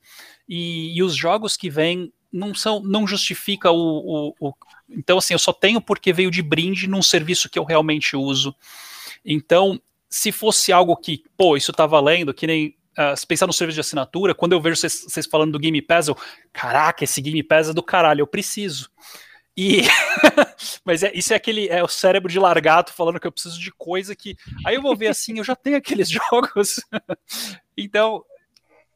E, 0.47 0.97
e, 0.97 1.03
os 1.03 1.13
jogos 1.13 1.57
que 1.57 1.69
vêm 1.69 2.13
não 2.31 2.55
são, 2.55 2.81
não 2.81 3.05
justifica 3.05 3.69
o, 3.69 4.31
o, 4.39 4.49
o, 4.49 4.53
Então, 4.89 5.17
assim, 5.17 5.33
eu 5.33 5.39
só 5.39 5.51
tenho 5.51 5.81
porque 5.81 6.13
veio 6.13 6.31
de 6.31 6.41
brinde 6.41 6.87
num 6.87 7.01
serviço 7.01 7.49
que 7.49 7.59
eu 7.59 7.65
realmente 7.65 8.15
uso. 8.15 8.55
Então, 9.25 9.79
se 10.09 10.31
fosse 10.31 10.71
algo 10.71 10.95
que, 10.95 11.23
pô, 11.35 11.57
isso 11.57 11.73
tá 11.73 11.85
valendo, 11.85 12.33
que 12.33 12.47
nem 12.47 12.77
uh, 12.97 13.15
se 13.17 13.27
pensar 13.27 13.45
no 13.45 13.53
serviço 13.53 13.75
de 13.75 13.81
assinatura, 13.81 14.33
quando 14.33 14.53
eu 14.53 14.61
vejo 14.61 14.77
vocês, 14.77 15.27
falando 15.29 15.51
do 15.51 15.59
Game 15.59 15.81
Pass, 15.81 16.07
eu, 16.07 16.17
caraca, 16.53 17.03
esse 17.03 17.21
Game 17.21 17.43
Pass 17.43 17.69
é 17.69 17.73
do 17.73 17.83
caralho, 17.83 18.21
eu 18.21 18.27
preciso. 18.27 18.89
E 19.57 19.81
mas 20.85 21.03
é, 21.03 21.11
isso 21.13 21.33
é 21.33 21.35
aquele 21.35 21.67
é 21.67 21.83
o 21.83 21.87
cérebro 21.87 22.31
de 22.31 22.39
largato 22.39 22.93
falando 22.93 23.19
que 23.19 23.27
eu 23.27 23.31
preciso 23.31 23.59
de 23.59 23.71
coisa 23.71 24.15
que 24.15 24.35
aí 24.65 24.75
eu 24.75 24.81
vou 24.81 24.95
ver 24.95 25.07
assim, 25.07 25.37
eu 25.37 25.43
já 25.43 25.55
tenho 25.55 25.77
aqueles 25.77 26.09
jogos. 26.31 26.79
então, 27.77 28.23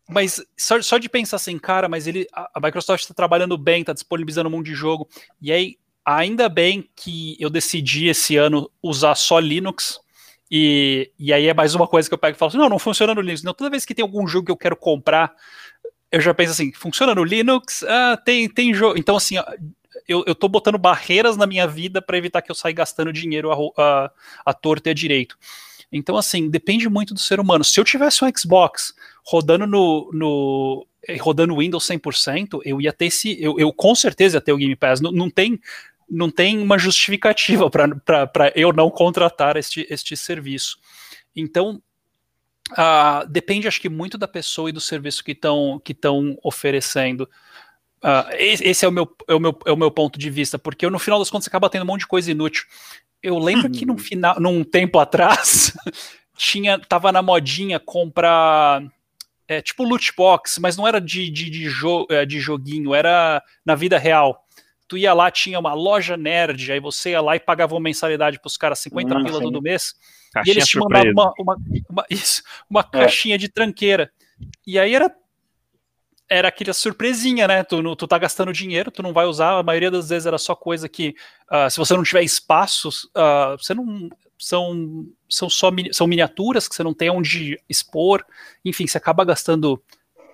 mas 0.07 0.43
só, 0.57 0.81
só 0.81 0.97
de 0.97 1.09
pensar 1.09 1.37
assim, 1.37 1.57
cara, 1.57 1.89
mas 1.89 2.07
ele 2.07 2.27
a, 2.33 2.59
Microsoft 2.61 3.01
está 3.01 3.13
trabalhando 3.13 3.57
bem, 3.57 3.81
está 3.81 3.93
disponibilizando 3.93 4.49
um 4.49 4.51
monte 4.51 4.67
de 4.67 4.75
jogo. 4.75 5.07
E 5.41 5.51
aí 5.51 5.77
ainda 6.05 6.49
bem 6.49 6.89
que 6.95 7.37
eu 7.39 7.49
decidi 7.49 8.07
esse 8.07 8.35
ano 8.35 8.69
usar 8.81 9.15
só 9.15 9.39
Linux, 9.39 10.01
e, 10.55 11.11
e 11.17 11.33
aí 11.33 11.47
é 11.47 11.53
mais 11.53 11.73
uma 11.73 11.87
coisa 11.87 12.07
que 12.07 12.13
eu 12.13 12.17
pego 12.17 12.35
e 12.35 12.37
falo 12.37 12.49
assim, 12.49 12.59
não, 12.59 12.69
não 12.69 12.77
funciona 12.77 13.15
no 13.15 13.21
Linux. 13.21 13.41
Não, 13.41 13.55
toda 13.55 13.71
vez 13.71 13.85
que 13.85 13.95
tem 13.95 14.03
algum 14.03 14.27
jogo 14.27 14.45
que 14.45 14.51
eu 14.51 14.57
quero 14.57 14.75
comprar, 14.75 15.33
eu 16.11 16.21
já 16.21 16.31
penso 16.31 16.51
assim, 16.51 16.71
funciona 16.71 17.15
no 17.15 17.23
Linux? 17.23 17.81
Ah, 17.83 18.21
tem, 18.23 18.47
tem 18.47 18.71
jogo. 18.71 18.95
Então, 18.99 19.15
assim, 19.15 19.35
eu, 20.07 20.23
eu 20.25 20.35
tô 20.35 20.47
botando 20.47 20.77
barreiras 20.77 21.37
na 21.37 21.45
minha 21.45 21.67
vida 21.67 22.01
para 22.01 22.17
evitar 22.17 22.41
que 22.41 22.51
eu 22.51 22.55
saia 22.55 22.73
gastando 22.73 23.13
dinheiro 23.13 23.51
a, 23.51 23.81
a, 23.81 24.11
a 24.45 24.53
torta 24.53 24.89
e 24.89 24.91
a 24.91 24.93
direito. 24.93 25.37
Então, 25.91 26.17
assim, 26.17 26.49
depende 26.49 26.89
muito 26.89 27.13
do 27.13 27.19
ser 27.19 27.39
humano. 27.39 27.63
Se 27.63 27.79
eu 27.79 27.83
tivesse 27.83 28.25
um 28.25 28.31
Xbox 28.35 28.93
rodando 29.23 29.67
no, 29.67 30.09
no 30.11 30.87
rodando 31.21 31.57
Windows 31.57 31.87
100%, 31.87 32.61
eu 32.65 32.81
ia 32.81 32.91
ter 32.91 33.05
esse, 33.05 33.41
eu, 33.41 33.59
eu 33.59 33.71
com 33.71 33.93
certeza 33.93 34.37
ia 34.37 34.41
ter 34.41 34.53
o 34.53 34.57
Game 34.57 34.75
Pass. 34.75 35.01
Não, 35.01 35.11
não 35.11 35.29
tem 35.29 35.59
não 36.09 36.29
tem 36.29 36.59
uma 36.59 36.77
justificativa 36.77 37.69
para 37.69 38.51
eu 38.55 38.71
não 38.71 38.89
contratar 38.89 39.57
este, 39.57 39.87
este 39.89 40.15
serviço. 40.15 40.77
Então, 41.35 41.81
uh, 42.71 43.27
depende, 43.27 43.67
acho 43.67 43.81
que, 43.81 43.89
muito 43.89 44.17
da 44.17 44.27
pessoa 44.27 44.69
e 44.69 44.73
do 44.73 44.81
serviço 44.81 45.23
que 45.23 45.31
estão 45.31 45.81
que 45.83 45.95
oferecendo. 46.43 47.27
Uh, 48.03 48.27
esse 48.37 48.83
é 48.83 48.87
o, 48.87 48.91
meu, 48.91 49.09
é, 49.27 49.33
o 49.33 49.39
meu, 49.39 49.57
é 49.65 49.71
o 49.71 49.77
meu 49.77 49.89
ponto 49.89 50.19
de 50.19 50.29
vista, 50.29 50.59
porque 50.59 50.85
eu, 50.85 50.91
no 50.91 50.99
final 50.99 51.19
das 51.19 51.29
contas 51.29 51.47
acaba 51.47 51.69
tendo 51.69 51.83
um 51.83 51.87
monte 51.87 52.01
de 52.01 52.07
coisa 52.07 52.29
inútil. 52.29 52.65
Eu 53.21 53.39
lembro 53.39 53.69
que 53.71 53.85
no 53.85 53.97
final, 53.97 54.37
num 54.39 54.63
tempo 54.63 54.99
atrás, 54.99 55.73
tinha 56.35 56.77
tava 56.77 57.11
na 57.11 57.21
modinha 57.21 57.79
comprar 57.79 58.83
é, 59.47 59.61
tipo 59.61 59.83
loot 59.83 60.13
box, 60.17 60.59
mas 60.59 60.75
não 60.75 60.85
era 60.85 60.99
de, 60.99 61.29
de, 61.29 61.49
de, 61.49 61.69
jo, 61.69 62.05
é, 62.09 62.25
de 62.25 62.39
joguinho, 62.41 62.93
era 62.93 63.41
na 63.65 63.75
vida 63.75 63.97
real 63.97 64.43
tu 64.93 64.97
ia 64.97 65.11
lá, 65.11 65.31
tinha 65.31 65.59
uma 65.59 65.73
loja 65.73 66.15
nerd, 66.15 66.71
aí 66.71 66.79
você 66.79 67.11
ia 67.11 67.21
lá 67.21 67.35
e 67.35 67.39
pagava 67.39 67.73
uma 67.73 67.81
mensalidade 67.81 68.39
para 68.39 68.47
os 68.47 68.57
caras 68.57 68.77
50 68.77 69.17
hum, 69.17 69.23
pila 69.23 69.41
todo 69.41 69.61
mês, 69.61 69.95
caixinha 70.31 70.53
e 70.53 70.57
eles 70.57 70.67
te 70.67 70.77
mandavam 70.77 71.11
uma, 71.11 71.33
uma, 71.39 71.57
uma, 71.89 72.05
isso, 72.11 72.43
uma 72.69 72.81
é. 72.81 72.83
caixinha 72.83 73.37
de 73.37 73.49
tranqueira. 73.49 74.11
E 74.67 74.77
aí 74.77 74.93
era 74.93 75.11
era 76.29 76.47
aquela 76.47 76.73
surpresinha, 76.73 77.47
né? 77.47 77.63
Tu, 77.63 77.95
tu 77.95 78.07
tá 78.07 78.17
gastando 78.17 78.53
dinheiro, 78.53 78.91
tu 78.91 79.03
não 79.03 79.13
vai 79.13 79.25
usar, 79.25 79.59
a 79.59 79.63
maioria 79.63 79.91
das 79.91 80.09
vezes 80.09 80.25
era 80.25 80.37
só 80.37 80.55
coisa 80.55 80.89
que, 80.89 81.15
uh, 81.51 81.69
se 81.69 81.77
você 81.77 81.93
não 81.93 82.03
tiver 82.03 82.23
espaços, 82.23 83.05
uh, 83.05 83.57
você 83.57 83.73
não. 83.73 84.09
São, 84.35 85.07
são 85.29 85.49
só 85.49 85.71
são 85.93 86.05
miniaturas 86.05 86.67
que 86.67 86.75
você 86.75 86.83
não 86.83 86.93
tem 86.93 87.09
onde 87.09 87.57
expor, 87.69 88.25
enfim, 88.65 88.85
você 88.85 88.97
acaba 88.97 89.23
gastando 89.23 89.81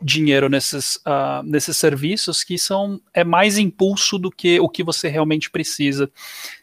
dinheiro 0.02 0.50
nesses, 0.50 0.96
uh, 0.98 1.44
nesses 1.44 1.78
serviços 1.78 2.44
que 2.44 2.58
são 2.58 3.00
é 3.14 3.24
mais 3.24 3.58
impulso 3.58 4.18
do 4.18 4.32
que 4.32 4.60
o 4.60 4.70
que 4.70 4.84
você 4.84 5.10
realmente 5.10 5.52
precisa. 5.52 6.10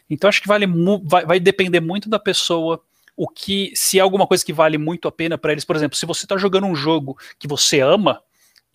Então 0.09 0.27
acho 0.27 0.41
que 0.41 0.47
vale 0.47 0.65
vai, 1.03 1.25
vai 1.25 1.39
depender 1.39 1.79
muito 1.79 2.09
da 2.09 2.19
pessoa 2.19 2.81
o 3.15 3.27
que 3.27 3.71
se 3.73 3.97
é 3.97 4.01
alguma 4.01 4.27
coisa 4.27 4.45
que 4.45 4.53
vale 4.53 4.77
muito 4.77 5.07
a 5.07 5.11
pena 5.11 5.37
para 5.37 5.51
eles. 5.51 5.65
Por 5.65 5.75
exemplo, 5.75 5.97
se 5.97 6.05
você 6.05 6.25
está 6.25 6.37
jogando 6.37 6.67
um 6.67 6.75
jogo 6.75 7.17
que 7.39 7.47
você 7.47 7.79
ama 7.79 8.21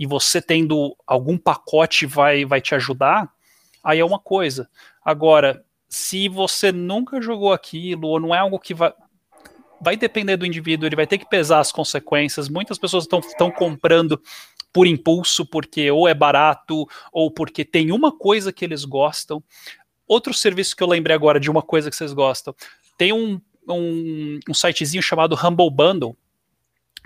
e 0.02 0.06
você 0.06 0.42
tendo 0.42 0.96
algum 1.06 1.38
pacote 1.38 2.06
vai 2.06 2.44
vai 2.44 2.60
te 2.60 2.74
ajudar, 2.74 3.32
aí 3.84 4.00
é 4.00 4.04
uma 4.04 4.18
coisa. 4.18 4.68
Agora, 5.04 5.64
se 5.88 6.28
você 6.28 6.72
nunca 6.72 7.22
jogou 7.22 7.52
aquilo 7.52 8.08
ou 8.08 8.18
não 8.18 8.34
é 8.34 8.38
algo 8.38 8.58
que 8.58 8.74
vai 8.74 8.92
vai 9.80 9.96
depender 9.96 10.36
do 10.36 10.44
indivíduo, 10.44 10.88
ele 10.88 10.96
vai 10.96 11.06
ter 11.06 11.18
que 11.18 11.28
pesar 11.28 11.60
as 11.60 11.70
consequências. 11.70 12.48
Muitas 12.48 12.78
pessoas 12.78 13.04
estão 13.04 13.48
comprando 13.52 14.20
por 14.72 14.88
impulso, 14.88 15.46
porque 15.46 15.88
ou 15.88 16.08
é 16.08 16.14
barato, 16.14 16.84
ou 17.12 17.30
porque 17.30 17.64
tem 17.64 17.92
uma 17.92 18.10
coisa 18.10 18.52
que 18.52 18.64
eles 18.64 18.84
gostam. 18.84 19.40
Outro 20.04 20.34
serviço 20.34 20.74
que 20.74 20.82
eu 20.82 20.88
lembrei 20.88 21.14
agora 21.14 21.38
de 21.38 21.48
uma 21.48 21.62
coisa 21.62 21.90
que 21.90 21.94
vocês 21.94 22.12
gostam, 22.12 22.52
tem 22.98 23.12
um, 23.12 23.40
um, 23.68 24.40
um 24.48 24.54
sitezinho 24.54 25.02
chamado 25.02 25.36
Humble 25.36 25.70
Bundle, 25.70 26.16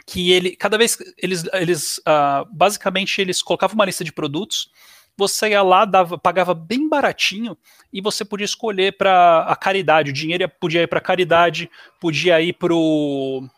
que 0.06 0.30
ele, 0.30 0.54
cada 0.54 0.78
vez, 0.78 0.96
eles, 1.18 1.44
eles 1.52 1.98
uh, 1.98 2.46
basicamente, 2.52 3.20
eles 3.20 3.42
colocavam 3.42 3.74
uma 3.74 3.84
lista 3.84 4.04
de 4.04 4.12
produtos, 4.12 4.70
você 5.16 5.48
ia 5.48 5.62
lá, 5.62 5.84
dava, 5.84 6.16
pagava 6.16 6.54
bem 6.54 6.88
baratinho 6.88 7.58
e 7.92 8.00
você 8.00 8.24
podia 8.24 8.44
escolher 8.44 8.96
para 8.96 9.40
a 9.48 9.56
caridade. 9.56 10.10
O 10.10 10.14
dinheiro 10.14 10.48
podia 10.60 10.82
ir 10.82 10.86
para 10.86 11.00
caridade, 11.00 11.68
podia 12.00 12.40
ir 12.40 12.52
para 12.52 12.72
o. 12.74 13.48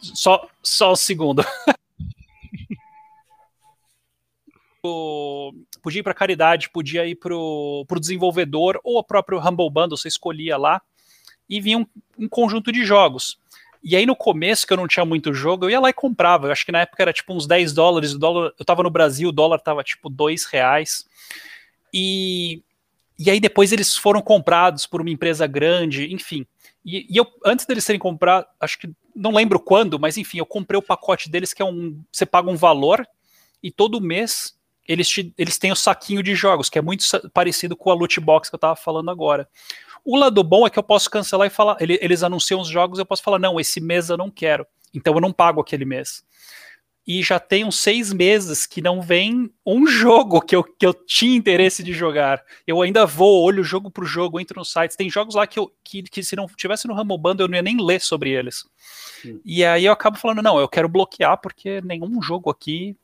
Só, 0.00 0.46
só 0.62 0.92
um 0.92 0.96
segundo. 0.96 1.44
podia 5.80 6.00
ir 6.00 6.02
para 6.02 6.12
caridade, 6.12 6.68
podia 6.68 7.06
ir 7.06 7.14
para 7.14 7.34
o 7.34 7.86
desenvolvedor 7.98 8.78
ou 8.84 8.98
o 8.98 9.04
próprio 9.04 9.38
Humble 9.38 9.70
Bundle, 9.70 9.96
você 9.96 10.08
escolhia 10.08 10.58
lá 10.58 10.82
e 11.48 11.60
vinha 11.60 11.78
um, 11.78 11.86
um, 12.18 12.28
conjunto 12.28 12.72
de 12.72 12.84
jogos. 12.84 13.38
E 13.84 13.94
aí 13.94 14.06
no 14.06 14.16
começo, 14.16 14.66
que 14.66 14.72
eu 14.72 14.78
não 14.78 14.88
tinha 14.88 15.04
muito 15.04 15.34
jogo, 15.34 15.66
eu 15.66 15.70
ia 15.70 15.78
lá 15.78 15.90
e 15.90 15.92
comprava. 15.92 16.46
Eu 16.46 16.52
acho 16.52 16.64
que 16.64 16.72
na 16.72 16.80
época 16.80 17.02
era 17.02 17.12
tipo 17.12 17.34
uns 17.34 17.46
10 17.46 17.74
dólares. 17.74 18.14
O 18.14 18.18
dólar, 18.18 18.52
eu 18.58 18.64
tava 18.64 18.82
no 18.82 18.90
Brasil, 18.90 19.28
o 19.28 19.32
dólar 19.32 19.60
tava 19.60 19.84
tipo 19.84 20.08
2 20.08 20.46
reais. 20.46 21.06
E, 21.92 22.62
e 23.18 23.30
aí 23.30 23.38
depois 23.38 23.72
eles 23.72 23.94
foram 23.94 24.22
comprados 24.22 24.86
por 24.86 25.02
uma 25.02 25.10
empresa 25.10 25.46
grande, 25.46 26.12
enfim. 26.12 26.46
E, 26.82 27.06
e 27.10 27.16
eu, 27.16 27.26
antes 27.44 27.66
deles 27.66 27.84
serem 27.84 27.98
comprados, 27.98 28.48
acho 28.58 28.78
que 28.78 28.90
não 29.14 29.32
lembro 29.32 29.60
quando, 29.60 29.98
mas 30.00 30.16
enfim, 30.16 30.38
eu 30.38 30.46
comprei 30.46 30.78
o 30.78 30.82
pacote 30.82 31.30
deles 31.30 31.52
que 31.52 31.60
é 31.60 31.64
um. 31.64 32.00
Você 32.10 32.24
paga 32.24 32.50
um 32.50 32.56
valor 32.56 33.06
e 33.62 33.70
todo 33.70 34.00
mês 34.00 34.58
eles, 34.86 35.08
te, 35.08 35.32
eles 35.38 35.58
têm 35.58 35.72
o 35.72 35.76
saquinho 35.76 36.22
de 36.22 36.34
jogos, 36.34 36.68
que 36.68 36.78
é 36.78 36.82
muito 36.82 37.04
parecido 37.32 37.76
com 37.76 37.90
a 37.90 37.94
loot 37.94 38.20
box 38.20 38.48
que 38.48 38.54
eu 38.54 38.58
estava 38.58 38.76
falando 38.76 39.10
agora. 39.10 39.48
O 40.04 40.16
lado 40.16 40.42
bom 40.44 40.66
é 40.66 40.70
que 40.70 40.78
eu 40.78 40.82
posso 40.82 41.08
cancelar 41.10 41.46
e 41.46 41.50
falar, 41.50 41.76
ele, 41.80 41.98
eles 42.02 42.22
anunciam 42.22 42.60
os 42.60 42.68
jogos, 42.68 42.98
eu 42.98 43.06
posso 43.06 43.22
falar, 43.22 43.38
não, 43.38 43.58
esse 43.58 43.80
mês 43.80 44.10
eu 44.10 44.16
não 44.18 44.30
quero, 44.30 44.66
então 44.92 45.14
eu 45.14 45.20
não 45.20 45.32
pago 45.32 45.60
aquele 45.60 45.84
mês. 45.84 46.22
e 47.06 47.22
já 47.22 47.38
tem 47.38 47.64
uns 47.64 47.76
seis 47.76 48.12
meses 48.12 48.66
que 48.66 48.80
não 48.80 49.00
vem 49.02 49.50
um 49.64 49.86
jogo 49.88 50.40
que 50.40 50.56
eu, 50.56 50.62
que 50.62 50.86
eu 50.86 50.94
tinha 50.94 51.36
interesse 51.36 51.82
de 51.82 51.92
jogar. 51.92 52.42
Eu 52.66 52.80
ainda 52.80 53.04
vou, 53.06 53.42
olho 53.42 53.62
jogo 53.62 53.90
por 53.90 54.04
jogo, 54.04 54.40
entro 54.40 54.58
nos 54.58 54.72
sites. 54.72 54.96
Tem 54.96 55.10
jogos 55.10 55.34
lá 55.34 55.46
que, 55.46 55.58
eu, 55.58 55.70
que, 55.82 56.02
que 56.02 56.22
se 56.22 56.34
não 56.34 56.46
tivesse 56.46 56.86
no 56.88 56.94
Rumble 56.94 57.18
Bundle 57.18 57.44
eu 57.44 57.48
não 57.48 57.56
ia 57.56 57.62
nem 57.62 57.80
ler 57.80 58.00
sobre 58.00 58.30
eles. 58.30 58.64
Sim. 59.20 59.40
E 59.44 59.64
aí 59.64 59.84
eu 59.84 59.92
acabo 59.92 60.18
falando, 60.18 60.42
não, 60.42 60.58
eu 60.58 60.68
quero 60.68 60.88
bloquear 60.88 61.38
porque 61.40 61.80
nenhum 61.82 62.22
jogo 62.22 62.50
aqui. 62.50 62.96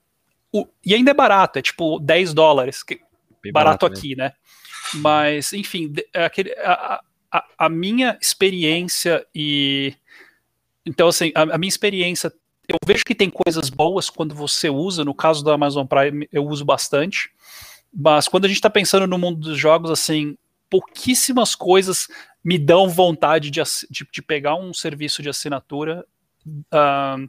O, 0.52 0.66
e 0.84 0.94
ainda 0.94 1.12
é 1.12 1.14
barato, 1.14 1.58
é 1.58 1.62
tipo 1.62 1.98
10 2.00 2.34
dólares. 2.34 2.82
Que, 2.82 3.00
barato, 3.52 3.52
barato 3.52 3.86
aqui, 3.86 4.16
né? 4.16 4.32
Mas, 4.94 5.52
enfim, 5.52 5.92
é 6.12 6.24
aquele, 6.24 6.52
a, 6.58 7.00
a, 7.30 7.44
a 7.58 7.68
minha 7.68 8.18
experiência 8.20 9.24
e. 9.34 9.94
Então, 10.84 11.08
assim, 11.08 11.30
a, 11.34 11.42
a 11.42 11.58
minha 11.58 11.68
experiência 11.68 12.32
eu 12.70 12.78
vejo 12.86 13.04
que 13.04 13.16
tem 13.16 13.28
coisas 13.28 13.68
boas 13.68 14.08
quando 14.08 14.32
você 14.32 14.70
usa, 14.70 15.04
no 15.04 15.12
caso 15.12 15.42
da 15.42 15.54
Amazon 15.54 15.84
Prime 15.84 16.28
eu 16.30 16.46
uso 16.46 16.64
bastante, 16.64 17.28
mas 17.92 18.28
quando 18.28 18.44
a 18.44 18.48
gente 18.48 18.58
está 18.58 18.70
pensando 18.70 19.08
no 19.08 19.18
mundo 19.18 19.40
dos 19.40 19.58
jogos, 19.58 19.90
assim, 19.90 20.38
pouquíssimas 20.70 21.56
coisas 21.56 22.06
me 22.44 22.56
dão 22.56 22.88
vontade 22.88 23.50
de, 23.50 23.60
de, 23.90 24.06
de 24.10 24.22
pegar 24.22 24.54
um 24.54 24.72
serviço 24.72 25.20
de 25.20 25.28
assinatura 25.28 26.06
uh, 26.46 27.28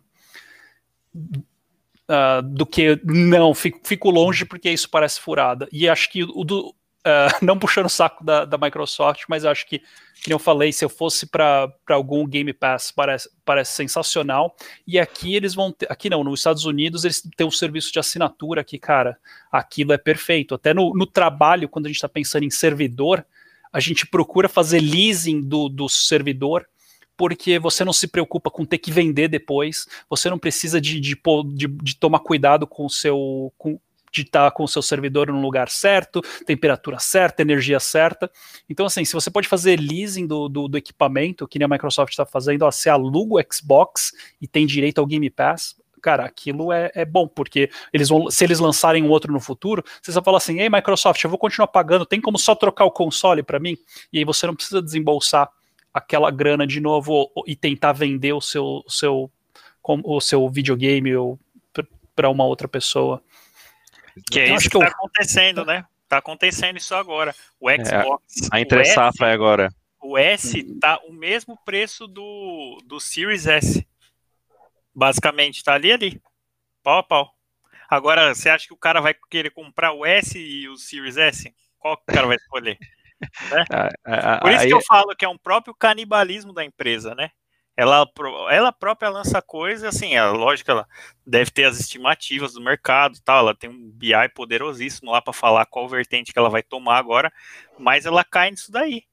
uh, 2.08 2.42
do 2.44 2.66
que 2.68 3.02
não, 3.04 3.56
fico, 3.56 3.80
fico, 3.84 4.12
longe 4.12 4.46
porque 4.46 4.70
isso 4.70 4.90
parece 4.92 5.20
furada. 5.20 5.68
E 5.72 5.90
acho 5.90 6.12
que 6.12 6.24
o 6.24 6.44
do, 6.44 6.76
Uh, 7.02 7.34
não 7.44 7.58
puxando 7.58 7.88
o 7.88 7.90
saco 7.90 8.24
da, 8.24 8.46
da 8.46 8.58
Microsoft, 8.58 9.24
mas 9.28 9.44
acho 9.44 9.68
que, 9.68 9.80
como 10.24 10.34
eu 10.36 10.40
falei, 10.40 10.72
se 10.72 10.86
eu 10.86 10.90
fosse 10.90 11.26
para 11.26 11.74
algum 11.90 12.28
Game 12.28 12.54
Pass, 12.54 12.92
parece, 12.92 13.30
parece 13.44 13.74
sensacional. 13.74 14.56
E 14.86 15.00
aqui 15.00 15.36
eles 15.36 15.56
vão 15.56 15.72
ter, 15.72 15.92
aqui 15.92 16.10
não, 16.10 16.24
nos 16.24 16.40
Estados 16.40 16.66
Unidos 16.66 17.04
eles 17.04 17.22
têm 17.36 17.48
um 17.48 17.52
serviço 17.52 17.92
de 17.92 18.00
assinatura 18.00 18.64
que, 18.64 18.78
cara, 18.78 19.18
aquilo 19.52 19.94
é 19.94 19.98
perfeito. 19.98 20.54
Até 20.54 20.74
no, 20.74 20.94
no 20.94 21.08
trabalho, 21.08 21.68
quando 21.68 21.88
a 21.88 21.90
gente 21.90 21.98
está 21.98 22.10
pensando 22.10 22.44
em 22.44 22.52
servidor, 22.52 23.26
a 23.74 23.80
gente 23.80 24.06
procura 24.06 24.50
fazer 24.50 24.80
leasing 24.80 25.42
do, 25.42 25.70
do 25.70 25.88
servidor, 25.88 26.68
porque 27.16 27.58
você 27.58 27.86
não 27.86 27.94
se 27.94 28.08
preocupa 28.08 28.50
com 28.50 28.66
ter 28.66 28.78
que 28.78 28.92
vender 28.92 29.28
depois, 29.28 29.88
você 30.10 30.30
não 30.30 30.38
precisa 30.38 30.82
de, 30.82 31.00
de, 31.00 31.16
de, 31.54 31.68
de 31.68 31.96
tomar 31.96 32.20
cuidado 32.20 32.68
com 32.68 32.86
o 32.86 32.90
seu. 32.90 33.54
Com, 33.58 33.80
de 34.12 34.22
estar 34.22 34.52
com 34.52 34.64
o 34.64 34.68
seu 34.68 34.82
servidor 34.82 35.28
no 35.28 35.42
lugar 35.42 35.70
certo, 35.70 36.22
temperatura 36.46 37.00
certa, 37.00 37.42
energia 37.42 37.80
certa. 37.80 38.30
Então, 38.70 38.86
assim, 38.86 39.06
se 39.06 39.14
você 39.14 39.32
pode 39.32 39.48
fazer 39.48 39.80
leasing 39.80 40.28
do, 40.28 40.50
do, 40.50 40.68
do 40.68 40.78
equipamento, 40.78 41.48
que 41.48 41.58
nem 41.58 41.66
a 41.66 41.70
Microsoft 41.70 42.12
está 42.12 42.26
fazendo, 42.26 42.64
ó, 42.64 42.72
você 42.72 42.90
aluga 42.90 43.36
o 43.36 43.54
Xbox 43.54 44.12
e 44.42 44.48
tem 44.48 44.66
direito 44.66 45.00
ao 45.00 45.06
Game 45.06 45.30
Pass, 45.30 45.76
cara, 46.02 46.26
aquilo 46.26 46.74
é, 46.74 46.92
é, 46.96 47.06
bom, 47.06 47.28
porque 47.28 47.70
eles 47.94 48.10
vão, 48.10 48.30
se 48.30 48.44
eles 48.44 48.60
lançarem 48.60 49.04
um 49.04 49.10
outro 49.10 49.32
no 49.32 49.40
futuro, 49.40 49.84
você 50.02 50.12
só 50.12 50.22
fala 50.22 50.38
assim, 50.38 50.60
ei 50.60 50.70
Microsoft, 50.70 51.24
eu 51.24 51.30
vou 51.30 51.40
continuar 51.40 51.68
pagando, 51.68 52.06
tem 52.06 52.20
como 52.20 52.38
só 52.38 52.56
trocar 52.56 52.86
o 52.86 52.92
console 52.92 53.44
para 53.44 53.60
mim? 53.60 53.78
E 54.12 54.18
aí 54.18 54.26
você 54.26 54.48
não 54.48 54.56
precisa 54.56 54.82
desembolsar 54.82 55.50
aquela 55.94 56.32
grana 56.32 56.66
de 56.66 56.80
novo 56.80 57.32
e 57.46 57.56
tentar 57.56 57.94
vender 57.94 58.34
o 58.34 58.42
seu, 58.42 58.82
o 58.86 58.90
seu, 58.90 59.32
o 59.84 60.22
seu 60.22 60.50
videogame 60.50 61.12
para 62.16 62.30
uma 62.30 62.46
outra 62.46 62.68
pessoa. 62.68 63.22
Que 64.30 64.40
é 64.40 64.54
isso 64.54 64.70
que, 64.70 64.78
está 64.78 64.90
acontecendo, 64.90 65.66
né? 65.66 65.86
Está 66.04 66.18
acontecendo 66.18 66.78
isso 66.78 66.94
agora. 66.94 67.34
O 67.60 67.70
é, 67.70 67.78
Xbox. 67.84 68.24
É, 68.44 68.48
a 68.52 68.60
entre 68.60 68.86
safra 68.86 69.30
é 69.30 69.34
agora. 69.34 69.74
O 70.02 70.18
S 70.18 70.64
tá 70.80 71.00
o 71.08 71.14
mesmo 71.14 71.58
preço 71.64 72.08
do, 72.08 72.82
do 72.86 73.00
Series 73.00 73.46
S. 73.46 73.88
Basicamente, 74.94 75.64
tá 75.64 75.74
ali 75.74 75.92
ali. 75.92 76.22
Pau 76.84 77.00
a 77.00 77.04
pau. 77.04 77.34
Agora, 77.90 78.34
você 78.34 78.50
acha 78.50 78.68
que 78.68 78.74
o 78.74 78.78
cara 78.78 79.00
vai 79.00 79.16
querer 79.30 79.52
comprar 79.52 79.94
o 79.94 80.06
S 80.06 80.38
e 80.38 80.68
o 80.68 80.76
Series 80.76 81.18
S? 81.18 81.54
Qual 81.78 81.96
que 81.98 82.04
o 82.04 82.16
cara 82.16 82.28
vai 82.28 82.38
escolher? 82.38 82.78
né? 83.52 84.40
Por 84.42 84.52
isso 84.52 84.68
que 84.68 84.74
eu 84.74 84.82
falo 84.82 85.16
que 85.16 85.26
é 85.26 85.30
um 85.30 85.38
próprio 85.38 85.76
canibalismo 85.76 86.54
da 86.54 86.66
empresa, 86.66 87.14
né? 87.14 87.30
Ela, 87.76 88.06
ela 88.50 88.72
própria 88.72 89.10
lança 89.10 89.42
coisa, 89.42 89.90
assim, 89.90 90.16
é 90.16 90.24
lógico 90.26 90.70
ela 90.70 90.88
deve 91.26 91.52
ter 91.52 91.64
as 91.64 91.80
estimativas 91.80 92.54
do 92.54 92.62
mercado 92.62 93.20
tal, 93.24 93.40
ela 93.40 93.56
tem 93.56 93.70
um 93.70 93.90
BI 93.92 94.30
poderosíssimo 94.36 95.12
lá 95.12 95.22
para 95.22 95.34
falar 95.34 95.66
qual 95.66 95.88
vertente 95.88 96.34
que 96.34 96.40
ela 96.40 96.50
vai 96.50 96.62
tomar 96.62 96.98
agora, 96.98 97.32
mas 97.80 98.06
ela 98.06 98.24
cai 98.24 98.52
nisso 98.52 98.72
daí. 98.72 99.04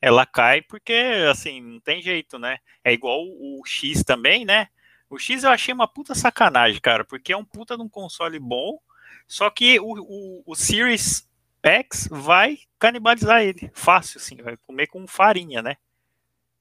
Ela 0.00 0.26
cai 0.26 0.62
porque, 0.62 0.94
assim, 1.30 1.60
não 1.60 1.80
tem 1.80 2.02
jeito, 2.02 2.38
né? 2.38 2.58
É 2.84 2.92
igual 2.92 3.20
o, 3.22 3.60
o 3.60 3.66
X 3.66 4.04
também, 4.04 4.44
né? 4.44 4.68
O 5.08 5.18
X 5.18 5.44
eu 5.44 5.50
achei 5.50 5.72
uma 5.72 5.88
puta 5.88 6.14
sacanagem, 6.14 6.80
cara, 6.80 7.04
porque 7.04 7.32
é 7.32 7.36
um 7.36 7.44
puta 7.44 7.76
de 7.76 7.82
um 7.82 7.88
console 7.88 8.38
bom, 8.38 8.78
só 9.26 9.48
que 9.50 9.80
o, 9.80 9.94
o, 9.98 10.42
o 10.46 10.54
Series 10.54 11.28
X 11.62 12.08
vai 12.10 12.58
canibalizar 12.78 13.42
ele, 13.42 13.70
fácil, 13.74 14.18
assim, 14.18 14.36
vai 14.36 14.56
comer 14.58 14.86
com 14.88 15.06
farinha, 15.06 15.62
né? 15.62 15.76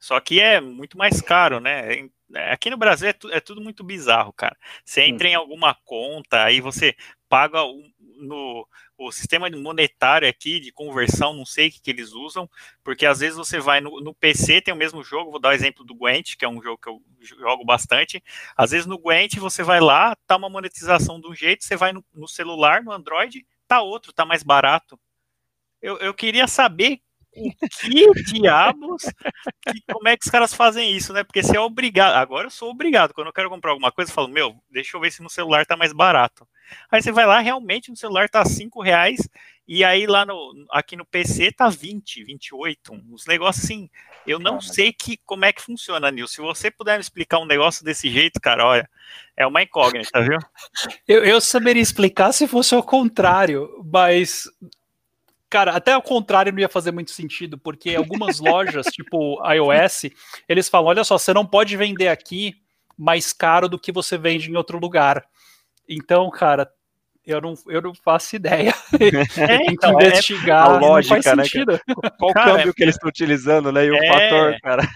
Só 0.04 0.20
que 0.20 0.42
é 0.42 0.60
muito 0.60 0.98
mais 0.98 1.22
caro, 1.22 1.62
né? 1.62 2.10
Aqui 2.52 2.70
no 2.70 2.76
Brasil 2.76 3.08
é, 3.08 3.14
tu, 3.14 3.32
é 3.32 3.40
tudo 3.40 3.62
muito 3.62 3.86
bizarro, 3.86 4.34
cara. 4.34 4.58
Você 4.84 5.04
entra 5.04 5.30
em 5.30 5.34
alguma 5.34 5.74
conta, 5.74 6.44
aí 6.44 6.60
você 6.60 6.94
paga 7.30 7.64
o, 7.64 7.82
no 8.18 8.68
o 8.98 9.14
sistema 9.14 9.50
monetário 9.50 10.28
aqui 10.28 10.60
de 10.60 10.74
conversão, 10.74 11.34
não 11.34 11.46
sei 11.46 11.70
o 11.70 11.72
que, 11.72 11.82
que 11.82 11.90
eles 11.90 12.12
usam, 12.12 12.50
porque 12.84 13.06
às 13.06 13.22
vezes 13.22 13.38
você 13.38 13.62
vai 13.62 13.80
no, 13.80 14.02
no, 14.02 14.14
PC, 14.14 14.60
tem 14.60 14.74
o 14.74 14.78
mesmo 14.78 15.02
jogo, 15.06 15.32
vou 15.32 15.40
dar 15.40 15.50
o 15.50 15.54
exemplo 15.54 15.86
do 15.86 15.96
Gwent, 15.96 16.36
que 16.36 16.44
é 16.44 16.50
um 16.50 16.62
jogo 16.62 16.78
que 16.78 16.90
eu 16.90 17.02
jogo 17.22 17.64
bastante. 17.64 18.22
Às 18.58 18.72
vezes 18.72 18.86
no 18.86 19.00
Gwent 19.00 19.38
você 19.38 19.64
vai 19.64 19.80
lá, 19.80 20.18
tá 20.28 20.36
uma 20.36 20.50
monetização 20.50 21.18
de 21.18 21.30
um 21.30 21.34
jeito, 21.34 21.64
você 21.64 21.78
vai 21.78 21.94
no, 21.94 22.04
no 22.14 22.28
celular, 22.28 22.84
no 22.84 22.92
Android, 22.92 23.48
tá 23.66 23.82
outro, 23.82 24.12
tá 24.12 24.26
mais 24.26 24.44
barato. 24.44 25.00
Eu, 25.82 25.98
eu 26.00 26.14
queria 26.14 26.46
saber 26.46 27.00
que 27.34 28.24
diabos? 28.32 29.04
Que, 29.62 29.82
como 29.92 30.08
é 30.08 30.16
que 30.16 30.26
os 30.26 30.32
caras 30.32 30.54
fazem 30.54 30.96
isso, 30.96 31.12
né? 31.14 31.24
Porque 31.24 31.44
se 31.44 31.56
é 31.56 31.60
obrigado. 31.60 32.16
Agora 32.16 32.48
eu 32.48 32.52
sou 32.52 32.70
obrigado. 32.70 33.14
Quando 33.14 33.28
eu 33.28 33.34
quero 33.34 33.50
comprar 33.50 33.72
alguma 33.72 33.92
coisa, 33.92 34.12
eu 34.12 34.16
falo, 34.16 34.28
meu, 34.28 34.56
deixa 34.70 34.96
eu 34.96 35.02
ver 35.02 35.12
se 35.12 35.22
no 35.22 35.30
celular 35.30 35.66
tá 35.66 35.76
mais 35.76 35.94
barato. 35.94 36.48
Aí 36.92 37.02
você 37.02 37.12
vai 37.12 37.26
lá, 37.26 37.40
realmente 37.40 37.90
no 37.90 37.98
celular 37.98 38.30
tá 38.30 38.44
5 38.46 38.82
reais. 38.82 39.28
E 39.68 39.84
aí 39.84 40.06
lá 40.06 40.26
no, 40.26 40.66
aqui 40.72 40.96
no 40.96 41.06
PC 41.06 41.52
tá 41.52 41.70
20, 41.70 42.24
28. 42.24 42.94
Uns 42.94 43.26
negócios 43.26 43.66
assim. 43.66 43.90
Eu 44.26 44.40
não 44.40 44.60
sei 44.62 44.94
que, 44.94 45.18
como 45.26 45.46
é 45.46 45.54
que 45.54 45.62
funciona, 45.62 46.12
Nil. 46.12 46.28
Se 46.28 46.42
você 46.42 46.70
puder 46.70 46.96
me 46.96 47.02
explicar 47.02 47.40
um 47.40 47.46
negócio 47.46 47.84
desse 47.84 48.10
jeito, 48.10 48.40
cara, 48.42 48.66
olha, 48.66 48.90
é 49.36 49.46
uma 49.46 49.62
incógnita, 49.62 50.22
viu? 50.22 50.40
Eu, 51.08 51.24
eu 51.24 51.42
saberia 51.42 51.82
explicar 51.82 52.32
se 52.32 52.48
fosse 52.48 52.76
o 52.76 52.84
contrário, 52.84 53.70
mas 53.92 54.50
Cara, 55.54 55.74
até 55.76 55.94
ao 55.94 56.02
contrário 56.02 56.52
não 56.52 56.58
ia 56.58 56.68
fazer 56.68 56.92
muito 56.92 57.12
sentido, 57.12 57.60
porque 57.60 57.94
algumas 57.96 58.40
lojas, 58.40 58.88
tipo 58.92 59.40
iOS, 59.48 60.06
eles 60.50 60.68
falam: 60.68 60.88
olha 60.88 61.04
só, 61.04 61.16
você 61.16 61.32
não 61.32 61.46
pode 61.46 61.78
vender 61.78 62.08
aqui 62.08 62.56
mais 62.98 63.32
caro 63.32 63.70
do 63.70 63.78
que 63.78 63.92
você 63.92 64.18
vende 64.18 64.50
em 64.50 64.56
outro 64.56 64.80
lugar. 64.80 65.24
Então, 65.88 66.28
cara, 66.32 66.68
eu 67.24 67.40
não, 67.40 67.54
eu 67.68 67.84
não 67.84 67.94
faço 67.94 68.36
ideia. 68.36 68.74
É, 69.38 69.72
então, 69.72 70.00
é 70.00 70.08
investigar. 70.08 70.66
É 70.66 70.70
a 70.72 70.80
lógica, 70.80 71.36
né? 71.36 71.44
Qual 72.18 72.32
o 72.32 72.34
câmbio 72.34 72.70
é, 72.70 72.74
que 72.74 72.82
eles 72.82 72.96
estão 72.96 73.10
utilizando, 73.10 73.72
né? 73.72 73.86
E 73.86 73.92
o 73.92 73.96
é, 73.96 74.08
fator, 74.08 74.60
cara. 74.60 74.90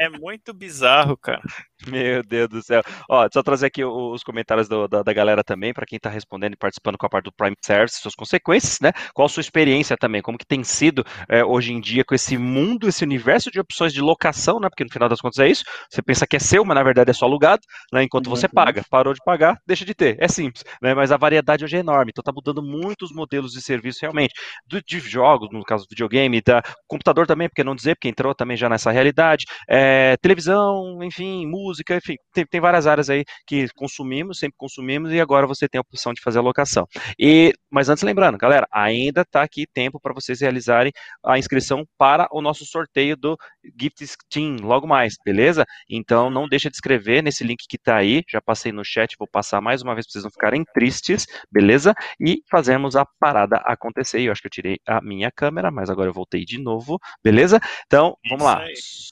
É 0.00 0.08
muito 0.08 0.54
bizarro, 0.54 1.16
cara. 1.16 1.42
Meu 1.86 2.22
Deus 2.22 2.48
do 2.48 2.62
céu. 2.62 2.82
Ó, 3.08 3.28
só 3.32 3.42
trazer 3.42 3.66
aqui 3.66 3.84
os 3.84 4.22
comentários 4.22 4.68
do, 4.68 4.88
da, 4.88 5.02
da, 5.02 5.12
galera 5.12 5.44
também, 5.44 5.72
para 5.72 5.86
quem 5.86 5.96
está 5.96 6.10
respondendo 6.10 6.54
e 6.54 6.56
participando 6.56 6.98
com 6.98 7.06
a 7.06 7.08
parte 7.08 7.26
do 7.26 7.32
Prime 7.32 7.54
Service, 7.64 8.00
suas 8.00 8.14
consequências, 8.14 8.78
né? 8.80 8.92
Qual 9.14 9.26
a 9.26 9.28
sua 9.28 9.40
experiência 9.40 9.96
também? 9.96 10.20
Como 10.20 10.38
que 10.38 10.46
tem 10.46 10.64
sido 10.64 11.04
é, 11.28 11.44
hoje 11.44 11.72
em 11.72 11.80
dia 11.80 12.04
com 12.04 12.14
esse 12.14 12.36
mundo, 12.36 12.88
esse 12.88 13.04
universo 13.04 13.50
de 13.50 13.60
opções 13.60 13.92
de 13.92 14.00
locação, 14.00 14.58
né? 14.58 14.68
Porque 14.68 14.84
no 14.84 14.90
final 14.90 15.08
das 15.08 15.20
contas 15.20 15.38
é 15.38 15.48
isso. 15.48 15.64
Você 15.90 16.02
pensa 16.02 16.26
que 16.26 16.36
é 16.36 16.40
seu, 16.40 16.64
mas 16.64 16.74
na 16.74 16.82
verdade 16.82 17.10
é 17.10 17.14
só 17.14 17.26
alugado, 17.26 17.62
né? 17.92 18.02
Enquanto 18.02 18.26
uhum. 18.26 18.36
você 18.36 18.48
paga. 18.48 18.82
Parou 18.90 19.14
de 19.14 19.20
pagar, 19.24 19.58
deixa 19.66 19.84
de 19.84 19.94
ter. 19.94 20.16
É 20.20 20.28
simples, 20.28 20.64
né? 20.82 20.94
Mas 20.94 21.12
a 21.12 21.16
variedade 21.16 21.64
hoje 21.64 21.76
é 21.76 21.80
enorme. 21.80 22.10
Então 22.10 22.22
tá 22.22 22.32
mudando 22.32 22.62
muitos 22.62 23.12
modelos 23.12 23.52
de 23.52 23.62
serviço 23.62 24.00
realmente. 24.02 24.34
Do, 24.66 24.82
de 24.82 25.00
jogos, 25.00 25.48
no 25.52 25.62
caso 25.62 25.84
do 25.84 25.90
videogame, 25.90 26.40
da 26.40 26.62
computador 26.86 27.26
também, 27.26 27.48
porque 27.48 27.64
não 27.64 27.74
dizer, 27.74 27.94
porque 27.94 28.08
entrou 28.08 28.34
também 28.34 28.56
já 28.56 28.68
nessa 28.68 28.90
realidade. 28.90 29.46
É, 29.68 30.16
televisão, 30.18 31.02
enfim, 31.02 31.46
música 31.46 31.96
enfim, 31.96 32.16
tem, 32.32 32.46
tem 32.46 32.60
várias 32.60 32.86
áreas 32.86 33.10
aí 33.10 33.24
que 33.46 33.68
consumimos, 33.74 34.38
sempre 34.38 34.56
consumimos, 34.56 35.12
e 35.12 35.20
agora 35.20 35.46
você 35.46 35.68
tem 35.68 35.78
a 35.78 35.82
opção 35.82 36.12
de 36.12 36.20
fazer 36.22 36.38
a 36.38 36.42
locação. 36.42 36.86
E, 37.18 37.52
mas 37.70 37.88
antes 37.88 38.02
lembrando, 38.02 38.38
galera, 38.38 38.66
ainda 38.72 39.22
está 39.22 39.42
aqui 39.42 39.66
tempo 39.66 40.00
para 40.00 40.14
vocês 40.14 40.40
realizarem 40.40 40.92
a 41.24 41.38
inscrição 41.38 41.84
para 41.96 42.28
o 42.32 42.40
nosso 42.40 42.64
sorteio 42.64 43.16
do 43.16 43.36
Gift 43.80 44.06
Steam, 44.06 44.56
logo 44.62 44.86
mais, 44.86 45.14
beleza? 45.24 45.64
Então 45.88 46.30
não 46.30 46.48
deixa 46.48 46.70
de 46.70 46.76
escrever 46.76 47.22
nesse 47.22 47.44
link 47.44 47.64
que 47.68 47.76
está 47.76 47.96
aí, 47.96 48.22
já 48.28 48.40
passei 48.40 48.72
no 48.72 48.84
chat, 48.84 49.14
vou 49.18 49.28
passar 49.28 49.60
mais 49.60 49.82
uma 49.82 49.94
vez 49.94 50.06
para 50.06 50.12
vocês 50.12 50.24
não 50.24 50.30
ficarem 50.30 50.64
tristes, 50.72 51.26
beleza? 51.50 51.94
E 52.20 52.42
fazemos 52.50 52.96
a 52.96 53.04
parada 53.18 53.56
acontecer. 53.64 54.20
Eu 54.20 54.32
acho 54.32 54.40
que 54.40 54.46
eu 54.46 54.50
tirei 54.50 54.78
a 54.86 55.00
minha 55.00 55.30
câmera, 55.30 55.70
mas 55.70 55.90
agora 55.90 56.08
eu 56.08 56.14
voltei 56.14 56.44
de 56.44 56.58
novo, 56.58 56.98
beleza? 57.22 57.60
Então, 57.86 58.16
vamos 58.28 58.44
lá. 58.44 58.62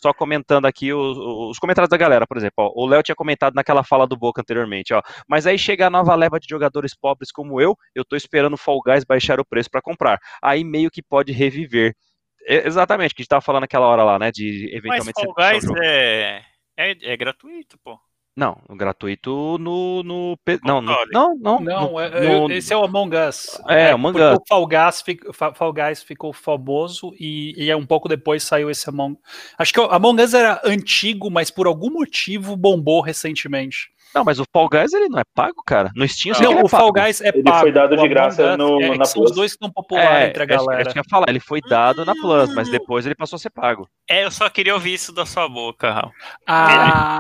Só 0.03 0.13
comentando 0.27 0.67
aqui 0.67 0.93
os, 0.93 1.17
os 1.17 1.59
comentários 1.59 1.89
da 1.89 1.97
galera, 1.97 2.27
por 2.27 2.37
exemplo. 2.37 2.55
Ó, 2.59 2.73
o 2.75 2.87
Léo 2.87 3.03
tinha 3.03 3.15
comentado 3.15 3.55
naquela 3.55 3.85
fala 3.85 4.07
do 4.07 4.17
Boca 4.17 4.41
anteriormente, 4.41 4.93
ó. 4.93 5.01
Mas 5.29 5.47
aí 5.47 5.57
chega 5.57 5.87
a 5.87 5.91
nova 5.91 6.15
leva 6.17 6.41
de 6.41 6.49
jogadores 6.51 6.95
pobres 6.95 7.31
como 7.31 7.61
eu, 7.61 7.77
eu 7.95 8.05
tô 8.05 8.17
esperando 8.17 8.55
o 8.55 8.59
Fall 8.59 8.81
Guys 8.85 9.05
baixar 9.05 9.39
o 9.39 9.47
preço 9.47 9.71
para 9.71 9.81
comprar. 9.81 10.19
Aí 10.43 10.65
meio 10.65 10.91
que 10.91 11.03
pode 11.03 11.33
reviver. 11.33 11.95
É, 12.49 12.67
exatamente, 12.67 13.15
que 13.15 13.23
a 13.23 13.23
gente 13.23 13.29
tava 13.29 13.41
falando 13.41 13.63
naquela 13.63 13.87
hora 13.87 14.03
lá, 14.03 14.19
né? 14.19 14.31
De 14.33 14.69
eventualmente. 14.75 15.13
Mas 15.15 15.25
Fall 15.25 15.35
Guys 15.35 15.65
é, 15.83 16.43
é, 16.77 17.13
é 17.13 17.17
gratuito, 17.17 17.79
pô. 17.83 17.99
Não, 18.37 18.59
gratuito 18.69 19.57
no. 19.59 20.03
no 20.03 20.39
não, 20.63 20.83
no, 20.83 20.95
não, 21.11 21.35
não. 21.35 21.59
Não, 21.59 21.93
no, 21.93 22.01
é, 22.01 22.39
no, 22.39 22.53
esse 22.53 22.71
é 22.71 22.77
o 22.77 22.85
Among 22.85 23.17
Us. 23.17 23.59
É, 23.67 23.93
Among 23.93 24.21
Us. 24.21 24.37
O 24.37 24.43
Fall 24.47 24.67
Guys, 24.67 25.05
Fall 25.55 25.73
Guys 25.73 26.03
ficou 26.03 26.35
famoso 26.35 27.15
e, 27.19 27.55
e 27.57 27.75
um 27.75 27.87
pouco 27.87 28.11
depois 28.11 28.43
saiu 28.43 28.71
esse 28.71 28.87
Among 28.91 29.19
Acho 29.57 29.73
que 29.73 29.81
o 29.81 29.91
Among 29.91 30.23
Us 30.23 30.35
era 30.35 30.61
antigo, 30.67 31.31
mas 31.31 31.51
por 31.51 31.67
algum 31.67 31.91
motivo 31.91 32.55
bombou 32.57 33.01
recentemente. 33.01 33.91
Não, 34.17 34.25
mas 34.25 34.41
o 34.41 34.45
Fall 34.51 34.69
Guys 34.71 34.95
ele 34.95 35.11
não 35.11 35.19
é 35.19 35.25
pago, 35.35 35.63
cara. 35.67 35.91
No 35.95 36.09
Steam 36.09 36.35
não, 36.41 36.53
não 36.53 36.61
é 36.61 36.65
o 36.65 36.69
Fall 36.69 36.91
Guys 36.91 37.21
é 37.21 37.29
ele 37.29 37.43
pago. 37.43 37.59
foi 37.61 37.71
dado 37.73 37.97
de 37.97 38.09
graça 38.09 38.57
no, 38.57 38.81
é, 38.81 38.97
na 38.97 39.05
São 39.05 39.21
Plus. 39.21 39.31
os 39.31 39.37
dois 39.37 39.53
que 39.53 39.57
estão 39.57 39.71
populares 39.71 40.11
É, 40.11 40.29
entre 40.29 40.43
a 40.43 40.47
galera. 40.47 40.83
Eu 40.83 40.93
tinha 40.93 41.05
falar, 41.11 41.29
ele 41.29 41.39
foi 41.39 41.61
dado 41.61 42.03
na 42.05 42.15
Plus, 42.15 42.55
mas 42.55 42.71
depois 42.71 43.05
ele 43.05 43.15
passou 43.15 43.37
a 43.37 43.41
ser 43.41 43.51
pago. 43.51 43.87
É, 44.09 44.25
eu 44.25 44.31
só 44.31 44.49
queria 44.49 44.73
ouvir 44.73 44.95
isso 44.95 45.13
da 45.13 45.27
sua 45.27 45.47
boca, 45.49 45.93
Raul. 45.93 46.13
Ah, 46.47 47.19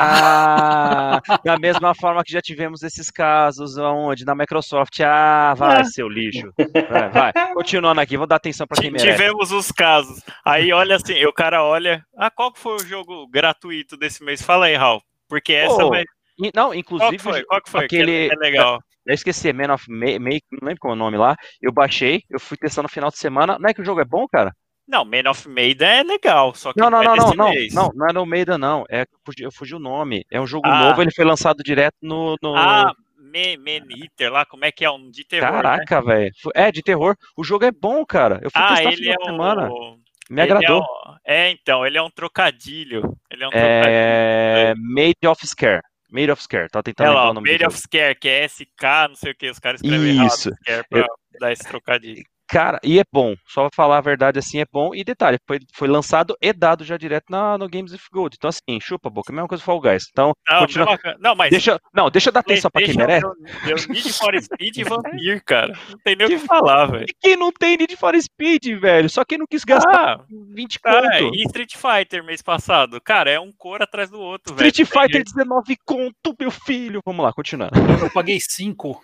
Ah, 0.00 1.20
da 1.44 1.58
mesma 1.58 1.94
forma 1.94 2.22
que 2.22 2.32
já 2.32 2.40
tivemos 2.40 2.82
esses 2.82 3.10
casos 3.10 3.76
onde 3.76 4.24
na 4.24 4.34
Microsoft, 4.34 5.00
ah, 5.00 5.54
vai, 5.56 5.84
seu 5.86 6.08
lixo. 6.08 6.52
Vai, 6.88 7.10
vai. 7.32 7.32
Continuando 7.54 8.00
aqui, 8.00 8.16
vou 8.16 8.26
dar 8.26 8.36
atenção 8.36 8.66
para 8.66 8.80
quem 8.80 8.90
merece. 8.90 9.10
Tivemos 9.10 9.50
os 9.50 9.72
casos. 9.72 10.22
Aí 10.44 10.72
olha 10.72 10.96
assim, 10.96 11.24
o 11.24 11.32
cara 11.32 11.64
olha. 11.64 12.02
Ah, 12.16 12.30
qual 12.30 12.52
que 12.52 12.60
foi 12.60 12.76
o 12.76 12.86
jogo 12.86 13.26
gratuito 13.28 13.96
desse 13.96 14.22
mês? 14.22 14.40
Fala 14.40 14.66
aí, 14.66 14.76
Raul. 14.76 15.02
Porque 15.28 15.52
essa 15.52 15.76
Pô, 15.76 15.90
vai. 15.90 16.04
Não, 16.38 16.50
Qual 16.68 16.74
inclusive, 16.74 17.16
que 17.16 17.22
foi? 17.22 17.44
Qual 17.44 17.60
que 17.62 17.70
foi? 17.70 17.84
aquele- 17.84 18.28
Que 18.28 18.34
é, 18.34 18.36
é 18.36 18.38
legal. 18.38 18.80
eu 19.06 19.14
esqueci, 19.14 19.52
Man 19.52 19.72
of 19.74 19.84
May, 19.90 20.18
May- 20.18 20.40
não 20.52 20.66
lembro 20.68 20.80
qual 20.80 20.92
é 20.92 20.96
o 20.96 20.98
nome 20.98 21.16
lá. 21.16 21.36
Eu 21.60 21.72
baixei, 21.72 22.22
eu 22.30 22.38
fui 22.38 22.56
testando 22.56 22.84
no 22.84 22.92
final 22.92 23.10
de 23.10 23.18
semana. 23.18 23.58
Não 23.58 23.68
é 23.68 23.74
que 23.74 23.80
o 23.80 23.84
jogo 23.84 24.00
é 24.00 24.04
bom, 24.04 24.26
cara? 24.28 24.52
Não, 24.86 25.04
Man 25.04 25.28
of 25.30 25.46
Maiden 25.48 25.86
é 25.88 26.02
legal, 26.02 26.54
só 26.54 26.72
que 26.72 26.80
Não, 26.80 26.88
não, 26.88 27.02
é 27.02 27.06
não, 27.06 27.14
não, 27.16 27.34
não, 27.34 27.52
não, 27.72 27.90
não 27.94 28.06
é 28.08 28.12
no 28.12 28.24
Maiden, 28.24 28.56
não. 28.56 28.84
É 28.88 29.04
eu 29.40 29.50
fugi, 29.52 29.74
o 29.74 29.78
nome. 29.78 30.24
É 30.32 30.40
um 30.40 30.46
jogo 30.46 30.66
Ah. 30.66 30.84
novo, 30.88 31.02
ele 31.02 31.10
foi 31.14 31.24
lançado 31.24 31.62
direto 31.62 31.96
no. 32.00 32.36
no- 32.42 32.56
Ah, 32.56 32.94
Eater 33.34 34.32
lá, 34.32 34.46
como 34.46 34.64
é 34.64 34.72
que 34.72 34.84
é? 34.84 34.90
Um 34.90 35.10
de 35.10 35.24
terror. 35.24 35.50
né? 35.52 35.62
Caraca, 35.62 36.00
velho. 36.00 36.30
É, 36.54 36.72
de 36.72 36.82
terror. 36.82 37.14
O 37.36 37.44
jogo 37.44 37.64
é 37.66 37.70
bom, 37.70 38.04
cara. 38.06 38.40
Eu 38.42 38.50
fui 38.50 38.60
Ah, 38.62 38.68
testar 38.68 38.84
no 38.84 38.88
ele 38.90 38.96
final 38.96 39.12
é 39.12 39.16
de 39.18 39.24
semana. 39.24 39.68
o. 39.70 39.98
Me 40.30 40.42
agradou. 40.42 40.78
É, 40.78 40.80
o- 40.80 41.16
é, 41.26 41.50
então, 41.50 41.86
ele 41.86 41.98
é 41.98 42.02
um 42.02 42.10
trocadilho. 42.10 43.14
Ele 43.30 43.44
é 43.44 43.46
um 43.46 43.50
trocadilho. 43.50 43.84
É. 43.86 44.74
Made 44.76 45.26
of 45.26 45.46
Scare. 45.46 45.82
Made 46.10 46.30
of 46.30 46.42
Scare. 46.42 46.68
Tava 46.68 46.82
tentando 46.82 47.10
É 47.10 47.14
lá, 47.14 47.30
o 47.30 47.34
nome 47.34 47.50
Made 47.50 47.66
of. 47.66 47.78
Scare, 47.78 48.14
que 48.14 48.28
é 48.28 48.44
SK, 48.48 49.08
não 49.08 49.16
sei 49.16 49.32
o 49.32 49.34
que, 49.34 49.50
os 49.50 49.58
caras 49.58 49.80
escrevem 49.82 50.14
errado. 50.14 50.26
Isso. 50.28 50.50
Scare 50.62 50.86
pra 50.88 51.06
dar 51.40 51.52
esse 51.52 51.64
trocadilho. 51.64 52.24
Cara, 52.48 52.78
e 52.82 52.98
é 52.98 53.04
bom. 53.12 53.34
Só 53.46 53.62
pra 53.68 53.70
falar 53.76 53.98
a 53.98 54.00
verdade 54.00 54.38
assim, 54.38 54.58
é 54.60 54.64
bom. 54.72 54.94
E 54.94 55.04
detalhe, 55.04 55.38
foi, 55.46 55.58
foi 55.74 55.86
lançado 55.88 56.36
e 56.40 56.52
dado 56.52 56.82
já 56.84 56.96
direto 56.96 57.26
na, 57.28 57.58
no 57.58 57.68
Games 57.68 57.92
of 57.92 58.04
Gold. 58.10 58.36
Então, 58.38 58.48
assim, 58.48 58.80
chupa 58.80 59.08
a 59.08 59.12
boca. 59.12 59.32
Mesma 59.32 59.46
coisa 59.48 59.62
do 59.62 59.64
Fall 59.66 59.80
Guys. 59.80 60.06
Então, 60.10 60.32
Não, 60.48 60.58
continua- 60.60 60.98
não, 61.20 61.34
mas 61.34 61.50
deixa, 61.50 61.78
não, 61.92 62.10
deixa 62.10 62.28
eu 62.30 62.32
dar 62.32 62.40
atenção 62.40 62.70
pra 62.70 62.82
quem 62.82 62.96
merece. 62.96 63.26
eu- 63.26 63.34
eu- 63.68 63.76
Need 63.88 64.12
for 64.12 64.34
Speed 64.42 64.76
e 64.78 64.84
Vampir, 65.28 65.42
cara. 65.44 65.72
Não 65.90 65.98
tem 65.98 66.16
nem 66.16 66.26
o 66.26 66.30
que 66.30 66.38
falar, 66.38 66.86
velho. 66.86 67.04
E 67.08 67.14
quem 67.20 67.36
não 67.36 67.52
tem 67.52 67.76
Need 67.76 67.96
for 67.96 68.14
Speed, 68.20 68.80
velho? 68.80 69.10
Só 69.10 69.24
quem 69.24 69.36
não 69.38 69.46
quis 69.46 69.64
gastar 69.64 70.20
Ah, 70.20 70.24
20 70.54 70.78
tá, 70.80 71.02
conto. 71.02 71.34
e 71.34 71.42
Street 71.44 71.74
Fighter 71.76 72.24
mês 72.24 72.40
passado? 72.40 73.00
Cara, 73.00 73.30
é 73.30 73.38
um 73.38 73.52
cor 73.52 73.82
atrás 73.82 74.08
do 74.10 74.18
outro, 74.20 74.54
velho. 74.54 74.66
Street 74.68 74.88
Não 74.88 74.92
tem 74.92 75.02
Fighter 75.02 75.16
jeito. 75.18 75.34
19 75.34 75.76
conto, 75.84 76.34
meu 76.38 76.50
filho. 76.50 77.00
Vamos 77.04 77.22
lá, 77.24 77.32
continuando. 77.32 77.72
eu 78.02 78.10
paguei 78.10 78.38
5. 78.40 79.00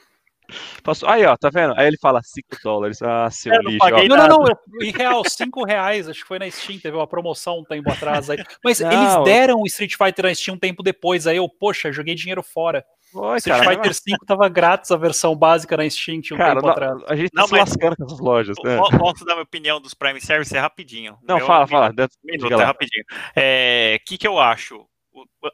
Passou- 0.83 1.09
Aí, 1.09 1.25
ó, 1.25 1.37
tá 1.37 1.49
vendo? 1.53 1.75
Aí 1.77 1.87
ele 1.87 1.97
fala 2.01 2.21
5 2.23 2.49
dólares. 2.63 3.01
Ah, 3.03 3.31
seu 3.31 3.53
Eu 3.53 3.63
não 3.63 3.71
lixo. 3.71 3.91
Não, 4.09 4.17
não, 4.17 4.27
não. 4.29 4.47
Eu, 4.47 4.59
em 4.87 4.91
real, 4.91 5.23
5 5.25 5.65
reais. 5.65 6.09
Acho 6.09 6.21
que 6.23 6.29
foi 6.29 6.39
na 6.39 6.51
Steam. 6.51 6.79
Teve 6.79 6.97
uma 6.97 7.07
promoção 7.07 7.61
um 7.61 7.65
tempo 7.65 7.91
atrás 7.91 8.29
aí. 8.29 8.39
Mas 8.63 8.81
Não. 8.81 8.91
eles 8.93 9.25
deram 9.25 9.61
o 9.61 9.67
Street 9.67 9.95
Fighter 9.97 10.27
na 10.27 10.35
Steam 10.35 10.55
um 10.57 10.59
tempo 10.59 10.83
depois. 10.83 11.27
Aí 11.27 11.37
eu, 11.39 11.49
poxa, 11.49 11.91
joguei 11.93 12.15
dinheiro 12.15 12.43
fora. 12.43 12.85
Oi, 13.15 13.37
Street 13.39 13.59
cara, 13.59 13.71
Fighter 13.77 13.95
5 13.95 14.27
tava 14.27 14.49
grátis 14.49 14.91
a 14.91 14.97
versão 14.97 15.37
básica 15.37 15.77
na 15.77 15.89
Steam 15.89 16.21
tinha 16.21 16.35
um 16.37 16.39
Cara, 16.39 16.55
tempo 16.57 16.67
não, 16.67 16.73
atrás. 16.73 17.03
a 17.09 17.15
gente 17.17 17.31
tá 17.31 17.41
Não, 17.43 17.47
se 17.47 17.53
mas- 17.53 17.61
lascando 17.71 17.97
com 17.97 18.05
essas 18.05 18.19
lojas. 18.21 18.57
né? 18.65 18.77
Po- 18.77 18.99
Posso 18.99 19.25
dar 19.25 19.35
minha 19.35 19.45
opinião 19.45 19.81
dos 19.81 19.95
Prime 19.95 20.21
Service? 20.21 20.55
É 20.57 20.59
rapidinho. 20.61 21.17
Não, 21.23 21.37
Meu- 21.39 21.47
fala, 21.47 21.61
meu- 21.61 21.69
fala. 21.69 21.93
dentro- 21.93 22.17
minuto, 22.25 22.53
é 22.61 22.65
rapidinho. 22.65 23.05
O 23.07 24.05
que, 24.05 24.19
que 24.19 24.27
eu 24.27 24.39
acho? 24.39 24.85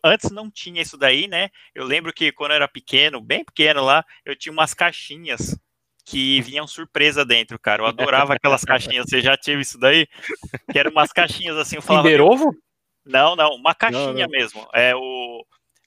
Antes 0.05 0.31
não 0.31 0.51
tinha 0.51 0.83
isso 0.83 0.97
daí, 0.97 1.27
né? 1.27 1.51
Eu 1.75 1.85
lembro 1.85 2.13
que 2.13 2.33
quando 2.33 2.53
eu 2.53 2.57
era 2.57 2.69
pequeno, 2.69 3.21
bem 3.21 3.45
pequeno 3.45 3.85
lá, 3.85 4.05
eu 4.25 4.35
tinha 4.37 4.53
umas 4.53 4.75
caixinhas 4.75 5.59
que 6.05 6.41
vinham 6.43 6.67
surpresa 6.67 7.25
dentro, 7.25 7.59
cara. 7.59 7.83
Eu 7.83 7.87
adorava 7.87 8.35
aquelas 8.35 8.65
caixinhas. 8.65 9.07
Você 9.09 9.21
já 9.21 9.37
tive 9.37 9.63
isso 9.63 9.79
daí? 9.79 10.09
Que 10.71 10.79
eram 10.79 10.91
umas 10.91 11.13
caixinhas 11.13 11.57
assim, 11.57 11.77
eu 11.77 11.83
falava. 11.83 12.09
Kinder 12.09 12.21
Ovo? 12.23 12.57
Não, 13.05 13.37
não, 13.37 13.55
uma 13.55 13.75
caixinha 13.75 14.13
Não, 14.13 14.15
não. 14.15 14.29
mesmo. 14.29 14.69
É 14.73 14.95
o. 14.95 15.45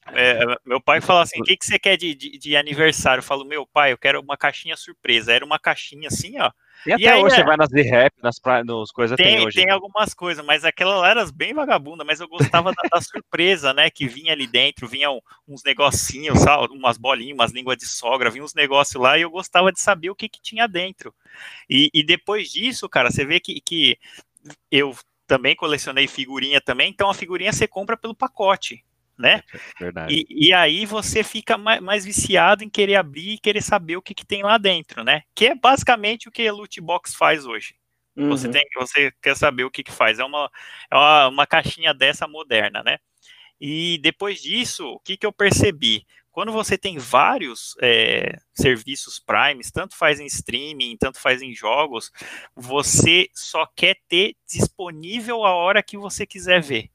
é, 0.08 0.40
meu 0.66 0.82
pai 0.82 1.00
fala 1.02 1.22
assim: 1.22 1.40
o 1.40 1.44
que, 1.44 1.56
que 1.58 1.66
você 1.66 1.80
quer 1.80 1.98
de, 1.98 2.14
de, 2.14 2.38
de 2.38 2.56
aniversário? 2.56 3.20
Eu 3.20 3.24
falo, 3.26 3.46
meu 3.46 3.66
pai, 3.66 3.92
eu 3.94 3.98
quero 3.98 4.20
uma 4.20 4.38
caixinha 4.38 4.76
surpresa. 4.76 5.32
Era 5.34 5.46
uma 5.46 5.58
caixinha 5.60 6.08
assim, 6.08 6.40
ó. 6.40 6.52
E 6.86 6.90
E 6.90 6.94
até 6.94 7.14
aí, 7.14 7.24
hoje 7.24 7.36
é- 7.36 7.38
você 7.38 7.44
vai 7.46 7.56
nas 7.56 7.72
rap, 7.72 8.14
nas 8.22 8.40
pra... 8.40 8.64
nos 8.64 8.92
coisas 8.92 9.16
tem, 9.16 9.38
Tem, 9.38 9.46
hoje. 9.46 9.56
tem 9.56 9.70
algumas 9.70 10.14
coisas, 10.14 10.44
mas 10.46 10.66
aquela 10.66 10.98
lá 10.98 11.10
era 11.10 11.26
bem 11.32 11.54
vagabunda, 11.54 12.04
mas 12.04 12.20
eu 12.20 12.28
gostava 12.28 12.74
da, 12.74 12.90
da 12.92 13.00
surpresa, 13.02 13.74
né? 13.74 13.90
Que 13.90 14.08
vinha 14.08 14.34
ali 14.34 14.46
dentro, 14.48 14.88
vinham 14.88 15.22
uns 15.48 15.64
negocinhos, 15.64 16.40
sabe, 16.40 16.74
umas 16.74 16.98
bolinhas, 16.98 17.36
umas 17.36 17.52
línguas 17.52 17.78
de 17.78 17.86
sogra, 17.88 18.30
vinha 18.30 18.44
uns 18.44 18.54
negócios 18.54 19.02
lá 19.02 19.18
e 19.18 19.22
eu 19.22 19.30
gostava 19.30 19.72
de 19.72 19.80
saber 19.80 20.10
o 20.10 20.16
que, 20.16 20.28
que 20.28 20.42
tinha 20.42 20.68
dentro. 20.68 21.14
E, 21.70 21.90
e 21.94 22.04
depois 22.04 22.52
disso, 22.52 22.90
cara, 22.90 23.10
você 23.12 23.26
vê 23.26 23.40
que, 23.40 23.62
que 23.62 23.98
eu 24.70 24.96
também 25.28 25.56
colecionei 25.56 26.08
figurinha 26.08 26.60
também, 26.60 26.90
então 26.90 27.10
a 27.10 27.14
figurinha 27.14 27.54
você 27.54 27.68
compra 27.68 27.96
pelo 27.96 28.16
pacote. 28.16 28.84
Né? 29.18 29.44
Verdade. 29.80 30.14
E, 30.30 30.48
e 30.48 30.54
aí 30.54 30.86
você 30.86 31.24
fica 31.24 31.58
mais, 31.58 31.82
mais 31.82 32.04
viciado 32.06 32.64
em 32.64 32.70
querer 32.70 32.96
abrir 32.96 33.34
e 33.34 33.40
querer 33.40 33.62
saber 33.62 33.96
o 33.96 34.02
que, 34.02 34.16
que 34.16 34.26
tem 34.26 34.42
lá 34.44 34.58
dentro, 34.58 35.04
né? 35.04 35.22
Que 35.36 35.48
é 35.48 35.56
basicamente 35.56 36.28
o 36.28 36.32
que 36.32 36.48
a 36.48 36.52
Loot 36.54 36.82
Box 36.82 37.16
faz 37.16 37.46
hoje. 37.46 37.76
Você, 38.16 38.48
Uhum. 38.48 38.54
tem, 38.54 38.64
você 38.76 39.12
quer 39.22 39.36
saber 39.36 39.64
o 39.64 39.72
que, 39.72 39.84
que 39.84 39.92
faz. 39.92 40.20
É 40.20 40.24
uma, 40.24 40.50
é 40.92 40.96
uma, 40.96 41.28
uma 41.30 41.48
caixinha 41.48 41.94
dessa 41.94 42.28
moderna, 42.28 42.84
né? 42.84 43.00
E 43.60 44.00
depois 44.04 44.42
disso, 44.42 44.86
o 44.88 45.00
que, 45.00 45.18
que 45.18 45.26
eu 45.26 45.32
percebi? 45.32 46.06
Quando 46.32 46.52
você 46.52 46.78
tem 46.78 46.98
vários 46.98 47.76
é, 47.82 48.38
serviços 48.54 49.20
Primes, 49.20 49.72
tanto 49.72 49.96
faz 49.96 50.20
em 50.20 50.26
streaming, 50.26 50.98
tanto 50.98 51.20
faz 51.20 51.42
em 51.42 51.54
jogos, 51.54 52.12
você 52.56 53.30
só 53.34 53.68
quer 53.76 53.98
ter 54.08 54.36
disponível 54.48 55.46
a 55.46 55.54
hora 55.54 55.84
que 55.84 55.96
você 55.96 56.26
quiser 56.26 56.60
ver. 56.62 56.90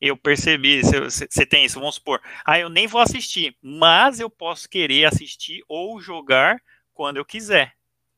Eu 0.00 0.16
percebi, 0.16 0.82
você 0.82 1.46
tem 1.46 1.64
isso, 1.64 1.80
vamos 1.80 1.94
supor, 1.94 2.20
ah, 2.44 2.58
eu 2.58 2.68
nem 2.68 2.86
vou 2.86 3.00
assistir, 3.00 3.56
mas 3.62 4.20
eu 4.20 4.28
posso 4.28 4.68
querer 4.68 5.06
assistir 5.06 5.64
ou 5.66 5.98
jogar 6.00 6.60
quando 6.92 7.16
eu 7.16 7.24
quiser. 7.24 7.72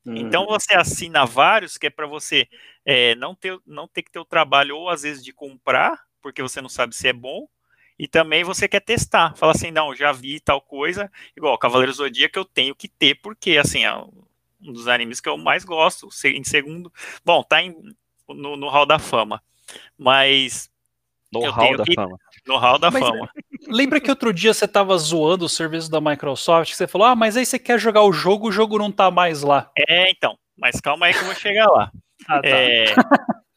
Uhum. 0.05 0.17
Então 0.17 0.47
você 0.47 0.75
assina 0.75 1.25
vários 1.25 1.77
que 1.77 1.87
é 1.87 1.91
para 1.91 2.07
você 2.07 2.49
é, 2.85 3.15
não, 3.15 3.35
ter, 3.35 3.59
não 3.67 3.87
ter 3.87 4.03
que 4.03 4.11
ter 4.11 4.19
o 4.19 4.25
trabalho 4.25 4.77
ou 4.77 4.89
às 4.89 5.03
vezes 5.03 5.23
de 5.23 5.33
comprar, 5.33 6.01
porque 6.21 6.43
você 6.43 6.61
não 6.61 6.69
sabe 6.69 6.97
se 6.97 7.07
é 7.07 7.13
bom, 7.13 7.47
e 7.99 8.07
também 8.07 8.45
você 8.45 8.69
quer 8.69 8.81
testar. 8.81 9.37
Fala 9.37 9.53
assim, 9.53 9.71
não, 9.71 9.95
já 9.95 10.13
vi 10.13 10.41
tal 10.41 10.61
coisa, 10.61 11.11
igual 11.37 11.59
Cavaleiro 11.59 11.93
Zodíaco 11.93 12.39
eu 12.39 12.45
tenho 12.45 12.75
que 12.75 12.89
ter, 12.89 13.17
porque 13.17 13.59
assim, 13.59 13.85
é 13.85 13.95
um 13.95 14.73
dos 14.73 14.89
animes 14.89 15.21
que 15.21 15.29
eu 15.29 15.37
mais 15.37 15.65
gosto. 15.65 16.09
Em 16.25 16.45
segundo, 16.45 16.93
bom, 17.25 17.43
tá 17.43 17.63
em, 17.63 17.75
no, 18.29 18.57
no 18.57 18.69
Hall 18.69 18.87
da 18.87 18.99
Fama, 18.99 19.43
mas 19.97 20.71
No 21.33 21.45
eu 21.45 21.51
hall 21.51 21.65
tenho 21.67 21.77
da 21.79 21.85
que- 21.85 21.95
fama. 21.95 22.17
no 22.47 22.57
Hall 22.57 22.79
da 22.79 22.91
Mas, 22.91 23.07
Fama. 23.07 23.31
Lembra 23.69 24.01
que 24.01 24.09
outro 24.11 24.33
dia 24.33 24.55
você 24.55 24.67
tava 24.67 24.97
zoando 24.97 25.45
o 25.45 25.49
serviço 25.49 25.91
da 25.91 26.01
Microsoft? 26.01 26.71
Que 26.71 26.77
você 26.77 26.87
falou, 26.87 27.07
ah, 27.07 27.15
mas 27.17 27.37
aí 27.37 27.45
você 27.45 27.59
quer 27.59 27.79
jogar 27.79 28.03
o 28.03 28.13
jogo, 28.13 28.49
o 28.49 28.53
jogo 28.53 28.79
não 28.79 28.91
tá 28.91 29.11
mais 29.11 29.43
lá. 29.43 29.71
É, 29.77 30.11
então, 30.11 30.39
mas 30.57 30.81
calma 30.81 31.07
aí 31.07 31.13
que 31.13 31.21
eu 31.21 31.25
vou 31.27 31.35
chegar 31.35 31.67
lá. 31.69 31.91
Ah, 32.29 32.43
tá. 32.43 32.49
É, 32.49 32.85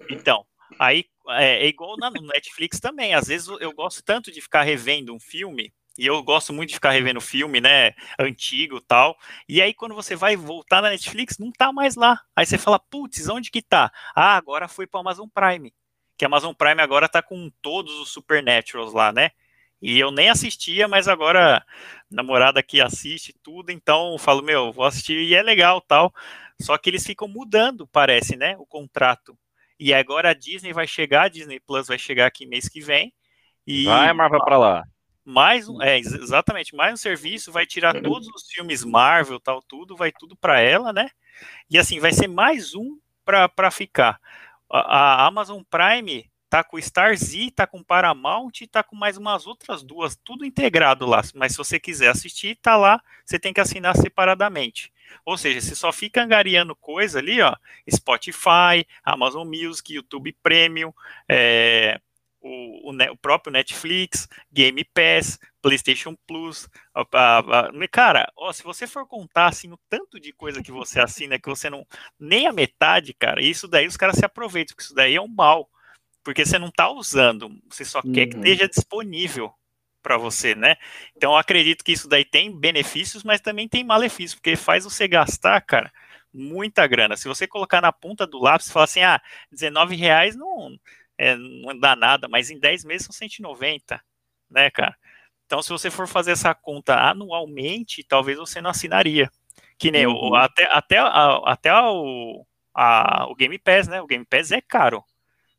então, 0.09 0.45
aí 0.79 1.03
é, 1.29 1.65
é 1.65 1.67
igual 1.67 1.97
na 1.97 2.09
no 2.11 2.21
Netflix 2.27 2.79
também. 2.79 3.13
Às 3.13 3.27
vezes 3.27 3.47
eu- 3.59 3.73
gosto 3.73 4.03
tanto 4.03 4.31
de 4.31 4.39
ficar 4.39 4.61
revendo 4.61 5.13
um 5.13 5.19
filme, 5.19 5.73
e 5.97 6.05
eu 6.05 6.21
gosto 6.23 6.53
muito 6.53 6.69
de 6.69 6.75
ficar 6.75 6.91
revendo 6.91 7.19
filme, 7.19 7.59
né, 7.59 7.91
antigo 8.19 8.77
e 8.77 8.81
tal. 8.81 9.17
E 9.49 9.61
aí 9.61 9.73
quando 9.73 9.95
você 9.95 10.15
vai 10.15 10.35
voltar 10.35 10.81
na 10.81 10.89
Netflix, 10.91 11.37
não 11.39 11.51
tá 11.51 11.73
mais 11.73 11.95
lá. 11.95 12.21
Aí 12.35 12.45
você 12.45 12.57
fala, 12.57 12.79
putz, 12.79 13.27
onde 13.29 13.49
que 13.49 13.61
tá? 13.61 13.91
Ah, 14.15 14.35
agora 14.37 14.67
foi 14.67 14.85
pro 14.85 14.99
Amazon 14.99 15.27
Prime. 15.33 15.73
Que 16.21 16.25
a 16.25 16.27
Amazon 16.27 16.53
Prime 16.53 16.79
agora 16.79 17.09
tá 17.09 17.19
com 17.19 17.49
todos 17.63 17.99
os 17.99 18.11
Supernaturals 18.11 18.93
lá, 18.93 19.11
né? 19.11 19.31
E 19.81 19.99
eu 19.99 20.11
nem 20.11 20.29
assistia, 20.29 20.87
mas 20.87 21.07
agora 21.07 21.65
namorada 22.11 22.59
aqui 22.59 22.79
assiste 22.79 23.33
tudo, 23.41 23.71
então 23.71 24.11
eu 24.11 24.19
falo, 24.19 24.43
meu, 24.43 24.71
vou 24.71 24.85
assistir 24.85 25.17
e 25.17 25.33
é 25.33 25.41
legal 25.41 25.81
tal. 25.81 26.13
Só 26.61 26.77
que 26.77 26.91
eles 26.91 27.03
ficam 27.03 27.27
mudando, 27.27 27.87
parece, 27.87 28.35
né? 28.35 28.55
O 28.59 28.67
contrato. 28.67 29.35
E 29.79 29.95
agora 29.95 30.29
a 30.29 30.33
Disney 30.35 30.73
vai 30.73 30.85
chegar, 30.85 31.23
a 31.23 31.27
Disney 31.27 31.59
Plus 31.59 31.87
vai 31.87 31.97
chegar 31.97 32.27
aqui 32.27 32.45
mês 32.45 32.69
que 32.69 32.81
vem. 32.81 33.11
E 33.65 33.85
vai, 33.85 34.13
Marvel, 34.13 34.45
para 34.45 34.59
lá. 34.59 34.83
Mais 35.25 35.67
um, 35.67 35.81
é, 35.81 35.97
exatamente, 35.97 36.75
mais 36.75 36.93
um 36.93 36.97
serviço, 36.97 37.51
vai 37.51 37.65
tirar 37.65 37.99
todos 37.99 38.27
os 38.27 38.43
filmes 38.47 38.83
Marvel, 38.83 39.39
tal, 39.39 39.59
tudo, 39.63 39.95
vai 39.95 40.11
tudo 40.11 40.35
para 40.35 40.59
ela, 40.59 40.93
né? 40.93 41.09
E 41.67 41.79
assim, 41.79 41.99
vai 41.99 42.11
ser 42.13 42.27
mais 42.27 42.75
um 42.75 42.99
para 43.25 43.71
ficar. 43.71 44.19
A, 44.71 45.25
Amazon 45.27 45.61
Prime 45.69 46.29
tá 46.49 46.63
com 46.63 46.75
o 46.75 46.79
Starz, 46.79 47.33
tá 47.55 47.65
com 47.65 47.81
Paramount 47.81 48.51
e 48.61 48.67
tá 48.67 48.83
com 48.83 48.93
mais 48.95 49.15
umas 49.15 49.47
outras 49.47 49.83
duas, 49.83 50.17
tudo 50.17 50.43
integrado 50.43 51.05
lá. 51.05 51.21
Mas 51.33 51.53
se 51.53 51.57
você 51.57 51.79
quiser 51.79 52.09
assistir, 52.09 52.57
tá 52.57 52.75
lá, 52.75 53.01
você 53.25 53.39
tem 53.39 53.53
que 53.53 53.61
assinar 53.61 53.95
separadamente. 53.95 54.91
Ou 55.25 55.37
seja, 55.37 55.61
você 55.61 55.75
só 55.75 55.91
fica 55.93 56.21
angariando 56.21 56.75
coisa 56.75 57.19
ali, 57.19 57.41
ó, 57.41 57.55
Spotify, 57.89 58.85
Amazon 59.03 59.47
Music, 59.47 59.93
YouTube 59.93 60.35
Premium, 60.43 60.93
é, 61.27 61.99
o, 62.41 62.91
o, 62.91 63.11
o, 63.11 63.17
próprio 63.17 63.53
Netflix, 63.53 64.27
Game 64.51 64.83
Pass, 64.83 65.39
PlayStation 65.61 66.15
Plus. 66.27 66.67
A, 66.93 67.05
a, 67.13 67.39
a, 67.39 67.87
cara, 67.89 68.31
ó, 68.35 68.51
se 68.51 68.63
você 68.63 68.87
for 68.87 69.07
contar 69.07 69.47
assim 69.47 69.71
o 69.71 69.79
tanto 69.89 70.19
de 70.19 70.33
coisa 70.33 70.61
que 70.61 70.71
você 70.71 70.99
assina 70.99 71.39
que 71.39 71.49
você 71.49 71.69
não 71.69 71.85
nem 72.19 72.47
a 72.47 72.51
metade, 72.51 73.13
cara, 73.13 73.41
isso 73.41 73.67
daí 73.67 73.87
os 73.87 73.97
caras 73.97 74.17
se 74.17 74.25
aproveitam, 74.25 74.75
porque 74.75 74.83
isso 74.83 74.95
daí 74.95 75.15
é 75.15 75.21
um 75.21 75.27
mal 75.27 75.69
porque 76.23 76.45
você 76.45 76.59
não 76.59 76.67
está 76.67 76.89
usando, 76.89 77.49
você 77.69 77.83
só 77.83 78.01
uhum. 78.03 78.11
quer 78.11 78.27
que 78.27 78.35
uhum. 78.35 78.43
esteja 78.43 78.67
disponível 78.67 79.51
para 80.01 80.17
você, 80.17 80.55
né? 80.55 80.75
Então 81.15 81.31
eu 81.31 81.37
acredito 81.37 81.83
que 81.83 81.91
isso 81.91 82.07
daí 82.07 82.25
tem 82.25 82.55
benefícios, 82.55 83.23
mas 83.23 83.41
também 83.41 83.67
tem 83.67 83.83
malefícios, 83.83 84.35
porque 84.35 84.55
faz 84.55 84.83
você 84.83 85.07
gastar, 85.07 85.61
cara, 85.61 85.91
muita 86.33 86.85
grana. 86.87 87.17
Se 87.17 87.27
você 87.27 87.45
colocar 87.47 87.81
na 87.81 87.91
ponta 87.91 88.25
do 88.25 88.39
lápis 88.39 88.67
e 88.67 88.71
falar 88.71 88.85
assim, 88.85 89.01
ah, 89.01 89.21
19 89.51 89.95
reais 89.95 90.35
não, 90.35 90.77
é, 91.21 91.35
não 91.35 91.77
dá 91.77 91.95
nada, 91.95 92.27
mas 92.27 92.49
em 92.49 92.57
10 92.57 92.83
meses 92.83 93.05
são 93.05 93.13
190, 93.13 94.03
né, 94.49 94.71
cara? 94.71 94.97
Então, 95.45 95.61
se 95.61 95.69
você 95.69 95.91
for 95.91 96.07
fazer 96.07 96.31
essa 96.31 96.55
conta 96.55 96.95
anualmente, 96.95 98.03
talvez 98.03 98.39
você 98.39 98.59
não 98.59 98.71
assinaria. 98.71 99.29
Que 99.77 99.91
nem 99.91 100.07
uhum. 100.07 100.31
o, 100.31 100.35
até, 100.35 100.63
até, 100.71 100.97
a, 100.97 101.41
até 101.45 101.71
o, 101.73 102.43
a, 102.73 103.27
o 103.29 103.35
Game 103.35 103.59
Pass, 103.59 103.87
né? 103.87 104.01
O 104.01 104.07
Game 104.07 104.25
Pass 104.25 104.51
é 104.51 104.61
caro. 104.61 105.03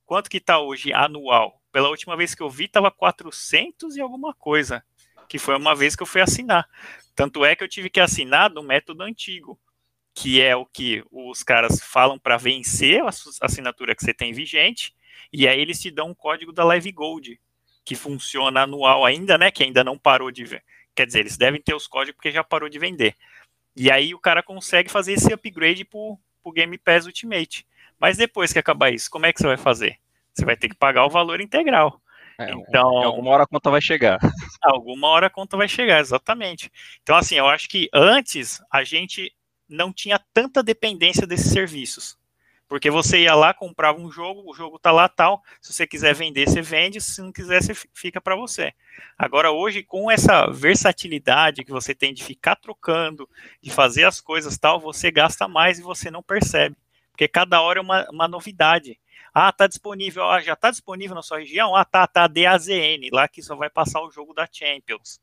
Quanto 0.04 0.28
que 0.28 0.40
tá 0.40 0.58
hoje 0.58 0.92
anual? 0.92 1.62
Pela 1.70 1.90
última 1.90 2.16
vez 2.16 2.34
que 2.34 2.42
eu 2.42 2.50
vi, 2.50 2.66
tava 2.66 2.90
400 2.90 3.96
e 3.96 4.00
alguma 4.00 4.34
coisa, 4.34 4.84
que 5.28 5.38
foi 5.38 5.56
uma 5.56 5.76
vez 5.76 5.94
que 5.94 6.02
eu 6.02 6.06
fui 6.08 6.20
assinar. 6.20 6.68
Tanto 7.14 7.44
é 7.44 7.54
que 7.54 7.62
eu 7.62 7.68
tive 7.68 7.88
que 7.88 8.00
assinar 8.00 8.50
do 8.50 8.64
método 8.64 9.04
antigo, 9.04 9.60
que 10.12 10.42
é 10.42 10.56
o 10.56 10.66
que 10.66 11.04
os 11.12 11.44
caras 11.44 11.80
falam 11.80 12.18
para 12.18 12.36
vencer 12.36 13.00
a 13.00 13.10
assinatura 13.42 13.94
que 13.94 14.02
você 14.04 14.12
tem 14.12 14.32
vigente, 14.32 14.92
e 15.32 15.46
aí 15.46 15.60
eles 15.60 15.80
te 15.80 15.90
dão 15.90 16.10
um 16.10 16.14
código 16.14 16.52
da 16.52 16.64
Live 16.64 16.90
Gold, 16.92 17.40
que 17.84 17.94
funciona 17.94 18.62
anual 18.62 19.04
ainda, 19.04 19.36
né? 19.36 19.50
Que 19.50 19.64
ainda 19.64 19.84
não 19.84 19.98
parou 19.98 20.30
de 20.30 20.44
ver. 20.44 20.64
Quer 20.94 21.06
dizer, 21.06 21.20
eles 21.20 21.36
devem 21.36 21.60
ter 21.60 21.74
os 21.74 21.86
códigos 21.86 22.16
porque 22.16 22.30
já 22.30 22.44
parou 22.44 22.68
de 22.68 22.78
vender. 22.78 23.16
E 23.74 23.90
aí 23.90 24.14
o 24.14 24.18
cara 24.18 24.42
consegue 24.42 24.90
fazer 24.90 25.14
esse 25.14 25.32
upgrade 25.32 25.84
pro, 25.84 26.18
pro 26.42 26.52
Game 26.52 26.76
Pass 26.78 27.06
Ultimate. 27.06 27.66
Mas 27.98 28.16
depois 28.16 28.52
que 28.52 28.58
acabar 28.58 28.92
isso, 28.92 29.10
como 29.10 29.26
é 29.26 29.32
que 29.32 29.40
você 29.40 29.46
vai 29.46 29.56
fazer? 29.56 29.98
Você 30.34 30.44
vai 30.44 30.56
ter 30.56 30.68
que 30.68 30.74
pagar 30.74 31.04
o 31.06 31.10
valor 31.10 31.40
integral. 31.40 32.00
É, 32.38 32.50
então, 32.50 32.88
alguma 32.98 33.30
hora 33.30 33.44
a 33.44 33.46
conta 33.46 33.70
vai 33.70 33.80
chegar. 33.80 34.18
Alguma 34.62 35.08
hora 35.08 35.26
a 35.26 35.30
conta 35.30 35.56
vai 35.56 35.68
chegar, 35.68 36.00
exatamente. 36.00 36.70
Então, 37.02 37.16
assim, 37.16 37.34
eu 37.34 37.46
acho 37.46 37.68
que 37.68 37.88
antes 37.92 38.60
a 38.70 38.84
gente 38.84 39.34
não 39.68 39.92
tinha 39.92 40.20
tanta 40.32 40.62
dependência 40.62 41.26
desses 41.26 41.52
serviços. 41.52 42.16
Porque 42.72 42.90
você 42.90 43.24
ia 43.24 43.34
lá, 43.34 43.52
comprava 43.52 44.00
um 44.00 44.10
jogo, 44.10 44.50
o 44.50 44.54
jogo 44.54 44.78
tá 44.78 44.90
lá 44.90 45.06
tal. 45.06 45.42
Se 45.60 45.74
você 45.74 45.86
quiser 45.86 46.14
vender, 46.14 46.48
você 46.48 46.62
vende. 46.62 47.02
Se 47.02 47.20
não 47.20 47.30
quiser, 47.30 47.62
você 47.62 47.74
fica 47.92 48.18
para 48.18 48.34
você. 48.34 48.72
Agora, 49.18 49.50
hoje, 49.52 49.82
com 49.82 50.10
essa 50.10 50.46
versatilidade 50.46 51.64
que 51.64 51.70
você 51.70 51.94
tem 51.94 52.14
de 52.14 52.24
ficar 52.24 52.56
trocando, 52.56 53.28
de 53.60 53.70
fazer 53.70 54.04
as 54.04 54.22
coisas 54.22 54.56
tal, 54.56 54.80
você 54.80 55.10
gasta 55.10 55.46
mais 55.46 55.78
e 55.78 55.82
você 55.82 56.10
não 56.10 56.22
percebe. 56.22 56.74
Porque 57.10 57.28
cada 57.28 57.60
hora 57.60 57.78
é 57.78 57.82
uma, 57.82 58.08
uma 58.08 58.26
novidade. 58.26 58.98
Ah, 59.34 59.52
tá 59.52 59.66
disponível, 59.66 60.24
ah, 60.24 60.40
já 60.40 60.56
tá 60.56 60.70
disponível 60.70 61.14
na 61.14 61.20
sua 61.20 61.40
região? 61.40 61.76
Ah, 61.76 61.84
tá, 61.84 62.06
tá, 62.06 62.26
DAZN, 62.26 63.10
lá 63.12 63.28
que 63.28 63.42
só 63.42 63.54
vai 63.54 63.68
passar 63.68 64.00
o 64.00 64.10
jogo 64.10 64.32
da 64.32 64.48
Champions. 64.50 65.20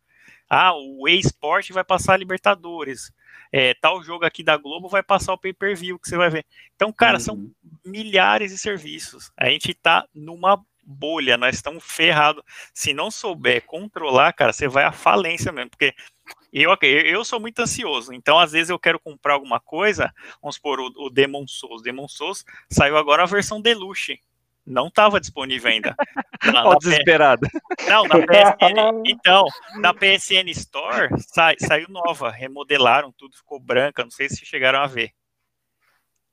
Ah, 0.47 0.75
o 0.75 1.07
eSport 1.07 1.71
vai 1.71 1.83
passar 1.83 2.13
a 2.13 2.17
Libertadores. 2.17 3.11
É, 3.51 3.73
tal 3.75 4.03
jogo 4.03 4.25
aqui 4.25 4.43
da 4.43 4.57
Globo 4.57 4.87
vai 4.87 5.03
passar 5.03 5.33
o 5.33 5.37
pay-per-view 5.37 5.99
que 5.99 6.07
você 6.07 6.17
vai 6.17 6.29
ver. 6.29 6.45
Então, 6.75 6.91
cara, 6.91 7.15
uhum. 7.15 7.19
são 7.19 7.51
milhares 7.85 8.51
de 8.51 8.57
serviços. 8.57 9.31
A 9.37 9.49
gente 9.49 9.73
tá 9.73 10.05
numa 10.13 10.63
bolha, 10.89 11.37
nós 11.37 11.55
estamos 11.55 11.83
ferrados. 11.83 12.43
Se 12.73 12.93
não 12.93 13.11
souber 13.11 13.63
controlar, 13.65 14.33
cara, 14.33 14.51
você 14.51 14.67
vai 14.67 14.83
à 14.83 14.91
falência 14.91 15.51
mesmo, 15.51 15.69
porque 15.69 15.93
eu, 16.51 16.75
eu 16.81 17.23
sou 17.23 17.39
muito 17.39 17.59
ansioso, 17.59 18.11
então 18.11 18.39
às 18.39 18.51
vezes 18.51 18.69
eu 18.69 18.79
quero 18.79 18.99
comprar 18.99 19.33
alguma 19.35 19.59
coisa, 19.59 20.11
vamos 20.41 20.55
supor, 20.55 20.79
o, 20.79 20.91
o 20.97 21.09
Demon 21.09 21.47
Souls. 21.47 21.83
Demon 21.83 22.07
Souls 22.07 22.43
saiu 22.69 22.97
agora 22.97 23.23
a 23.23 23.27
versão 23.27 23.61
Deluxe. 23.61 24.19
Não 24.69 24.87
estava 24.87 25.19
disponível 25.19 25.71
ainda. 25.71 25.95
Na, 26.45 26.63
na 26.63 26.75
desesperado. 26.75 27.45
Não, 27.85 28.03
na 28.05 28.15
PSN. 28.15 29.03
Então, 29.05 29.45
na 29.75 29.93
PSN 29.93 30.47
Store 30.51 31.09
sa, 31.19 31.53
saiu 31.59 31.87
nova, 31.89 32.31
remodelaram 32.31 33.11
tudo, 33.11 33.35
ficou 33.35 33.59
branca. 33.59 34.03
Não 34.03 34.11
sei 34.11 34.29
se 34.29 34.45
chegaram 34.45 34.79
a 34.79 34.87
ver. 34.87 35.11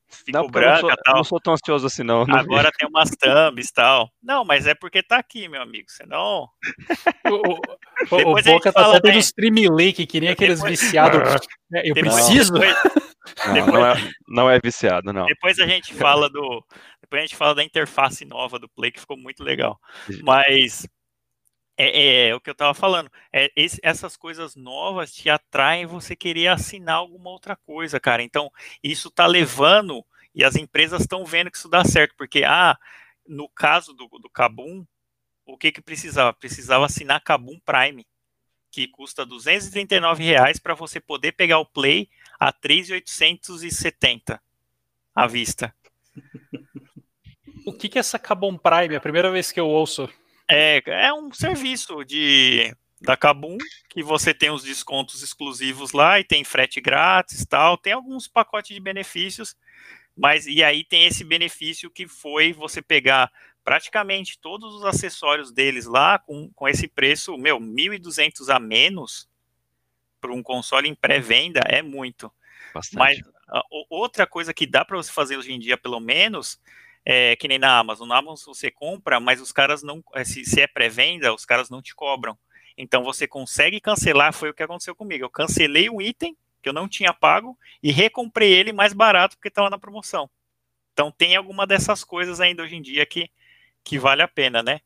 Ficou 0.08 0.42
não, 0.42 0.48
branca 0.48 0.82
não 0.82 0.88
sou, 0.88 0.96
tal. 1.04 1.16
Não 1.16 1.24
sou 1.24 1.40
tão 1.40 1.52
ansioso 1.54 1.86
assim, 1.88 2.04
não. 2.04 2.24
não 2.24 2.38
Agora 2.38 2.70
vi. 2.70 2.76
tem 2.78 2.88
umas 2.88 3.10
thumbs 3.10 3.72
tal. 3.72 4.08
Não, 4.22 4.44
mas 4.44 4.66
é 4.68 4.74
porque 4.76 5.02
tá 5.02 5.16
aqui, 5.16 5.48
meu 5.48 5.60
amigo. 5.60 5.90
Senão. 5.90 6.48
o, 7.26 8.14
o, 8.14 8.38
o 8.38 8.42
Boca 8.42 8.72
tá 8.72 8.96
até 8.96 9.10
do 9.10 9.18
Stream 9.18 9.74
Lake, 9.74 10.06
que 10.06 10.20
nem 10.20 10.28
aqueles 10.28 10.60
depois... 10.60 10.80
viciados. 10.80 11.20
É, 11.74 11.90
eu 11.90 11.94
depois, 11.94 12.14
preciso. 12.14 12.52
Depois... 12.52 12.76
Não, 13.46 13.66
não, 13.66 13.86
é, 13.86 14.10
não 14.28 14.50
é 14.50 14.60
viciado, 14.60 15.12
não. 15.12 15.26
Depois 15.26 15.58
a 15.58 15.66
gente 15.66 15.94
fala 15.94 16.28
do. 16.28 16.64
Depois 17.00 17.20
a 17.20 17.26
gente 17.26 17.36
fala 17.36 17.54
da 17.54 17.64
interface 17.64 18.24
nova 18.24 18.58
do 18.58 18.68
Play, 18.68 18.92
que 18.92 19.00
ficou 19.00 19.16
muito 19.16 19.42
legal. 19.42 19.80
Mas 20.22 20.86
é, 21.76 21.84
é, 21.84 22.28
é, 22.28 22.34
o 22.34 22.40
que 22.40 22.48
eu 22.48 22.52
estava 22.52 22.72
falando. 22.72 23.10
É, 23.32 23.50
esse, 23.54 23.78
essas 23.82 24.16
coisas 24.16 24.56
novas 24.56 25.12
te 25.12 25.28
atraem 25.28 25.86
você 25.86 26.16
querer 26.16 26.48
assinar 26.48 26.96
alguma 26.96 27.30
outra 27.30 27.54
coisa, 27.54 28.00
cara. 28.00 28.22
Então, 28.22 28.50
isso 28.82 29.08
está 29.08 29.26
levando, 29.26 30.04
e 30.34 30.42
as 30.42 30.56
empresas 30.56 31.02
estão 31.02 31.24
vendo 31.24 31.50
que 31.50 31.58
isso 31.58 31.68
dá 31.68 31.84
certo, 31.84 32.14
porque, 32.16 32.44
ah, 32.44 32.76
no 33.26 33.48
caso 33.48 33.92
do, 33.92 34.08
do 34.08 34.30
Kabum, 34.30 34.84
o 35.44 35.56
que 35.56 35.70
que 35.70 35.82
precisava? 35.82 36.32
Precisava 36.32 36.86
assinar 36.86 37.22
Kabum 37.22 37.58
Prime, 37.60 38.06
que 38.70 38.88
custa 38.88 39.26
239 39.26 40.24
reais 40.24 40.58
para 40.58 40.74
você 40.74 40.98
poder 40.98 41.32
pegar 41.32 41.58
o 41.58 41.66
Play 41.66 42.08
a 42.38 42.52
3.870 42.52 44.38
à 45.14 45.26
vista. 45.26 45.74
O 47.66 47.72
que 47.72 47.88
que 47.88 47.98
é 47.98 48.00
essa 48.00 48.18
Kabum 48.18 48.56
Prime? 48.56 48.94
É 48.94 48.98
a 48.98 49.00
primeira 49.00 49.30
vez 49.30 49.50
que 49.50 49.58
eu 49.58 49.66
ouço. 49.66 50.08
É, 50.48 50.82
é 50.86 51.12
um 51.12 51.32
serviço 51.32 52.04
de 52.04 52.74
da 53.00 53.16
Kabum 53.16 53.58
que 53.88 54.02
você 54.02 54.32
tem 54.32 54.50
os 54.50 54.62
descontos 54.62 55.22
exclusivos 55.22 55.92
lá 55.92 56.18
e 56.18 56.24
tem 56.24 56.44
frete 56.44 56.80
grátis 56.80 57.44
tal, 57.44 57.76
tem 57.76 57.92
alguns 57.92 58.26
pacotes 58.26 58.74
de 58.74 58.80
benefícios, 58.80 59.54
mas 60.16 60.46
e 60.46 60.62
aí 60.64 60.82
tem 60.82 61.06
esse 61.06 61.22
benefício 61.22 61.90
que 61.90 62.08
foi 62.08 62.52
você 62.52 62.80
pegar 62.80 63.30
praticamente 63.62 64.38
todos 64.38 64.74
os 64.74 64.84
acessórios 64.84 65.52
deles 65.52 65.86
lá 65.86 66.18
com, 66.18 66.50
com 66.54 66.68
esse 66.68 66.88
preço, 66.88 67.36
meu, 67.36 67.58
1.200 67.58 68.48
a 68.54 68.58
menos 68.58 69.28
para 70.26 70.34
um 70.34 70.42
console 70.42 70.88
em 70.88 70.94
pré-venda 70.94 71.60
é 71.66 71.80
muito. 71.80 72.32
Bastante. 72.74 72.98
Mas 72.98 73.18
a, 73.48 73.62
outra 73.88 74.26
coisa 74.26 74.52
que 74.52 74.66
dá 74.66 74.84
para 74.84 74.96
você 74.96 75.12
fazer 75.12 75.36
hoje 75.36 75.52
em 75.52 75.58
dia, 75.58 75.76
pelo 75.76 76.00
menos, 76.00 76.60
é, 77.04 77.36
que 77.36 77.46
nem 77.46 77.58
na 77.58 77.78
Amazon. 77.78 78.08
Na 78.08 78.18
Amazon 78.18 78.52
você 78.52 78.70
compra, 78.70 79.20
mas 79.20 79.40
os 79.40 79.52
caras 79.52 79.82
não. 79.82 80.02
É, 80.14 80.24
se, 80.24 80.44
se 80.44 80.60
é 80.60 80.66
pré-venda, 80.66 81.32
os 81.32 81.44
caras 81.44 81.70
não 81.70 81.80
te 81.80 81.94
cobram. 81.94 82.36
Então 82.76 83.04
você 83.04 83.26
consegue 83.26 83.80
cancelar, 83.80 84.32
foi 84.32 84.50
o 84.50 84.54
que 84.54 84.62
aconteceu 84.62 84.94
comigo. 84.94 85.24
Eu 85.24 85.30
cancelei 85.30 85.88
um 85.88 86.02
item 86.02 86.36
que 86.60 86.68
eu 86.68 86.72
não 86.72 86.88
tinha 86.88 87.12
pago 87.12 87.56
e 87.80 87.92
recomprei 87.92 88.52
ele 88.52 88.72
mais 88.72 88.92
barato 88.92 89.36
porque 89.36 89.48
estava 89.48 89.70
na 89.70 89.78
promoção. 89.78 90.28
Então 90.92 91.10
tem 91.10 91.36
alguma 91.36 91.66
dessas 91.66 92.02
coisas 92.02 92.40
ainda 92.40 92.64
hoje 92.64 92.74
em 92.74 92.82
dia 92.82 93.06
que, 93.06 93.30
que 93.84 93.98
vale 93.98 94.22
a 94.22 94.28
pena, 94.28 94.62
né? 94.62 94.80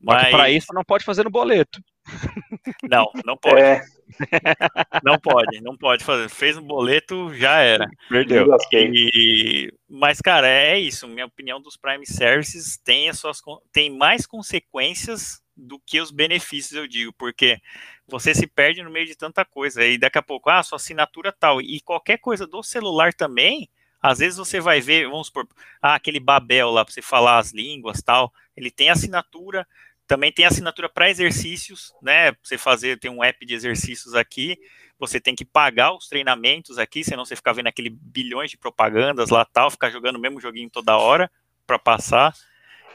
Mas 0.00 0.30
para 0.30 0.50
isso 0.50 0.72
não 0.72 0.82
pode 0.82 1.04
fazer 1.04 1.22
no 1.22 1.30
boleto. 1.30 1.80
Não, 2.88 3.10
não 3.24 3.36
pode. 3.36 3.60
É. 3.60 3.82
Não 5.02 5.18
pode, 5.18 5.60
não 5.62 5.74
pode 5.76 6.04
fazer. 6.04 6.28
Fez 6.28 6.56
um 6.58 6.62
boleto, 6.62 7.32
já 7.34 7.60
era. 7.60 7.88
Perdeu. 8.10 8.46
E, 8.72 9.72
mas, 9.88 10.20
cara, 10.20 10.46
é 10.46 10.78
isso. 10.78 11.08
Minha 11.08 11.24
opinião 11.26 11.60
dos 11.60 11.78
Prime 11.78 12.06
Services 12.06 12.76
tem, 12.76 13.08
as 13.08 13.18
suas, 13.18 13.40
tem 13.72 13.88
mais 13.90 14.26
consequências 14.26 15.42
do 15.56 15.78
que 15.80 15.98
os 16.00 16.10
benefícios, 16.10 16.72
eu 16.72 16.86
digo, 16.86 17.12
porque 17.14 17.58
você 18.06 18.34
se 18.34 18.46
perde 18.46 18.82
no 18.82 18.90
meio 18.90 19.06
de 19.06 19.16
tanta 19.16 19.44
coisa. 19.46 19.82
E 19.84 19.96
daqui 19.96 20.18
a 20.18 20.22
pouco, 20.22 20.50
ah, 20.50 20.62
sua 20.62 20.76
assinatura 20.76 21.32
tal. 21.32 21.60
E 21.60 21.80
qualquer 21.80 22.18
coisa 22.18 22.46
do 22.46 22.62
celular 22.62 23.14
também, 23.14 23.68
Às 24.00 24.18
vezes 24.18 24.36
você 24.36 24.60
vai 24.60 24.80
ver, 24.80 25.08
vamos 25.08 25.28
supor, 25.28 25.46
ah, 25.80 25.94
aquele 25.94 26.18
Babel 26.20 26.70
lá 26.70 26.84
para 26.84 26.92
você 26.92 27.00
falar 27.00 27.38
as 27.38 27.52
línguas 27.52 28.02
tal, 28.02 28.32
ele 28.56 28.70
tem 28.70 28.90
assinatura, 28.90 29.66
também 30.12 30.30
tem 30.30 30.44
assinatura 30.44 30.90
para 30.90 31.08
exercícios, 31.08 31.94
né? 32.02 32.32
Você 32.42 32.58
fazer, 32.58 32.98
tem 32.98 33.10
um 33.10 33.24
app 33.24 33.46
de 33.46 33.54
exercícios 33.54 34.14
aqui, 34.14 34.58
você 34.98 35.18
tem 35.18 35.34
que 35.34 35.42
pagar 35.42 35.94
os 35.94 36.06
treinamentos 36.06 36.76
aqui, 36.76 37.02
senão 37.02 37.24
você 37.24 37.34
ficar 37.34 37.54
vendo 37.54 37.68
aquele 37.68 37.88
bilhões 37.88 38.50
de 38.50 38.58
propagandas 38.58 39.30
lá 39.30 39.42
tal, 39.42 39.70
ficar 39.70 39.88
jogando 39.88 40.16
o 40.16 40.20
mesmo 40.20 40.38
joguinho 40.38 40.68
toda 40.68 40.98
hora 40.98 41.32
para 41.66 41.78
passar. 41.78 42.34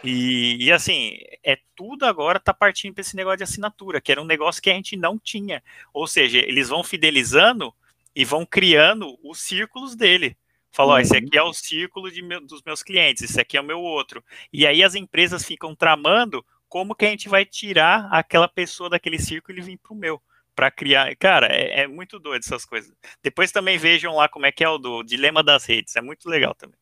E, 0.03 0.63
e, 0.63 0.71
assim, 0.71 1.17
é 1.43 1.57
tudo 1.75 2.05
agora 2.05 2.39
tá 2.39 2.53
partindo 2.53 2.93
para 2.93 3.01
esse 3.01 3.15
negócio 3.15 3.37
de 3.37 3.45
assinatura, 3.45 3.99
que 3.99 4.11
era 4.11 4.21
um 4.21 4.25
negócio 4.25 4.61
que 4.61 4.69
a 4.69 4.75
gente 4.75 4.95
não 4.95 5.17
tinha. 5.17 5.63
Ou 5.91 6.05
seja, 6.05 6.37
eles 6.37 6.69
vão 6.69 6.83
fidelizando 6.83 7.73
e 8.15 8.23
vão 8.23 8.45
criando 8.45 9.17
os 9.23 9.39
círculos 9.39 9.95
dele. 9.95 10.37
Falou, 10.71 10.93
uhum. 10.93 10.99
esse 10.99 11.17
aqui 11.17 11.35
é 11.35 11.41
o 11.41 11.51
círculo 11.51 12.11
meu, 12.23 12.45
dos 12.45 12.61
meus 12.61 12.83
clientes, 12.83 13.23
esse 13.23 13.41
aqui 13.41 13.57
é 13.57 13.61
o 13.61 13.63
meu 13.63 13.81
outro. 13.81 14.23
E 14.53 14.67
aí 14.67 14.83
as 14.83 14.93
empresas 14.93 15.43
ficam 15.43 15.73
tramando 15.73 16.45
como 16.67 16.95
que 16.95 17.05
a 17.05 17.09
gente 17.09 17.29
vai 17.29 17.45
tirar 17.45 18.07
aquela 18.11 18.47
pessoa 18.47 18.89
daquele 18.89 19.19
círculo 19.19 19.57
e 19.57 19.61
vir 19.61 19.77
para 19.77 19.93
o 19.93 19.97
meu 19.97 20.21
para 20.55 20.71
criar. 20.71 21.15
Cara, 21.17 21.47
é, 21.47 21.81
é, 21.81 21.87
muito 21.87 22.17
doido 22.17 22.41
essas 22.43 22.65
coisas. 22.65 22.91
Depois 23.21 23.51
também 23.51 23.77
vejam 23.77 24.15
lá 24.15 24.27
como 24.27 24.47
é 24.47 24.51
que 24.51 24.63
é 24.63 24.69
o 24.69 24.79
do 24.79 25.03
Dilema 25.03 25.43
das 25.43 25.65
Redes. 25.65 25.95
É 25.95 26.01
muito 26.01 26.27
legal 26.27 26.55
também. 26.55 26.79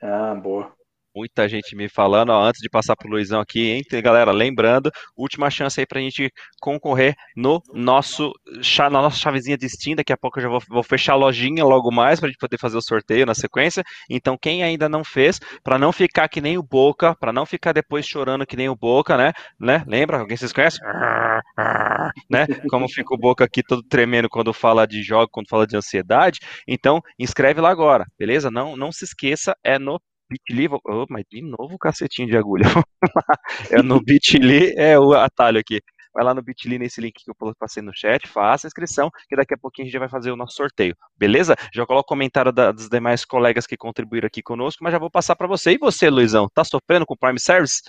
Ah, 0.00 0.34
boa 0.34 0.75
muita 1.16 1.48
gente 1.48 1.74
me 1.74 1.88
falando, 1.88 2.28
ó, 2.28 2.44
antes 2.44 2.60
de 2.60 2.68
passar 2.68 2.94
pro 2.94 3.08
Luizão 3.08 3.40
aqui, 3.40 3.70
hein, 3.70 3.82
galera, 4.02 4.32
lembrando, 4.32 4.90
última 5.16 5.48
chance 5.48 5.80
aí 5.80 5.86
pra 5.86 5.98
gente 5.98 6.30
concorrer 6.60 7.14
no 7.34 7.62
nosso, 7.72 8.32
na 8.78 8.90
nossa 8.90 9.16
chavezinha 9.16 9.56
de 9.56 9.66
Steam, 9.66 9.96
daqui 9.96 10.12
a 10.12 10.16
pouco 10.16 10.38
eu 10.38 10.42
já 10.42 10.48
vou, 10.50 10.60
vou 10.68 10.82
fechar 10.82 11.14
a 11.14 11.16
lojinha 11.16 11.64
logo 11.64 11.90
mais 11.90 12.20
pra 12.20 12.28
gente 12.28 12.38
poder 12.38 12.58
fazer 12.58 12.76
o 12.76 12.82
sorteio 12.82 13.24
na 13.24 13.34
sequência, 13.34 13.82
então 14.10 14.36
quem 14.40 14.62
ainda 14.62 14.90
não 14.90 15.02
fez, 15.02 15.40
para 15.64 15.78
não 15.78 15.90
ficar 15.90 16.28
que 16.28 16.40
nem 16.40 16.58
o 16.58 16.62
Boca, 16.62 17.16
para 17.18 17.32
não 17.32 17.46
ficar 17.46 17.72
depois 17.72 18.06
chorando 18.06 18.46
que 18.46 18.56
nem 18.56 18.68
o 18.68 18.76
Boca, 18.76 19.16
né, 19.16 19.32
né, 19.58 19.82
lembra? 19.86 20.18
Alguém 20.18 20.36
vocês 20.36 20.52
conhecem? 20.52 20.80
né, 22.30 22.46
como 22.68 22.86
fica 22.90 23.14
o 23.14 23.18
Boca 23.18 23.42
aqui 23.42 23.62
todo 23.62 23.82
tremendo 23.82 24.28
quando 24.28 24.52
fala 24.52 24.86
de 24.86 25.02
jogo, 25.02 25.28
quando 25.32 25.48
fala 25.48 25.66
de 25.66 25.76
ansiedade, 25.76 26.40
então 26.68 27.00
inscreve 27.18 27.58
lá 27.60 27.70
agora, 27.70 28.04
beleza? 28.18 28.50
Não, 28.50 28.76
não 28.76 28.92
se 28.92 29.04
esqueça, 29.04 29.56
é 29.64 29.78
no 29.78 29.98
Bitly, 30.28 30.68
oh, 30.84 31.06
mas 31.08 31.24
de 31.30 31.42
novo 31.42 31.78
cacetinho 31.78 32.28
de 32.28 32.36
agulha. 32.36 32.64
é 33.70 33.82
no 33.82 34.00
Bitly, 34.00 34.74
é 34.76 34.98
o 34.98 35.12
atalho 35.12 35.58
aqui. 35.58 35.80
Vai 36.12 36.24
lá 36.24 36.32
no 36.32 36.42
Bitly 36.42 36.78
nesse 36.78 36.98
link 37.00 37.12
que 37.22 37.30
eu 37.30 37.54
passei 37.58 37.82
no 37.82 37.92
chat, 37.94 38.26
faça 38.26 38.66
a 38.66 38.68
inscrição, 38.68 39.10
que 39.28 39.36
daqui 39.36 39.52
a 39.52 39.58
pouquinho 39.58 39.84
a 39.84 39.86
gente 39.86 39.92
já 39.92 39.98
vai 39.98 40.08
fazer 40.08 40.30
o 40.30 40.36
nosso 40.36 40.56
sorteio, 40.56 40.96
beleza? 41.14 41.54
Já 41.74 41.84
coloco 41.84 42.06
o 42.06 42.08
comentário 42.08 42.50
da, 42.50 42.72
dos 42.72 42.88
demais 42.88 43.22
colegas 43.22 43.66
que 43.66 43.76
contribuíram 43.76 44.26
aqui 44.26 44.42
conosco, 44.42 44.82
mas 44.82 44.92
já 44.92 44.98
vou 44.98 45.10
passar 45.10 45.36
para 45.36 45.46
você. 45.46 45.72
E 45.72 45.78
você, 45.78 46.08
Luizão, 46.08 46.48
tá 46.54 46.64
sofrendo 46.64 47.04
com 47.04 47.12
o 47.12 47.18
Prime 47.18 47.38
Service? 47.38 47.82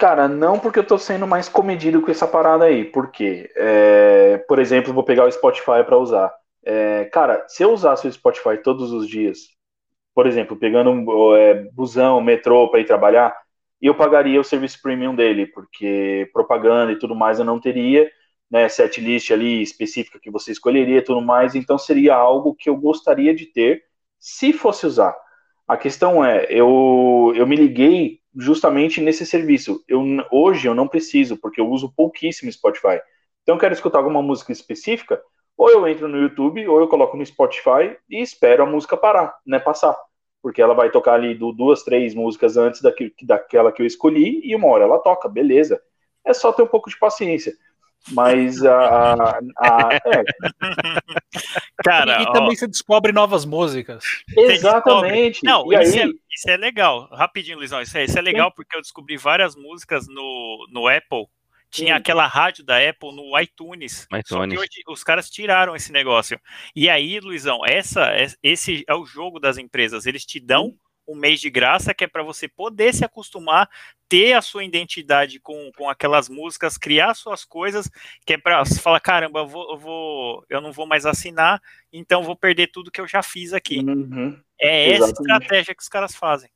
Cara, 0.00 0.26
não 0.26 0.58
porque 0.58 0.80
eu 0.80 0.86
tô 0.86 0.98
sendo 0.98 1.28
mais 1.28 1.48
comedido 1.48 2.02
com 2.02 2.10
essa 2.10 2.26
parada 2.26 2.64
aí. 2.64 2.84
Por 2.84 3.12
quê? 3.12 3.48
É, 3.56 4.38
por 4.48 4.58
exemplo, 4.58 4.92
vou 4.92 5.04
pegar 5.04 5.24
o 5.24 5.30
Spotify 5.30 5.84
para 5.86 5.96
usar. 5.96 6.34
É, 6.66 7.04
cara, 7.04 7.44
se 7.46 7.62
eu 7.62 7.72
usasse 7.72 8.08
o 8.08 8.12
Spotify 8.12 8.60
todos 8.62 8.90
os 8.90 9.08
dias, 9.08 9.53
por 10.14 10.26
exemplo, 10.26 10.56
pegando 10.56 10.90
um 10.90 11.34
é, 11.34 11.54
busão, 11.72 12.20
metrô 12.20 12.70
para 12.70 12.80
ir 12.80 12.86
trabalhar, 12.86 13.34
eu 13.80 13.94
pagaria 13.94 14.40
o 14.40 14.44
serviço 14.44 14.80
premium 14.80 15.14
dele, 15.14 15.46
porque 15.46 16.30
propaganda 16.32 16.92
e 16.92 16.98
tudo 16.98 17.14
mais 17.14 17.38
eu 17.38 17.44
não 17.44 17.60
teria, 17.60 18.10
né, 18.50 18.68
set 18.68 19.00
list 19.00 19.30
ali 19.30 19.60
específica 19.60 20.20
que 20.20 20.30
você 20.30 20.52
escolheria 20.52 20.98
e 20.98 21.02
tudo 21.02 21.20
mais, 21.20 21.54
então 21.54 21.76
seria 21.76 22.14
algo 22.14 22.54
que 22.54 22.70
eu 22.70 22.76
gostaria 22.76 23.34
de 23.34 23.46
ter 23.46 23.82
se 24.18 24.52
fosse 24.52 24.86
usar. 24.86 25.14
A 25.66 25.76
questão 25.76 26.24
é, 26.24 26.46
eu, 26.48 27.32
eu 27.34 27.46
me 27.46 27.56
liguei 27.56 28.20
justamente 28.36 29.00
nesse 29.00 29.24
serviço. 29.24 29.82
Eu, 29.88 30.02
hoje 30.30 30.68
eu 30.68 30.74
não 30.74 30.88
preciso, 30.88 31.36
porque 31.36 31.60
eu 31.60 31.68
uso 31.68 31.92
pouquíssimo 31.94 32.52
Spotify. 32.52 33.00
Então 33.42 33.54
eu 33.54 33.58
quero 33.58 33.74
escutar 33.74 33.98
alguma 33.98 34.22
música 34.22 34.52
específica, 34.52 35.20
ou 35.56 35.70
eu 35.70 35.86
entro 35.86 36.08
no 36.08 36.18
YouTube, 36.18 36.66
ou 36.66 36.80
eu 36.80 36.88
coloco 36.88 37.16
no 37.16 37.24
Spotify 37.24 37.96
e 38.08 38.20
espero 38.20 38.64
a 38.64 38.66
música 38.66 38.96
parar, 38.96 39.36
né, 39.46 39.58
passar. 39.58 39.96
Porque 40.42 40.60
ela 40.60 40.74
vai 40.74 40.90
tocar 40.90 41.14
ali 41.14 41.34
duas, 41.34 41.82
três 41.82 42.14
músicas 42.14 42.56
antes 42.56 42.82
daqui, 42.82 43.14
daquela 43.22 43.72
que 43.72 43.80
eu 43.80 43.86
escolhi, 43.86 44.40
e 44.44 44.54
uma 44.54 44.68
hora 44.68 44.84
ela 44.84 44.98
toca, 44.98 45.28
beleza. 45.28 45.80
É 46.24 46.34
só 46.34 46.52
ter 46.52 46.62
um 46.62 46.66
pouco 46.66 46.90
de 46.90 46.98
paciência. 46.98 47.54
Mas 48.12 48.62
a. 48.62 49.14
a, 49.14 49.40
a 49.58 49.88
é. 50.04 50.24
Cara, 51.82 52.20
e, 52.20 52.22
e 52.24 52.32
também 52.32 52.54
você 52.54 52.66
descobre 52.66 53.12
novas 53.12 53.46
músicas. 53.46 54.04
Exatamente. 54.36 55.42
Não, 55.42 55.72
e 55.72 55.82
isso, 55.82 55.98
aí... 55.98 56.10
é, 56.10 56.12
isso 56.30 56.50
é 56.50 56.56
legal. 56.58 57.08
Rapidinho, 57.12 57.56
Luizão, 57.56 57.80
isso 57.80 57.96
é, 57.96 58.04
isso 58.04 58.18
é 58.18 58.22
legal 58.22 58.52
porque 58.52 58.76
eu 58.76 58.82
descobri 58.82 59.16
várias 59.16 59.56
músicas 59.56 60.06
no, 60.06 60.66
no 60.70 60.86
Apple 60.86 61.26
tinha 61.74 61.96
aquela 61.96 62.26
rádio 62.26 62.64
da 62.64 62.78
Apple 62.78 63.14
no 63.14 63.38
iTunes. 63.38 64.06
iTunes. 64.12 64.28
Só 64.28 64.46
que 64.46 64.58
hoje 64.58 64.82
os 64.88 65.02
caras 65.02 65.28
tiraram 65.28 65.74
esse 65.74 65.90
negócio. 65.90 66.40
E 66.74 66.88
aí, 66.88 67.18
Luizão, 67.18 67.60
essa, 67.66 68.12
esse 68.42 68.84
é 68.86 68.94
o 68.94 69.04
jogo 69.04 69.40
das 69.40 69.58
empresas. 69.58 70.06
Eles 70.06 70.24
te 70.24 70.38
dão 70.38 70.76
um 71.06 71.14
mês 71.14 71.40
de 71.40 71.50
graça 71.50 71.92
que 71.92 72.04
é 72.04 72.06
para 72.06 72.22
você 72.22 72.48
poder 72.48 72.94
se 72.94 73.04
acostumar, 73.04 73.68
ter 74.08 74.32
a 74.32 74.40
sua 74.40 74.64
identidade 74.64 75.38
com, 75.38 75.70
com 75.76 75.90
aquelas 75.90 76.28
músicas, 76.28 76.78
criar 76.78 77.12
suas 77.14 77.44
coisas, 77.44 77.90
que 78.24 78.34
é 78.34 78.38
para 78.38 78.64
você 78.64 78.80
falar, 78.80 79.00
caramba, 79.00 79.40
eu, 79.40 79.46
vou, 79.46 79.70
eu, 79.72 79.78
vou, 79.78 80.46
eu 80.48 80.60
não 80.60 80.72
vou 80.72 80.86
mais 80.86 81.04
assinar, 81.04 81.60
então 81.92 82.22
vou 82.22 82.36
perder 82.36 82.68
tudo 82.68 82.90
que 82.90 83.00
eu 83.00 83.06
já 83.06 83.22
fiz 83.22 83.52
aqui. 83.52 83.80
Uhum. 83.80 84.40
É 84.58 84.92
essa 84.92 85.10
estratégia 85.10 85.74
que 85.74 85.82
os 85.82 85.88
caras 85.88 86.14
fazem 86.14 86.48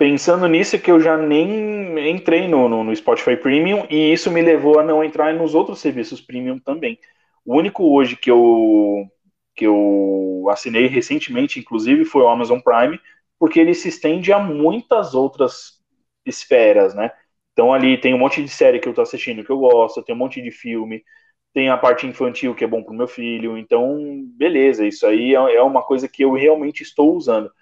pensando 0.00 0.48
nisso 0.48 0.78
que 0.78 0.90
eu 0.90 0.98
já 0.98 1.14
nem 1.14 2.08
entrei 2.08 2.48
no, 2.48 2.70
no, 2.70 2.82
no, 2.82 2.96
Spotify 2.96 3.36
Premium 3.36 3.86
e 3.90 4.10
isso 4.14 4.30
me 4.30 4.40
levou 4.40 4.78
a 4.78 4.82
não 4.82 5.04
entrar 5.04 5.34
nos 5.34 5.54
outros 5.54 5.78
serviços 5.78 6.22
Premium 6.22 6.58
também. 6.58 6.98
O 7.44 7.54
único 7.54 7.84
hoje 7.84 8.16
que 8.16 8.30
eu 8.30 9.06
que 9.54 9.66
eu 9.66 10.46
assinei 10.48 10.86
recentemente, 10.86 11.60
inclusive, 11.60 12.06
foi 12.06 12.22
o 12.22 12.28
Amazon 12.28 12.60
Prime, 12.60 12.98
porque 13.38 13.60
ele 13.60 13.74
se 13.74 13.88
estende 13.88 14.32
a 14.32 14.38
muitas 14.38 15.14
outras 15.14 15.82
esferas, 16.24 16.94
né? 16.94 17.12
Então 17.52 17.70
ali 17.70 17.98
tem 18.00 18.14
um 18.14 18.18
monte 18.18 18.42
de 18.42 18.48
série 18.48 18.78
que 18.80 18.88
eu 18.88 18.94
tô 18.94 19.02
assistindo 19.02 19.44
que 19.44 19.50
eu 19.50 19.58
gosto, 19.58 20.02
tem 20.02 20.14
um 20.14 20.18
monte 20.18 20.40
de 20.40 20.50
filme, 20.50 21.04
tem 21.52 21.68
a 21.68 21.76
parte 21.76 22.06
infantil 22.06 22.54
que 22.54 22.64
é 22.64 22.66
bom 22.66 22.82
pro 22.82 22.94
meu 22.94 23.06
filho, 23.06 23.58
então 23.58 23.98
beleza, 24.34 24.86
isso 24.86 25.06
aí 25.06 25.34
é, 25.34 25.56
é 25.56 25.62
uma 25.62 25.82
coisa 25.82 26.08
que 26.08 26.24
eu 26.24 26.32
realmente 26.32 26.82
estou 26.82 27.14
usando. 27.14 27.52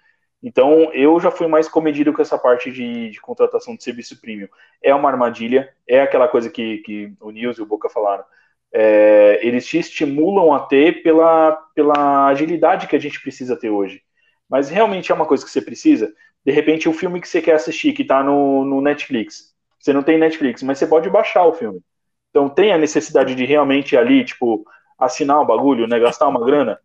Então, 0.41 0.91
eu 0.93 1.19
já 1.19 1.29
fui 1.29 1.47
mais 1.47 1.67
comedido 1.67 2.13
com 2.13 2.21
essa 2.21 2.37
parte 2.37 2.71
de, 2.71 3.09
de, 3.09 3.19
contratação 3.19 3.75
de 3.75 3.83
serviço 3.83 4.19
premium. 4.21 4.47
É 4.81 4.95
uma 4.95 5.09
armadilha, 5.09 5.73
é 5.85 6.01
aquela 6.01 6.27
coisa 6.27 6.49
que, 6.49 6.77
que 6.77 7.13
o 7.19 7.29
Nils 7.29 7.57
e 7.57 7.61
o 7.61 7.65
Boca 7.65 7.89
falaram. 7.89 8.23
É, 8.71 9.39
eles 9.41 9.65
te 9.65 9.79
estimulam 9.79 10.53
a 10.53 10.61
ter 10.61 11.03
pela, 11.03 11.51
pela 11.75 12.27
agilidade 12.27 12.87
que 12.87 12.95
a 12.95 12.99
gente 12.99 13.21
precisa 13.21 13.57
ter 13.57 13.69
hoje. 13.69 14.01
Mas 14.49 14.69
realmente 14.69 15.11
é 15.11 15.15
uma 15.15 15.25
coisa 15.25 15.43
que 15.43 15.51
você 15.51 15.61
precisa. 15.61 16.13
De 16.45 16.51
repente, 16.51 16.87
o 16.87 16.93
filme 16.93 17.19
que 17.19 17.27
você 17.27 17.41
quer 17.41 17.55
assistir, 17.55 17.91
que 17.91 18.03
está 18.03 18.23
no, 18.23 18.63
no 18.63 18.81
Netflix, 18.81 19.53
você 19.77 19.91
não 19.91 20.03
tem 20.03 20.17
Netflix, 20.17 20.63
mas 20.63 20.77
você 20.77 20.87
pode 20.87 21.09
baixar 21.09 21.45
o 21.45 21.53
filme. 21.53 21.81
Então, 22.29 22.47
tem 22.47 22.71
a 22.71 22.77
necessidade 22.77 23.35
de 23.35 23.45
realmente 23.45 23.97
ali, 23.97 24.23
tipo, 24.23 24.63
assinar 24.97 25.41
o 25.41 25.45
bagulho, 25.45 25.87
né, 25.87 25.99
gastar 25.99 26.27
uma 26.27 26.43
grana. 26.45 26.79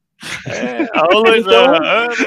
É, 0.46 0.82
então, 1.38 1.66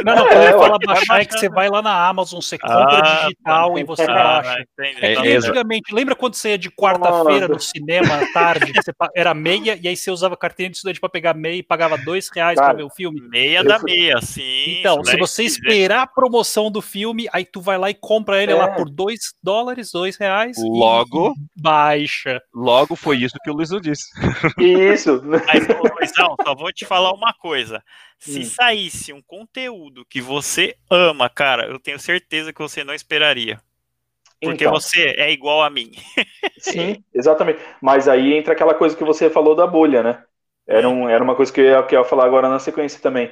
não, 0.03 0.15
não, 0.15 0.27
quando 0.27 0.41
é, 0.41 0.49
ele 0.49 0.57
fala 0.57 0.77
baixar 0.85 1.21
é 1.21 1.25
que 1.25 1.37
você 1.37 1.49
vai 1.49 1.69
lá 1.69 1.81
na 1.81 2.07
Amazon, 2.07 2.41
você 2.41 2.57
compra 2.57 2.99
ah, 2.99 3.21
digital 3.23 3.77
e 3.77 3.83
você 3.83 4.03
ah, 4.03 4.13
baixa. 4.13 4.65
É, 4.79 5.13
é, 5.13 5.37
antigamente, 5.37 5.93
lembra 5.93 6.15
quando 6.15 6.35
você 6.35 6.49
ia 6.49 6.57
de 6.57 6.69
quarta-feira 6.71 7.47
no 7.47 7.59
cinema 7.59 8.15
à 8.15 8.33
tarde, 8.33 8.71
você, 8.73 8.91
era 9.15 9.33
meia, 9.35 9.77
e 9.81 9.87
aí 9.87 9.95
você 9.95 10.09
usava 10.11 10.35
carteirinha 10.35 10.71
de 10.71 10.77
estudante 10.77 10.99
para 10.99 11.09
pegar 11.09 11.33
meia 11.33 11.57
e 11.57 11.63
pagava 11.63 11.97
dois 11.97 12.29
reais 12.33 12.55
para 12.59 12.73
ver 12.73 12.83
o 12.83 12.89
filme? 12.89 13.21
Meia 13.21 13.63
da 13.63 13.79
meia, 13.79 14.19
sim. 14.21 14.79
Então, 14.79 15.03
se 15.03 15.17
você 15.17 15.43
esperar 15.43 16.03
a 16.03 16.07
promoção 16.07 16.71
do 16.71 16.81
filme, 16.81 17.27
aí 17.31 17.45
tu 17.45 17.61
vai 17.61 17.77
lá 17.77 17.89
e 17.89 17.93
compra 17.93 18.41
ele 18.41 18.53
lá 18.53 18.65
é. 18.65 18.75
por 18.75 18.89
dois 18.89 19.33
dólares, 19.43 19.91
dois 19.91 20.17
reais. 20.17 20.57
Logo. 20.59 21.33
baixa. 21.55 22.41
Logo 22.53 22.95
foi 22.95 23.17
isso 23.17 23.35
que 23.43 23.49
o 23.49 23.53
Luiz 23.53 23.69
disse. 23.81 24.05
Isso. 24.57 25.21
Mas, 25.23 25.67
Luizão, 25.67 26.35
só 26.43 26.55
vou 26.55 26.71
te 26.71 26.85
falar 26.85 27.13
uma 27.13 27.33
coisa. 27.33 27.81
Se 28.17 28.39
hum. 28.39 28.43
saísse 28.43 29.13
um 29.13 29.21
conteúdo 29.21 30.05
que 30.05 30.19
você 30.19 30.75
ama, 30.89 31.29
cara, 31.29 31.67
eu 31.67 31.79
tenho 31.79 31.99
certeza 31.99 32.51
que 32.51 32.61
você 32.61 32.83
não 32.83 32.93
esperaria. 32.93 33.61
Porque 34.41 34.63
então, 34.63 34.71
você 34.71 35.15
é 35.17 35.31
igual 35.31 35.63
a 35.63 35.69
mim. 35.69 35.91
Sim, 36.59 37.03
exatamente. 37.13 37.59
Mas 37.81 38.07
aí 38.07 38.33
entra 38.33 38.53
aquela 38.53 38.73
coisa 38.73 38.95
que 38.95 39.03
você 39.03 39.29
falou 39.29 39.55
da 39.55 39.65
bolha, 39.65 40.03
né? 40.03 40.23
Era, 40.67 40.89
um, 40.89 41.07
era 41.07 41.23
uma 41.23 41.35
coisa 41.35 41.51
que 41.51 41.61
eu, 41.61 41.65
ia, 41.65 41.83
que 41.83 41.95
eu 41.95 41.99
ia 41.99 42.05
falar 42.05 42.25
agora 42.25 42.49
na 42.49 42.59
sequência 42.59 42.99
também. 43.01 43.31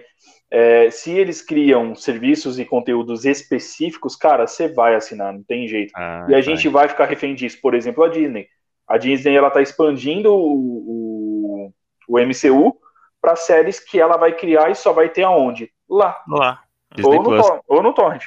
É, 0.49 0.89
se 0.89 1.11
eles 1.11 1.41
criam 1.41 1.93
serviços 1.93 2.57
e 2.57 2.65
conteúdos 2.65 3.25
específicos, 3.25 4.15
cara, 4.15 4.47
você 4.47 4.69
vai 4.69 4.95
assinar, 4.95 5.33
não 5.33 5.43
tem 5.43 5.67
jeito. 5.67 5.91
Ah, 5.95 6.25
e 6.29 6.33
a 6.33 6.41
gente 6.41 6.69
vai 6.69 6.87
ficar 6.87 7.05
refém 7.05 7.35
disso. 7.35 7.59
Por 7.61 7.75
exemplo, 7.75 8.03
a 8.03 8.07
Disney. 8.07 8.47
A 8.87 8.97
Disney 8.97 9.35
ela 9.35 9.49
tá 9.49 9.61
expandindo 9.61 10.33
o, 10.33 11.67
o, 11.67 11.73
o 12.07 12.19
MCU 12.19 12.77
para 13.25 13.35
séries 13.35 13.79
que 13.79 13.99
ela 13.99 14.17
vai 14.17 14.33
criar 14.33 14.69
e 14.69 14.75
só 14.75 14.93
vai 14.93 15.09
ter 15.09 15.23
aonde? 15.23 15.71
Lá. 15.89 16.15
Lá. 16.27 16.61
Disney 16.95 17.17
ou, 17.17 17.23
no, 17.23 17.63
ou 17.67 17.81
no 17.81 17.91
Torrent. 17.91 18.23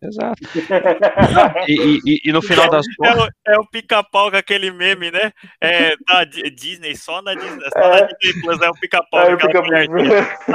Exato. 0.00 0.40
e, 1.66 1.98
e, 2.06 2.20
e, 2.24 2.32
no 2.32 2.40
final 2.40 2.70
das 2.70 2.86
contas. 2.94 3.30
É, 3.44 3.54
é 3.54 3.58
o, 3.58 3.66
pica-pau 3.66 4.30
com 4.30 4.36
aquele 4.36 4.70
meme, 4.70 5.10
né? 5.10 5.32
É, 5.60 5.96
da 6.06 6.22
Disney, 6.22 6.94
só 6.94 7.20
na 7.20 7.34
Disney, 7.34 7.68
só 7.72 7.80
é. 7.80 8.02
na 8.02 8.06
Disney 8.06 8.42
Plus 8.42 8.60
é 8.60 8.70
o 8.70 8.74
pica-pau. 8.74 9.20
É, 9.22 9.36
pica 9.36 9.60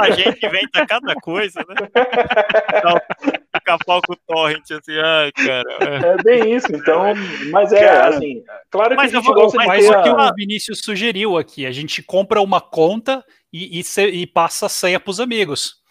a 0.00 0.10
gente 0.12 0.46
inventa 0.46 0.86
cada 0.86 1.14
coisa, 1.16 1.60
né? 1.68 1.74
Pica-pau 3.54 4.00
com 4.06 4.12
o 4.12 4.16
torrent, 4.26 4.70
assim, 4.70 4.98
ai, 4.98 5.32
cara. 5.32 5.64
É 6.06 6.22
bem 6.22 6.54
isso, 6.54 6.66
então. 6.70 7.02
Mas 7.50 7.72
é, 7.72 7.80
cara, 7.80 8.16
assim, 8.16 8.42
claro 8.70 8.96
que 8.96 9.02
a 9.02 9.08
gente 9.08 9.32
gosta 9.32 9.58
de 9.58 9.66
mais 9.66 9.88
o 9.88 10.02
que 10.02 10.10
o 10.10 10.34
Vinícius 10.34 10.80
sugeriu 10.80 11.38
aqui. 11.38 11.64
A 11.64 11.70
gente 11.70 12.02
compra 12.02 12.40
uma 12.40 12.60
conta 12.60 13.24
e, 13.52 13.80
e, 13.80 14.00
e 14.02 14.26
passa 14.26 14.66
a 14.66 14.68
senha 14.68 14.98
pros 14.98 15.20
amigos. 15.20 15.82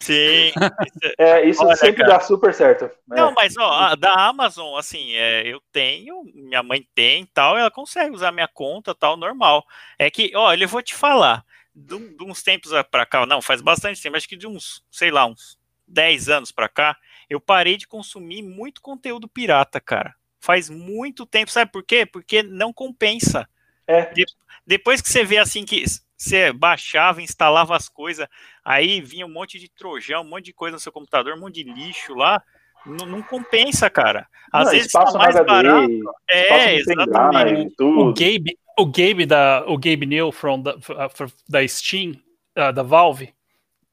Sim. 0.00 0.52
É, 1.18 1.44
isso 1.48 1.64
Olha, 1.64 1.74
sempre 1.74 2.04
cara. 2.04 2.18
dá 2.18 2.20
super 2.20 2.54
certo. 2.54 2.84
É. 2.84 2.90
Não, 3.08 3.32
mas 3.32 3.56
ó, 3.58 3.96
da 3.96 4.12
Amazon, 4.28 4.78
assim, 4.78 5.14
é, 5.14 5.42
eu 5.46 5.60
tenho, 5.72 6.22
minha 6.32 6.62
mãe 6.62 6.86
tem 6.94 7.26
tal, 7.26 7.58
ela 7.58 7.70
consegue 7.70 8.14
usar 8.14 8.30
minha 8.30 8.48
conta 8.48 8.94
tal, 8.94 9.16
normal. 9.16 9.64
É 9.98 10.08
que, 10.10 10.30
ó, 10.34 10.54
eu 10.54 10.68
vou 10.68 10.82
te 10.82 10.94
falar, 10.94 11.44
de, 11.74 12.16
de 12.16 12.24
uns 12.24 12.42
tempos 12.42 12.70
pra 12.90 13.04
cá, 13.04 13.26
não, 13.26 13.42
faz 13.42 13.60
bastante 13.60 14.00
tempo, 14.00 14.16
acho 14.16 14.28
que 14.28 14.36
de 14.36 14.46
uns, 14.46 14.84
sei 14.90 15.10
lá, 15.10 15.26
uns 15.26 15.58
10 15.88 16.28
anos 16.28 16.52
pra 16.52 16.68
cá, 16.68 16.96
eu 17.28 17.40
parei 17.40 17.76
de 17.76 17.86
consumir 17.86 18.42
muito 18.42 18.80
conteúdo 18.80 19.28
pirata, 19.28 19.80
cara. 19.80 20.14
Faz 20.40 20.70
muito 20.70 21.26
tempo, 21.26 21.50
sabe 21.50 21.70
por 21.70 21.82
quê? 21.82 22.06
Porque 22.06 22.42
não 22.42 22.72
compensa. 22.72 23.48
É. 23.86 24.06
De, 24.12 24.24
depois 24.66 25.00
que 25.00 25.08
você 25.08 25.24
vê 25.24 25.38
assim 25.38 25.64
que 25.64 25.84
você 26.16 26.52
baixava, 26.52 27.22
instalava 27.22 27.76
as 27.76 27.88
coisas, 27.88 28.26
aí 28.64 29.00
vinha 29.00 29.26
um 29.26 29.32
monte 29.32 29.58
de 29.58 29.68
trojão, 29.68 30.22
um 30.22 30.28
monte 30.28 30.46
de 30.46 30.52
coisa 30.52 30.74
no 30.74 30.80
seu 30.80 30.92
computador, 30.92 31.34
um 31.34 31.40
monte 31.40 31.62
de 31.62 31.72
lixo 31.72 32.14
lá. 32.14 32.42
Não, 32.86 33.06
não 33.06 33.22
compensa, 33.22 33.90
cara. 33.90 34.26
Às 34.52 34.66
não, 34.66 34.72
vezes 34.72 34.92
tá 34.92 35.04
mais 35.12 35.36
HD, 35.36 35.46
barato. 35.46 36.02
É, 36.30 36.76
exatamente. 36.76 37.74
o, 37.82 38.14
Gabe, 38.14 38.58
o 38.78 38.86
Gabe 38.86 39.26
da 39.26 39.64
o 39.66 39.76
Gabe 39.76 40.06
New 40.06 40.32
from 40.32 40.62
the, 40.62 40.70
uh, 40.70 41.32
da 41.48 41.66
Steam, 41.66 42.12
uh, 42.56 42.72
da 42.72 42.82
Valve, 42.82 43.34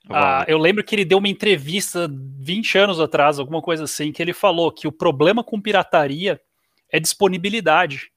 uh, 0.10 0.46
eu 0.48 0.58
lembro 0.58 0.84
que 0.84 0.96
ele 0.96 1.06
deu 1.06 1.18
uma 1.18 1.28
entrevista 1.28 2.10
20 2.12 2.78
anos 2.78 3.00
atrás, 3.00 3.40
alguma 3.40 3.62
coisa 3.62 3.84
assim, 3.84 4.12
que 4.12 4.22
ele 4.22 4.34
falou 4.34 4.72
que 4.72 4.88
o 4.88 4.92
problema 4.92 5.44
com 5.44 5.62
pirataria 5.62 6.40
é 6.92 7.00
disponibilidade. 7.00 8.12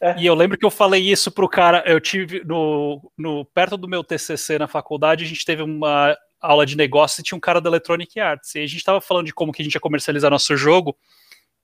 É. 0.00 0.16
E 0.18 0.26
eu 0.26 0.34
lembro 0.34 0.58
que 0.58 0.66
eu 0.66 0.70
falei 0.70 1.00
isso 1.00 1.30
pro 1.30 1.48
cara, 1.48 1.82
eu 1.86 2.00
tive 2.00 2.42
no, 2.44 3.12
no 3.16 3.44
perto 3.44 3.76
do 3.76 3.88
meu 3.88 4.02
TCC 4.02 4.58
na 4.58 4.66
faculdade, 4.66 5.24
a 5.24 5.28
gente 5.28 5.44
teve 5.44 5.62
uma 5.62 6.16
aula 6.40 6.66
de 6.66 6.76
negócio 6.76 7.20
e 7.20 7.24
tinha 7.24 7.36
um 7.36 7.40
cara 7.40 7.60
da 7.60 7.70
Electronic 7.70 8.18
Arts, 8.18 8.54
e 8.56 8.58
a 8.58 8.66
gente 8.66 8.78
estava 8.78 9.00
falando 9.00 9.26
de 9.26 9.34
como 9.34 9.52
que 9.52 9.62
a 9.62 9.64
gente 9.64 9.74
ia 9.74 9.80
comercializar 9.80 10.30
nosso 10.30 10.56
jogo, 10.56 10.96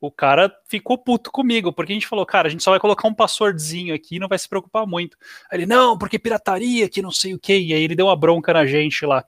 o 0.01 0.11
cara 0.11 0.55
ficou 0.69 0.97
puto 0.97 1.31
comigo, 1.31 1.73
porque 1.73 1.93
a 1.93 1.95
gente 1.95 2.07
falou, 2.07 2.25
cara, 2.25 2.49
a 2.49 2.51
gente 2.51 2.63
só 2.63 2.71
vai 2.71 2.79
colocar 2.79 3.09
um 3.09 3.15
passwordzinho 3.15 3.95
aqui 3.95 4.19
não 4.19 4.29
vai 4.29 4.39
se 4.39 4.49
preocupar 4.49 4.87
muito. 4.87 5.17
Aí 5.51 5.59
ele, 5.59 5.67
não, 5.67 5.99
porque 5.99 6.19
pirataria, 6.19 6.89
que 6.89 7.03
não 7.03 7.11
sei 7.11 7.35
o 7.35 7.39
que, 7.39 7.59
e 7.59 7.75
aí 7.75 7.83
ele 7.83 7.97
deu 7.97 8.07
uma 8.07 8.17
bronca 8.17 8.53
na 8.53 8.65
gente 8.65 9.05
lá. 9.05 9.25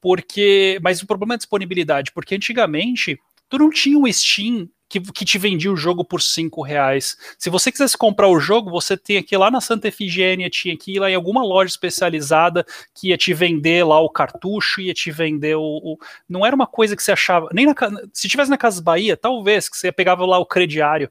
Porque, 0.00 0.78
mas 0.82 1.02
o 1.02 1.06
problema 1.06 1.34
é 1.34 1.36
a 1.36 1.38
disponibilidade, 1.38 2.12
porque 2.12 2.34
antigamente 2.34 3.18
tu 3.48 3.58
não 3.58 3.70
tinha 3.70 3.98
um 3.98 4.10
Steam 4.12 4.68
que, 4.90 5.00
que 5.00 5.24
te 5.24 5.38
vendia 5.38 5.72
o 5.72 5.76
jogo 5.76 6.04
por 6.04 6.20
cinco 6.20 6.62
reais. 6.62 7.16
Se 7.38 7.48
você 7.48 7.70
quisesse 7.70 7.96
comprar 7.96 8.28
o 8.28 8.40
jogo, 8.40 8.68
você 8.68 8.96
tinha 8.96 9.22
que 9.22 9.36
ir 9.36 9.38
lá 9.38 9.48
na 9.48 9.60
Santa 9.60 9.86
Efigênia, 9.86 10.50
tinha 10.50 10.76
que 10.76 10.96
ir 10.96 10.98
lá 10.98 11.08
em 11.08 11.14
alguma 11.14 11.44
loja 11.44 11.70
especializada 11.70 12.66
que 12.92 13.10
ia 13.10 13.16
te 13.16 13.32
vender 13.32 13.84
lá 13.86 14.00
o 14.00 14.10
cartucho, 14.10 14.80
ia 14.80 14.92
te 14.92 15.12
vender 15.12 15.54
o. 15.54 15.62
o... 15.62 15.98
Não 16.28 16.44
era 16.44 16.56
uma 16.56 16.66
coisa 16.66 16.96
que 16.96 17.02
você 17.02 17.12
achava. 17.12 17.48
Nem 17.52 17.66
na, 17.66 17.74
se 18.12 18.28
tivesse 18.28 18.50
na 18.50 18.58
Casa 18.58 18.82
Bahia, 18.82 19.16
talvez, 19.16 19.68
que 19.68 19.76
você 19.76 19.92
pegava 19.92 20.26
lá 20.26 20.38
o 20.38 20.46
crediário. 20.46 21.08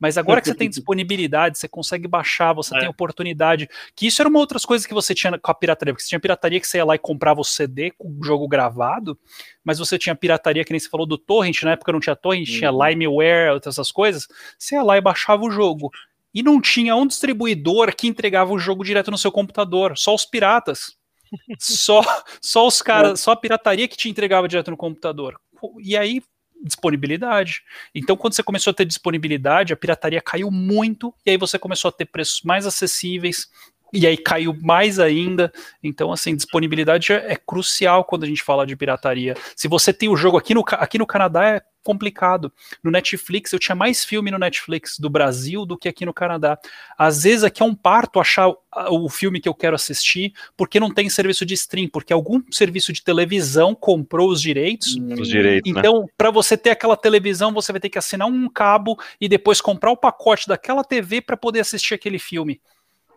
Mas 0.00 0.16
agora 0.16 0.40
que 0.40 0.48
você 0.48 0.54
tem 0.54 0.68
disponibilidade, 0.70 1.58
você 1.58 1.68
consegue 1.68 2.08
baixar, 2.08 2.54
você 2.54 2.74
é. 2.74 2.80
tem 2.80 2.88
oportunidade. 2.88 3.68
Que 3.94 4.06
isso 4.06 4.22
era 4.22 4.28
uma 4.28 4.38
outras 4.38 4.64
coisas 4.64 4.86
que 4.86 4.94
você 4.94 5.14
tinha 5.14 5.38
com 5.38 5.50
a 5.50 5.54
pirataria, 5.54 5.92
porque 5.92 6.02
você 6.02 6.08
tinha 6.08 6.20
pirataria 6.20 6.58
que 6.58 6.66
você 6.66 6.78
ia 6.78 6.84
lá 6.84 6.94
e 6.94 6.98
comprava 6.98 7.40
o 7.40 7.44
CD 7.44 7.90
com 7.90 8.08
o 8.08 8.24
jogo 8.24 8.48
gravado, 8.48 9.18
mas 9.62 9.78
você 9.78 9.98
tinha 9.98 10.16
pirataria 10.16 10.64
que 10.64 10.72
nem 10.72 10.80
você 10.80 10.88
falou 10.88 11.06
do 11.06 11.18
torrent, 11.18 11.62
na 11.62 11.72
época 11.72 11.92
não 11.92 12.00
tinha 12.00 12.16
torrent, 12.16 12.48
uhum. 12.48 12.58
tinha 12.58 12.70
limeware, 12.70 13.52
outras 13.52 13.74
essas 13.74 13.92
coisas. 13.92 14.26
Você 14.58 14.74
ia 14.74 14.82
lá 14.82 14.96
e 14.96 15.00
baixava 15.02 15.44
o 15.44 15.50
jogo. 15.50 15.90
E 16.32 16.42
não 16.42 16.60
tinha 16.60 16.96
um 16.96 17.06
distribuidor 17.06 17.94
que 17.94 18.06
entregava 18.06 18.52
o 18.52 18.58
jogo 18.58 18.84
direto 18.84 19.10
no 19.10 19.18
seu 19.18 19.30
computador, 19.30 19.98
só 19.98 20.14
os 20.14 20.24
piratas. 20.24 20.96
só, 21.58 22.02
só 22.40 22.66
os 22.66 22.80
caras, 22.80 23.12
é. 23.12 23.22
só 23.22 23.32
a 23.32 23.36
pirataria 23.36 23.86
que 23.86 23.96
te 23.96 24.08
entregava 24.08 24.48
direto 24.48 24.70
no 24.70 24.76
computador. 24.76 25.38
E 25.82 25.96
aí 25.96 26.22
disponibilidade. 26.62 27.62
Então, 27.94 28.16
quando 28.16 28.34
você 28.34 28.42
começou 28.42 28.70
a 28.70 28.74
ter 28.74 28.84
disponibilidade, 28.84 29.72
a 29.72 29.76
pirataria 29.76 30.20
caiu 30.20 30.50
muito, 30.50 31.14
e 31.24 31.30
aí 31.30 31.36
você 31.36 31.58
começou 31.58 31.88
a 31.88 31.92
ter 31.92 32.06
preços 32.06 32.42
mais 32.42 32.66
acessíveis, 32.66 33.48
e 33.92 34.06
aí 34.06 34.16
caiu 34.16 34.56
mais 34.60 34.98
ainda. 34.98 35.52
Então, 35.82 36.12
assim, 36.12 36.34
disponibilidade 36.34 37.12
é, 37.12 37.32
é, 37.32 37.36
crucial 37.36 38.04
quando 38.04 38.24
a 38.24 38.26
gente 38.26 38.42
fala 38.42 38.66
de 38.66 38.76
pirataria. 38.76 39.34
Se 39.56 39.68
você 39.68 39.92
tem 39.92 40.08
o 40.08 40.16
jogo 40.16 40.36
aqui 40.36 40.54
no, 40.54 40.64
aqui 40.66 40.98
no 40.98 41.06
Canadá, 41.06 41.44
é 41.44 41.62
complicado. 41.82 42.52
No 42.82 42.90
Netflix, 42.90 43.52
eu 43.52 43.58
tinha 43.58 43.74
mais 43.74 44.04
filme 44.04 44.30
no 44.30 44.38
Netflix 44.38 44.98
do 44.98 45.08
Brasil 45.08 45.64
do 45.64 45.76
que 45.76 45.88
aqui 45.88 46.04
no 46.04 46.12
Canadá. 46.12 46.58
Às 46.96 47.22
vezes 47.22 47.44
aqui 47.44 47.62
é 47.62 47.64
um 47.64 47.74
parto 47.74 48.20
achar 48.20 48.52
o 48.90 49.08
filme 49.08 49.40
que 49.40 49.48
eu 49.48 49.54
quero 49.54 49.74
assistir, 49.74 50.32
porque 50.56 50.78
não 50.78 50.92
tem 50.92 51.08
serviço 51.08 51.44
de 51.44 51.54
stream, 51.54 51.88
porque 51.88 52.12
algum 52.12 52.40
serviço 52.50 52.92
de 52.92 53.02
televisão 53.02 53.74
comprou 53.74 54.30
os 54.30 54.40
direitos. 54.40 54.96
Os 55.18 55.28
direitos 55.28 55.72
né? 55.72 55.80
então, 55.80 56.02
né? 56.02 56.06
para 56.16 56.30
você 56.30 56.56
ter 56.56 56.70
aquela 56.70 56.96
televisão, 56.96 57.52
você 57.52 57.72
vai 57.72 57.80
ter 57.80 57.88
que 57.88 57.98
assinar 57.98 58.28
um 58.28 58.48
cabo 58.48 58.98
e 59.20 59.28
depois 59.28 59.60
comprar 59.60 59.90
o 59.90 59.96
pacote 59.96 60.46
daquela 60.46 60.84
TV 60.84 61.20
para 61.20 61.36
poder 61.36 61.60
assistir 61.60 61.94
aquele 61.94 62.18
filme 62.18 62.60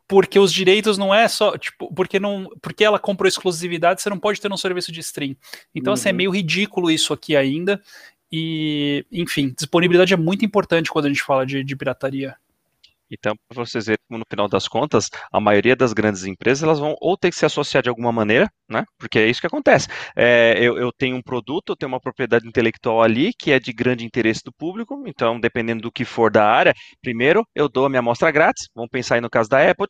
porque 0.08 0.38
os 0.38 0.52
direitos 0.54 0.98
não 0.98 1.14
é 1.14 1.28
só, 1.28 1.58
tipo, 1.58 1.92
porque 1.94 2.20
não, 2.20 2.50
porque 2.62 2.84
ela 2.84 3.00
comprou 3.00 3.28
exclusividade, 3.28 4.02
você 4.02 4.10
não 4.10 4.20
pode 4.20 4.40
ter 4.40 4.52
um 4.52 4.58
serviço 4.58 4.92
de 4.92 5.00
stream. 5.00 5.36
Então, 5.74 5.92
uhum. 5.92 5.96
assim, 5.96 6.10
é 6.10 6.12
uhum. 6.12 6.18
meio 6.18 6.32
ridículo 6.32 6.92
isso 6.92 7.14
aqui 7.14 7.36
ainda. 7.36 7.82
E, 8.36 9.06
enfim, 9.12 9.54
disponibilidade 9.56 10.12
é 10.12 10.18
muito 10.18 10.44
importante 10.44 10.90
quando 10.90 11.06
a 11.06 11.08
gente 11.08 11.22
fala 11.22 11.46
de, 11.46 11.64
de 11.64 11.76
pirataria. 11.76 12.36
Então, 13.14 13.36
para 13.48 13.64
vocês 13.64 13.86
verem 13.86 14.00
como 14.08 14.20
no 14.20 14.26
final 14.30 14.48
das 14.48 14.68
contas, 14.68 15.10
a 15.32 15.40
maioria 15.40 15.76
das 15.76 15.94
grandes 15.94 16.26
empresas 16.26 16.64
elas 16.64 16.80
vão 16.80 16.96
ou 17.00 17.18
ter 17.18 17.30
que 17.30 17.36
se 17.36 17.46
associar 17.46 17.84
de 17.84 17.90
alguma 17.90 18.12
maneira, 18.12 18.50
né? 18.70 18.84
Porque 18.98 19.20
é 19.20 19.28
isso 19.28 19.42
que 19.42 19.48
acontece. 19.48 19.88
É, 20.16 20.58
eu, 20.60 20.78
eu, 20.78 20.92
tenho 20.92 21.16
um 21.16 21.22
produto, 21.22 21.70
eu 21.70 21.76
tenho 21.76 21.92
uma 21.92 22.00
propriedade 22.00 22.48
intelectual 22.48 23.02
ali 23.02 23.32
que 23.38 23.52
é 23.52 23.60
de 23.60 23.72
grande 23.72 24.06
interesse 24.06 24.42
do 24.44 24.52
público, 24.52 25.04
então, 25.06 25.40
dependendo 25.40 25.84
do 25.84 25.92
que 25.92 26.06
for 26.06 26.32
da 26.32 26.46
área, 26.46 26.74
primeiro 27.02 27.46
eu 27.56 27.70
dou 27.70 27.86
a 27.86 27.90
minha 27.90 28.00
amostra 28.00 28.32
grátis, 28.32 28.68
vamos 28.76 28.90
pensar 28.90 29.16
aí 29.16 29.22
no 29.22 29.30
caso 29.30 29.50
da 29.50 29.70
Apple, 29.70 29.86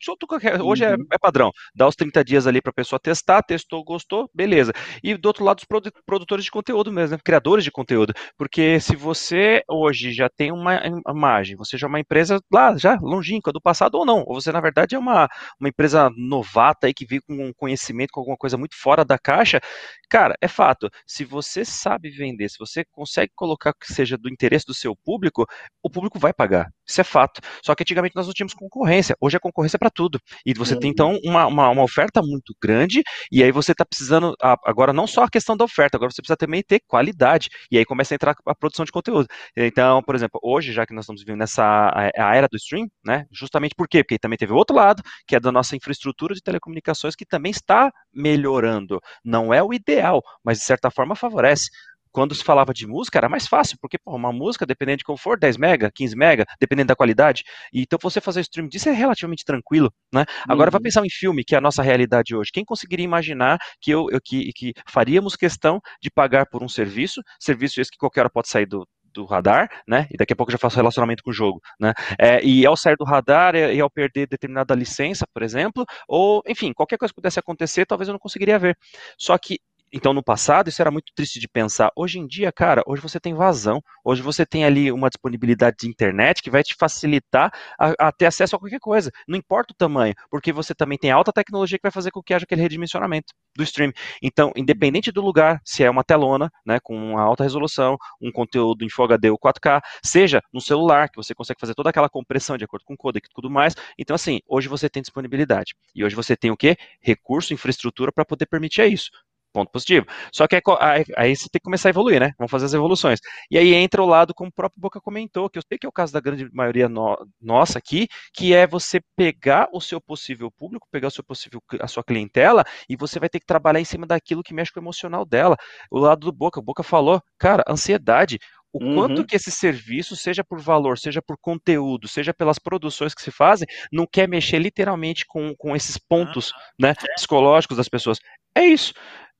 hoje 0.62 0.84
é, 0.84 0.90
uhum. 0.90 1.06
é, 1.10 1.14
é, 1.14 1.18
padrão, 1.18 1.50
dá 1.74 1.88
os 1.88 1.96
30 1.96 2.24
dias 2.24 2.46
ali 2.46 2.60
para 2.60 2.70
a 2.70 2.74
pessoa 2.74 2.98
testar, 3.00 3.42
testou, 3.42 3.82
gostou, 3.84 4.28
beleza. 4.34 4.72
E 5.02 5.16
do 5.16 5.26
outro 5.26 5.44
lado, 5.44 5.58
os 5.58 5.66
produtores 6.04 6.44
de 6.44 6.50
conteúdo 6.50 6.92
mesmo, 6.92 7.16
né? 7.16 7.22
criadores 7.24 7.64
de 7.64 7.70
conteúdo, 7.70 8.12
porque 8.36 8.78
se 8.80 8.96
você 8.96 9.62
hoje 9.68 10.12
já 10.12 10.28
tem 10.28 10.52
uma 10.52 10.80
imagem, 11.08 11.56
você 11.56 11.78
já 11.78 11.86
é 11.86 11.88
uma 11.88 12.00
empresa 12.00 12.40
lá, 12.52 12.76
já 12.76 12.96
longínqua 13.14 13.52
do 13.52 13.60
passado 13.60 13.96
ou 13.96 14.04
não, 14.04 14.24
ou 14.26 14.40
você 14.40 14.52
na 14.52 14.60
verdade 14.60 14.94
é 14.94 14.98
uma, 14.98 15.28
uma 15.58 15.68
empresa 15.68 16.10
novata 16.16 16.86
aí 16.86 16.94
que 16.94 17.06
veio 17.06 17.22
com 17.26 17.34
um 17.34 17.52
conhecimento, 17.54 18.10
com 18.12 18.20
alguma 18.20 18.36
coisa 18.36 18.56
muito 18.56 18.76
fora 18.76 19.04
da 19.04 19.18
caixa, 19.18 19.60
cara, 20.08 20.34
é 20.40 20.48
fato, 20.48 20.88
se 21.06 21.24
você 21.24 21.64
sabe 21.64 22.10
vender, 22.10 22.48
se 22.48 22.58
você 22.58 22.84
consegue 22.92 23.32
colocar 23.34 23.72
que 23.72 23.92
seja 23.92 24.16
do 24.16 24.28
interesse 24.28 24.66
do 24.66 24.74
seu 24.74 24.94
público, 24.96 25.46
o 25.82 25.90
público 25.90 26.18
vai 26.18 26.32
pagar, 26.32 26.68
isso 26.86 27.00
é 27.00 27.04
fato. 27.04 27.40
Só 27.64 27.74
que 27.74 27.82
antigamente 27.82 28.14
nós 28.14 28.26
não 28.26 28.32
tínhamos 28.32 28.54
concorrência, 28.54 29.16
hoje 29.20 29.36
a 29.36 29.40
concorrência 29.40 29.76
é 29.76 29.78
para 29.78 29.90
tudo, 29.90 30.18
e 30.44 30.54
você 30.54 30.74
uhum. 30.74 30.80
tem 30.80 30.90
então 30.90 31.18
uma, 31.24 31.46
uma, 31.46 31.68
uma, 31.70 31.82
oferta 31.82 32.22
muito 32.22 32.54
grande, 32.62 33.02
e 33.30 33.42
aí 33.42 33.50
você 33.50 33.72
está 33.72 33.84
precisando, 33.84 34.34
agora 34.64 34.92
não 34.92 35.06
só 35.06 35.24
a 35.24 35.28
questão 35.30 35.56
da 35.56 35.64
oferta, 35.64 35.96
agora 35.96 36.10
você 36.10 36.22
precisa 36.22 36.36
também 36.36 36.62
ter 36.62 36.80
qualidade, 36.86 37.48
e 37.70 37.78
aí 37.78 37.84
começa 37.84 38.14
a 38.14 38.16
entrar 38.16 38.34
a 38.46 38.54
produção 38.54 38.84
de 38.84 38.92
conteúdo. 38.92 39.26
Então, 39.56 40.02
por 40.02 40.14
exemplo, 40.14 40.40
hoje, 40.42 40.72
já 40.72 40.86
que 40.86 40.94
nós 40.94 41.04
estamos 41.04 41.22
vivendo 41.22 41.38
nessa 41.38 41.64
a 41.94 42.36
era 42.36 42.48
do 42.48 42.56
stream, 42.56 42.86
né? 43.04 43.26
Justamente 43.32 43.74
por 43.74 43.88
quê? 43.88 44.02
Porque 44.02 44.18
também 44.18 44.38
teve 44.38 44.52
o 44.52 44.56
outro 44.56 44.76
lado, 44.76 45.02
que 45.26 45.36
é 45.36 45.40
da 45.40 45.52
nossa 45.52 45.76
infraestrutura 45.76 46.34
de 46.34 46.42
telecomunicações, 46.42 47.14
que 47.14 47.26
também 47.26 47.50
está 47.50 47.92
melhorando. 48.12 49.00
Não 49.24 49.52
é 49.52 49.62
o 49.62 49.72
ideal, 49.72 50.22
mas 50.44 50.58
de 50.58 50.64
certa 50.64 50.90
forma 50.90 51.14
favorece 51.14 51.68
quando 52.14 52.32
se 52.32 52.44
falava 52.44 52.72
de 52.72 52.86
música, 52.86 53.18
era 53.18 53.28
mais 53.28 53.48
fácil, 53.48 53.76
porque 53.80 53.98
pô, 53.98 54.14
uma 54.14 54.32
música, 54.32 54.64
dependendo 54.64 54.98
de 54.98 55.04
como 55.04 55.18
for, 55.18 55.36
10 55.36 55.56
mega, 55.56 55.90
15 55.92 56.16
mega, 56.16 56.46
dependendo 56.60 56.86
da 56.86 56.94
qualidade. 56.94 57.42
Então 57.72 57.98
você 58.00 58.20
fazer 58.20 58.40
stream 58.42 58.68
disso 58.68 58.88
é 58.88 58.92
relativamente 58.92 59.44
tranquilo, 59.44 59.92
né? 60.12 60.24
Agora 60.48 60.70
vai 60.70 60.78
uhum. 60.78 60.84
pensar 60.84 61.04
em 61.04 61.10
filme, 61.10 61.42
que 61.44 61.56
é 61.56 61.58
a 61.58 61.60
nossa 61.60 61.82
realidade 61.82 62.36
hoje. 62.36 62.52
Quem 62.52 62.64
conseguiria 62.64 63.04
imaginar 63.04 63.58
que 63.80 63.90
eu, 63.90 64.06
eu 64.12 64.20
que, 64.22 64.52
que 64.52 64.72
faríamos 64.88 65.34
questão 65.34 65.80
de 66.00 66.08
pagar 66.08 66.46
por 66.46 66.62
um 66.62 66.68
serviço, 66.68 67.20
serviço 67.40 67.80
esse 67.80 67.90
que 67.90 67.98
qualquer 67.98 68.20
hora 68.20 68.30
pode 68.30 68.48
sair 68.48 68.66
do, 68.66 68.86
do 69.14 69.24
radar, 69.24 69.68
né? 69.86 70.06
E 70.10 70.16
daqui 70.16 70.32
a 70.32 70.36
pouco 70.36 70.52
já 70.52 70.58
faço 70.58 70.76
relacionamento 70.76 71.22
com 71.22 71.30
o 71.30 71.32
jogo, 71.32 71.60
né? 71.80 71.92
É, 72.18 72.44
e 72.44 72.66
ao 72.66 72.76
sair 72.76 72.96
do 72.96 73.04
radar 73.04 73.54
e 73.54 73.80
ao 73.80 73.90
perder 73.90 74.26
determinada 74.26 74.74
licença, 74.74 75.26
por 75.32 75.42
exemplo, 75.42 75.84
ou 76.08 76.42
enfim, 76.46 76.72
qualquer 76.72 76.98
coisa 76.98 77.12
que 77.12 77.16
pudesse 77.16 77.38
acontecer, 77.38 77.86
talvez 77.86 78.08
eu 78.08 78.12
não 78.12 78.18
conseguiria 78.18 78.58
ver. 78.58 78.76
Só 79.18 79.36
que 79.38 79.58
Então, 79.96 80.12
no 80.12 80.24
passado, 80.24 80.68
isso 80.68 80.82
era 80.82 80.90
muito 80.90 81.12
triste 81.14 81.38
de 81.38 81.46
pensar. 81.46 81.92
Hoje 81.94 82.18
em 82.18 82.26
dia, 82.26 82.50
cara, 82.50 82.82
hoje 82.84 83.00
você 83.00 83.20
tem 83.20 83.32
vazão, 83.32 83.80
hoje 84.04 84.20
você 84.22 84.44
tem 84.44 84.64
ali 84.64 84.90
uma 84.90 85.08
disponibilidade 85.08 85.76
de 85.78 85.88
internet 85.88 86.42
que 86.42 86.50
vai 86.50 86.64
te 86.64 86.74
facilitar 86.74 87.52
a, 87.78 88.08
a 88.08 88.12
ter 88.12 88.26
acesso 88.26 88.56
a 88.56 88.58
qualquer 88.58 88.80
coisa. 88.80 89.12
Não 89.28 89.38
importa 89.38 89.72
o 89.72 89.76
tamanho, 89.76 90.12
porque 90.28 90.52
você 90.52 90.74
também 90.74 90.98
tem 90.98 91.12
alta 91.12 91.32
tecnologia 91.32 91.78
que 91.78 91.82
vai 91.84 91.92
fazer 91.92 92.10
com 92.10 92.20
que 92.20 92.34
haja 92.34 92.42
aquele 92.42 92.60
redimensionamento 92.60 93.32
do 93.56 93.62
stream. 93.62 93.92
Então, 94.20 94.50
independente 94.56 95.12
do 95.12 95.22
lugar, 95.22 95.60
se 95.64 95.84
é 95.84 95.88
uma 95.90 96.02
telona, 96.02 96.50
né, 96.66 96.80
com 96.82 96.96
uma 96.96 97.22
alta 97.22 97.44
resolução, 97.44 97.96
um 98.20 98.32
conteúdo 98.32 98.84
em 98.84 98.90
Full 98.90 99.04
HD 99.04 99.30
ou 99.30 99.38
4K, 99.38 99.80
seja 100.04 100.42
no 100.52 100.60
celular, 100.60 101.08
que 101.08 101.16
você 101.16 101.36
consegue 101.36 101.60
fazer 101.60 101.74
toda 101.74 101.90
aquela 101.90 102.08
compressão 102.08 102.58
de 102.58 102.64
acordo 102.64 102.84
com 102.84 102.94
o 102.94 102.96
codec 102.96 103.28
e 103.28 103.32
tudo 103.32 103.48
mais. 103.48 103.76
Então, 103.96 104.16
assim, 104.16 104.40
hoje 104.48 104.66
você 104.66 104.90
tem 104.90 105.02
disponibilidade. 105.02 105.76
E 105.94 106.04
hoje 106.04 106.16
você 106.16 106.36
tem 106.36 106.50
o 106.50 106.56
quê? 106.56 106.76
Recurso, 107.00 107.54
infraestrutura 107.54 108.10
para 108.10 108.24
poder 108.24 108.46
permitir 108.46 108.92
isso 108.92 109.08
ponto 109.54 109.70
positivo. 109.70 110.04
Só 110.32 110.48
que 110.48 110.56
aí, 110.80 111.04
aí, 111.16 111.36
você 111.36 111.44
tem 111.44 111.60
que 111.60 111.64
começar 111.64 111.88
a 111.88 111.90
evoluir, 111.90 112.20
né? 112.20 112.32
Vamos 112.36 112.50
fazer 112.50 112.66
as 112.66 112.74
evoluções. 112.74 113.20
E 113.48 113.56
aí 113.56 113.72
entra 113.72 114.02
o 114.02 114.06
lado, 114.06 114.34
como 114.34 114.50
o 114.50 114.52
próprio 114.52 114.80
Boca 114.80 115.00
comentou, 115.00 115.48
que 115.48 115.58
eu 115.58 115.62
sei 115.66 115.78
que 115.78 115.86
é 115.86 115.88
o 115.88 115.92
caso 115.92 116.12
da 116.12 116.20
grande 116.20 116.48
maioria 116.52 116.88
no, 116.88 117.16
nossa 117.40 117.78
aqui, 117.78 118.08
que 118.34 118.52
é 118.52 118.66
você 118.66 119.00
pegar 119.16 119.68
o 119.72 119.80
seu 119.80 120.00
possível 120.00 120.50
público, 120.50 120.88
pegar 120.90 121.08
o 121.08 121.10
seu 121.10 121.22
possível, 121.22 121.62
a 121.80 121.86
sua 121.86 122.02
clientela, 122.02 122.64
e 122.88 122.96
você 122.96 123.20
vai 123.20 123.28
ter 123.28 123.38
que 123.38 123.46
trabalhar 123.46 123.80
em 123.80 123.84
cima 123.84 124.06
daquilo 124.06 124.42
que 124.42 124.52
mexe 124.52 124.72
com 124.72 124.80
o 124.80 124.82
emocional 124.82 125.24
dela. 125.24 125.56
O 125.90 125.98
lado 125.98 126.26
do 126.26 126.32
Boca, 126.32 126.58
o 126.58 126.62
Boca 126.62 126.82
falou, 126.82 127.22
cara, 127.38 127.62
ansiedade 127.68 128.38
o 128.74 128.82
uhum. 128.82 128.94
quanto 128.96 129.24
que 129.24 129.36
esse 129.36 129.52
serviço, 129.52 130.16
seja 130.16 130.42
por 130.42 130.60
valor, 130.60 130.98
seja 130.98 131.22
por 131.22 131.38
conteúdo, 131.40 132.08
seja 132.08 132.34
pelas 132.34 132.58
produções 132.58 133.14
que 133.14 133.22
se 133.22 133.30
fazem, 133.30 133.68
não 133.92 134.04
quer 134.04 134.28
mexer 134.28 134.58
literalmente 134.58 135.24
com, 135.24 135.54
com 135.56 135.76
esses 135.76 135.96
pontos 135.96 136.52
né, 136.78 136.92
psicológicos 137.14 137.76
das 137.76 137.88
pessoas. 137.88 138.18
É 138.52 138.64
isso. 138.64 138.92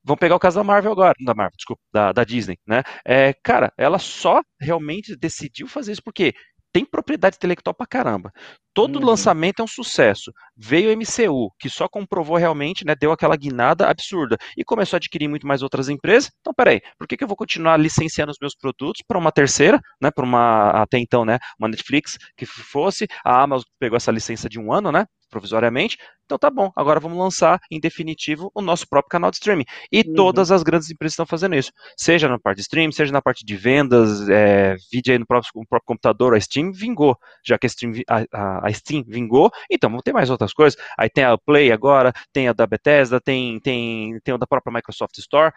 Vamos 0.05 0.21
pegar 0.21 0.37
o 0.37 0.41
caso 0.41 0.57
da 0.57 0.65
Marvel 0.65 0.93
agora, 0.93 1.15
da 1.25 1.35
Marvel, 1.35 1.57
desculpa, 1.57 1.83
da, 1.93 2.13
da 2.13 2.25
Disney, 2.25 2.59
né? 2.67 2.83
É, 3.05 3.33
cara, 3.43 3.73
ela 3.79 3.99
só 3.99 4.43
realmente 4.61 5.17
decidiu 5.17 5.67
fazer 5.67 5.93
isso 5.93 6.03
porque 6.03 6.35
tem 6.75 6.85
propriedade 6.85 7.37
intelectual 7.37 7.73
pra 7.73 7.87
caramba. 7.87 8.33
Todo 8.75 8.99
uhum. 8.99 9.05
lançamento 9.05 9.61
é 9.61 9.63
um 9.63 9.69
sucesso. 9.69 10.33
Veio 10.57 10.91
o 10.91 10.93
MCU, 10.93 11.49
que 11.57 11.71
só 11.71 11.89
comprovou 11.89 12.37
realmente, 12.37 12.85
né, 12.85 12.97
deu 12.97 13.13
aquela 13.13 13.37
guinada 13.37 13.87
absurda 13.87 14.37
e 14.59 14.65
começou 14.65 14.97
a 14.97 14.99
adquirir 14.99 15.29
muito 15.29 15.47
mais 15.47 15.63
outras 15.63 15.89
empresas. 15.89 16.33
Então, 16.41 16.53
peraí, 16.53 16.81
por 16.99 17.07
que, 17.07 17.17
que 17.17 17.23
eu 17.23 17.29
vou 17.29 17.37
continuar 17.37 17.77
licenciando 17.77 18.33
os 18.33 18.39
meus 18.41 18.57
produtos 18.57 19.03
para 19.07 19.17
uma 19.17 19.31
terceira, 19.31 19.81
né, 20.03 20.11
para 20.11 20.25
uma 20.25 20.71
até 20.83 20.99
então, 20.99 21.25
né, 21.25 21.39
uma 21.61 21.69
Netflix 21.69 22.19
que 22.37 22.45
fosse, 22.45 23.07
a 23.25 23.41
Amazon 23.41 23.67
pegou 23.79 23.97
essa 23.97 24.11
licença 24.11 24.49
de 24.49 24.59
um 24.59 24.73
ano, 24.73 24.91
né, 24.91 25.07
provisoriamente. 25.35 25.99
Então 26.25 26.39
tá 26.39 26.49
bom, 26.49 26.71
agora 26.77 27.01
vamos 27.01 27.19
lançar 27.19 27.61
em 27.69 27.81
definitivo 27.81 28.53
o 28.55 28.63
nosso 28.63 28.89
próprio 28.89 29.11
canal 29.11 29.33
de 29.33 29.37
streaming. 29.37 29.65
E 29.91 29.99
uhum. 30.07 30.15
todas 30.15 30.53
as 30.53 30.63
grandes 30.63 30.89
empresas 30.89 31.15
estão 31.15 31.27
fazendo 31.27 31.57
isso. 31.57 31.73
Seja 31.97 32.29
na 32.29 32.39
parte 32.39 32.59
de 32.59 32.63
streaming, 32.63 32.93
seja 32.93 33.13
na 33.13 33.21
parte 33.21 33.45
de 33.45 33.57
vendas, 33.57 34.29
é, 34.29 34.77
vídeo 34.93 35.13
aí 35.13 35.19
no 35.19 35.27
próprio, 35.27 35.51
no 35.57 35.67
próprio 35.67 35.87
computador, 35.87 36.35
a 36.37 36.41
Steam 36.41 36.71
vingou. 36.73 37.19
Já 37.45 37.59
que 37.59 37.67
a 37.67 37.69
Steam, 37.69 37.93
a, 38.09 38.67
a 38.67 38.73
Steam 38.73 39.03
vingou, 39.07 39.51
então 39.69 39.91
vamos 39.91 40.05
ter 40.05 40.13
mais 40.13 40.31
outras 40.31 40.53
coisas. 40.53 40.81
Aí 40.97 41.11
tem 41.11 41.25
a 41.25 41.37
Play 41.37 41.73
agora, 41.73 42.13
tem 42.33 42.47
a 42.49 42.53
da 42.53 42.67
Bethesda, 42.67 43.21
tem, 43.21 43.59
tem, 43.59 44.21
tem 44.21 44.35
o 44.35 44.39
da 44.39 44.47
própria 44.47 44.73
Microsoft 44.73 45.19
Store. 45.19 45.53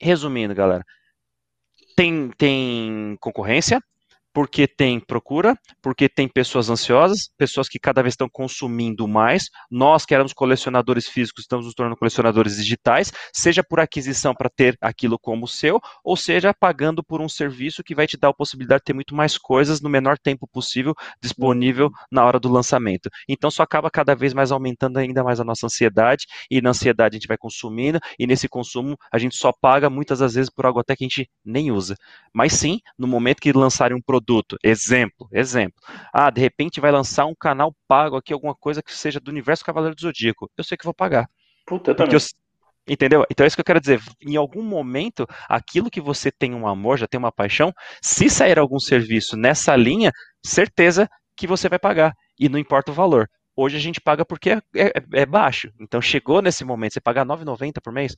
Resumindo, 0.00 0.54
galera, 0.54 0.84
tem, 1.94 2.30
tem 2.38 3.16
concorrência, 3.20 3.80
porque 4.38 4.68
tem 4.68 5.00
procura, 5.00 5.58
porque 5.82 6.08
tem 6.08 6.28
pessoas 6.28 6.70
ansiosas, 6.70 7.28
pessoas 7.36 7.68
que 7.68 7.76
cada 7.76 8.00
vez 8.02 8.12
estão 8.12 8.28
consumindo 8.30 9.08
mais. 9.08 9.46
Nós 9.68 10.06
que 10.06 10.14
éramos 10.14 10.32
colecionadores 10.32 11.08
físicos 11.08 11.42
estamos 11.42 11.66
nos 11.66 11.74
tornando 11.74 11.96
colecionadores 11.96 12.54
digitais, 12.54 13.12
seja 13.34 13.64
por 13.64 13.80
aquisição 13.80 14.36
para 14.36 14.48
ter 14.48 14.78
aquilo 14.80 15.18
como 15.18 15.48
seu, 15.48 15.80
ou 16.04 16.16
seja 16.16 16.54
pagando 16.54 17.02
por 17.02 17.20
um 17.20 17.28
serviço 17.28 17.82
que 17.82 17.96
vai 17.96 18.06
te 18.06 18.16
dar 18.16 18.28
a 18.28 18.32
possibilidade 18.32 18.82
de 18.82 18.84
ter 18.84 18.92
muito 18.92 19.12
mais 19.12 19.36
coisas 19.36 19.80
no 19.80 19.88
menor 19.88 20.16
tempo 20.16 20.46
possível 20.46 20.94
disponível 21.20 21.90
na 22.08 22.24
hora 22.24 22.38
do 22.38 22.48
lançamento. 22.48 23.10
Então 23.28 23.50
só 23.50 23.64
acaba 23.64 23.90
cada 23.90 24.14
vez 24.14 24.32
mais 24.32 24.52
aumentando 24.52 24.98
ainda 24.98 25.24
mais 25.24 25.40
a 25.40 25.44
nossa 25.44 25.66
ansiedade, 25.66 26.26
e 26.48 26.62
na 26.62 26.70
ansiedade 26.70 27.16
a 27.16 27.18
gente 27.18 27.26
vai 27.26 27.36
consumindo, 27.36 27.98
e 28.16 28.24
nesse 28.24 28.48
consumo 28.48 28.96
a 29.10 29.18
gente 29.18 29.34
só 29.34 29.52
paga 29.52 29.90
muitas 29.90 30.20
das 30.20 30.34
vezes 30.34 30.48
por 30.48 30.64
algo 30.64 30.78
até 30.78 30.94
que 30.94 31.02
a 31.02 31.08
gente 31.08 31.28
nem 31.44 31.72
usa. 31.72 31.96
Mas 32.32 32.52
sim, 32.52 32.78
no 32.96 33.08
momento 33.08 33.40
que 33.40 33.52
lançarem 33.52 33.96
um 33.96 34.00
produto 34.00 34.27
produto. 34.28 34.58
Exemplo, 34.62 35.26
exemplo. 35.32 35.80
Ah, 36.12 36.30
de 36.30 36.40
repente 36.40 36.80
vai 36.80 36.92
lançar 36.92 37.24
um 37.24 37.34
canal 37.34 37.74
pago 37.88 38.16
aqui, 38.16 38.32
alguma 38.32 38.54
coisa 38.54 38.82
que 38.82 38.94
seja 38.94 39.18
do 39.18 39.30
universo 39.30 39.64
Cavaleiro 39.64 39.96
do 39.96 40.02
Zodíaco. 40.02 40.50
Eu 40.56 40.62
sei 40.62 40.76
que 40.76 40.84
vou 40.84 40.94
pagar. 40.94 41.26
Puta, 41.66 41.92
eu 41.92 41.94
também. 41.94 42.14
Eu, 42.14 42.20
entendeu? 42.86 43.24
Então 43.30 43.44
é 43.44 43.46
isso 43.46 43.56
que 43.56 43.60
eu 43.60 43.64
quero 43.64 43.80
dizer. 43.80 44.00
Em 44.20 44.36
algum 44.36 44.62
momento, 44.62 45.26
aquilo 45.48 45.90
que 45.90 46.00
você 46.00 46.30
tem 46.30 46.54
um 46.54 46.66
amor, 46.66 46.98
já 46.98 47.06
tem 47.06 47.18
uma 47.18 47.32
paixão, 47.32 47.72
se 48.02 48.28
sair 48.28 48.58
algum 48.58 48.78
serviço 48.78 49.36
nessa 49.36 49.74
linha, 49.74 50.12
certeza 50.44 51.08
que 51.34 51.46
você 51.46 51.68
vai 51.68 51.78
pagar. 51.78 52.12
E 52.38 52.48
não 52.48 52.58
importa 52.58 52.90
o 52.90 52.94
valor. 52.94 53.28
Hoje 53.60 53.76
a 53.76 53.80
gente 53.80 54.00
paga 54.00 54.24
porque 54.24 54.50
é, 54.50 54.60
é, 54.76 54.92
é 55.14 55.26
baixo. 55.26 55.72
Então 55.80 56.00
chegou 56.00 56.40
nesse 56.40 56.64
momento, 56.64 56.92
você 56.92 57.00
pagar 57.00 57.26
R$ 57.26 57.32
9,90 57.34 57.82
por 57.82 57.92
mês, 57.92 58.14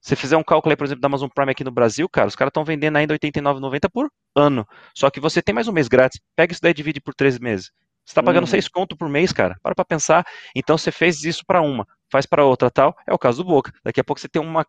se 0.00 0.16
fizer 0.16 0.36
um 0.36 0.42
cálculo 0.42 0.72
aí, 0.72 0.76
por 0.76 0.84
exemplo, 0.84 1.00
da 1.00 1.06
Amazon 1.06 1.28
Prime 1.32 1.52
aqui 1.52 1.62
no 1.62 1.70
Brasil, 1.70 2.08
cara, 2.08 2.26
os 2.26 2.34
caras 2.34 2.50
estão 2.50 2.64
vendendo 2.64 2.96
ainda 2.96 3.14
R$ 3.14 3.18
89,90 3.20 3.88
por 3.88 4.10
ano. 4.34 4.66
Só 4.92 5.08
que 5.08 5.20
você 5.20 5.40
tem 5.40 5.54
mais 5.54 5.68
um 5.68 5.72
mês 5.72 5.86
grátis. 5.86 6.20
Pega 6.34 6.52
isso 6.52 6.60
daí 6.60 6.72
e 6.72 6.74
divide 6.74 7.00
por 7.00 7.14
três 7.14 7.38
meses. 7.38 7.70
Você 8.04 8.10
está 8.10 8.20
pagando 8.20 8.42
uhum. 8.42 8.50
seis 8.50 8.66
conto 8.66 8.96
por 8.96 9.08
mês, 9.08 9.32
cara. 9.32 9.56
Para 9.62 9.76
pra 9.76 9.84
pensar. 9.84 10.26
Então 10.56 10.76
você 10.76 10.90
fez 10.90 11.22
isso 11.22 11.44
para 11.46 11.62
uma, 11.62 11.86
faz 12.10 12.26
para 12.26 12.44
outra 12.44 12.68
tal. 12.68 12.92
É 13.06 13.14
o 13.14 13.18
caso 13.18 13.44
do 13.44 13.48
Boca. 13.48 13.70
Daqui 13.84 14.00
a 14.00 14.04
pouco 14.04 14.20
você 14.20 14.28
tem 14.28 14.42
uma 14.42 14.66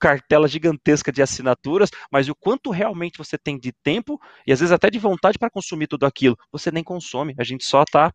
cartela 0.00 0.46
gigantesca 0.46 1.10
de 1.10 1.20
assinaturas, 1.20 1.90
mas 2.12 2.28
o 2.28 2.34
quanto 2.34 2.70
realmente 2.70 3.18
você 3.18 3.36
tem 3.36 3.58
de 3.58 3.72
tempo 3.82 4.20
e 4.46 4.52
às 4.52 4.60
vezes 4.60 4.72
até 4.72 4.88
de 4.88 5.00
vontade 5.00 5.36
para 5.36 5.50
consumir 5.50 5.88
tudo 5.88 6.06
aquilo, 6.06 6.36
você 6.52 6.70
nem 6.70 6.84
consome. 6.84 7.34
A 7.38 7.42
gente 7.42 7.64
só 7.64 7.82
está 7.82 8.12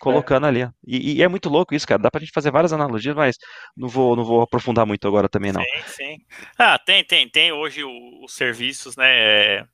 colocando 0.00 0.46
é. 0.46 0.48
ali. 0.48 0.68
E, 0.86 1.16
e, 1.18 1.22
é 1.22 1.28
muito 1.28 1.48
louco 1.48 1.74
isso, 1.74 1.86
cara. 1.86 2.02
Dá 2.02 2.10
pra 2.10 2.20
gente 2.20 2.32
fazer 2.32 2.50
várias 2.50 2.72
analogias, 2.72 3.14
mas 3.14 3.36
não 3.76 3.88
vou, 3.88 4.16
não 4.16 4.24
vou 4.24 4.42
aprofundar 4.42 4.86
muito 4.86 5.06
agora 5.06 5.28
também, 5.28 5.52
não. 5.52 5.62
Sim, 5.62 5.82
sim. 5.86 6.18
Ah, 6.58 6.78
tem, 6.78 7.04
tem, 7.04 7.28
tem 7.28 7.52
hoje 7.52 7.82
os 7.84 8.34
serviços, 8.34 8.96
né, 8.96 9.06
é, 9.08 9.66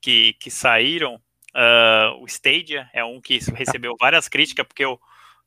que, 0.00 0.34
que 0.34 0.50
saíram. 0.50 1.20
Uh, 1.56 2.20
o 2.20 2.26
Stadia 2.26 2.88
é 2.92 3.04
um 3.04 3.20
que 3.20 3.38
recebeu 3.54 3.94
várias 4.00 4.28
críticas, 4.28 4.66
porque 4.66 4.84
eu, 4.84 4.98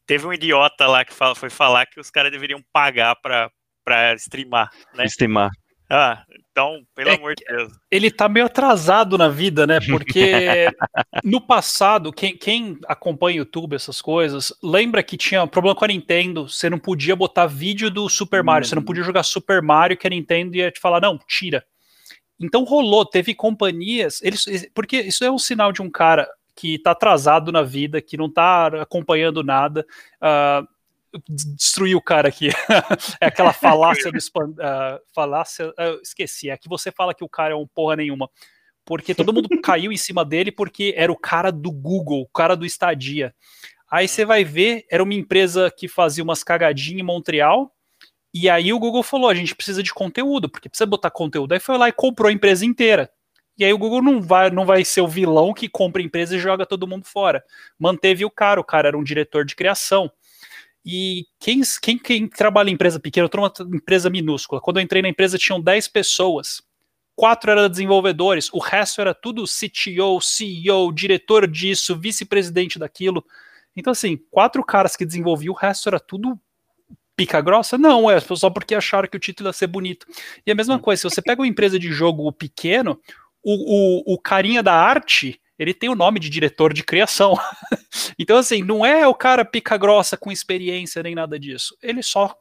teve 0.05 0.25
um 0.25 0.33
idiota 0.33 0.87
lá 0.87 1.03
que 1.03 1.13
fala, 1.13 1.35
foi 1.35 1.49
falar 1.49 1.85
que 1.85 1.99
os 1.99 2.09
caras 2.09 2.31
deveriam 2.31 2.63
pagar 2.71 3.15
pra, 3.17 3.51
pra 3.83 4.13
streamar, 4.15 4.71
né? 4.93 5.05
Streamar. 5.05 5.49
Ah, 5.89 6.23
então, 6.51 6.81
pelo 6.93 7.09
é, 7.09 7.15
amor 7.15 7.33
de 7.35 7.45
Deus. 7.45 7.71
Ele 7.89 8.11
tá 8.11 8.27
meio 8.27 8.45
atrasado 8.45 9.17
na 9.17 9.29
vida, 9.29 9.65
né? 9.65 9.79
Porque 9.79 10.67
no 11.23 11.39
passado, 11.39 12.11
quem, 12.11 12.35
quem 12.35 12.77
acompanha 12.87 13.37
YouTube, 13.37 13.75
essas 13.75 14.01
coisas, 14.01 14.51
lembra 14.61 15.01
que 15.01 15.15
tinha 15.15 15.43
um 15.43 15.47
problema 15.47 15.75
com 15.75 15.85
a 15.85 15.87
Nintendo, 15.87 16.49
você 16.49 16.69
não 16.69 16.79
podia 16.79 17.15
botar 17.15 17.45
vídeo 17.45 17.89
do 17.89 18.09
Super 18.09 18.43
Mario, 18.43 18.65
hum. 18.65 18.69
você 18.69 18.75
não 18.75 18.83
podia 18.83 19.03
jogar 19.03 19.23
Super 19.23 19.61
Mario, 19.61 19.95
que 19.95 20.07
a 20.07 20.09
Nintendo 20.09 20.57
ia 20.57 20.71
te 20.71 20.79
falar, 20.79 20.99
não, 20.99 21.17
tira. 21.27 21.63
Então 22.39 22.63
rolou, 22.63 23.05
teve 23.05 23.33
companhias, 23.33 24.21
eles, 24.21 24.45
porque 24.73 24.97
isso 24.97 25.23
é 25.23 25.31
um 25.31 25.39
sinal 25.39 25.71
de 25.71 25.81
um 25.81 25.89
cara 25.89 26.27
que 26.55 26.79
tá 26.79 26.91
atrasado 26.91 27.51
na 27.51 27.61
vida, 27.61 28.01
que 28.01 28.17
não 28.17 28.29
tá 28.29 28.67
acompanhando 28.81 29.43
nada. 29.43 29.85
Uh, 30.19 30.67
destruir 31.27 31.95
o 31.95 32.01
cara 32.01 32.27
aqui. 32.27 32.49
é 33.21 33.27
aquela 33.27 33.53
falácia 33.53 34.11
do 34.11 34.17
uh, 34.17 34.99
falácia, 35.13 35.69
uh, 35.69 36.01
esqueci, 36.01 36.49
é 36.49 36.57
que 36.57 36.69
você 36.69 36.91
fala 36.91 37.13
que 37.13 37.23
o 37.23 37.29
cara 37.29 37.53
é 37.53 37.57
um 37.57 37.67
porra 37.67 37.95
nenhuma. 37.95 38.29
Porque 38.85 39.13
todo 39.13 39.33
mundo 39.33 39.49
caiu 39.61 39.91
em 39.91 39.97
cima 39.97 40.23
dele 40.23 40.51
porque 40.51 40.93
era 40.95 41.11
o 41.11 41.17
cara 41.17 41.51
do 41.51 41.71
Google, 41.71 42.21
o 42.21 42.29
cara 42.29 42.55
do 42.55 42.65
Estadia. 42.65 43.33
Aí 43.89 44.07
você 44.07 44.25
vai 44.25 44.43
ver, 44.43 44.85
era 44.91 45.03
uma 45.03 45.13
empresa 45.13 45.71
que 45.71 45.87
fazia 45.87 46.23
umas 46.23 46.43
cagadinhas 46.43 46.99
em 46.99 47.03
Montreal, 47.03 47.73
e 48.33 48.49
aí 48.49 48.71
o 48.71 48.79
Google 48.79 49.03
falou: 49.03 49.29
a 49.29 49.33
gente 49.33 49.55
precisa 49.55 49.81
de 49.81 49.93
conteúdo, 49.93 50.49
porque 50.49 50.69
precisa 50.69 50.85
botar 50.85 51.09
conteúdo. 51.09 51.53
Aí 51.53 51.59
foi 51.59 51.77
lá 51.77 51.89
e 51.89 51.93
comprou 51.93 52.29
a 52.29 52.31
empresa 52.31 52.65
inteira. 52.65 53.09
E 53.57 53.65
aí 53.65 53.73
o 53.73 53.77
Google 53.77 54.03
não 54.03 54.21
vai, 54.21 54.51
não 54.51 54.65
vai 54.65 54.85
ser 54.85 55.01
o 55.01 55.07
vilão 55.07 55.53
que 55.53 55.67
compra 55.67 56.01
a 56.01 56.05
empresa 56.05 56.35
e 56.35 56.39
joga 56.39 56.65
todo 56.65 56.85
mundo 56.87 57.05
fora. 57.05 57.43
Manteve 57.79 58.23
o 58.23 58.29
cara, 58.29 58.61
o 58.61 58.63
cara 58.63 58.89
era 58.89 58.97
um 58.97 59.03
diretor 59.03 59.43
de 59.43 59.55
criação. 59.55 60.11
E 60.89 61.25
quem, 61.37 61.59
quem, 61.81 61.97
quem 61.97 62.27
trabalha 62.29 62.69
em 62.69 62.73
empresa 62.73 62.97
pequena, 62.97 63.25
eu 63.25 63.29
tô 63.29 63.37
numa 63.65 63.75
empresa 63.75 64.09
minúscula. 64.09 64.61
Quando 64.61 64.77
eu 64.77 64.83
entrei 64.83 65.01
na 65.01 65.09
empresa, 65.09 65.37
tinham 65.37 65.59
10 65.59 65.89
pessoas. 65.89 66.61
Quatro 67.13 67.51
eram 67.51 67.67
desenvolvedores, 67.67 68.49
o 68.53 68.59
resto 68.59 69.01
era 69.01 69.13
tudo 69.13 69.43
CTO, 69.43 70.21
CEO, 70.21 70.93
diretor 70.93 71.45
disso, 71.45 71.99
vice-presidente 71.99 72.79
daquilo. 72.79 73.25
Então, 73.75 73.91
assim, 73.91 74.15
quatro 74.31 74.63
caras 74.63 74.95
que 74.95 75.05
desenvolviam, 75.05 75.53
o 75.53 75.57
resto 75.57 75.89
era 75.89 75.99
tudo 75.99 76.39
pica 77.17 77.41
grossa? 77.41 77.77
Não, 77.77 78.09
é 78.09 78.17
só 78.21 78.49
porque 78.49 78.73
acharam 78.73 79.09
que 79.09 79.17
o 79.17 79.19
título 79.19 79.49
ia 79.49 79.53
ser 79.53 79.67
bonito. 79.67 80.07
E 80.45 80.51
a 80.51 80.55
mesma 80.55 80.79
coisa, 80.79 81.01
se 81.01 81.15
você 81.15 81.21
pega 81.21 81.41
uma 81.41 81.47
empresa 81.47 81.77
de 81.77 81.91
jogo 81.91 82.31
pequeno, 82.31 82.97
o, 83.43 84.13
o, 84.13 84.13
o 84.13 84.17
carinha 84.17 84.63
da 84.63 84.73
arte 84.73 85.41
ele 85.57 85.73
tem 85.73 85.89
o 85.89 85.95
nome 85.95 86.19
de 86.19 86.29
diretor 86.29 86.73
de 86.73 86.83
criação. 86.83 87.35
então, 88.17 88.37
assim, 88.37 88.61
não 88.63 88.85
é 88.85 89.07
o 89.07 89.13
cara 89.15 89.43
pica 89.43 89.77
grossa 89.77 90.15
com 90.15 90.31
experiência 90.31 91.01
nem 91.01 91.15
nada 91.15 91.39
disso. 91.39 91.75
Ele 91.81 92.03
só 92.03 92.35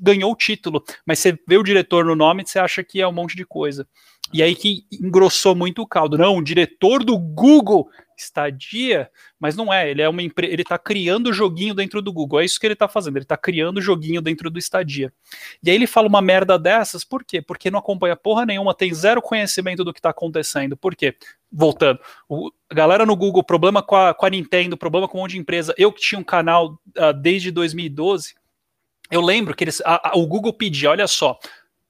ganhou 0.00 0.32
o 0.32 0.36
título, 0.36 0.82
mas 1.04 1.18
você 1.18 1.38
vê 1.46 1.56
o 1.56 1.62
diretor 1.62 2.04
no 2.04 2.16
nome 2.16 2.42
e 2.42 2.48
você 2.48 2.58
acha 2.58 2.82
que 2.82 3.00
é 3.00 3.06
um 3.06 3.12
monte 3.12 3.36
de 3.36 3.44
coisa. 3.44 3.86
E 4.32 4.42
aí 4.42 4.54
que 4.56 4.84
engrossou 4.92 5.54
muito 5.54 5.82
o 5.82 5.86
caldo. 5.86 6.18
Não, 6.18 6.36
o 6.36 6.42
diretor 6.42 7.04
do 7.04 7.16
Google 7.16 7.88
Stadia, 8.16 9.10
mas 9.38 9.54
não 9.56 9.72
é, 9.72 9.90
ele 9.90 10.00
é 10.00 10.08
uma 10.08 10.22
ele 10.22 10.62
está 10.62 10.78
criando 10.78 11.32
joguinho 11.32 11.74
dentro 11.74 12.00
do 12.00 12.12
Google, 12.12 12.40
é 12.40 12.44
isso 12.44 12.58
que 12.58 12.66
ele 12.66 12.72
está 12.72 12.88
fazendo, 12.88 13.16
ele 13.16 13.24
está 13.24 13.36
criando 13.36 13.80
joguinho 13.80 14.22
dentro 14.22 14.50
do 14.50 14.58
Stadia. 14.58 15.12
E 15.62 15.70
aí 15.70 15.76
ele 15.76 15.86
fala 15.86 16.08
uma 16.08 16.22
merda 16.22 16.58
dessas, 16.58 17.04
por 17.04 17.24
quê? 17.24 17.42
Porque 17.42 17.70
não 17.70 17.78
acompanha 17.78 18.16
porra 18.16 18.46
nenhuma, 18.46 18.74
tem 18.74 18.92
zero 18.94 19.20
conhecimento 19.20 19.84
do 19.84 19.92
que 19.92 19.98
está 19.98 20.10
acontecendo. 20.10 20.76
Por 20.76 20.96
quê? 20.96 21.14
Voltando, 21.52 22.00
o, 22.28 22.50
a 22.70 22.74
galera 22.74 23.04
no 23.04 23.14
Google, 23.14 23.44
problema 23.44 23.82
com 23.82 23.96
a, 23.96 24.14
com 24.14 24.26
a 24.26 24.30
Nintendo, 24.30 24.76
problema 24.76 25.06
com 25.06 25.18
um 25.18 25.20
monte 25.22 25.32
de 25.32 25.38
empresa. 25.38 25.74
Eu 25.76 25.92
que 25.92 26.00
tinha 26.00 26.18
um 26.18 26.24
canal 26.24 26.80
uh, 26.96 27.12
desde 27.20 27.50
2012, 27.50 28.34
eu 29.10 29.20
lembro 29.20 29.54
que 29.54 29.64
eles, 29.64 29.80
a, 29.84 30.10
a, 30.10 30.16
o 30.16 30.26
Google 30.26 30.52
pedia, 30.52 30.90
olha 30.90 31.06
só, 31.06 31.38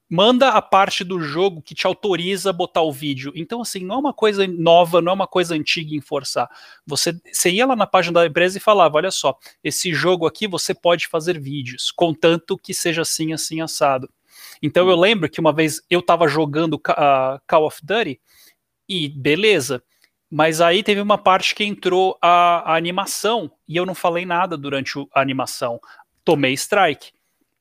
manda 0.08 0.50
a 0.50 0.62
parte 0.62 1.02
do 1.02 1.20
jogo 1.20 1.60
que 1.60 1.74
te 1.74 1.86
autoriza 1.86 2.50
a 2.50 2.52
botar 2.52 2.82
o 2.82 2.92
vídeo. 2.92 3.32
Então, 3.34 3.60
assim, 3.60 3.84
não 3.84 3.96
é 3.96 3.98
uma 3.98 4.12
coisa 4.12 4.46
nova, 4.46 5.02
não 5.02 5.10
é 5.10 5.14
uma 5.14 5.26
coisa 5.26 5.54
antiga 5.54 5.94
em 5.94 6.00
forçar. 6.00 6.48
Você, 6.86 7.18
você 7.32 7.50
ia 7.50 7.66
lá 7.66 7.74
na 7.74 7.86
página 7.86 8.20
da 8.20 8.26
empresa 8.26 8.58
e 8.58 8.60
falava: 8.60 8.96
olha 8.96 9.10
só, 9.10 9.36
esse 9.62 9.92
jogo 9.92 10.26
aqui 10.26 10.46
você 10.46 10.72
pode 10.74 11.08
fazer 11.08 11.40
vídeos, 11.40 11.90
contanto 11.90 12.56
que 12.56 12.72
seja 12.72 13.02
assim, 13.02 13.32
assim, 13.32 13.60
assado. 13.60 14.08
Então 14.62 14.88
eu 14.88 14.96
lembro 14.96 15.28
que 15.28 15.40
uma 15.40 15.52
vez 15.52 15.82
eu 15.90 16.00
estava 16.00 16.28
jogando 16.28 16.74
uh, 16.74 17.40
Call 17.46 17.66
of 17.66 17.80
Duty 17.82 18.20
e 18.88 19.08
beleza. 19.08 19.82
Mas 20.28 20.60
aí 20.60 20.82
teve 20.82 21.00
uma 21.00 21.16
parte 21.16 21.54
que 21.54 21.64
entrou 21.64 22.18
a, 22.20 22.72
a 22.72 22.76
animação 22.76 23.50
e 23.66 23.76
eu 23.76 23.86
não 23.86 23.94
falei 23.94 24.26
nada 24.26 24.56
durante 24.56 24.98
a 25.14 25.20
animação. 25.20 25.80
Tomei 26.24 26.52
strike 26.54 27.12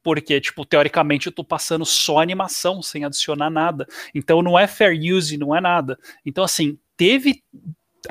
porque, 0.05 0.39
tipo, 0.39 0.63
teoricamente 0.63 1.25
eu 1.25 1.33
tô 1.33 1.43
passando 1.43 1.83
só 1.83 2.21
animação, 2.21 2.79
sem 2.79 3.03
adicionar 3.03 3.49
nada. 3.49 3.87
Então 4.13 4.43
não 4.43 4.57
é 4.57 4.67
fair 4.67 4.95
use, 5.11 5.35
não 5.35 5.55
é 5.55 5.59
nada. 5.59 5.97
Então, 6.23 6.43
assim, 6.43 6.77
teve 6.95 7.43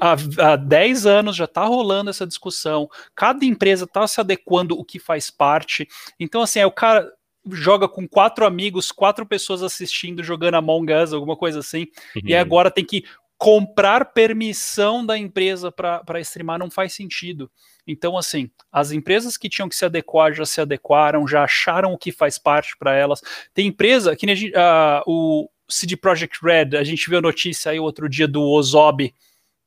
há, 0.00 0.16
há 0.38 0.56
10 0.56 1.06
anos 1.06 1.36
já 1.36 1.44
está 1.44 1.64
rolando 1.64 2.10
essa 2.10 2.26
discussão, 2.26 2.88
cada 3.14 3.44
empresa 3.44 3.84
está 3.84 4.04
se 4.08 4.20
adequando 4.20 4.76
o 4.76 4.84
que 4.84 4.98
faz 4.98 5.30
parte. 5.30 5.86
Então, 6.18 6.42
assim, 6.42 6.58
é 6.58 6.66
o 6.66 6.72
cara 6.72 7.08
joga 7.52 7.86
com 7.86 8.08
quatro 8.08 8.44
amigos, 8.44 8.90
quatro 8.90 9.24
pessoas 9.24 9.62
assistindo, 9.62 10.20
jogando 10.20 10.56
Among 10.56 10.92
Us, 10.92 11.12
alguma 11.12 11.36
coisa 11.36 11.60
assim, 11.60 11.86
uhum. 12.16 12.22
e 12.24 12.34
agora 12.34 12.72
tem 12.72 12.84
que 12.84 13.04
comprar 13.38 14.06
permissão 14.06 15.06
da 15.06 15.16
empresa 15.16 15.70
para 15.70 16.20
streamar 16.22 16.58
não 16.58 16.72
faz 16.72 16.92
sentido. 16.92 17.48
Então, 17.86 18.16
assim, 18.16 18.50
as 18.72 18.92
empresas 18.92 19.36
que 19.36 19.48
tinham 19.48 19.68
que 19.68 19.76
se 19.76 19.84
adequar 19.84 20.32
já 20.32 20.46
se 20.46 20.60
adequaram, 20.60 21.28
já 21.28 21.44
acharam 21.44 21.92
o 21.92 21.98
que 21.98 22.10
faz 22.10 22.38
parte 22.38 22.76
para 22.78 22.94
elas. 22.94 23.20
Tem 23.52 23.66
empresa 23.66 24.16
que 24.16 24.26
uh, 24.26 25.02
o 25.06 25.50
CD 25.68 25.96
Projekt 25.96 26.38
Red, 26.42 26.76
a 26.76 26.84
gente 26.84 27.08
viu 27.08 27.18
a 27.18 27.22
notícia 27.22 27.72
aí 27.72 27.78
outro 27.78 28.08
dia 28.08 28.26
do 28.26 28.42
Ozob 28.42 29.04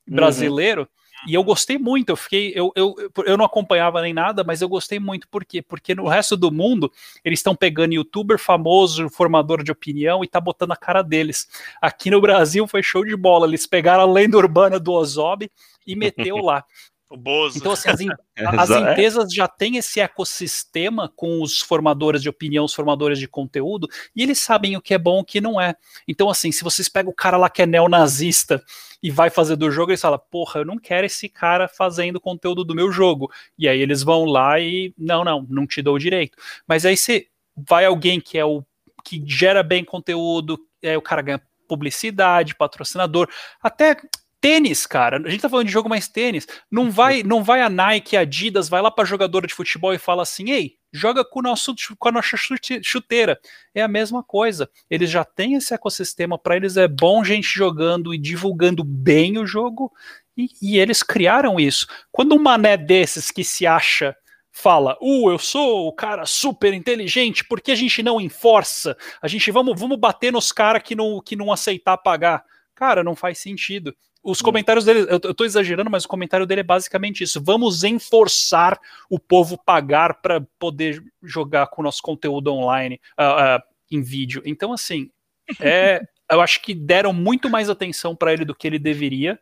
uhum. 0.08 0.16
brasileiro. 0.16 0.82
Uhum. 0.82 0.88
E 1.26 1.34
eu 1.34 1.42
gostei 1.42 1.78
muito, 1.78 2.10
eu 2.10 2.16
fiquei, 2.16 2.52
eu, 2.54 2.72
eu, 2.76 2.94
eu 3.26 3.36
não 3.36 3.44
acompanhava 3.44 4.00
nem 4.00 4.12
nada, 4.12 4.44
mas 4.44 4.60
eu 4.60 4.68
gostei 4.68 5.00
muito, 5.00 5.28
por 5.28 5.44
quê? 5.44 5.60
Porque 5.60 5.92
no 5.92 6.06
resto 6.06 6.36
do 6.36 6.50
mundo, 6.50 6.92
eles 7.24 7.40
estão 7.40 7.56
pegando 7.56 7.94
youtuber 7.94 8.38
famoso, 8.38 9.08
formador 9.08 9.64
de 9.64 9.72
opinião, 9.72 10.22
e 10.22 10.28
tá 10.28 10.40
botando 10.40 10.70
a 10.72 10.76
cara 10.76 11.02
deles. 11.02 11.48
Aqui 11.82 12.08
no 12.08 12.20
Brasil 12.20 12.68
foi 12.68 12.84
show 12.84 13.04
de 13.04 13.16
bola, 13.16 13.48
eles 13.48 13.66
pegaram 13.66 14.04
a 14.04 14.12
lenda 14.12 14.36
urbana 14.36 14.78
do 14.78 14.92
Ozob 14.92 15.50
e 15.84 15.96
meteu 15.96 16.36
lá. 16.38 16.64
O 17.10 17.16
Bozo. 17.16 17.56
Então, 17.56 17.72
assim, 17.72 17.88
as, 17.90 18.00
as 18.58 18.70
é. 18.70 18.78
empresas 18.78 19.32
já 19.32 19.48
têm 19.48 19.76
esse 19.76 19.98
ecossistema 19.98 21.10
com 21.16 21.40
os 21.42 21.60
formadores 21.60 22.20
de 22.20 22.28
opinião, 22.28 22.66
os 22.66 22.74
formadores 22.74 23.18
de 23.18 23.26
conteúdo, 23.26 23.88
e 24.14 24.22
eles 24.22 24.38
sabem 24.38 24.76
o 24.76 24.82
que 24.82 24.92
é 24.92 24.98
bom 24.98 25.18
e 25.18 25.22
o 25.22 25.24
que 25.24 25.40
não 25.40 25.58
é. 25.58 25.74
Então, 26.06 26.28
assim, 26.28 26.52
se 26.52 26.62
vocês 26.62 26.88
pegam 26.88 27.10
o 27.10 27.14
cara 27.14 27.38
lá 27.38 27.48
que 27.48 27.62
é 27.62 27.66
neonazista 27.66 28.62
e 29.02 29.10
vai 29.10 29.30
fazer 29.30 29.56
do 29.56 29.70
jogo, 29.70 29.90
eles 29.90 30.00
falam, 30.00 30.20
porra, 30.30 30.60
eu 30.60 30.66
não 30.66 30.78
quero 30.78 31.06
esse 31.06 31.28
cara 31.28 31.66
fazendo 31.66 32.20
conteúdo 32.20 32.62
do 32.62 32.74
meu 32.74 32.92
jogo. 32.92 33.30
E 33.58 33.66
aí 33.66 33.80
eles 33.80 34.02
vão 34.02 34.24
lá 34.24 34.60
e, 34.60 34.92
não, 34.98 35.24
não, 35.24 35.46
não 35.48 35.66
te 35.66 35.80
dou 35.80 35.94
o 35.94 35.98
direito. 35.98 36.36
Mas 36.66 36.84
aí 36.84 36.96
se 36.96 37.28
vai 37.56 37.86
alguém 37.86 38.20
que 38.20 38.36
é 38.36 38.44
o 38.44 38.62
que 39.04 39.22
gera 39.26 39.62
bem 39.62 39.82
conteúdo, 39.84 40.58
aí 40.84 40.96
o 40.96 41.02
cara 41.02 41.22
ganha 41.22 41.42
publicidade, 41.66 42.54
patrocinador, 42.54 43.28
até 43.62 43.96
Tênis, 44.40 44.86
cara. 44.86 45.20
A 45.24 45.30
gente 45.30 45.40
tá 45.40 45.48
falando 45.48 45.66
de 45.66 45.72
jogo 45.72 45.88
mais 45.88 46.06
tênis. 46.06 46.46
Não 46.70 46.90
vai, 46.90 47.24
não 47.24 47.42
vai 47.42 47.60
a 47.60 47.68
Nike, 47.68 48.16
a 48.16 48.20
Adidas, 48.20 48.68
vai 48.68 48.80
lá 48.80 48.90
pra 48.90 49.04
jogadora 49.04 49.46
de 49.46 49.54
futebol 49.54 49.92
e 49.92 49.98
fala 49.98 50.22
assim: 50.22 50.50
ei, 50.50 50.76
joga 50.92 51.24
com, 51.24 51.40
o 51.40 51.42
nosso, 51.42 51.74
com 51.98 52.08
a 52.08 52.12
nossa 52.12 52.36
chuteira. 52.82 53.38
É 53.74 53.82
a 53.82 53.88
mesma 53.88 54.22
coisa. 54.22 54.70
Eles 54.88 55.10
já 55.10 55.24
têm 55.24 55.54
esse 55.54 55.74
ecossistema, 55.74 56.38
para 56.38 56.56
eles 56.56 56.76
é 56.76 56.86
bom 56.86 57.24
gente 57.24 57.48
jogando 57.48 58.14
e 58.14 58.18
divulgando 58.18 58.84
bem 58.84 59.38
o 59.38 59.46
jogo, 59.46 59.92
e, 60.36 60.48
e, 60.62 60.78
eles 60.78 61.02
criaram 61.02 61.58
isso. 61.58 61.88
Quando 62.12 62.36
um 62.36 62.38
mané 62.38 62.76
desses 62.76 63.32
que 63.32 63.42
se 63.42 63.66
acha 63.66 64.16
fala, 64.52 64.96
uh, 65.00 65.30
eu 65.30 65.38
sou 65.38 65.88
o 65.88 65.92
cara 65.92 66.24
super 66.26 66.72
inteligente, 66.72 67.44
por 67.44 67.60
que 67.60 67.72
a 67.72 67.76
gente 67.76 68.02
não 68.02 68.20
enforça? 68.20 68.96
A 69.20 69.26
gente 69.28 69.50
vamos, 69.50 69.78
vamos 69.78 69.98
bater 69.98 70.32
nos 70.32 70.52
caras 70.52 70.82
que 70.82 70.94
não, 70.94 71.20
que 71.20 71.34
não 71.34 71.52
aceitar 71.52 71.96
pagar. 71.98 72.44
Cara, 72.74 73.02
não 73.02 73.16
faz 73.16 73.38
sentido. 73.38 73.94
Os 74.30 74.42
comentários 74.42 74.84
dele, 74.84 75.00
eu, 75.08 75.18
eu 75.24 75.34
tô 75.34 75.42
exagerando, 75.42 75.90
mas 75.90 76.04
o 76.04 76.08
comentário 76.08 76.44
dele 76.44 76.60
é 76.60 76.64
basicamente 76.64 77.24
isso. 77.24 77.42
Vamos 77.42 77.82
enforçar 77.82 78.78
o 79.08 79.18
povo 79.18 79.56
pagar 79.56 80.20
para 80.20 80.42
poder 80.58 81.02
jogar 81.22 81.68
com 81.68 81.80
o 81.80 81.84
nosso 81.84 82.02
conteúdo 82.02 82.52
online 82.52 83.00
uh, 83.18 83.56
uh, 83.56 83.62
em 83.90 84.02
vídeo. 84.02 84.42
Então, 84.44 84.70
assim, 84.70 85.10
é, 85.58 86.02
eu 86.30 86.42
acho 86.42 86.60
que 86.60 86.74
deram 86.74 87.10
muito 87.14 87.48
mais 87.48 87.70
atenção 87.70 88.14
para 88.14 88.30
ele 88.30 88.44
do 88.44 88.54
que 88.54 88.66
ele 88.66 88.78
deveria. 88.78 89.40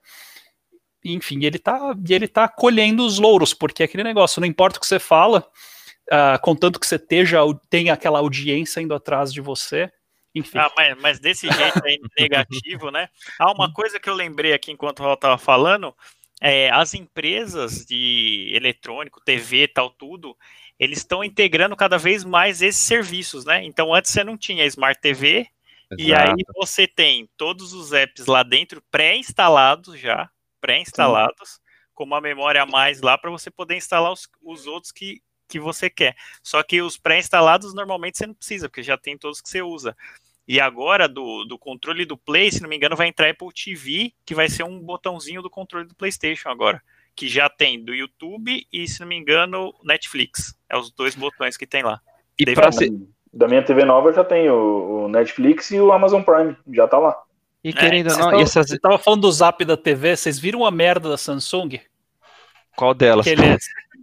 Enfim, 1.04 1.44
ele 1.44 1.58
tá, 1.58 1.92
ele 2.08 2.28
tá 2.28 2.48
colhendo 2.48 3.04
os 3.04 3.18
louros, 3.18 3.52
porque 3.52 3.82
é 3.82 3.86
aquele 3.86 4.04
negócio, 4.04 4.40
não 4.40 4.46
importa 4.46 4.78
o 4.78 4.80
que 4.80 4.86
você 4.86 5.00
fala, 5.00 5.44
uh, 6.12 6.40
contanto 6.42 6.78
que 6.78 6.86
você 6.86 6.94
esteja, 6.94 7.40
tenha 7.68 7.92
aquela 7.92 8.20
audiência 8.20 8.80
indo 8.80 8.94
atrás 8.94 9.32
de 9.32 9.40
você, 9.40 9.90
enfim. 10.38 10.58
Ah, 10.58 10.70
mas, 10.76 10.98
mas, 11.00 11.18
desse 11.18 11.48
jeito 11.48 11.84
aí 11.84 11.98
negativo, 12.18 12.90
né? 12.90 13.08
Ah, 13.38 13.52
uma 13.52 13.72
coisa 13.72 13.98
que 13.98 14.08
eu 14.08 14.14
lembrei 14.14 14.52
aqui 14.52 14.72
enquanto 14.72 15.02
eu 15.02 15.14
estava 15.14 15.38
falando, 15.38 15.94
é, 16.40 16.70
as 16.70 16.94
empresas 16.94 17.84
de 17.86 18.50
eletrônico, 18.52 19.22
TV, 19.24 19.68
tal, 19.68 19.90
tudo, 19.90 20.36
eles 20.78 20.98
estão 20.98 21.24
integrando 21.24 21.74
cada 21.74 21.96
vez 21.96 22.24
mais 22.24 22.60
esses 22.60 22.80
serviços, 22.80 23.44
né? 23.44 23.64
Então 23.64 23.94
antes 23.94 24.10
você 24.10 24.22
não 24.22 24.36
tinha 24.36 24.66
Smart 24.66 25.00
TV, 25.00 25.38
Exato. 25.38 25.50
e 25.98 26.14
aí 26.14 26.44
você 26.54 26.86
tem 26.86 27.28
todos 27.36 27.72
os 27.72 27.92
apps 27.92 28.26
lá 28.26 28.42
dentro 28.42 28.82
pré-instalados 28.90 29.98
já, 29.98 30.30
pré-instalados, 30.60 31.60
com 31.94 32.04
uma 32.04 32.20
memória 32.20 32.62
a 32.62 32.66
mais 32.66 33.00
lá 33.00 33.16
para 33.16 33.30
você 33.30 33.50
poder 33.50 33.76
instalar 33.76 34.12
os, 34.12 34.28
os 34.42 34.66
outros 34.66 34.92
que, 34.92 35.22
que 35.48 35.58
você 35.58 35.88
quer. 35.88 36.14
Só 36.42 36.62
que 36.62 36.82
os 36.82 36.98
pré-instalados 36.98 37.72
normalmente 37.72 38.18
você 38.18 38.26
não 38.26 38.34
precisa, 38.34 38.68
porque 38.68 38.82
já 38.82 38.98
tem 38.98 39.16
todos 39.16 39.40
que 39.40 39.48
você 39.48 39.62
usa. 39.62 39.96
E 40.48 40.60
agora, 40.60 41.08
do, 41.08 41.44
do 41.44 41.58
controle 41.58 42.04
do 42.04 42.16
Play, 42.16 42.52
se 42.52 42.62
não 42.62 42.68
me 42.68 42.76
engano, 42.76 42.94
vai 42.94 43.08
entrar 43.08 43.28
Apple 43.28 43.48
TV, 43.52 44.12
que 44.24 44.34
vai 44.34 44.48
ser 44.48 44.62
um 44.62 44.78
botãozinho 44.78 45.42
do 45.42 45.50
controle 45.50 45.88
do 45.88 45.94
PlayStation 45.94 46.48
agora. 46.48 46.80
Que 47.16 47.26
já 47.26 47.48
tem 47.48 47.82
do 47.82 47.92
YouTube 47.92 48.64
e, 48.72 48.86
se 48.86 49.00
não 49.00 49.08
me 49.08 49.16
engano, 49.16 49.74
Netflix. 49.82 50.54
É 50.70 50.76
os 50.76 50.90
dois 50.92 51.16
botões 51.16 51.56
que 51.56 51.66
tem 51.66 51.82
lá. 51.82 52.00
E 52.38 52.44
pra 52.54 52.70
ser... 52.70 52.92
Da 53.32 53.48
minha 53.48 53.62
TV 53.62 53.84
nova 53.84 54.12
já 54.12 54.24
tem 54.24 54.48
o, 54.48 55.04
o, 55.04 55.08
Netflix 55.08 55.70
e 55.70 55.80
o 55.80 55.92
Amazon 55.92 56.22
Prime. 56.22 56.56
Já 56.72 56.86
tá 56.86 56.98
lá. 56.98 57.16
E 57.62 57.72
querendo 57.72 58.10
é, 58.10 58.16
não, 58.16 58.30
tava, 58.30 58.40
essas... 58.40 58.68
Você 58.68 58.78
tava 58.78 58.98
falando 58.98 59.22
do 59.22 59.32
zap 59.32 59.64
da 59.64 59.76
TV, 59.76 60.16
vocês 60.16 60.38
viram 60.38 60.64
a 60.64 60.70
merda 60.70 61.10
da 61.10 61.18
Samsung? 61.18 61.80
Qual 62.76 62.94
delas? 62.94 63.24
Que 63.24 63.30
ele, 63.30 63.58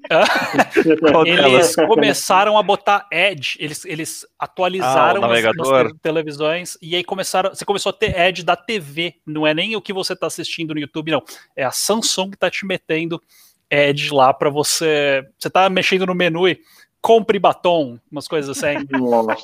eles 1.26 1.76
começaram 1.76 2.58
a 2.58 2.64
botar 2.64 3.08
Edge, 3.12 3.58
eles, 3.60 3.86
eles 3.86 4.26
atualizaram 4.38 5.24
ah, 5.24 5.34
as, 5.34 5.46
as, 5.46 5.94
televisões 6.02 6.78
e 6.82 6.96
aí 6.96 7.04
começaram, 7.04 7.50
você 7.50 7.64
começou 7.66 7.90
a 7.90 7.94
ter 7.94 8.18
Edge 8.20 8.44
da 8.44 8.56
TV, 8.56 9.16
não 9.26 9.48
é 9.48 9.54
nem 9.54 9.76
o 9.76 9.82
que 9.82 9.94
você 9.94 10.14
está 10.14 10.28
assistindo 10.28 10.74
no 10.74 10.80
YouTube, 10.80 11.12
não. 11.12 11.24
É 11.56 11.64
a 11.64 11.72
Samsung 11.72 12.32
que 12.32 12.36
está 12.36 12.50
te 12.50 12.66
metendo 12.66 13.22
Edge 13.70 14.14
lá 14.14 14.34
para 14.34 14.50
você. 14.50 15.26
Você 15.40 15.48
está 15.48 15.70
mexendo 15.70 16.06
no 16.06 16.14
menu 16.14 16.48
e 16.48 16.60
compre 17.04 17.38
batom, 17.38 18.00
umas 18.10 18.30
coisas 18.30 18.58
assim. 18.58 18.88
Nossa. 18.90 19.44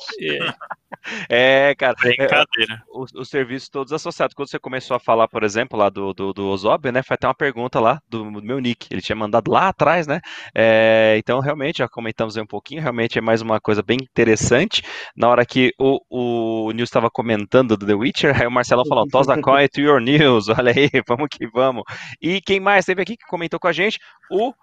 É, 1.28 1.74
cara. 1.74 1.94
Brincadeira. 2.00 2.74
É, 2.74 2.78
os, 2.90 3.12
os, 3.14 3.28
serviços 3.28 3.68
todos 3.68 3.92
associados. 3.92 4.34
Quando 4.34 4.48
você 4.48 4.58
começou 4.58 4.96
a 4.96 5.00
falar, 5.00 5.28
por 5.28 5.44
exemplo, 5.44 5.78
lá 5.78 5.90
do, 5.90 6.14
do, 6.14 6.32
do 6.32 6.48
Ozob, 6.48 6.90
né? 6.90 7.02
Foi 7.02 7.14
até 7.14 7.26
uma 7.26 7.34
pergunta 7.34 7.78
lá 7.78 8.00
do, 8.08 8.30
do 8.30 8.42
meu 8.42 8.58
nick. 8.58 8.86
Ele 8.90 9.02
tinha 9.02 9.14
mandado 9.14 9.50
lá 9.50 9.68
atrás, 9.68 10.06
né? 10.06 10.20
É, 10.54 11.16
então, 11.18 11.38
realmente, 11.40 11.78
já 11.78 11.88
comentamos 11.88 12.36
aí 12.36 12.42
um 12.42 12.46
pouquinho. 12.46 12.80
Realmente 12.80 13.18
é 13.18 13.20
mais 13.20 13.42
uma 13.42 13.60
coisa 13.60 13.82
bem 13.82 13.98
interessante. 14.00 14.82
Na 15.14 15.28
hora 15.28 15.44
que 15.44 15.72
o, 15.78 16.00
o 16.08 16.72
News 16.72 16.88
estava 16.88 17.10
comentando 17.10 17.76
do 17.76 17.86
The 17.86 17.94
Witcher, 17.94 18.40
aí 18.40 18.46
o 18.46 18.50
Marcelo 18.50 18.86
falou: 18.88 19.06
Toss 19.06 19.26
the 19.26 19.40
coin 19.40 19.68
to 19.68 19.80
your 19.82 20.00
news. 20.00 20.48
Olha 20.58 20.72
aí, 20.74 20.90
vamos 21.06 21.28
que 21.30 21.46
vamos. 21.46 21.82
E 22.22 22.40
quem 22.40 22.58
mais 22.58 22.86
teve 22.86 23.02
aqui 23.02 23.18
que 23.18 23.26
comentou 23.26 23.60
com 23.60 23.68
a 23.68 23.72
gente? 23.72 23.98
O 24.30 24.54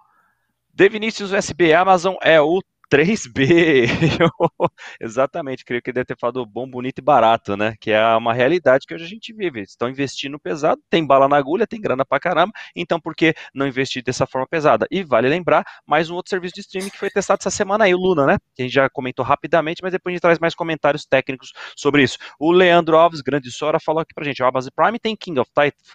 De 0.74 0.90
Vinicius 0.90 1.32
USB 1.32 1.74
Amazon 1.74 2.16
é 2.24 2.42
o 2.42 2.60
3B. 2.90 3.88
Exatamente, 5.00 5.66
creio 5.66 5.82
que 5.82 5.92
deve 5.92 6.06
ter 6.06 6.18
falado 6.18 6.46
bom, 6.46 6.70
bonito 6.70 7.00
e 7.00 7.02
barato, 7.02 7.58
né? 7.58 7.76
Que 7.80 7.92
é 7.92 8.06
uma 8.16 8.34
realidade 8.34 8.86
que 8.88 8.94
hoje 8.94 9.06
a 9.06 9.08
gente 9.08 9.34
vive. 9.34 9.62
Estão 9.62 9.90
investindo 9.90 10.40
pesado, 10.40 10.82
tem 10.90 11.06
bala 11.06 11.28
na 11.28 11.38
agulha, 11.38 11.68
tem 11.68 11.80
grana 11.82 12.06
pra 12.06 12.20
caramba, 12.20 12.54
então 12.76 13.00
por 13.00 13.16
que 13.16 13.34
não 13.54 13.68
investir 13.68 14.04
dessa 14.04 14.26
forma 14.26 14.48
pesada? 14.48 14.88
E 14.90 15.04
vale 15.04 15.28
lembrar, 15.28 15.66
mais 15.86 16.10
um 16.10 16.16
outro 16.16 16.30
serviço 16.30 16.56
de 16.56 16.62
streaming 16.62 16.90
que 16.90 16.98
foi 16.98 17.10
testado 17.10 17.40
essa 17.42 17.50
semana 17.50 17.86
aí, 17.86 17.94
o 17.94 17.98
Luna, 17.98 18.26
né? 18.26 18.38
Que 18.56 18.62
a 18.62 18.66
gente 18.66 18.74
já 18.74 18.90
comentou 18.90 19.26
rapidamente, 19.26 19.82
mas 19.84 19.92
depois 19.92 20.14
a 20.14 20.16
gente 20.16 20.22
traz 20.22 20.40
mais 20.40 20.56
comentários 20.56 21.06
técnicos 21.06 21.52
sobre 21.76 22.04
isso. 22.04 22.18
O 22.40 22.52
Leandro 22.52 22.98
Alves, 22.98 23.22
grande 23.22 23.52
Sora, 23.52 23.80
falou 23.80 24.02
aqui 24.02 24.14
pra 24.14 24.24
gente, 24.24 24.42
ó, 24.42 24.48
a 24.48 24.52
base 24.52 24.72
Prime 24.72 25.00
tem 25.00 25.16
King 25.16 25.40
of, 25.40 25.52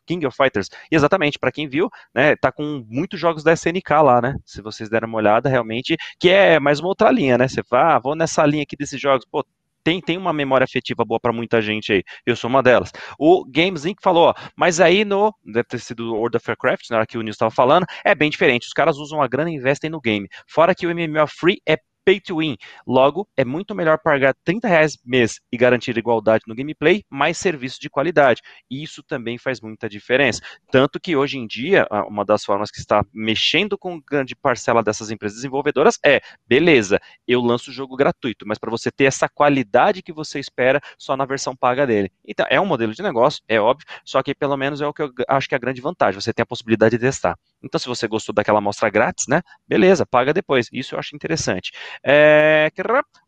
King 0.06 0.27
of 0.27 0.36
Fighters. 0.36 0.69
E 0.90 0.97
exatamente, 0.97 1.39
para 1.39 1.51
quem 1.51 1.69
viu, 1.69 1.89
né, 2.14 2.36
tá 2.36 2.52
com 2.52 2.85
muitos 2.89 3.19
jogos 3.19 3.43
da 3.43 3.52
SNK 3.52 3.90
lá, 4.02 4.20
né? 4.20 4.36
Se 4.44 4.60
vocês 4.60 4.89
deram 4.90 5.09
uma 5.09 5.19
olhada, 5.19 5.48
realmente, 5.48 5.97
que 6.19 6.28
é 6.28 6.60
mais 6.60 6.81
outra 6.88 7.10
linha, 7.10 7.38
né? 7.38 7.48
Você 7.48 7.62
fala, 7.62 7.96
ah, 7.96 7.98
vou 7.98 8.14
nessa 8.14 8.44
linha 8.46 8.62
aqui 8.62 8.76
desses 8.76 9.00
jogos, 9.00 9.26
pô, 9.30 9.44
tem, 9.84 10.00
tem 10.00 10.16
uma 10.16 10.32
memória 10.32 10.64
afetiva 10.64 11.04
boa 11.04 11.18
para 11.18 11.32
muita 11.32 11.60
gente 11.60 11.92
aí. 11.92 12.02
Eu 12.24 12.36
sou 12.36 12.48
uma 12.48 12.62
delas. 12.62 12.92
O 13.18 13.44
Games 13.44 13.84
Inc. 13.84 14.00
falou, 14.02 14.28
ó, 14.28 14.34
mas 14.56 14.80
aí 14.80 15.04
no. 15.04 15.34
Deve 15.44 15.64
ter 15.64 15.80
sido 15.80 16.14
World 16.14 16.36
of 16.36 16.48
Warcraft, 16.48 16.90
na 16.90 16.98
hora 16.98 17.06
que 17.06 17.18
o 17.18 17.22
Nils 17.22 17.34
estava 17.34 17.50
falando, 17.50 17.84
é 18.04 18.14
bem 18.14 18.30
diferente. 18.30 18.66
Os 18.66 18.72
caras 18.72 18.96
usam 18.98 19.20
a 19.20 19.28
grana 19.28 19.50
e 19.50 19.54
investem 19.54 19.90
no 19.90 20.00
game. 20.00 20.28
Fora 20.46 20.74
que 20.74 20.86
o 20.86 20.94
MMO 20.94 21.26
Free 21.26 21.60
é 21.66 21.76
pay 22.04 22.20
to 22.20 22.38
win. 22.38 22.56
Logo, 22.86 23.28
é 23.36 23.44
muito 23.44 23.74
melhor 23.74 23.98
pagar 23.98 24.34
30 24.44 24.68
reais 24.68 24.98
mês 25.04 25.40
e 25.50 25.56
garantir 25.56 25.96
igualdade 25.96 26.44
no 26.46 26.54
gameplay, 26.54 27.02
mais 27.10 27.38
serviço 27.38 27.80
de 27.80 27.90
qualidade. 27.90 28.42
E 28.70 28.82
isso 28.82 29.02
também 29.02 29.38
faz 29.38 29.60
muita 29.60 29.88
diferença. 29.88 30.40
Tanto 30.70 31.00
que 31.00 31.16
hoje 31.16 31.38
em 31.38 31.46
dia, 31.46 31.86
uma 32.06 32.24
das 32.24 32.44
formas 32.44 32.70
que 32.70 32.78
está 32.78 33.04
mexendo 33.12 33.76
com 33.78 34.00
grande 34.00 34.34
parcela 34.34 34.82
dessas 34.82 35.10
empresas 35.10 35.36
desenvolvedoras 35.36 35.98
é, 36.04 36.20
beleza, 36.46 37.00
eu 37.26 37.40
lanço 37.40 37.70
o 37.70 37.72
jogo 37.72 37.96
gratuito, 37.96 38.46
mas 38.46 38.58
para 38.58 38.70
você 38.70 38.90
ter 38.90 39.04
essa 39.04 39.28
qualidade 39.28 40.02
que 40.02 40.12
você 40.12 40.38
espera 40.38 40.80
só 40.98 41.16
na 41.16 41.24
versão 41.24 41.56
paga 41.56 41.86
dele. 41.86 42.10
Então, 42.26 42.46
é 42.48 42.60
um 42.60 42.66
modelo 42.66 42.92
de 42.92 43.02
negócio, 43.02 43.42
é 43.48 43.60
óbvio, 43.60 43.86
só 44.04 44.22
que 44.22 44.34
pelo 44.34 44.56
menos 44.56 44.80
é 44.80 44.86
o 44.86 44.92
que 44.92 45.02
eu 45.02 45.12
acho 45.28 45.48
que 45.48 45.54
é 45.54 45.56
a 45.56 45.60
grande 45.60 45.80
vantagem, 45.80 46.20
você 46.20 46.32
tem 46.32 46.42
a 46.42 46.46
possibilidade 46.46 46.96
de 46.96 47.04
testar. 47.04 47.38
Então, 47.62 47.78
se 47.78 47.86
você 47.86 48.06
gostou 48.06 48.34
daquela 48.34 48.59
amostra 48.59 48.90
grátis, 48.90 49.26
né? 49.28 49.43
Beleza, 49.66 50.05
paga 50.06 50.32
depois. 50.32 50.68
Isso 50.72 50.94
eu 50.94 50.98
acho 50.98 51.14
interessante. 51.14 51.72
É... 52.05 52.70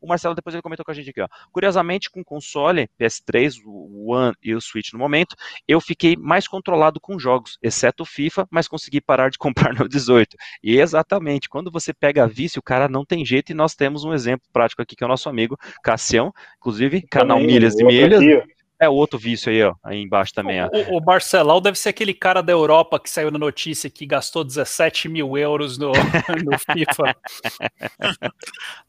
O 0.01 0.06
Marcelo 0.06 0.35
depois 0.35 0.55
ele 0.55 0.62
comentou 0.62 0.85
com 0.85 0.90
a 0.90 0.94
gente 0.94 1.11
aqui, 1.11 1.20
ó. 1.20 1.28
Curiosamente, 1.52 2.11
com 2.11 2.20
o 2.20 2.24
console 2.24 2.89
PS3, 3.01 3.56
o 3.65 4.12
One 4.12 4.35
e 4.43 4.55
o 4.55 4.61
Switch 4.61 4.93
no 4.93 4.98
momento, 4.98 5.36
eu 5.66 5.81
fiquei 5.81 6.16
mais 6.16 6.48
controlado 6.48 7.01
com 7.01 7.19
jogos, 7.19 7.59
exceto 7.62 8.02
o 8.02 8.06
FIFA, 8.06 8.47
mas 8.51 8.69
consegui 8.69 9.01
parar 9.01 9.31
de 9.31 9.39
comprar 9.39 9.74
no 9.74 9.89
18. 9.89 10.36
E 10.62 10.78
exatamente, 10.78 11.48
quando 11.48 11.70
você 11.70 11.93
pega 11.93 12.27
vício, 12.27 12.61
o 12.61 12.62
cara 12.62 12.89
não 12.89 13.05
tem 13.05 13.24
jeito, 13.24 13.52
e 13.52 13.55
nós 13.55 13.74
temos 13.74 14.05
um 14.05 14.12
exemplo 14.12 14.47
prático 14.52 14.82
aqui, 14.82 14.97
que 14.97 15.05
é 15.05 15.06
o 15.06 15.09
nosso 15.09 15.28
amigo 15.28 15.59
Cassião, 15.82 16.32
inclusive, 16.59 17.02
canal 17.02 17.39
Também, 17.39 17.55
Milhas 17.55 17.74
e 17.78 17.85
Milhas. 17.85 18.20
Aqui, 18.20 18.53
é 18.85 18.89
o 18.89 18.94
outro 18.94 19.19
vício 19.19 19.51
aí, 19.51 19.62
ó, 19.62 19.74
aí 19.82 20.01
embaixo 20.01 20.32
também. 20.32 20.62
O, 20.62 20.69
o, 20.93 20.97
o 20.97 21.01
Barcelão 21.01 21.61
deve 21.61 21.78
ser 21.78 21.89
aquele 21.90 22.15
cara 22.15 22.43
da 22.43 22.52
Europa 22.52 23.01
que 23.01 23.11
saiu 23.11 23.31
na 23.31 23.39
notícia 23.39 23.90
que 23.90 24.06
gastou 24.06 24.44
17 24.44 25.09
mil 25.09 25.36
euros 25.36 25.77
no, 25.78 25.93
no 26.44 26.59
FIFA. 26.59 27.16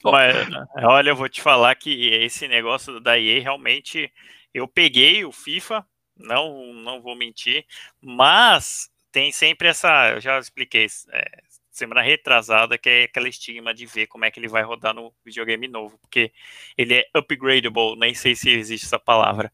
Mas, 0.03 0.35
olha, 0.83 1.09
eu 1.09 1.15
vou 1.15 1.29
te 1.29 1.41
falar 1.41 1.75
que 1.75 2.09
esse 2.13 2.47
negócio 2.47 2.99
da 2.99 3.19
EA 3.19 3.41
realmente 3.41 4.11
eu 4.53 4.67
peguei 4.67 5.25
o 5.25 5.31
FIFA, 5.31 5.85
não, 6.17 6.73
não 6.73 7.01
vou 7.01 7.15
mentir, 7.15 7.65
mas 8.01 8.89
tem 9.11 9.31
sempre 9.31 9.67
essa, 9.67 10.11
eu 10.11 10.21
já 10.21 10.39
expliquei, 10.39 10.87
é, 11.11 11.41
semana 11.77 12.01
retrasada, 12.01 12.77
que 12.77 12.89
é 12.89 13.03
aquela 13.03 13.27
estigma 13.27 13.73
de 13.73 13.85
ver 13.85 14.07
como 14.07 14.25
é 14.25 14.31
que 14.31 14.39
ele 14.39 14.47
vai 14.47 14.63
rodar 14.63 14.93
no 14.93 15.13
videogame 15.25 15.67
novo, 15.67 15.97
porque 15.99 16.31
ele 16.77 16.95
é 16.95 17.09
upgradable, 17.17 17.97
nem 17.97 18.13
sei 18.13 18.35
se 18.35 18.49
existe 18.49 18.85
essa 18.85 18.99
palavra, 18.99 19.51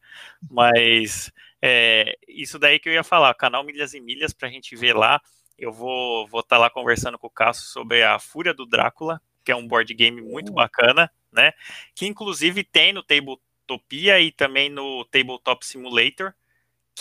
mas 0.49 1.31
é, 1.61 2.17
isso 2.27 2.59
daí 2.59 2.79
que 2.79 2.89
eu 2.89 2.93
ia 2.93 3.03
falar, 3.03 3.33
canal 3.33 3.63
Milhas 3.63 3.93
e 3.93 3.99
Milhas, 3.99 4.33
pra 4.33 4.49
gente 4.49 4.75
ver 4.75 4.95
lá, 4.95 5.21
eu 5.57 5.71
vou 5.71 6.23
estar 6.23 6.31
vou 6.31 6.43
tá 6.43 6.57
lá 6.57 6.69
conversando 6.69 7.17
com 7.17 7.27
o 7.27 7.31
Cássio 7.31 7.65
sobre 7.65 8.03
a 8.03 8.19
Fúria 8.19 8.53
do 8.53 8.65
Drácula, 8.65 9.21
que 9.43 9.51
é 9.51 9.55
um 9.55 9.67
board 9.67 9.93
game 9.93 10.21
muito 10.21 10.51
bacana, 10.51 11.11
né, 11.31 11.53
que 11.95 12.05
inclusive 12.05 12.63
tem 12.63 12.93
no 12.93 13.01
Tabletopia 13.03 14.19
e 14.19 14.31
também 14.31 14.69
no 14.69 15.05
Tabletop 15.05 15.65
Simulator, 15.65 16.33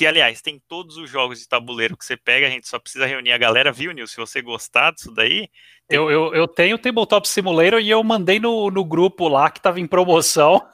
que 0.01 0.07
aliás 0.07 0.41
tem 0.41 0.59
todos 0.67 0.97
os 0.97 1.11
jogos 1.11 1.41
de 1.41 1.47
tabuleiro 1.47 1.95
que 1.95 2.07
você 2.07 2.17
pega, 2.17 2.47
a 2.47 2.51
gente 2.51 2.67
só 2.67 2.79
precisa 2.79 3.05
reunir 3.05 3.33
a 3.33 3.37
galera, 3.37 3.71
viu, 3.71 3.93
Nil? 3.93 4.07
Se 4.07 4.17
você 4.17 4.41
gostar 4.41 4.93
disso 4.93 5.13
daí. 5.13 5.47
Tem... 5.87 5.99
Eu, 5.99 6.11
eu, 6.11 6.35
eu 6.35 6.49
tenho 6.49 6.77
o 6.77 6.79
Tabletop 6.79 7.29
Simulator 7.29 7.79
e 7.79 7.91
eu 7.91 8.03
mandei 8.03 8.41
no, 8.41 8.71
no 8.71 8.83
grupo 8.83 9.29
lá 9.29 9.51
que 9.51 9.61
tava 9.61 9.79
em 9.79 9.87
promoção. 9.87 10.67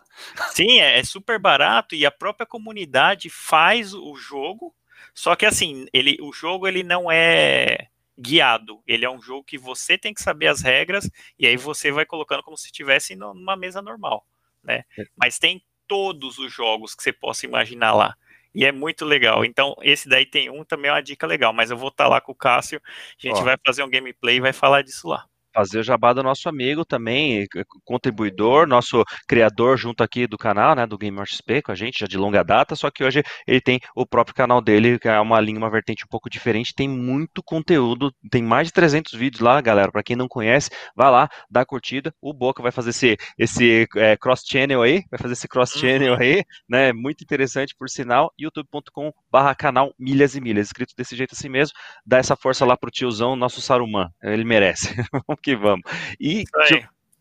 Sim, 0.52 0.78
é, 0.78 1.00
é 1.00 1.02
super 1.02 1.40
barato 1.40 1.96
e 1.96 2.06
a 2.06 2.10
própria 2.12 2.46
comunidade 2.46 3.28
faz 3.28 3.92
o 3.94 4.14
jogo. 4.14 4.72
Só 5.12 5.34
que 5.34 5.44
assim, 5.44 5.88
ele, 5.92 6.16
o 6.20 6.32
jogo 6.32 6.68
ele 6.68 6.84
não 6.84 7.10
é 7.10 7.88
guiado. 8.16 8.80
Ele 8.86 9.04
é 9.04 9.10
um 9.10 9.20
jogo 9.20 9.42
que 9.42 9.58
você 9.58 9.98
tem 9.98 10.14
que 10.14 10.22
saber 10.22 10.46
as 10.46 10.62
regras 10.62 11.10
e 11.36 11.48
aí 11.48 11.56
você 11.56 11.90
vai 11.90 12.06
colocando 12.06 12.44
como 12.44 12.56
se 12.56 12.66
estivesse 12.66 13.16
numa 13.16 13.56
mesa 13.56 13.82
normal, 13.82 14.24
né? 14.62 14.84
É. 14.96 15.04
Mas 15.16 15.36
tem 15.36 15.60
todos 15.88 16.38
os 16.38 16.52
jogos 16.52 16.94
que 16.94 17.02
você 17.02 17.12
possa 17.12 17.44
imaginar 17.44 17.92
lá 17.92 18.16
e 18.56 18.64
é 18.64 18.72
muito 18.72 19.04
legal. 19.04 19.44
Então, 19.44 19.76
esse 19.82 20.08
daí 20.08 20.26
tem 20.26 20.50
um 20.50 20.64
também 20.64 20.88
é 20.88 20.94
uma 20.94 21.02
dica 21.02 21.26
legal, 21.26 21.52
mas 21.52 21.70
eu 21.70 21.76
vou 21.76 21.88
estar 21.88 22.04
tá 22.04 22.10
lá 22.10 22.20
com 22.20 22.32
o 22.32 22.34
Cássio, 22.34 22.80
a 22.84 23.28
gente 23.28 23.40
Ó. 23.40 23.44
vai 23.44 23.56
fazer 23.64 23.82
um 23.82 23.90
gameplay 23.90 24.36
e 24.36 24.40
vai 24.40 24.52
falar 24.52 24.82
disso 24.82 25.08
lá 25.08 25.26
fazer 25.56 25.78
o 25.78 25.82
jabá 25.82 26.12
do 26.12 26.22
nosso 26.22 26.50
amigo 26.50 26.84
também, 26.84 27.46
contribuidor, 27.82 28.66
nosso 28.66 29.02
criador 29.26 29.78
junto 29.78 30.02
aqui 30.02 30.26
do 30.26 30.36
canal, 30.36 30.74
né, 30.74 30.86
do 30.86 30.98
Gamer 30.98 31.24
XP, 31.24 31.62
com 31.62 31.72
a 31.72 31.74
gente 31.74 32.00
já 32.00 32.06
de 32.06 32.18
longa 32.18 32.44
data, 32.44 32.76
só 32.76 32.90
que 32.90 33.02
hoje 33.02 33.22
ele 33.46 33.62
tem 33.62 33.80
o 33.94 34.04
próprio 34.04 34.34
canal 34.34 34.60
dele, 34.60 34.98
que 34.98 35.08
é 35.08 35.18
uma 35.18 35.40
linha, 35.40 35.56
uma 35.56 35.70
vertente 35.70 36.04
um 36.04 36.08
pouco 36.08 36.28
diferente, 36.28 36.74
tem 36.74 36.86
muito 36.86 37.42
conteúdo, 37.42 38.12
tem 38.30 38.42
mais 38.42 38.66
de 38.66 38.74
300 38.74 39.14
vídeos 39.14 39.40
lá, 39.40 39.58
galera, 39.62 39.90
para 39.90 40.02
quem 40.02 40.14
não 40.14 40.28
conhece, 40.28 40.68
vai 40.94 41.10
lá, 41.10 41.26
dá 41.50 41.64
curtida, 41.64 42.12
o 42.20 42.34
Boca 42.34 42.62
vai 42.62 42.70
fazer 42.70 42.90
esse, 42.90 43.16
esse 43.38 43.88
é, 43.96 44.14
cross-channel 44.14 44.82
aí, 44.82 45.04
vai 45.10 45.18
fazer 45.18 45.32
esse 45.32 45.48
cross-channel 45.48 46.12
uhum. 46.12 46.20
aí, 46.20 46.44
né, 46.68 46.92
muito 46.92 47.24
interessante 47.24 47.74
por 47.78 47.88
sinal, 47.88 48.30
youtube.com 48.38 49.10
barra 49.32 49.54
canal 49.54 49.90
Milhas 49.98 50.36
e 50.36 50.40
Milhas, 50.40 50.66
escrito 50.66 50.92
desse 50.94 51.16
jeito 51.16 51.34
assim 51.34 51.48
mesmo, 51.48 51.72
dá 52.04 52.18
essa 52.18 52.36
força 52.36 52.66
lá 52.66 52.76
pro 52.76 52.90
tiozão, 52.90 53.34
nosso 53.34 53.62
Saruman, 53.62 54.10
ele 54.22 54.44
merece. 54.44 54.94
que 55.47 55.55
vamos. 55.55 55.85
E 56.18 56.44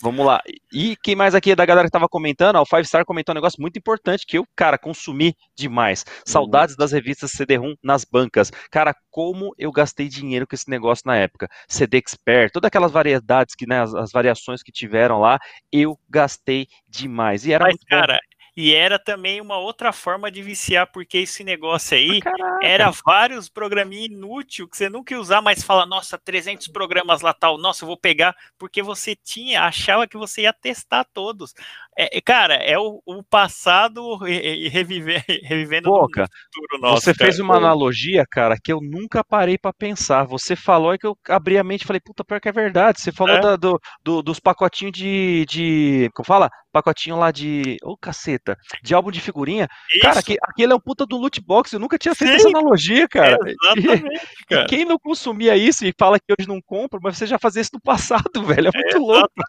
vamos 0.02 0.26
lá. 0.26 0.42
E 0.74 0.96
quem 1.04 1.16
mais 1.16 1.36
aqui 1.36 1.52
é 1.52 1.56
da 1.56 1.64
galera 1.64 1.88
que 1.88 1.92
tava 1.92 2.10
comentando? 2.10 2.56
O 2.56 2.66
Five 2.66 2.86
Star 2.86 3.06
comentou 3.06 3.34
um 3.34 3.36
negócio 3.36 3.62
muito 3.62 3.78
importante 3.78 4.26
que 4.26 4.40
eu, 4.40 4.48
cara, 4.56 4.80
consumi 4.80 5.36
demais. 5.56 6.04
Saudades 6.26 6.74
uhum. 6.74 6.80
das 6.80 6.92
revistas 6.92 7.32
CD-ROM 7.32 7.76
nas 7.84 8.04
bancas. 8.04 8.50
Cara, 8.72 8.96
como 9.12 9.54
eu 9.60 9.72
gastei 9.72 10.08
dinheiro 10.08 10.48
com 10.48 10.56
esse 10.56 10.68
negócio 10.70 11.04
na 11.06 11.16
época. 11.18 11.48
CD 11.68 11.98
Expert, 11.98 12.52
todas 12.52 12.68
aquelas 12.68 12.92
variedades 12.92 13.54
que, 13.54 13.68
né, 13.68 13.82
as, 13.82 13.94
as 13.94 14.12
variações 14.12 14.64
que 14.64 14.72
tiveram 14.72 15.20
lá, 15.20 15.38
eu 15.72 15.96
gastei 16.10 16.68
demais. 16.90 17.46
E 17.46 17.54
era 17.54 17.66
Mas, 17.66 17.74
muito 17.74 17.86
cara, 17.86 18.14
bom. 18.14 18.35
E 18.56 18.74
era 18.74 18.98
também 18.98 19.42
uma 19.42 19.58
outra 19.58 19.92
forma 19.92 20.32
de 20.32 20.42
viciar, 20.42 20.90
porque 20.92 21.18
esse 21.18 21.44
negócio 21.44 21.98
aí 21.98 22.22
ah, 22.26 22.60
era 22.64 22.92
vários 23.06 23.50
programinha 23.50 24.06
inútil 24.06 24.68
que 24.68 24.78
você 24.78 24.88
nunca 24.88 25.14
ia 25.14 25.20
usar, 25.20 25.42
mas 25.42 25.62
fala, 25.62 25.86
nossa, 25.86 26.18
300 26.18 26.70
programas 26.70 27.22
lá 27.22 27.34
tal, 27.34 27.58
nossa, 27.58 27.84
eu 27.84 27.88
vou 27.88 27.98
pegar, 27.98 28.34
porque 28.58 28.82
você 28.82 29.14
tinha, 29.14 29.64
achava 29.64 30.08
que 30.08 30.18
você 30.18 30.44
ia 30.44 30.54
testar 30.54 31.04
todos. 31.04 31.54
É, 31.98 32.20
cara, 32.20 32.56
é 32.56 32.78
o, 32.78 33.02
o 33.06 33.24
passado 33.24 34.18
reviver, 34.18 35.24
revivendo 35.44 35.90
Pô, 35.90 36.10
cara, 36.10 36.28
futuro 36.54 36.82
nosso. 36.82 37.02
Você 37.02 37.14
cara. 37.14 37.26
fez 37.26 37.40
uma 37.40 37.56
analogia, 37.56 38.26
cara, 38.30 38.58
que 38.62 38.72
eu 38.72 38.80
nunca 38.82 39.24
parei 39.24 39.58
para 39.58 39.72
pensar. 39.72 40.26
Você 40.26 40.56
falou 40.58 40.94
e 40.94 40.98
que 40.98 41.08
eu 41.08 41.18
abri 41.30 41.58
a 41.58 41.64
mente 41.64 41.84
e 41.84 41.88
falei, 41.88 42.02
puta, 42.02 42.24
pior 42.24 42.42
que 42.42 42.50
é 42.50 42.52
verdade. 42.52 43.00
Você 43.00 43.14
falou 43.14 43.36
é? 43.36 43.42
da, 43.42 43.56
do, 43.56 43.80
do, 44.04 44.22
dos 44.22 44.42
pacotinhos 44.42 44.92
de, 44.92 45.46
de. 45.48 46.10
Como 46.14 46.26
fala? 46.26 46.50
Pacotinho 46.76 47.16
lá 47.16 47.32
de. 47.32 47.78
Ô, 47.82 47.92
oh, 47.92 47.98
caceta. 47.98 48.58
De 48.84 48.94
álbum 48.94 49.10
de 49.10 49.22
figurinha. 49.22 49.66
Isso. 49.94 50.02
Cara, 50.02 50.22
que, 50.22 50.36
aquele 50.42 50.74
é 50.74 50.76
um 50.76 50.80
puta 50.80 51.06
do 51.06 51.16
loot 51.16 51.40
box. 51.40 51.72
Eu 51.72 51.80
nunca 51.80 51.98
tinha 51.98 52.14
feito 52.14 52.32
Sim. 52.32 52.36
essa 52.36 52.50
analogia, 52.50 53.08
cara. 53.08 53.38
Exatamente, 53.46 54.22
e, 54.42 54.46
cara. 54.46 54.64
E 54.64 54.68
quem 54.68 54.84
não 54.84 55.00
consumia 55.00 55.56
isso 55.56 55.86
e 55.86 55.94
fala 55.98 56.20
que 56.20 56.34
hoje 56.38 56.50
não 56.50 56.60
compra, 56.62 57.00
mas 57.02 57.18
você 57.18 57.26
já 57.26 57.40
fazia 57.40 57.62
isso 57.62 57.72
no 57.76 57.80
passado, 57.80 58.44
velho. 58.44 58.72
É 58.74 58.78
muito 58.78 58.98
é, 58.98 59.00
louco. 59.00 59.34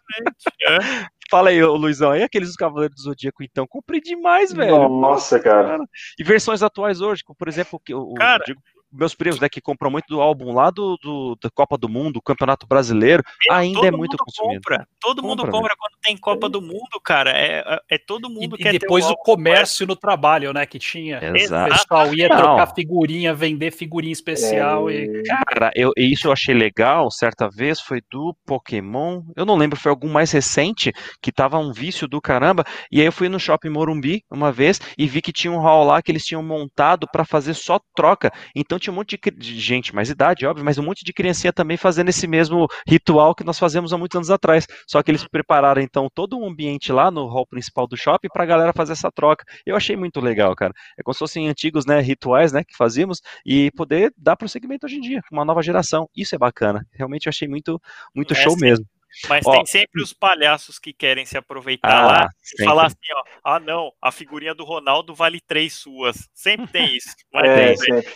É. 0.67 1.05
Fala 1.29 1.49
aí, 1.49 1.61
ô, 1.61 1.75
Luizão, 1.75 2.15
e 2.15 2.23
aqueles 2.23 2.49
dos 2.49 2.55
Cavaleiros 2.55 2.95
do 2.95 3.01
Zodíaco, 3.01 3.43
então? 3.43 3.67
Comprei 3.67 3.99
demais, 3.99 4.53
velho. 4.53 4.87
Nossa, 4.89 5.39
cara. 5.39 5.77
E 6.17 6.23
versões 6.23 6.63
atuais 6.63 7.01
hoje, 7.01 7.23
como, 7.23 7.35
por 7.35 7.47
exemplo, 7.47 7.79
que 7.83 7.93
o, 7.93 8.13
Cara. 8.13 8.43
digo, 8.45 8.61
meus 8.91 9.13
primos, 9.15 9.39
né, 9.39 9.49
que 9.49 9.59
compram 9.61 9.91
muito 9.91 10.05
do 10.07 10.21
álbum 10.21 10.53
lá 10.53 10.69
do, 10.69 10.97
do- 11.01 11.37
da 11.41 11.49
Copa 11.49 11.77
do 11.77 11.89
Mundo, 11.89 12.21
Campeonato 12.21 12.65
Brasileiro, 12.67 13.23
ainda 13.51 13.79
é 13.79 13.81
todo 13.83 13.97
muito 13.97 14.11
mundo 14.11 14.17
consumido. 14.25 14.61
compra. 14.63 14.87
Todo 14.99 15.21
mundo 15.23 15.37
Compra, 15.43 15.51
compra 15.51 15.75
quando 15.77 15.93
tem 16.03 16.17
Copa 16.17 16.49
do 16.49 16.61
Mundo, 16.61 16.99
cara. 17.03 17.31
É, 17.31 17.63
é- 17.65 17.95
é 17.95 17.97
todo 17.97 18.27
E, 18.29 18.33
mundo 18.33 18.55
e 18.55 18.63
quer 18.63 18.71
ter 18.71 18.79
depois 18.79 19.05
o 19.05 19.11
o 19.11 19.17
comércio 19.17 19.85
no 19.87 19.95
trabalho, 19.95 20.53
né? 20.53 20.65
Que 20.65 20.79
tinha. 20.79 21.19
Exato. 21.35 21.73
O 21.73 21.77
pessoal 21.77 22.13
ia 22.13 22.29
Não. 22.29 22.37
trocar 22.37 22.73
figurinha, 22.73 23.33
vender 23.33 23.71
figurinha 23.71 24.13
especial 24.13 24.89
e. 24.91 25.21
É, 25.27 25.43
Cara, 25.45 25.71
eu, 25.75 25.91
isso 25.97 26.27
eu 26.27 26.31
achei 26.31 26.53
legal, 26.55 27.09
certa 27.11 27.49
vez, 27.49 27.79
foi 27.81 28.01
do 28.11 28.35
Pokémon, 28.45 29.21
eu 29.35 29.45
não 29.45 29.55
lembro, 29.55 29.77
foi 29.79 29.89
algum 29.89 30.09
mais 30.09 30.31
recente, 30.31 30.91
que 31.21 31.31
tava 31.31 31.57
um 31.57 31.71
vício 31.71 32.07
do 32.07 32.19
caramba, 32.21 32.63
e 32.91 32.99
aí 32.99 33.05
eu 33.07 33.11
fui 33.11 33.29
no 33.29 33.39
Shopping 33.39 33.69
Morumbi 33.69 34.23
uma 34.31 34.51
vez 34.51 34.79
e 34.97 35.07
vi 35.07 35.21
que 35.21 35.31
tinha 35.33 35.51
um 35.51 35.59
hall 35.59 35.83
lá 35.85 36.01
que 36.01 36.11
eles 36.11 36.25
tinham 36.25 36.43
montado 36.43 37.07
pra 37.11 37.23
fazer 37.25 37.53
só 37.53 37.79
troca, 37.95 38.31
então 38.55 38.76
tinha 38.79 38.91
um 38.91 38.95
monte 38.95 39.17
de, 39.17 39.31
de 39.31 39.59
gente, 39.59 39.93
mais 39.93 40.09
idade, 40.09 40.45
óbvio, 40.45 40.63
mas 40.65 40.77
um 40.77 40.83
monte 40.83 41.03
de 41.03 41.13
criancinha 41.13 41.53
também 41.53 41.77
fazendo 41.77 42.09
esse 42.09 42.27
mesmo 42.27 42.67
ritual 42.87 43.33
que 43.35 43.43
nós 43.43 43.59
fazemos 43.59 43.93
há 43.93 43.97
muitos 43.97 44.15
anos 44.15 44.29
atrás, 44.29 44.65
só 44.87 45.01
que 45.01 45.11
eles 45.11 45.25
prepararam 45.27 45.81
então 45.81 46.09
todo 46.13 46.37
um 46.37 46.47
ambiente 46.47 46.91
lá 46.91 47.09
no 47.11 47.25
hall 47.27 47.45
principal 47.45 47.87
do 47.87 47.97
shopping 47.97 48.27
pra 48.31 48.45
galera 48.45 48.73
fazer 48.73 48.93
essa 48.93 49.11
troca, 49.11 49.45
eu 49.65 49.75
achei 49.75 49.95
muito 49.95 50.19
legal, 50.19 50.55
cara, 50.55 50.73
é 50.97 51.03
como 51.03 51.13
se 51.13 51.19
fossem 51.19 51.47
antigos, 51.47 51.85
né, 51.85 51.99
rituais, 51.99 52.51
né, 52.51 52.63
que 52.63 52.75
fazíamos, 52.75 53.21
e 53.45 53.71
poder 53.71 54.13
dar 54.17 54.35
prosseguimento 54.35 54.85
hoje 54.85 54.97
em 54.97 55.01
dia, 55.01 55.21
com 55.27 55.35
uma 55.35 55.45
nova 55.45 55.61
geração. 55.61 56.09
Isso 56.15 56.35
é 56.35 56.37
bacana. 56.37 56.85
Realmente 56.91 57.27
eu 57.27 57.29
achei 57.29 57.47
muito, 57.47 57.81
muito 58.13 58.33
É, 58.33 58.35
show 58.35 58.55
mesmo. 58.57 58.85
Mas 59.27 59.45
Ó. 59.45 59.51
tem 59.51 59.65
sempre 59.65 60.01
os 60.01 60.13
palhaços 60.13 60.77
que 60.77 60.93
querem 60.93 61.25
se 61.25 61.37
aproveitar 61.37 61.89
Ah, 61.89 62.05
lá 62.05 62.29
e 62.59 62.63
falar 62.63 62.87
assim, 62.87 62.97
ó, 63.15 63.23
ah 63.43 63.59
não, 63.59 63.91
a 64.01 64.11
figurinha 64.11 64.53
do 64.53 64.63
Ronaldo 64.63 65.15
vale 65.15 65.39
três 65.39 65.73
suas. 65.73 66.29
Sempre 66.33 66.67
tem 66.67 66.95
isso. 66.95 67.09
É, 67.33 67.67
tem, 67.67 67.77
sempre. 67.77 68.13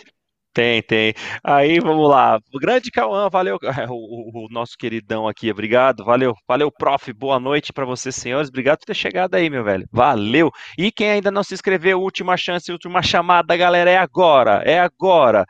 Tem, 0.54 0.82
tem. 0.82 1.14
Aí 1.42 1.80
vamos 1.80 2.08
lá. 2.10 2.38
O 2.52 2.58
grande 2.58 2.90
Cauã, 2.90 3.28
valeu. 3.30 3.58
O, 3.90 4.42
o- 4.42 4.46
o 4.46 4.48
nosso 4.50 4.76
queridão 4.78 5.26
aqui, 5.26 5.50
obrigado. 5.50 6.04
Valeu, 6.04 6.34
valeu, 6.46 6.70
prof. 6.70 7.10
Boa 7.14 7.40
noite 7.40 7.72
pra 7.72 7.84
vocês, 7.86 8.14
senhores. 8.14 8.48
Obrigado 8.50 8.78
por 8.80 8.86
ter 8.86 8.94
chegado 8.94 9.34
aí, 9.34 9.48
meu 9.48 9.64
velho. 9.64 9.86
Valeu. 9.90 10.50
E 10.78 10.92
quem 10.92 11.10
ainda 11.10 11.30
não 11.30 11.42
se 11.42 11.54
inscreveu, 11.54 12.00
última 12.00 12.36
chance, 12.36 12.70
última 12.70 13.02
chamada, 13.02 13.56
galera, 13.56 13.90
é 13.90 13.96
agora. 13.96 14.62
É 14.66 14.78
agora. 14.78 15.46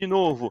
De 0.00 0.06
novo. 0.06 0.50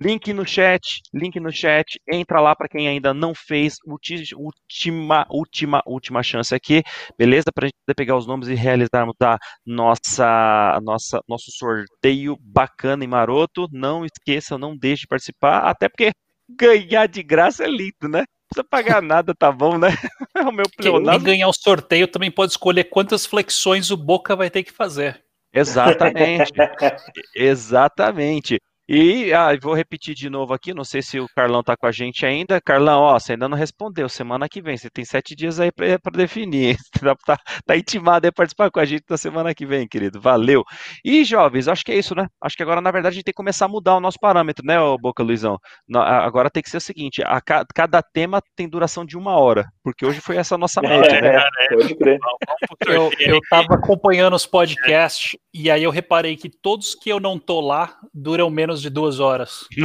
Link 0.00 0.32
no 0.32 0.46
chat, 0.46 1.00
link 1.12 1.38
no 1.38 1.52
chat, 1.52 2.00
entra 2.10 2.40
lá 2.40 2.56
para 2.56 2.68
quem 2.68 2.88
ainda 2.88 3.12
não 3.12 3.34
fez, 3.34 3.74
última, 3.86 5.26
última, 5.30 5.82
última 5.86 6.22
chance 6.22 6.54
aqui, 6.54 6.82
beleza? 7.18 7.44
Para 7.54 7.66
a 7.66 7.68
gente 7.68 7.76
poder 7.86 7.94
pegar 7.94 8.16
os 8.16 8.26
nomes 8.26 8.48
e 8.48 8.54
realizarmos 8.54 9.14
a 9.22 9.38
nossa, 9.66 10.80
nossa, 10.82 11.20
nosso 11.28 11.50
sorteio 11.52 12.36
bacana 12.40 13.04
e 13.04 13.06
maroto. 13.06 13.68
Não 13.70 14.04
esqueçam, 14.04 14.56
não 14.58 14.76
deixe 14.76 15.02
de 15.02 15.08
participar, 15.08 15.58
até 15.68 15.88
porque 15.88 16.12
ganhar 16.48 17.06
de 17.06 17.22
graça 17.22 17.64
é 17.64 17.68
lindo, 17.68 18.08
né? 18.08 18.20
Não 18.20 18.48
precisa 18.48 18.64
pagar 18.68 19.02
nada, 19.02 19.34
tá 19.34 19.52
bom, 19.52 19.78
né? 19.78 19.88
É 20.34 20.40
o 20.40 20.52
meu 20.52 20.64
Quem 20.64 20.90
pleonasmo. 20.90 21.24
ganhar 21.24 21.48
o 21.48 21.52
sorteio 21.52 22.08
também 22.08 22.30
pode 22.30 22.52
escolher 22.52 22.84
quantas 22.84 23.26
flexões 23.26 23.90
o 23.90 23.96
Boca 23.96 24.34
vai 24.34 24.48
ter 24.48 24.62
que 24.62 24.72
fazer. 24.72 25.22
Exatamente. 25.52 26.50
Exatamente. 27.36 28.58
E 28.88 29.32
ah, 29.32 29.56
vou 29.62 29.74
repetir 29.74 30.14
de 30.14 30.28
novo 30.28 30.52
aqui, 30.52 30.74
não 30.74 30.84
sei 30.84 31.00
se 31.02 31.18
o 31.18 31.26
Carlão 31.34 31.62
tá 31.62 31.76
com 31.76 31.86
a 31.86 31.92
gente 31.92 32.26
ainda. 32.26 32.60
Carlão, 32.60 33.00
ó, 33.00 33.18
você 33.18 33.32
ainda 33.32 33.48
não 33.48 33.56
respondeu. 33.56 34.08
Semana 34.08 34.48
que 34.48 34.60
vem, 34.60 34.76
você 34.76 34.90
tem 34.90 35.04
sete 35.04 35.34
dias 35.36 35.60
aí 35.60 35.70
para 35.72 35.98
definir. 36.16 36.70
hein? 36.70 36.76
Tá, 37.24 37.36
tá, 37.64 37.76
intimado 37.76 38.26
a 38.28 38.32
participar 38.32 38.70
com 38.70 38.80
a 38.80 38.84
gente 38.84 39.04
na 39.08 39.16
semana 39.16 39.54
que 39.54 39.64
vem, 39.64 39.86
querido. 39.88 40.20
Valeu. 40.20 40.62
E 41.04 41.24
jovens, 41.24 41.68
acho 41.68 41.84
que 41.84 41.92
é 41.92 41.98
isso, 41.98 42.14
né? 42.14 42.26
Acho 42.40 42.56
que 42.56 42.62
agora, 42.62 42.80
na 42.80 42.90
verdade, 42.90 43.14
a 43.14 43.16
gente 43.16 43.24
tem 43.24 43.32
que 43.32 43.36
começar 43.36 43.66
a 43.66 43.68
mudar 43.68 43.96
o 43.96 44.00
nosso 44.00 44.18
parâmetro, 44.20 44.64
né, 44.66 44.76
Boca 45.00 45.22
Luizão? 45.22 45.58
Agora 45.94 46.50
tem 46.50 46.62
que 46.62 46.70
ser 46.70 46.76
o 46.78 46.80
seguinte: 46.80 47.22
a 47.24 47.40
ca- 47.40 47.64
cada 47.74 48.02
tema 48.02 48.42
tem 48.56 48.68
duração 48.68 49.04
de 49.04 49.16
uma 49.16 49.36
hora, 49.38 49.64
porque 49.82 50.04
hoje 50.06 50.20
foi 50.20 50.36
essa 50.36 50.56
nossa 50.58 50.80
média, 51.16 51.20
né? 51.20 51.36
É, 51.60 51.74
pode 51.74 51.94
crer. 51.96 52.18
Vamos 52.20 52.38
pro 52.78 52.92
Eu, 52.92 53.10
eu 53.18 53.40
tava 53.50 53.74
acompanhando 53.74 54.34
os 54.34 54.46
podcasts 54.46 55.36
e 55.54 55.70
aí 55.70 55.82
eu 55.82 55.90
reparei 55.90 56.36
que 56.36 56.48
todos 56.48 56.94
que 56.94 57.10
eu 57.10 57.20
não 57.20 57.38
tô 57.38 57.60
lá 57.60 57.96
duram 58.14 58.48
menos 58.50 58.80
de 58.80 58.88
duas 58.90 59.20
horas. 59.20 59.66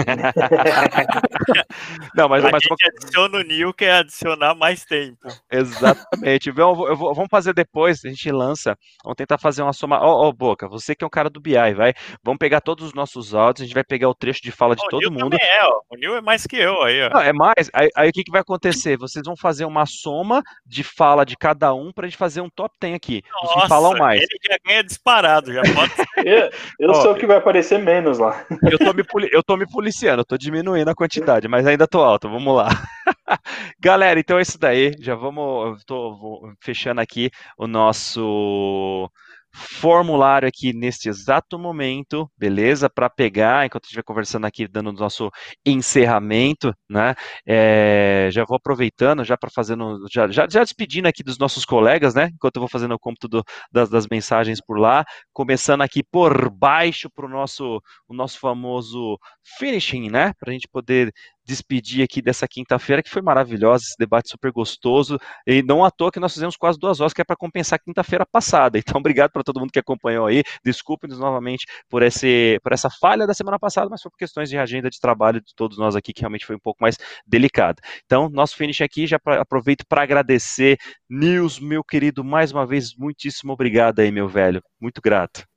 Não, 2.15 2.27
mas, 2.29 2.43
A 2.43 2.51
mas 2.51 2.63
gente 2.63 2.85
adiciona 2.87 3.37
o 3.37 3.41
Nil, 3.41 3.73
que 3.73 3.85
é 3.85 3.93
adicionar 3.93 4.55
mais 4.55 4.83
tempo. 4.85 5.27
Exatamente. 5.51 6.49
Eu 6.49 6.75
vou- 6.75 6.87
eu 6.87 6.95
vou- 6.95 7.13
vamos 7.13 7.29
fazer 7.29 7.53
depois, 7.53 8.03
a 8.05 8.09
gente 8.09 8.31
lança. 8.31 8.75
Vamos 9.03 9.15
tentar 9.15 9.37
fazer 9.37 9.61
uma 9.61 9.73
soma. 9.73 9.99
Ó, 10.01 10.27
ó, 10.27 10.31
Boca, 10.31 10.67
você 10.67 10.95
que 10.95 11.03
é 11.03 11.07
um 11.07 11.11
cara 11.11 11.29
do 11.29 11.39
BI, 11.39 11.73
vai. 11.73 11.93
Vamos 12.23 12.37
pegar 12.39 12.61
todos 12.61 12.85
os 12.87 12.93
nossos 12.93 13.33
áudios, 13.33 13.63
a 13.63 13.65
gente 13.65 13.73
vai 13.73 13.83
pegar 13.83 14.09
o 14.09 14.15
trecho 14.15 14.41
de 14.41 14.51
fala 14.51 14.75
de 14.75 14.81
Ó, 14.83 14.87
o 14.87 14.89
todo 14.89 14.99
Nil 15.01 15.11
mundo. 15.11 15.35
é, 15.39 15.63
ó. 15.65 15.81
O 15.89 15.95
Nil 15.97 16.15
é 16.15 16.21
mais 16.21 16.45
que 16.45 16.55
eu 16.57 16.81
aí, 16.83 17.03
ó. 17.03 17.09
Não, 17.09 17.21
é 17.21 17.33
mais. 17.33 17.69
Aí, 17.73 17.89
aí 17.95 18.09
o 18.09 18.13
que, 18.13 18.23
que 18.23 18.31
vai 18.31 18.41
acontecer? 18.41 18.97
Vocês 18.97 19.23
vão 19.25 19.35
fazer 19.35 19.65
uma 19.65 19.85
soma 19.87 20.43
de 20.65 20.83
fala 20.83 21.25
de 21.25 21.35
cada 21.35 21.73
um 21.73 21.91
pra 21.91 22.07
gente 22.07 22.17
fazer 22.17 22.41
um 22.41 22.49
top 22.49 22.75
10 22.79 22.95
aqui. 22.95 23.23
Os 23.43 23.53
que 23.53 23.67
falam 23.67 23.97
mais. 23.97 24.21
ele 24.21 24.39
já 24.47 24.57
ganha 24.65 24.83
disparado, 24.83 25.53
já 25.53 25.61
pode 25.73 25.93
ser. 25.93 26.07
Eu, 26.17 26.49
eu 26.79 26.89
Ó, 26.89 26.93
sou 26.95 27.11
o 27.11 27.15
que 27.15 27.27
vai 27.27 27.37
aparecer 27.37 27.77
menos 27.79 28.17
lá. 28.17 28.43
Eu 28.71 28.79
tô, 28.79 28.91
me 28.91 29.03
eu 29.31 29.43
tô 29.43 29.55
me 29.55 29.67
policiando, 29.67 30.21
eu 30.21 30.25
tô 30.25 30.35
diminuindo 30.35 30.89
a 30.89 30.95
quantidade, 30.95 31.47
mas 31.47 31.65
ainda 31.65 31.87
tô 31.87 32.01
alto, 32.01 32.27
vamos 32.27 32.55
lá. 32.55 32.69
Galera, 33.79 34.19
então 34.19 34.39
é 34.39 34.41
isso 34.41 34.57
daí. 34.57 34.93
Já 34.99 35.15
vamos. 35.15 35.79
Eu 35.79 35.85
tô 35.85 36.15
vou 36.17 36.53
fechando 36.59 36.99
aqui 36.99 37.29
o 37.57 37.67
nosso 37.67 39.09
formulário 39.57 40.47
aqui 40.47 40.71
neste 40.73 41.09
exato 41.09 41.57
momento, 41.57 42.29
beleza? 42.37 42.89
Para 42.89 43.09
pegar, 43.09 43.65
enquanto 43.65 43.87
vai 43.93 44.03
conversando 44.03 44.45
aqui, 44.45 44.67
dando 44.67 44.89
o 44.89 44.93
nosso 44.93 45.29
encerramento, 45.65 46.73
né? 46.89 47.15
É, 47.45 48.29
já 48.31 48.45
vou 48.45 48.55
aproveitando, 48.57 49.23
já 49.23 49.37
para 49.37 49.49
fazendo, 49.49 50.05
já, 50.11 50.27
já, 50.29 50.47
já 50.49 50.63
despedindo 50.63 51.07
aqui 51.07 51.23
dos 51.23 51.37
nossos 51.37 51.65
colegas, 51.65 52.13
né? 52.13 52.29
Enquanto 52.33 52.57
eu 52.57 52.61
vou 52.61 52.69
fazendo 52.69 52.93
o 52.95 52.99
cômputo 52.99 53.27
do- 53.27 53.43
das, 53.71 53.89
das 53.89 54.07
mensagens 54.07 54.59
por 54.65 54.77
lá, 54.79 55.03
começando 55.33 55.81
aqui 55.81 56.03
por 56.03 56.49
baixo 56.51 57.09
para 57.09 57.25
o 57.25 57.29
nosso, 57.29 57.81
o 58.07 58.13
nosso 58.13 58.39
famoso 58.39 59.17
finishing, 59.57 60.09
né? 60.09 60.33
Para 60.39 60.51
a 60.51 60.53
gente 60.53 60.67
poder 60.71 61.11
despedir 61.47 62.03
aqui 62.03 62.21
dessa 62.21 62.47
quinta-feira, 62.47 63.01
que 63.01 63.09
foi 63.09 63.21
maravilhosa, 63.21 63.83
esse 63.85 63.95
debate 63.97 64.29
super 64.29 64.51
gostoso, 64.51 65.17
e 65.45 65.63
não 65.63 65.83
à 65.85 65.89
toa 65.91 66.11
que 66.11 66.19
nós 66.19 66.33
fizemos 66.33 66.55
quase 66.57 66.77
duas 66.79 66.99
horas, 66.99 67.13
que 67.13 67.21
é 67.21 67.23
para 67.25 67.35
compensar 67.35 67.79
quinta-feira 67.79 68.25
passada. 68.25 68.77
Então, 68.97 68.99
obrigado 68.99 69.31
para 69.31 69.43
todo 69.43 69.59
mundo 69.59 69.71
que 69.71 69.79
acompanhou 69.79 70.25
aí. 70.27 70.43
Desculpe-nos 70.63 71.19
novamente 71.19 71.65
por, 71.89 72.01
esse, 72.03 72.59
por 72.63 72.71
essa 72.73 72.89
falha 72.89 73.27
da 73.27 73.33
semana 73.33 73.59
passada, 73.59 73.89
mas 73.89 74.01
foi 74.01 74.09
por 74.11 74.17
questões 74.17 74.49
de 74.49 74.57
agenda 74.57 74.89
de 74.89 74.99
trabalho 74.99 75.41
de 75.41 75.53
todos 75.55 75.77
nós 75.77 75.95
aqui, 75.95 76.13
que 76.13 76.21
realmente 76.21 76.45
foi 76.45 76.55
um 76.55 76.59
pouco 76.59 76.77
mais 76.81 76.97
delicado. 77.25 77.81
Então, 78.05 78.29
nosso 78.29 78.55
finish 78.55 78.81
aqui, 78.81 79.05
já 79.07 79.19
pra- 79.19 79.41
aproveito 79.41 79.85
para 79.87 80.03
agradecer. 80.03 80.77
Nils, 81.09 81.59
meu 81.59 81.83
querido, 81.83 82.23
mais 82.23 82.51
uma 82.51 82.65
vez, 82.65 82.95
muitíssimo 82.97 83.53
obrigado 83.53 83.99
aí, 83.99 84.11
meu 84.11 84.27
velho. 84.27 84.61
Muito 84.79 85.01
grato. 85.01 85.56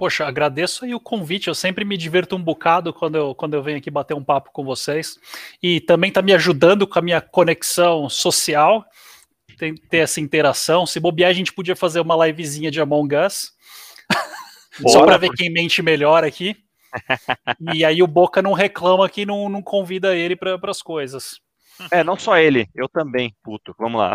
Poxa, 0.00 0.26
agradeço 0.26 0.86
aí 0.86 0.94
o 0.94 0.98
convite. 0.98 1.48
Eu 1.48 1.54
sempre 1.54 1.84
me 1.84 1.94
divirto 1.94 2.34
um 2.34 2.42
bocado 2.42 2.90
quando 2.90 3.16
eu, 3.16 3.34
quando 3.34 3.52
eu 3.52 3.62
venho 3.62 3.76
aqui 3.76 3.90
bater 3.90 4.14
um 4.14 4.24
papo 4.24 4.50
com 4.50 4.64
vocês. 4.64 5.18
E 5.62 5.78
também 5.78 6.10
tá 6.10 6.22
me 6.22 6.32
ajudando 6.32 6.86
com 6.86 6.98
a 6.98 7.02
minha 7.02 7.20
conexão 7.20 8.08
social, 8.08 8.82
tem, 9.58 9.74
ter 9.74 9.98
essa 9.98 10.18
interação. 10.18 10.86
Se 10.86 10.98
bobear, 10.98 11.28
a 11.28 11.34
gente 11.34 11.52
podia 11.52 11.76
fazer 11.76 12.00
uma 12.00 12.26
livezinha 12.26 12.70
de 12.70 12.80
Among 12.80 13.14
Us. 13.14 13.52
Só 14.88 15.00
Bora, 15.00 15.04
para 15.04 15.16
ver 15.18 15.32
quem 15.36 15.52
mente 15.52 15.82
melhor 15.82 16.24
aqui. 16.24 16.56
e 17.74 17.84
aí 17.84 18.02
o 18.02 18.06
Boca 18.06 18.40
não 18.40 18.54
reclama 18.54 19.06
que 19.06 19.26
não, 19.26 19.50
não 19.50 19.60
convida 19.60 20.16
ele 20.16 20.34
para 20.34 20.58
as 20.70 20.80
coisas. 20.80 21.38
É, 21.92 22.02
não 22.02 22.16
só 22.16 22.38
ele, 22.38 22.66
eu 22.74 22.88
também, 22.88 23.36
puto. 23.42 23.74
Vamos 23.78 24.00
lá. 24.00 24.14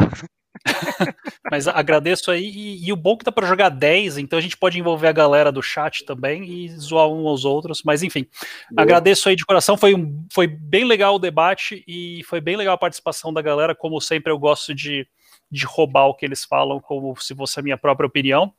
Mas 1.49 1.67
agradeço 1.67 2.31
aí. 2.31 2.45
E, 2.45 2.87
e 2.87 2.93
o 2.93 2.95
bom 2.95 3.17
que 3.17 3.25
dá 3.25 3.31
para 3.31 3.47
jogar 3.47 3.69
10, 3.69 4.17
então 4.17 4.37
a 4.39 4.41
gente 4.41 4.57
pode 4.57 4.79
envolver 4.79 5.07
a 5.07 5.11
galera 5.11 5.51
do 5.51 5.61
chat 5.61 6.05
também 6.05 6.43
e 6.43 6.69
zoar 6.69 7.07
um 7.07 7.27
aos 7.27 7.45
outros. 7.45 7.81
Mas 7.83 8.03
enfim, 8.03 8.27
Boa. 8.71 8.83
agradeço 8.83 9.29
aí 9.29 9.35
de 9.35 9.45
coração. 9.45 9.77
Foi, 9.77 9.93
um, 9.93 10.25
foi 10.31 10.47
bem 10.47 10.85
legal 10.85 11.15
o 11.15 11.19
debate 11.19 11.83
e 11.87 12.23
foi 12.25 12.41
bem 12.41 12.55
legal 12.55 12.75
a 12.75 12.79
participação 12.79 13.33
da 13.33 13.41
galera. 13.41 13.75
Como 13.75 13.99
sempre, 14.01 14.31
eu 14.31 14.39
gosto 14.39 14.73
de, 14.73 15.07
de 15.51 15.65
roubar 15.65 16.07
o 16.07 16.15
que 16.15 16.25
eles 16.25 16.43
falam, 16.43 16.79
como 16.79 17.15
se 17.17 17.35
fosse 17.35 17.59
a 17.59 17.63
minha 17.63 17.77
própria 17.77 18.07
opinião. 18.07 18.53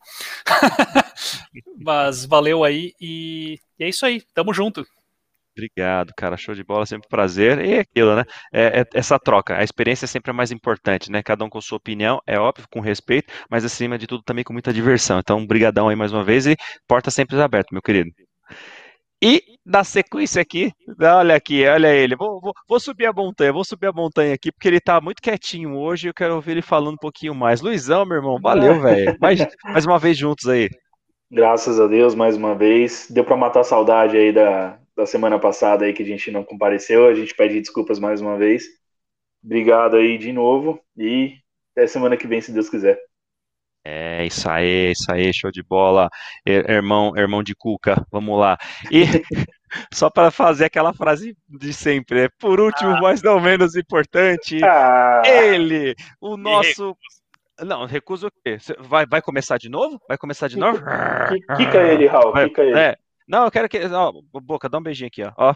Mas 1.78 2.24
valeu 2.24 2.64
aí 2.64 2.92
e, 3.00 3.58
e 3.78 3.84
é 3.84 3.88
isso 3.88 4.06
aí. 4.06 4.22
Tamo 4.34 4.52
junto. 4.52 4.86
Obrigado, 5.56 6.12
cara. 6.14 6.36
Show 6.36 6.54
de 6.54 6.62
bola, 6.62 6.84
sempre 6.84 7.06
um 7.06 7.08
prazer. 7.08 7.58
E 7.64 7.72
é 7.74 7.80
aquilo, 7.80 8.14
né? 8.14 8.24
É, 8.52 8.80
é 8.80 8.84
essa 8.92 9.18
troca. 9.18 9.56
A 9.56 9.64
experiência 9.64 10.04
é 10.04 10.08
sempre 10.08 10.30
a 10.30 10.34
mais 10.34 10.52
importante, 10.52 11.10
né? 11.10 11.22
Cada 11.22 11.44
um 11.44 11.48
com 11.48 11.60
sua 11.62 11.78
opinião, 11.78 12.20
é 12.26 12.38
óbvio, 12.38 12.66
com 12.70 12.80
respeito, 12.80 13.32
mas 13.50 13.64
acima 13.64 13.96
de 13.96 14.06
tudo 14.06 14.22
também 14.22 14.44
com 14.44 14.52
muita 14.52 14.72
diversão. 14.72 15.18
Então, 15.18 15.46
brigadão 15.46 15.88
aí 15.88 15.96
mais 15.96 16.12
uma 16.12 16.22
vez 16.22 16.46
e 16.46 16.56
porta 16.86 17.10
sempre 17.10 17.40
aberta, 17.40 17.68
meu 17.72 17.80
querido. 17.80 18.10
E 19.22 19.40
na 19.64 19.82
sequência 19.82 20.42
aqui, 20.42 20.70
olha 21.00 21.34
aqui, 21.34 21.66
olha 21.66 21.88
ele. 21.94 22.14
Vou, 22.14 22.38
vou, 22.38 22.52
vou, 22.68 22.78
subir 22.78 23.06
a 23.06 23.12
montanha, 23.14 23.50
vou 23.50 23.64
subir 23.64 23.86
a 23.86 23.92
montanha 23.92 24.34
aqui, 24.34 24.52
porque 24.52 24.68
ele 24.68 24.80
tá 24.80 25.00
muito 25.00 25.22
quietinho 25.22 25.74
hoje. 25.74 26.08
Eu 26.08 26.14
quero 26.14 26.34
ouvir 26.34 26.52
ele 26.52 26.62
falando 26.62 26.94
um 26.94 26.98
pouquinho 26.98 27.34
mais. 27.34 27.62
Luizão, 27.62 28.04
meu 28.04 28.18
irmão, 28.18 28.38
valeu, 28.38 28.78
velho. 28.78 29.16
Mais, 29.18 29.40
mais 29.64 29.86
uma 29.86 29.98
vez 29.98 30.18
juntos 30.18 30.46
aí. 30.46 30.68
Graças 31.30 31.80
a 31.80 31.86
Deus, 31.86 32.14
mais 32.14 32.36
uma 32.36 32.54
vez. 32.54 33.08
Deu 33.10 33.24
para 33.24 33.38
matar 33.38 33.60
a 33.60 33.64
saudade 33.64 34.18
aí 34.18 34.32
da, 34.32 34.78
da 34.96 35.06
semana 35.06 35.38
passada 35.38 35.84
aí 35.84 35.92
que 35.92 36.02
a 36.02 36.06
gente 36.06 36.30
não 36.30 36.42
compareceu. 36.42 37.06
A 37.06 37.14
gente 37.14 37.34
pede 37.34 37.60
desculpas 37.60 37.98
mais 37.98 38.20
uma 38.20 38.36
vez. 38.36 38.64
Obrigado 39.44 39.96
aí 39.96 40.18
de 40.18 40.32
novo 40.32 40.80
e 40.96 41.36
até 41.72 41.86
semana 41.86 42.16
que 42.16 42.26
vem, 42.26 42.40
se 42.40 42.52
Deus 42.52 42.70
quiser. 42.70 42.98
É, 43.88 44.26
isso 44.26 44.50
aí, 44.50 44.90
isso 44.90 45.12
aí, 45.12 45.32
show 45.32 45.52
de 45.52 45.62
bola, 45.62 46.08
irmão, 46.44 47.12
irmão 47.16 47.40
de 47.40 47.54
Cuca, 47.54 48.04
vamos 48.10 48.36
lá. 48.36 48.58
E 48.90 49.04
só 49.94 50.10
para 50.10 50.32
fazer 50.32 50.64
aquela 50.64 50.92
frase 50.92 51.36
de 51.48 51.72
sempre, 51.72 52.24
é, 52.24 52.28
por 52.40 52.58
último, 52.58 52.90
ah. 52.90 53.00
mas 53.00 53.22
não 53.22 53.38
menos 53.38 53.76
importante, 53.76 54.58
ah. 54.64 55.22
ele, 55.24 55.94
o 56.20 56.36
nosso. 56.36 56.96
Não, 57.60 57.86
recuso 57.86 58.26
o 58.26 58.30
quê? 58.44 58.58
Vai, 58.80 59.06
vai 59.06 59.22
começar 59.22 59.56
de 59.56 59.68
novo? 59.68 60.00
Vai 60.08 60.18
começar 60.18 60.48
de 60.48 60.58
novo? 60.58 60.78
Kika 61.56 61.78
ele, 61.78 62.08
Raul, 62.08 62.32
kika 62.32 62.64
ele. 62.64 62.78
É. 62.78 62.96
Não, 63.28 63.44
eu 63.44 63.50
quero 63.50 63.68
que. 63.68 63.78
Ó, 63.78 64.12
boca, 64.40 64.68
dá 64.68 64.78
um 64.78 64.82
beijinho 64.82 65.08
aqui, 65.08 65.22
ó. 65.22 65.32
ó. 65.36 65.54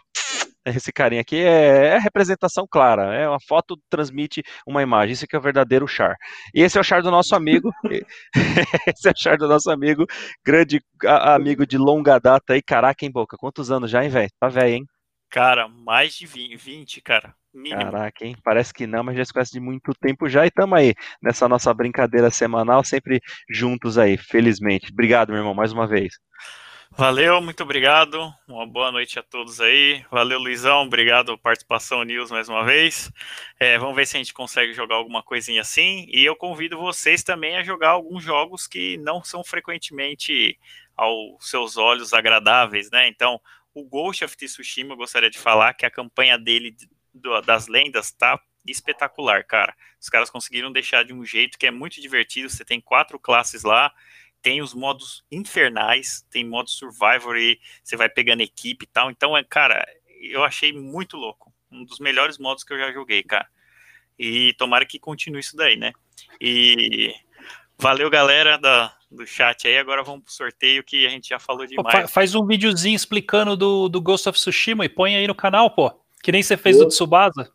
Esse 0.64 0.92
carinha 0.92 1.22
aqui 1.22 1.36
é, 1.36 1.94
é 1.94 1.98
representação 1.98 2.66
clara, 2.70 3.14
é 3.14 3.26
uma 3.26 3.40
foto 3.40 3.80
transmite 3.88 4.42
uma 4.66 4.82
imagem, 4.82 5.14
isso 5.14 5.26
que 5.26 5.34
é 5.34 5.38
o 5.38 5.42
verdadeiro 5.42 5.88
char. 5.88 6.16
E 6.54 6.60
esse 6.60 6.76
é 6.76 6.80
o 6.80 6.84
char 6.84 7.02
do 7.02 7.10
nosso 7.10 7.34
amigo, 7.34 7.72
esse 8.86 9.08
é 9.08 9.10
o 9.10 9.16
char 9.16 9.38
do 9.38 9.48
nosso 9.48 9.70
amigo, 9.70 10.04
grande 10.44 10.82
a, 11.06 11.34
amigo 11.34 11.66
de 11.66 11.78
longa 11.78 12.18
data 12.18 12.52
aí, 12.52 12.62
caraca, 12.62 13.06
em 13.06 13.10
boca, 13.10 13.38
quantos 13.38 13.70
anos 13.70 13.90
já, 13.90 14.04
hein, 14.04 14.10
velho? 14.10 14.30
Tá 14.38 14.48
velho, 14.48 14.74
hein? 14.74 14.86
Cara, 15.30 15.66
mais 15.66 16.14
de 16.14 16.26
20, 16.26 16.56
20 16.56 17.00
cara. 17.00 17.34
Mínimo. 17.54 17.80
Caraca, 17.80 18.24
hein? 18.24 18.36
Parece 18.44 18.72
que 18.72 18.86
não, 18.86 19.02
mas 19.02 19.16
já 19.16 19.24
se 19.24 19.32
conhece 19.32 19.52
de 19.52 19.60
muito 19.60 19.92
tempo 19.94 20.28
já 20.28 20.44
e 20.44 20.48
estamos 20.48 20.78
aí 20.78 20.94
nessa 21.22 21.48
nossa 21.48 21.72
brincadeira 21.72 22.30
semanal, 22.30 22.84
sempre 22.84 23.20
juntos 23.48 23.96
aí, 23.96 24.16
felizmente. 24.16 24.92
Obrigado, 24.92 25.30
meu 25.30 25.38
irmão, 25.38 25.54
mais 25.54 25.72
uma 25.72 25.86
vez. 25.86 26.14
Valeu, 26.96 27.40
muito 27.40 27.62
obrigado. 27.62 28.34
Uma 28.46 28.66
boa 28.66 28.90
noite 28.92 29.18
a 29.18 29.22
todos 29.22 29.60
aí. 29.60 30.04
Valeu, 30.10 30.38
Luizão. 30.38 30.82
Obrigado 30.82 31.38
participação 31.38 32.02
News 32.02 32.30
mais 32.30 32.48
uma 32.48 32.64
vez. 32.64 33.10
É, 33.58 33.78
vamos 33.78 33.94
ver 33.94 34.06
se 34.06 34.16
a 34.16 34.18
gente 34.18 34.34
consegue 34.34 34.74
jogar 34.74 34.96
alguma 34.96 35.22
coisinha 35.22 35.62
assim. 35.62 36.06
E 36.10 36.24
eu 36.24 36.36
convido 36.36 36.76
vocês 36.76 37.22
também 37.22 37.56
a 37.56 37.62
jogar 37.62 37.90
alguns 37.90 38.22
jogos 38.22 38.66
que 38.66 38.98
não 38.98 39.22
são 39.22 39.42
frequentemente 39.42 40.58
aos 40.96 41.48
seus 41.48 41.76
olhos 41.76 42.12
agradáveis, 42.12 42.90
né? 42.90 43.08
Então, 43.08 43.40
o 43.72 43.84
Ghost 43.84 44.24
of 44.24 44.36
Tsushima, 44.36 44.92
eu 44.92 44.98
gostaria 44.98 45.30
de 45.30 45.38
falar 45.38 45.72
que 45.74 45.86
a 45.86 45.90
campanha 45.90 46.36
dele 46.36 46.76
das 47.46 47.66
lendas 47.68 48.10
tá 48.10 48.38
espetacular, 48.66 49.44
cara. 49.44 49.74
Os 49.98 50.08
caras 50.08 50.28
conseguiram 50.28 50.70
deixar 50.70 51.04
de 51.04 51.14
um 51.14 51.24
jeito 51.24 51.56
que 51.58 51.66
é 51.66 51.70
muito 51.70 52.00
divertido. 52.00 52.50
Você 52.50 52.64
tem 52.64 52.80
quatro 52.80 53.18
classes 53.18 53.62
lá 53.62 53.92
tem 54.42 54.62
os 54.62 54.74
modos 54.74 55.24
infernais, 55.30 56.24
tem 56.30 56.44
modo 56.44 56.70
survivor 56.70 57.36
e 57.36 57.58
você 57.82 57.96
vai 57.96 58.08
pegando 58.08 58.42
equipe 58.42 58.84
e 58.84 58.88
tal. 58.88 59.10
Então, 59.10 59.36
é, 59.36 59.44
cara, 59.44 59.86
eu 60.20 60.44
achei 60.44 60.72
muito 60.72 61.16
louco. 61.16 61.52
Um 61.70 61.84
dos 61.84 61.98
melhores 61.98 62.38
modos 62.38 62.64
que 62.64 62.72
eu 62.72 62.78
já 62.78 62.92
joguei, 62.92 63.22
cara. 63.22 63.46
E 64.18 64.52
tomara 64.54 64.84
que 64.84 64.98
continue 64.98 65.40
isso 65.40 65.56
daí, 65.56 65.76
né? 65.76 65.92
E 66.40 67.14
valeu, 67.78 68.10
galera 68.10 68.58
da, 68.58 68.94
do 69.10 69.26
chat 69.26 69.66
aí. 69.66 69.78
Agora 69.78 70.02
vamos 70.02 70.24
pro 70.24 70.32
sorteio 70.32 70.84
que 70.84 71.06
a 71.06 71.10
gente 71.10 71.28
já 71.28 71.38
falou 71.38 71.66
demais. 71.66 72.02
Pô, 72.02 72.08
faz 72.08 72.34
um 72.34 72.46
videozinho 72.46 72.96
explicando 72.96 73.56
do, 73.56 73.88
do 73.88 74.00
Ghost 74.00 74.28
of 74.28 74.38
Tsushima 74.38 74.84
e 74.84 74.88
põe 74.88 75.16
aí 75.16 75.26
no 75.26 75.34
canal, 75.34 75.70
pô. 75.70 75.90
Que 76.22 76.32
nem 76.32 76.42
você 76.42 76.56
fez 76.56 76.76
do 76.76 76.88
Tsubasa. 76.88 77.50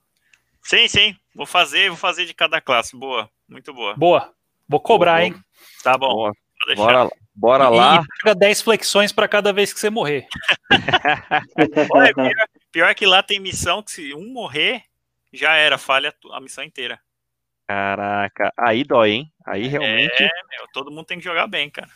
Sim, 0.64 0.88
sim. 0.88 1.16
Vou 1.36 1.46
fazer, 1.46 1.90
vou 1.90 1.98
fazer 1.98 2.26
de 2.26 2.34
cada 2.34 2.60
classe. 2.60 2.98
Boa, 2.98 3.30
muito 3.48 3.72
boa. 3.72 3.96
Boa. 3.96 4.34
Vou 4.68 4.80
cobrar, 4.80 5.18
boa, 5.18 5.26
hein? 5.26 5.36
Tá 5.84 5.96
bom. 5.96 6.10
Boa. 6.10 6.45
Bora, 6.76 7.10
bora 7.34 7.70
lá. 7.70 8.02
E 8.02 8.24
paga 8.24 8.36
10 8.36 8.62
flexões 8.62 9.12
para 9.12 9.28
cada 9.28 9.54
vez 9.54 9.74
que 9.74 9.80
você 9.80 9.90
morrer. 9.90 10.28
Olha, 11.92 12.14
pior, 12.14 12.48
pior, 12.72 12.96
que 12.96 13.06
lá 13.06 13.22
tem 13.22 13.40
missão 13.40 13.84
que 13.84 13.92
se 13.92 14.14
um 14.14 14.32
morrer, 14.32 14.84
já 15.34 15.56
era, 15.56 15.78
falha 15.78 16.14
a 16.32 16.42
missão 16.42 16.64
inteira. 16.64 17.00
Caraca, 17.68 18.54
aí 18.58 18.84
dói, 18.84 19.12
hein? 19.12 19.34
Aí 19.46 19.68
realmente. 19.68 20.24
É, 20.24 20.30
meu, 20.50 20.68
todo 20.72 20.92
mundo 20.92 21.06
tem 21.06 21.18
que 21.18 21.24
jogar 21.24 21.48
bem, 21.48 21.70
cara. 21.70 21.90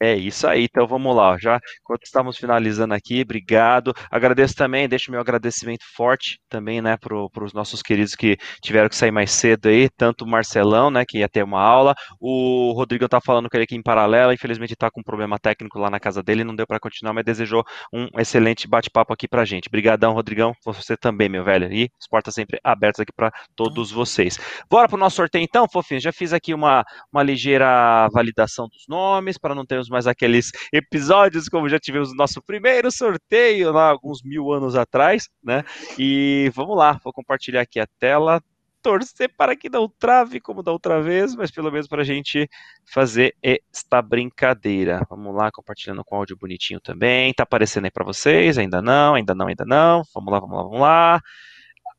É 0.00 0.14
isso 0.14 0.46
aí, 0.46 0.64
então 0.64 0.86
vamos 0.86 1.16
lá. 1.16 1.38
Já 1.38 1.58
enquanto 1.80 2.04
estamos 2.04 2.36
finalizando 2.36 2.92
aqui, 2.92 3.22
obrigado. 3.22 3.94
Agradeço 4.10 4.54
também, 4.54 4.86
deixo 4.86 5.10
meu 5.10 5.20
agradecimento 5.20 5.84
forte 5.96 6.38
também, 6.50 6.82
né, 6.82 6.98
para 6.98 7.44
os 7.44 7.54
nossos 7.54 7.80
queridos 7.80 8.14
que 8.14 8.36
tiveram 8.62 8.90
que 8.90 8.96
sair 8.96 9.10
mais 9.10 9.30
cedo 9.30 9.68
aí, 9.68 9.88
tanto 9.96 10.24
o 10.26 10.28
Marcelão, 10.28 10.90
né, 10.90 11.02
que 11.08 11.18
ia 11.18 11.28
ter 11.28 11.42
uma 11.42 11.62
aula, 11.62 11.94
o 12.20 12.72
Rodrigo 12.72 13.08
tá 13.08 13.20
falando 13.22 13.48
que 13.48 13.56
ele 13.56 13.64
aqui 13.64 13.74
em 13.74 13.82
paralelo, 13.82 14.32
infelizmente 14.32 14.74
está 14.74 14.90
com 14.90 15.00
um 15.00 15.02
problema 15.02 15.38
técnico 15.38 15.78
lá 15.78 15.88
na 15.88 15.98
casa 15.98 16.22
dele, 16.22 16.44
não 16.44 16.54
deu 16.54 16.66
para 16.66 16.78
continuar, 16.78 17.14
mas 17.14 17.24
desejou 17.24 17.64
um 17.92 18.06
excelente 18.18 18.68
bate-papo 18.68 19.14
aqui 19.14 19.26
pra 19.26 19.46
gente. 19.46 19.68
Obrigadão, 19.68 20.12
Rodrigão, 20.12 20.52
você 20.64 20.94
também, 20.96 21.28
meu 21.30 21.42
velho, 21.42 21.72
e 21.72 21.88
as 21.98 22.06
portas 22.06 22.34
sempre 22.34 22.60
abertas 22.62 23.00
aqui 23.00 23.12
para 23.16 23.32
todos 23.54 23.90
vocês. 23.90 24.38
Bora 24.70 24.88
pro 24.88 24.98
nosso 24.98 25.16
sorteio 25.16 25.42
então, 25.44 25.66
fofinho, 25.72 26.00
já 26.00 26.12
fiz 26.12 26.34
aqui 26.34 26.52
uma, 26.52 26.84
uma 27.10 27.22
ligeira 27.22 28.08
validação 28.12 28.68
dos 28.68 28.84
nomes, 28.88 29.38
para 29.38 29.54
não 29.54 29.64
ter 29.64 29.85
mais 29.88 30.06
aqueles 30.06 30.50
episódios 30.72 31.48
como 31.48 31.68
já 31.68 31.78
tivemos 31.78 32.10
no 32.10 32.16
nosso 32.16 32.42
primeiro 32.42 32.90
sorteio 32.90 33.72
lá 33.72 33.90
alguns 33.90 34.22
mil 34.22 34.52
anos 34.52 34.74
atrás, 34.74 35.28
né? 35.42 35.64
E 35.98 36.50
vamos 36.54 36.76
lá, 36.76 37.00
vou 37.02 37.12
compartilhar 37.12 37.62
aqui 37.62 37.80
a 37.80 37.86
tela 37.98 38.42
torcer 38.86 39.28
para 39.36 39.56
que 39.56 39.68
não 39.68 39.88
trave 39.98 40.38
como 40.38 40.62
da 40.62 40.70
outra 40.70 41.02
vez, 41.02 41.34
mas 41.34 41.50
pelo 41.50 41.72
menos 41.72 41.88
para 41.88 42.02
a 42.02 42.04
gente 42.04 42.48
fazer 42.84 43.34
esta 43.42 44.00
brincadeira. 44.00 45.04
Vamos 45.10 45.34
lá, 45.34 45.50
compartilhando 45.50 46.04
com 46.04 46.14
áudio 46.14 46.36
bonitinho 46.36 46.80
também. 46.80 47.34
Tá 47.34 47.42
aparecendo 47.42 47.86
aí 47.86 47.90
para 47.90 48.04
vocês? 48.04 48.56
Ainda 48.58 48.80
não, 48.80 49.14
ainda 49.14 49.34
não, 49.34 49.48
ainda 49.48 49.64
não. 49.64 50.04
Vamos 50.14 50.32
lá, 50.32 50.38
vamos 50.38 50.56
lá, 50.56 50.62
vamos 50.62 50.80
lá. 50.80 51.20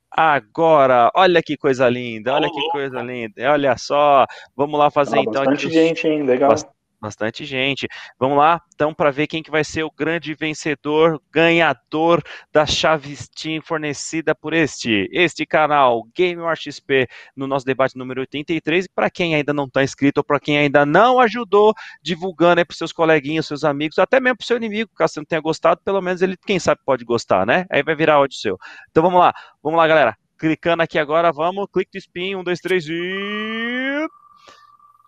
Agora, 0.10 1.12
olha 1.14 1.44
que 1.44 1.58
coisa 1.58 1.90
linda, 1.90 2.34
olha 2.34 2.50
que 2.50 2.70
coisa 2.70 3.02
linda. 3.02 3.52
Olha 3.52 3.78
só, 3.78 4.26
vamos 4.56 4.80
lá 4.80 4.90
fazer 4.90 5.18
ah, 5.18 5.22
então. 5.22 5.44
Bastante 5.44 5.66
aqui 5.66 5.74
gente, 5.74 6.08
hein? 6.08 6.24
Legal. 6.24 6.56
Bastante 7.00 7.46
gente. 7.46 7.88
Vamos 8.20 8.40
lá, 8.40 8.60
então, 8.74 8.92
para 8.92 9.12
ver 9.12 9.28
quem 9.28 9.44
que 9.44 9.52
vai 9.52 9.64
ser 9.64 9.84
o 9.84 9.92
grande 9.92 10.34
vencedor, 10.34 11.22
ganhador 11.32 12.24
da 12.52 12.66
chave 12.66 13.16
Steam 13.16 13.62
fornecida 13.62 14.34
por 14.34 14.52
este, 14.52 15.08
este 15.12 15.46
canal, 15.46 16.04
Game 16.16 16.42
XP, 16.56 17.08
no 17.36 17.46
nosso 17.46 17.66
debate 17.66 17.96
número 17.96 18.22
83. 18.22 18.86
E 18.86 18.90
para 18.90 19.12
quem 19.12 19.36
ainda 19.36 19.54
não 19.54 19.66
está 19.66 19.84
inscrito, 19.84 20.22
ou 20.22 20.24
para 20.24 20.40
quem 20.40 20.58
ainda 20.58 20.88
não 20.88 21.20
ajudou, 21.20 21.72
divulgando 22.02 22.62
aí 22.62 22.66
para 22.66 22.76
seus 22.76 22.92
coleguinhas, 22.92 23.46
seus 23.46 23.64
amigos, 23.64 24.00
até 24.00 24.20
mesmo 24.20 24.38
para 24.38 24.44
o 24.44 24.48
seu 24.48 24.58
inimigo, 24.58 24.90
caso 24.96 25.14
você 25.14 25.20
não 25.20 25.26
tenha 25.26 25.42
gostado, 25.42 25.82
pelo 25.84 26.02
menos 26.02 26.24
ele, 26.24 26.36
quem 26.48 26.60
sabe, 26.60 26.82
pode 26.84 27.06
gostar, 27.06 27.46
né? 27.46 27.68
Aí 27.70 27.84
vai 27.84 27.96
virar 27.96 28.20
ódio 28.20 28.38
seu. 28.40 28.58
Então 28.90 29.04
vamos 29.04 29.20
lá, 29.20 29.34
vamos 29.62 29.78
lá, 29.78 29.88
galera. 29.88 30.18
Clicando 30.38 30.82
aqui 30.84 30.98
agora, 30.98 31.32
vamos, 31.32 31.68
clique 31.72 31.92
do 31.92 31.98
spin, 31.98 32.36
um, 32.36 32.44
dois, 32.44 32.60
três 32.60 32.86
e. 32.88 33.77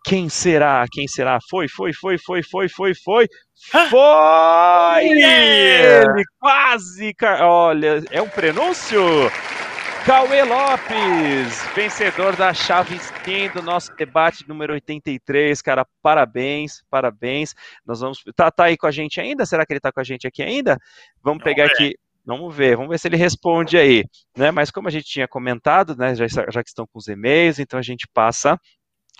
Quem 0.03 0.29
será? 0.29 0.85
Quem 0.91 1.07
será? 1.07 1.39
Foi, 1.49 1.67
foi, 1.67 1.91
foi, 1.93 2.17
foi, 2.17 2.41
foi, 2.43 2.69
foi, 2.69 2.93
foi. 2.95 3.27
Foi 3.89 5.05
ele! 5.05 6.23
Quase! 6.39 7.13
Olha, 7.41 8.03
é 8.09 8.21
um 8.21 8.29
prenúncio? 8.29 9.01
Cauê 10.05 10.43
Lopes, 10.43 11.61
vencedor 11.75 12.35
da 12.35 12.53
chave 12.53 12.97
Steam 12.97 13.51
do 13.53 13.61
nosso 13.61 13.93
debate 13.95 14.47
número 14.47 14.73
83, 14.73 15.61
cara, 15.61 15.85
parabéns, 16.01 16.81
parabéns. 16.89 17.53
Nós 17.85 17.99
vamos. 17.99 18.23
Tá, 18.35 18.49
tá 18.49 18.63
aí 18.65 18.77
com 18.77 18.87
a 18.87 18.91
gente 18.91 19.19
ainda? 19.19 19.45
Será 19.45 19.65
que 19.65 19.73
ele 19.73 19.79
tá 19.79 19.91
com 19.91 19.99
a 19.99 20.03
gente 20.03 20.25
aqui 20.25 20.41
ainda? 20.41 20.77
Vamos 21.21 21.43
pegar 21.43 21.65
aqui. 21.65 21.93
Vamos 22.25 22.55
ver, 22.55 22.75
vamos 22.75 22.89
ver 22.89 22.99
se 22.99 23.07
ele 23.07 23.17
responde 23.17 23.77
aí, 23.77 24.03
né? 24.37 24.51
Mas 24.51 24.71
como 24.71 24.87
a 24.87 24.91
gente 24.91 25.05
tinha 25.05 25.27
comentado, 25.27 25.95
né, 25.95 26.15
já, 26.15 26.27
já 26.27 26.63
que 26.63 26.69
estão 26.69 26.85
com 26.87 26.99
os 26.99 27.07
e-mails, 27.07 27.59
então 27.59 27.77
a 27.77 27.83
gente 27.83 28.07
passa 28.13 28.57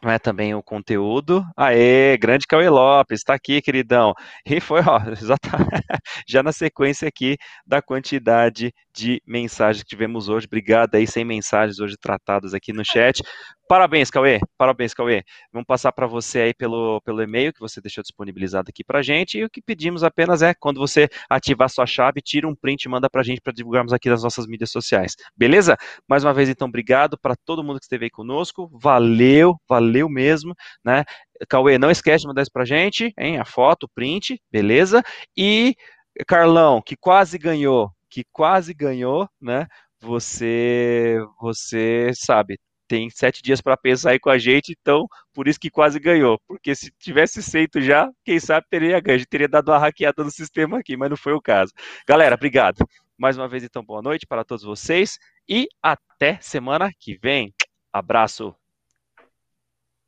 né, 0.04 0.18
também 0.20 0.54
o 0.56 0.64
conteúdo. 0.64 1.44
Aê, 1.58 2.18
grande 2.18 2.48
Cauê 2.48 2.70
Lopes, 2.70 3.20
está 3.20 3.34
aqui, 3.34 3.62
queridão. 3.62 4.14
E 4.46 4.60
foi, 4.60 4.82
ó, 4.82 5.00
já 6.28 6.44
na 6.44 6.52
sequência 6.52 7.08
aqui 7.08 7.38
da 7.66 7.82
quantidade 7.82 8.74
de 9.00 9.22
mensagens 9.26 9.82
que 9.82 9.90
tivemos 9.90 10.28
hoje. 10.28 10.46
Obrigado 10.46 10.96
aí, 10.96 11.08
100 11.08 11.24
mensagens 11.24 11.80
hoje 11.80 11.96
tratadas 11.98 12.54
aqui 12.54 12.74
no 12.74 12.84
chat. 12.86 13.24
Parabéns, 13.68 14.10
Cauê. 14.10 14.40
Parabéns, 14.58 14.94
Cauê. 14.94 15.24
Vamos 15.54 15.66
passar 15.68 15.92
para 15.92 16.08
você 16.08 16.40
aí 16.40 16.54
pelo, 16.54 17.00
pelo 17.02 17.22
e-mail 17.22 17.54
que 17.54 17.60
você 17.60 17.80
deixou 17.80 18.02
disponibilizado 18.02 18.70
aqui 18.70 18.84
para 18.84 19.02
gente. 19.02 19.38
E 19.38 19.46
o 19.46 19.50
que 19.50 19.62
pedimos 19.62 20.04
apenas 20.04 20.42
é, 20.42 20.54
quando 20.54 20.80
você 20.80 21.08
ativar 21.30 21.70
sua 21.70 21.86
chave, 21.86 22.20
tira 22.20 22.48
um 22.48 22.56
print 22.56 22.84
e 22.84 22.90
manda 22.90 23.10
para 23.10 23.22
a 23.22 23.24
gente 23.24 23.40
para 23.42 23.54
divulgarmos 23.54 23.94
aqui 23.94 24.10
nas 24.10 24.24
nossas 24.24 24.48
mídias 24.48 24.72
sociais. 24.72 25.16
Beleza? 25.38 25.78
Mais 26.08 26.24
uma 26.24 26.34
vez, 26.34 26.50
então, 26.50 26.68
obrigado 26.68 27.18
para 27.18 27.36
todo 27.36 27.64
mundo 27.64 27.80
que 27.80 27.86
esteve 27.86 28.06
aí 28.06 28.10
conosco. 28.10 28.70
Valeu, 28.74 29.56
valeu 29.68 30.10
mesmo, 30.10 30.54
né? 30.84 31.06
Cauê, 31.48 31.78
não 31.78 31.92
esquece 31.92 32.24
de 32.24 32.28
mandar 32.28 32.42
isso 32.42 32.52
para 32.52 32.66
gente, 32.66 33.14
hein? 33.18 33.38
A 33.38 33.46
foto, 33.46 33.84
o 33.84 33.90
print, 33.90 34.42
beleza? 34.52 35.04
E 35.38 35.76
Carlão, 36.28 36.82
que 36.82 36.96
quase 36.98 37.38
ganhou, 37.38 37.92
que 38.10 38.24
quase 38.32 38.74
ganhou, 38.74 39.28
né? 39.42 39.68
Você, 40.02 41.18
você 41.40 42.12
sabe, 42.14 42.58
tem 42.90 43.10
sete 43.10 43.42
dias 43.44 43.62
para 43.62 43.78
pensar 43.78 44.12
aí 44.12 44.20
com 44.20 44.30
a 44.30 44.38
gente, 44.38 44.76
então 44.80 45.08
por 45.34 45.48
isso 45.48 45.60
que 45.60 45.70
quase 45.70 46.00
ganhou. 46.00 46.40
Porque 46.48 46.74
se 46.74 46.92
tivesse 47.00 47.42
feito 47.44 47.80
já, 47.80 48.10
quem 48.26 48.40
sabe 48.40 48.66
teria 48.70 49.00
ganho. 49.00 49.24
Teria 49.28 49.48
dado 49.48 49.70
uma 49.70 49.78
hackeada 49.78 50.24
no 50.24 50.32
sistema 50.32 50.80
aqui, 50.80 50.98
mas 50.98 51.10
não 51.10 51.18
foi 51.18 51.34
o 51.34 51.42
caso. 51.42 51.72
Galera, 52.08 52.36
obrigado. 52.36 52.84
Mais 53.18 53.38
uma 53.38 53.48
vez, 53.48 53.64
então, 53.64 53.84
boa 53.84 54.02
noite 54.02 54.26
para 54.26 54.44
todos 54.44 54.64
vocês 54.64 55.20
e 55.48 55.68
até 55.84 56.40
semana 56.42 56.90
que 57.00 57.18
vem. 57.22 57.54
Abraço. 57.94 58.56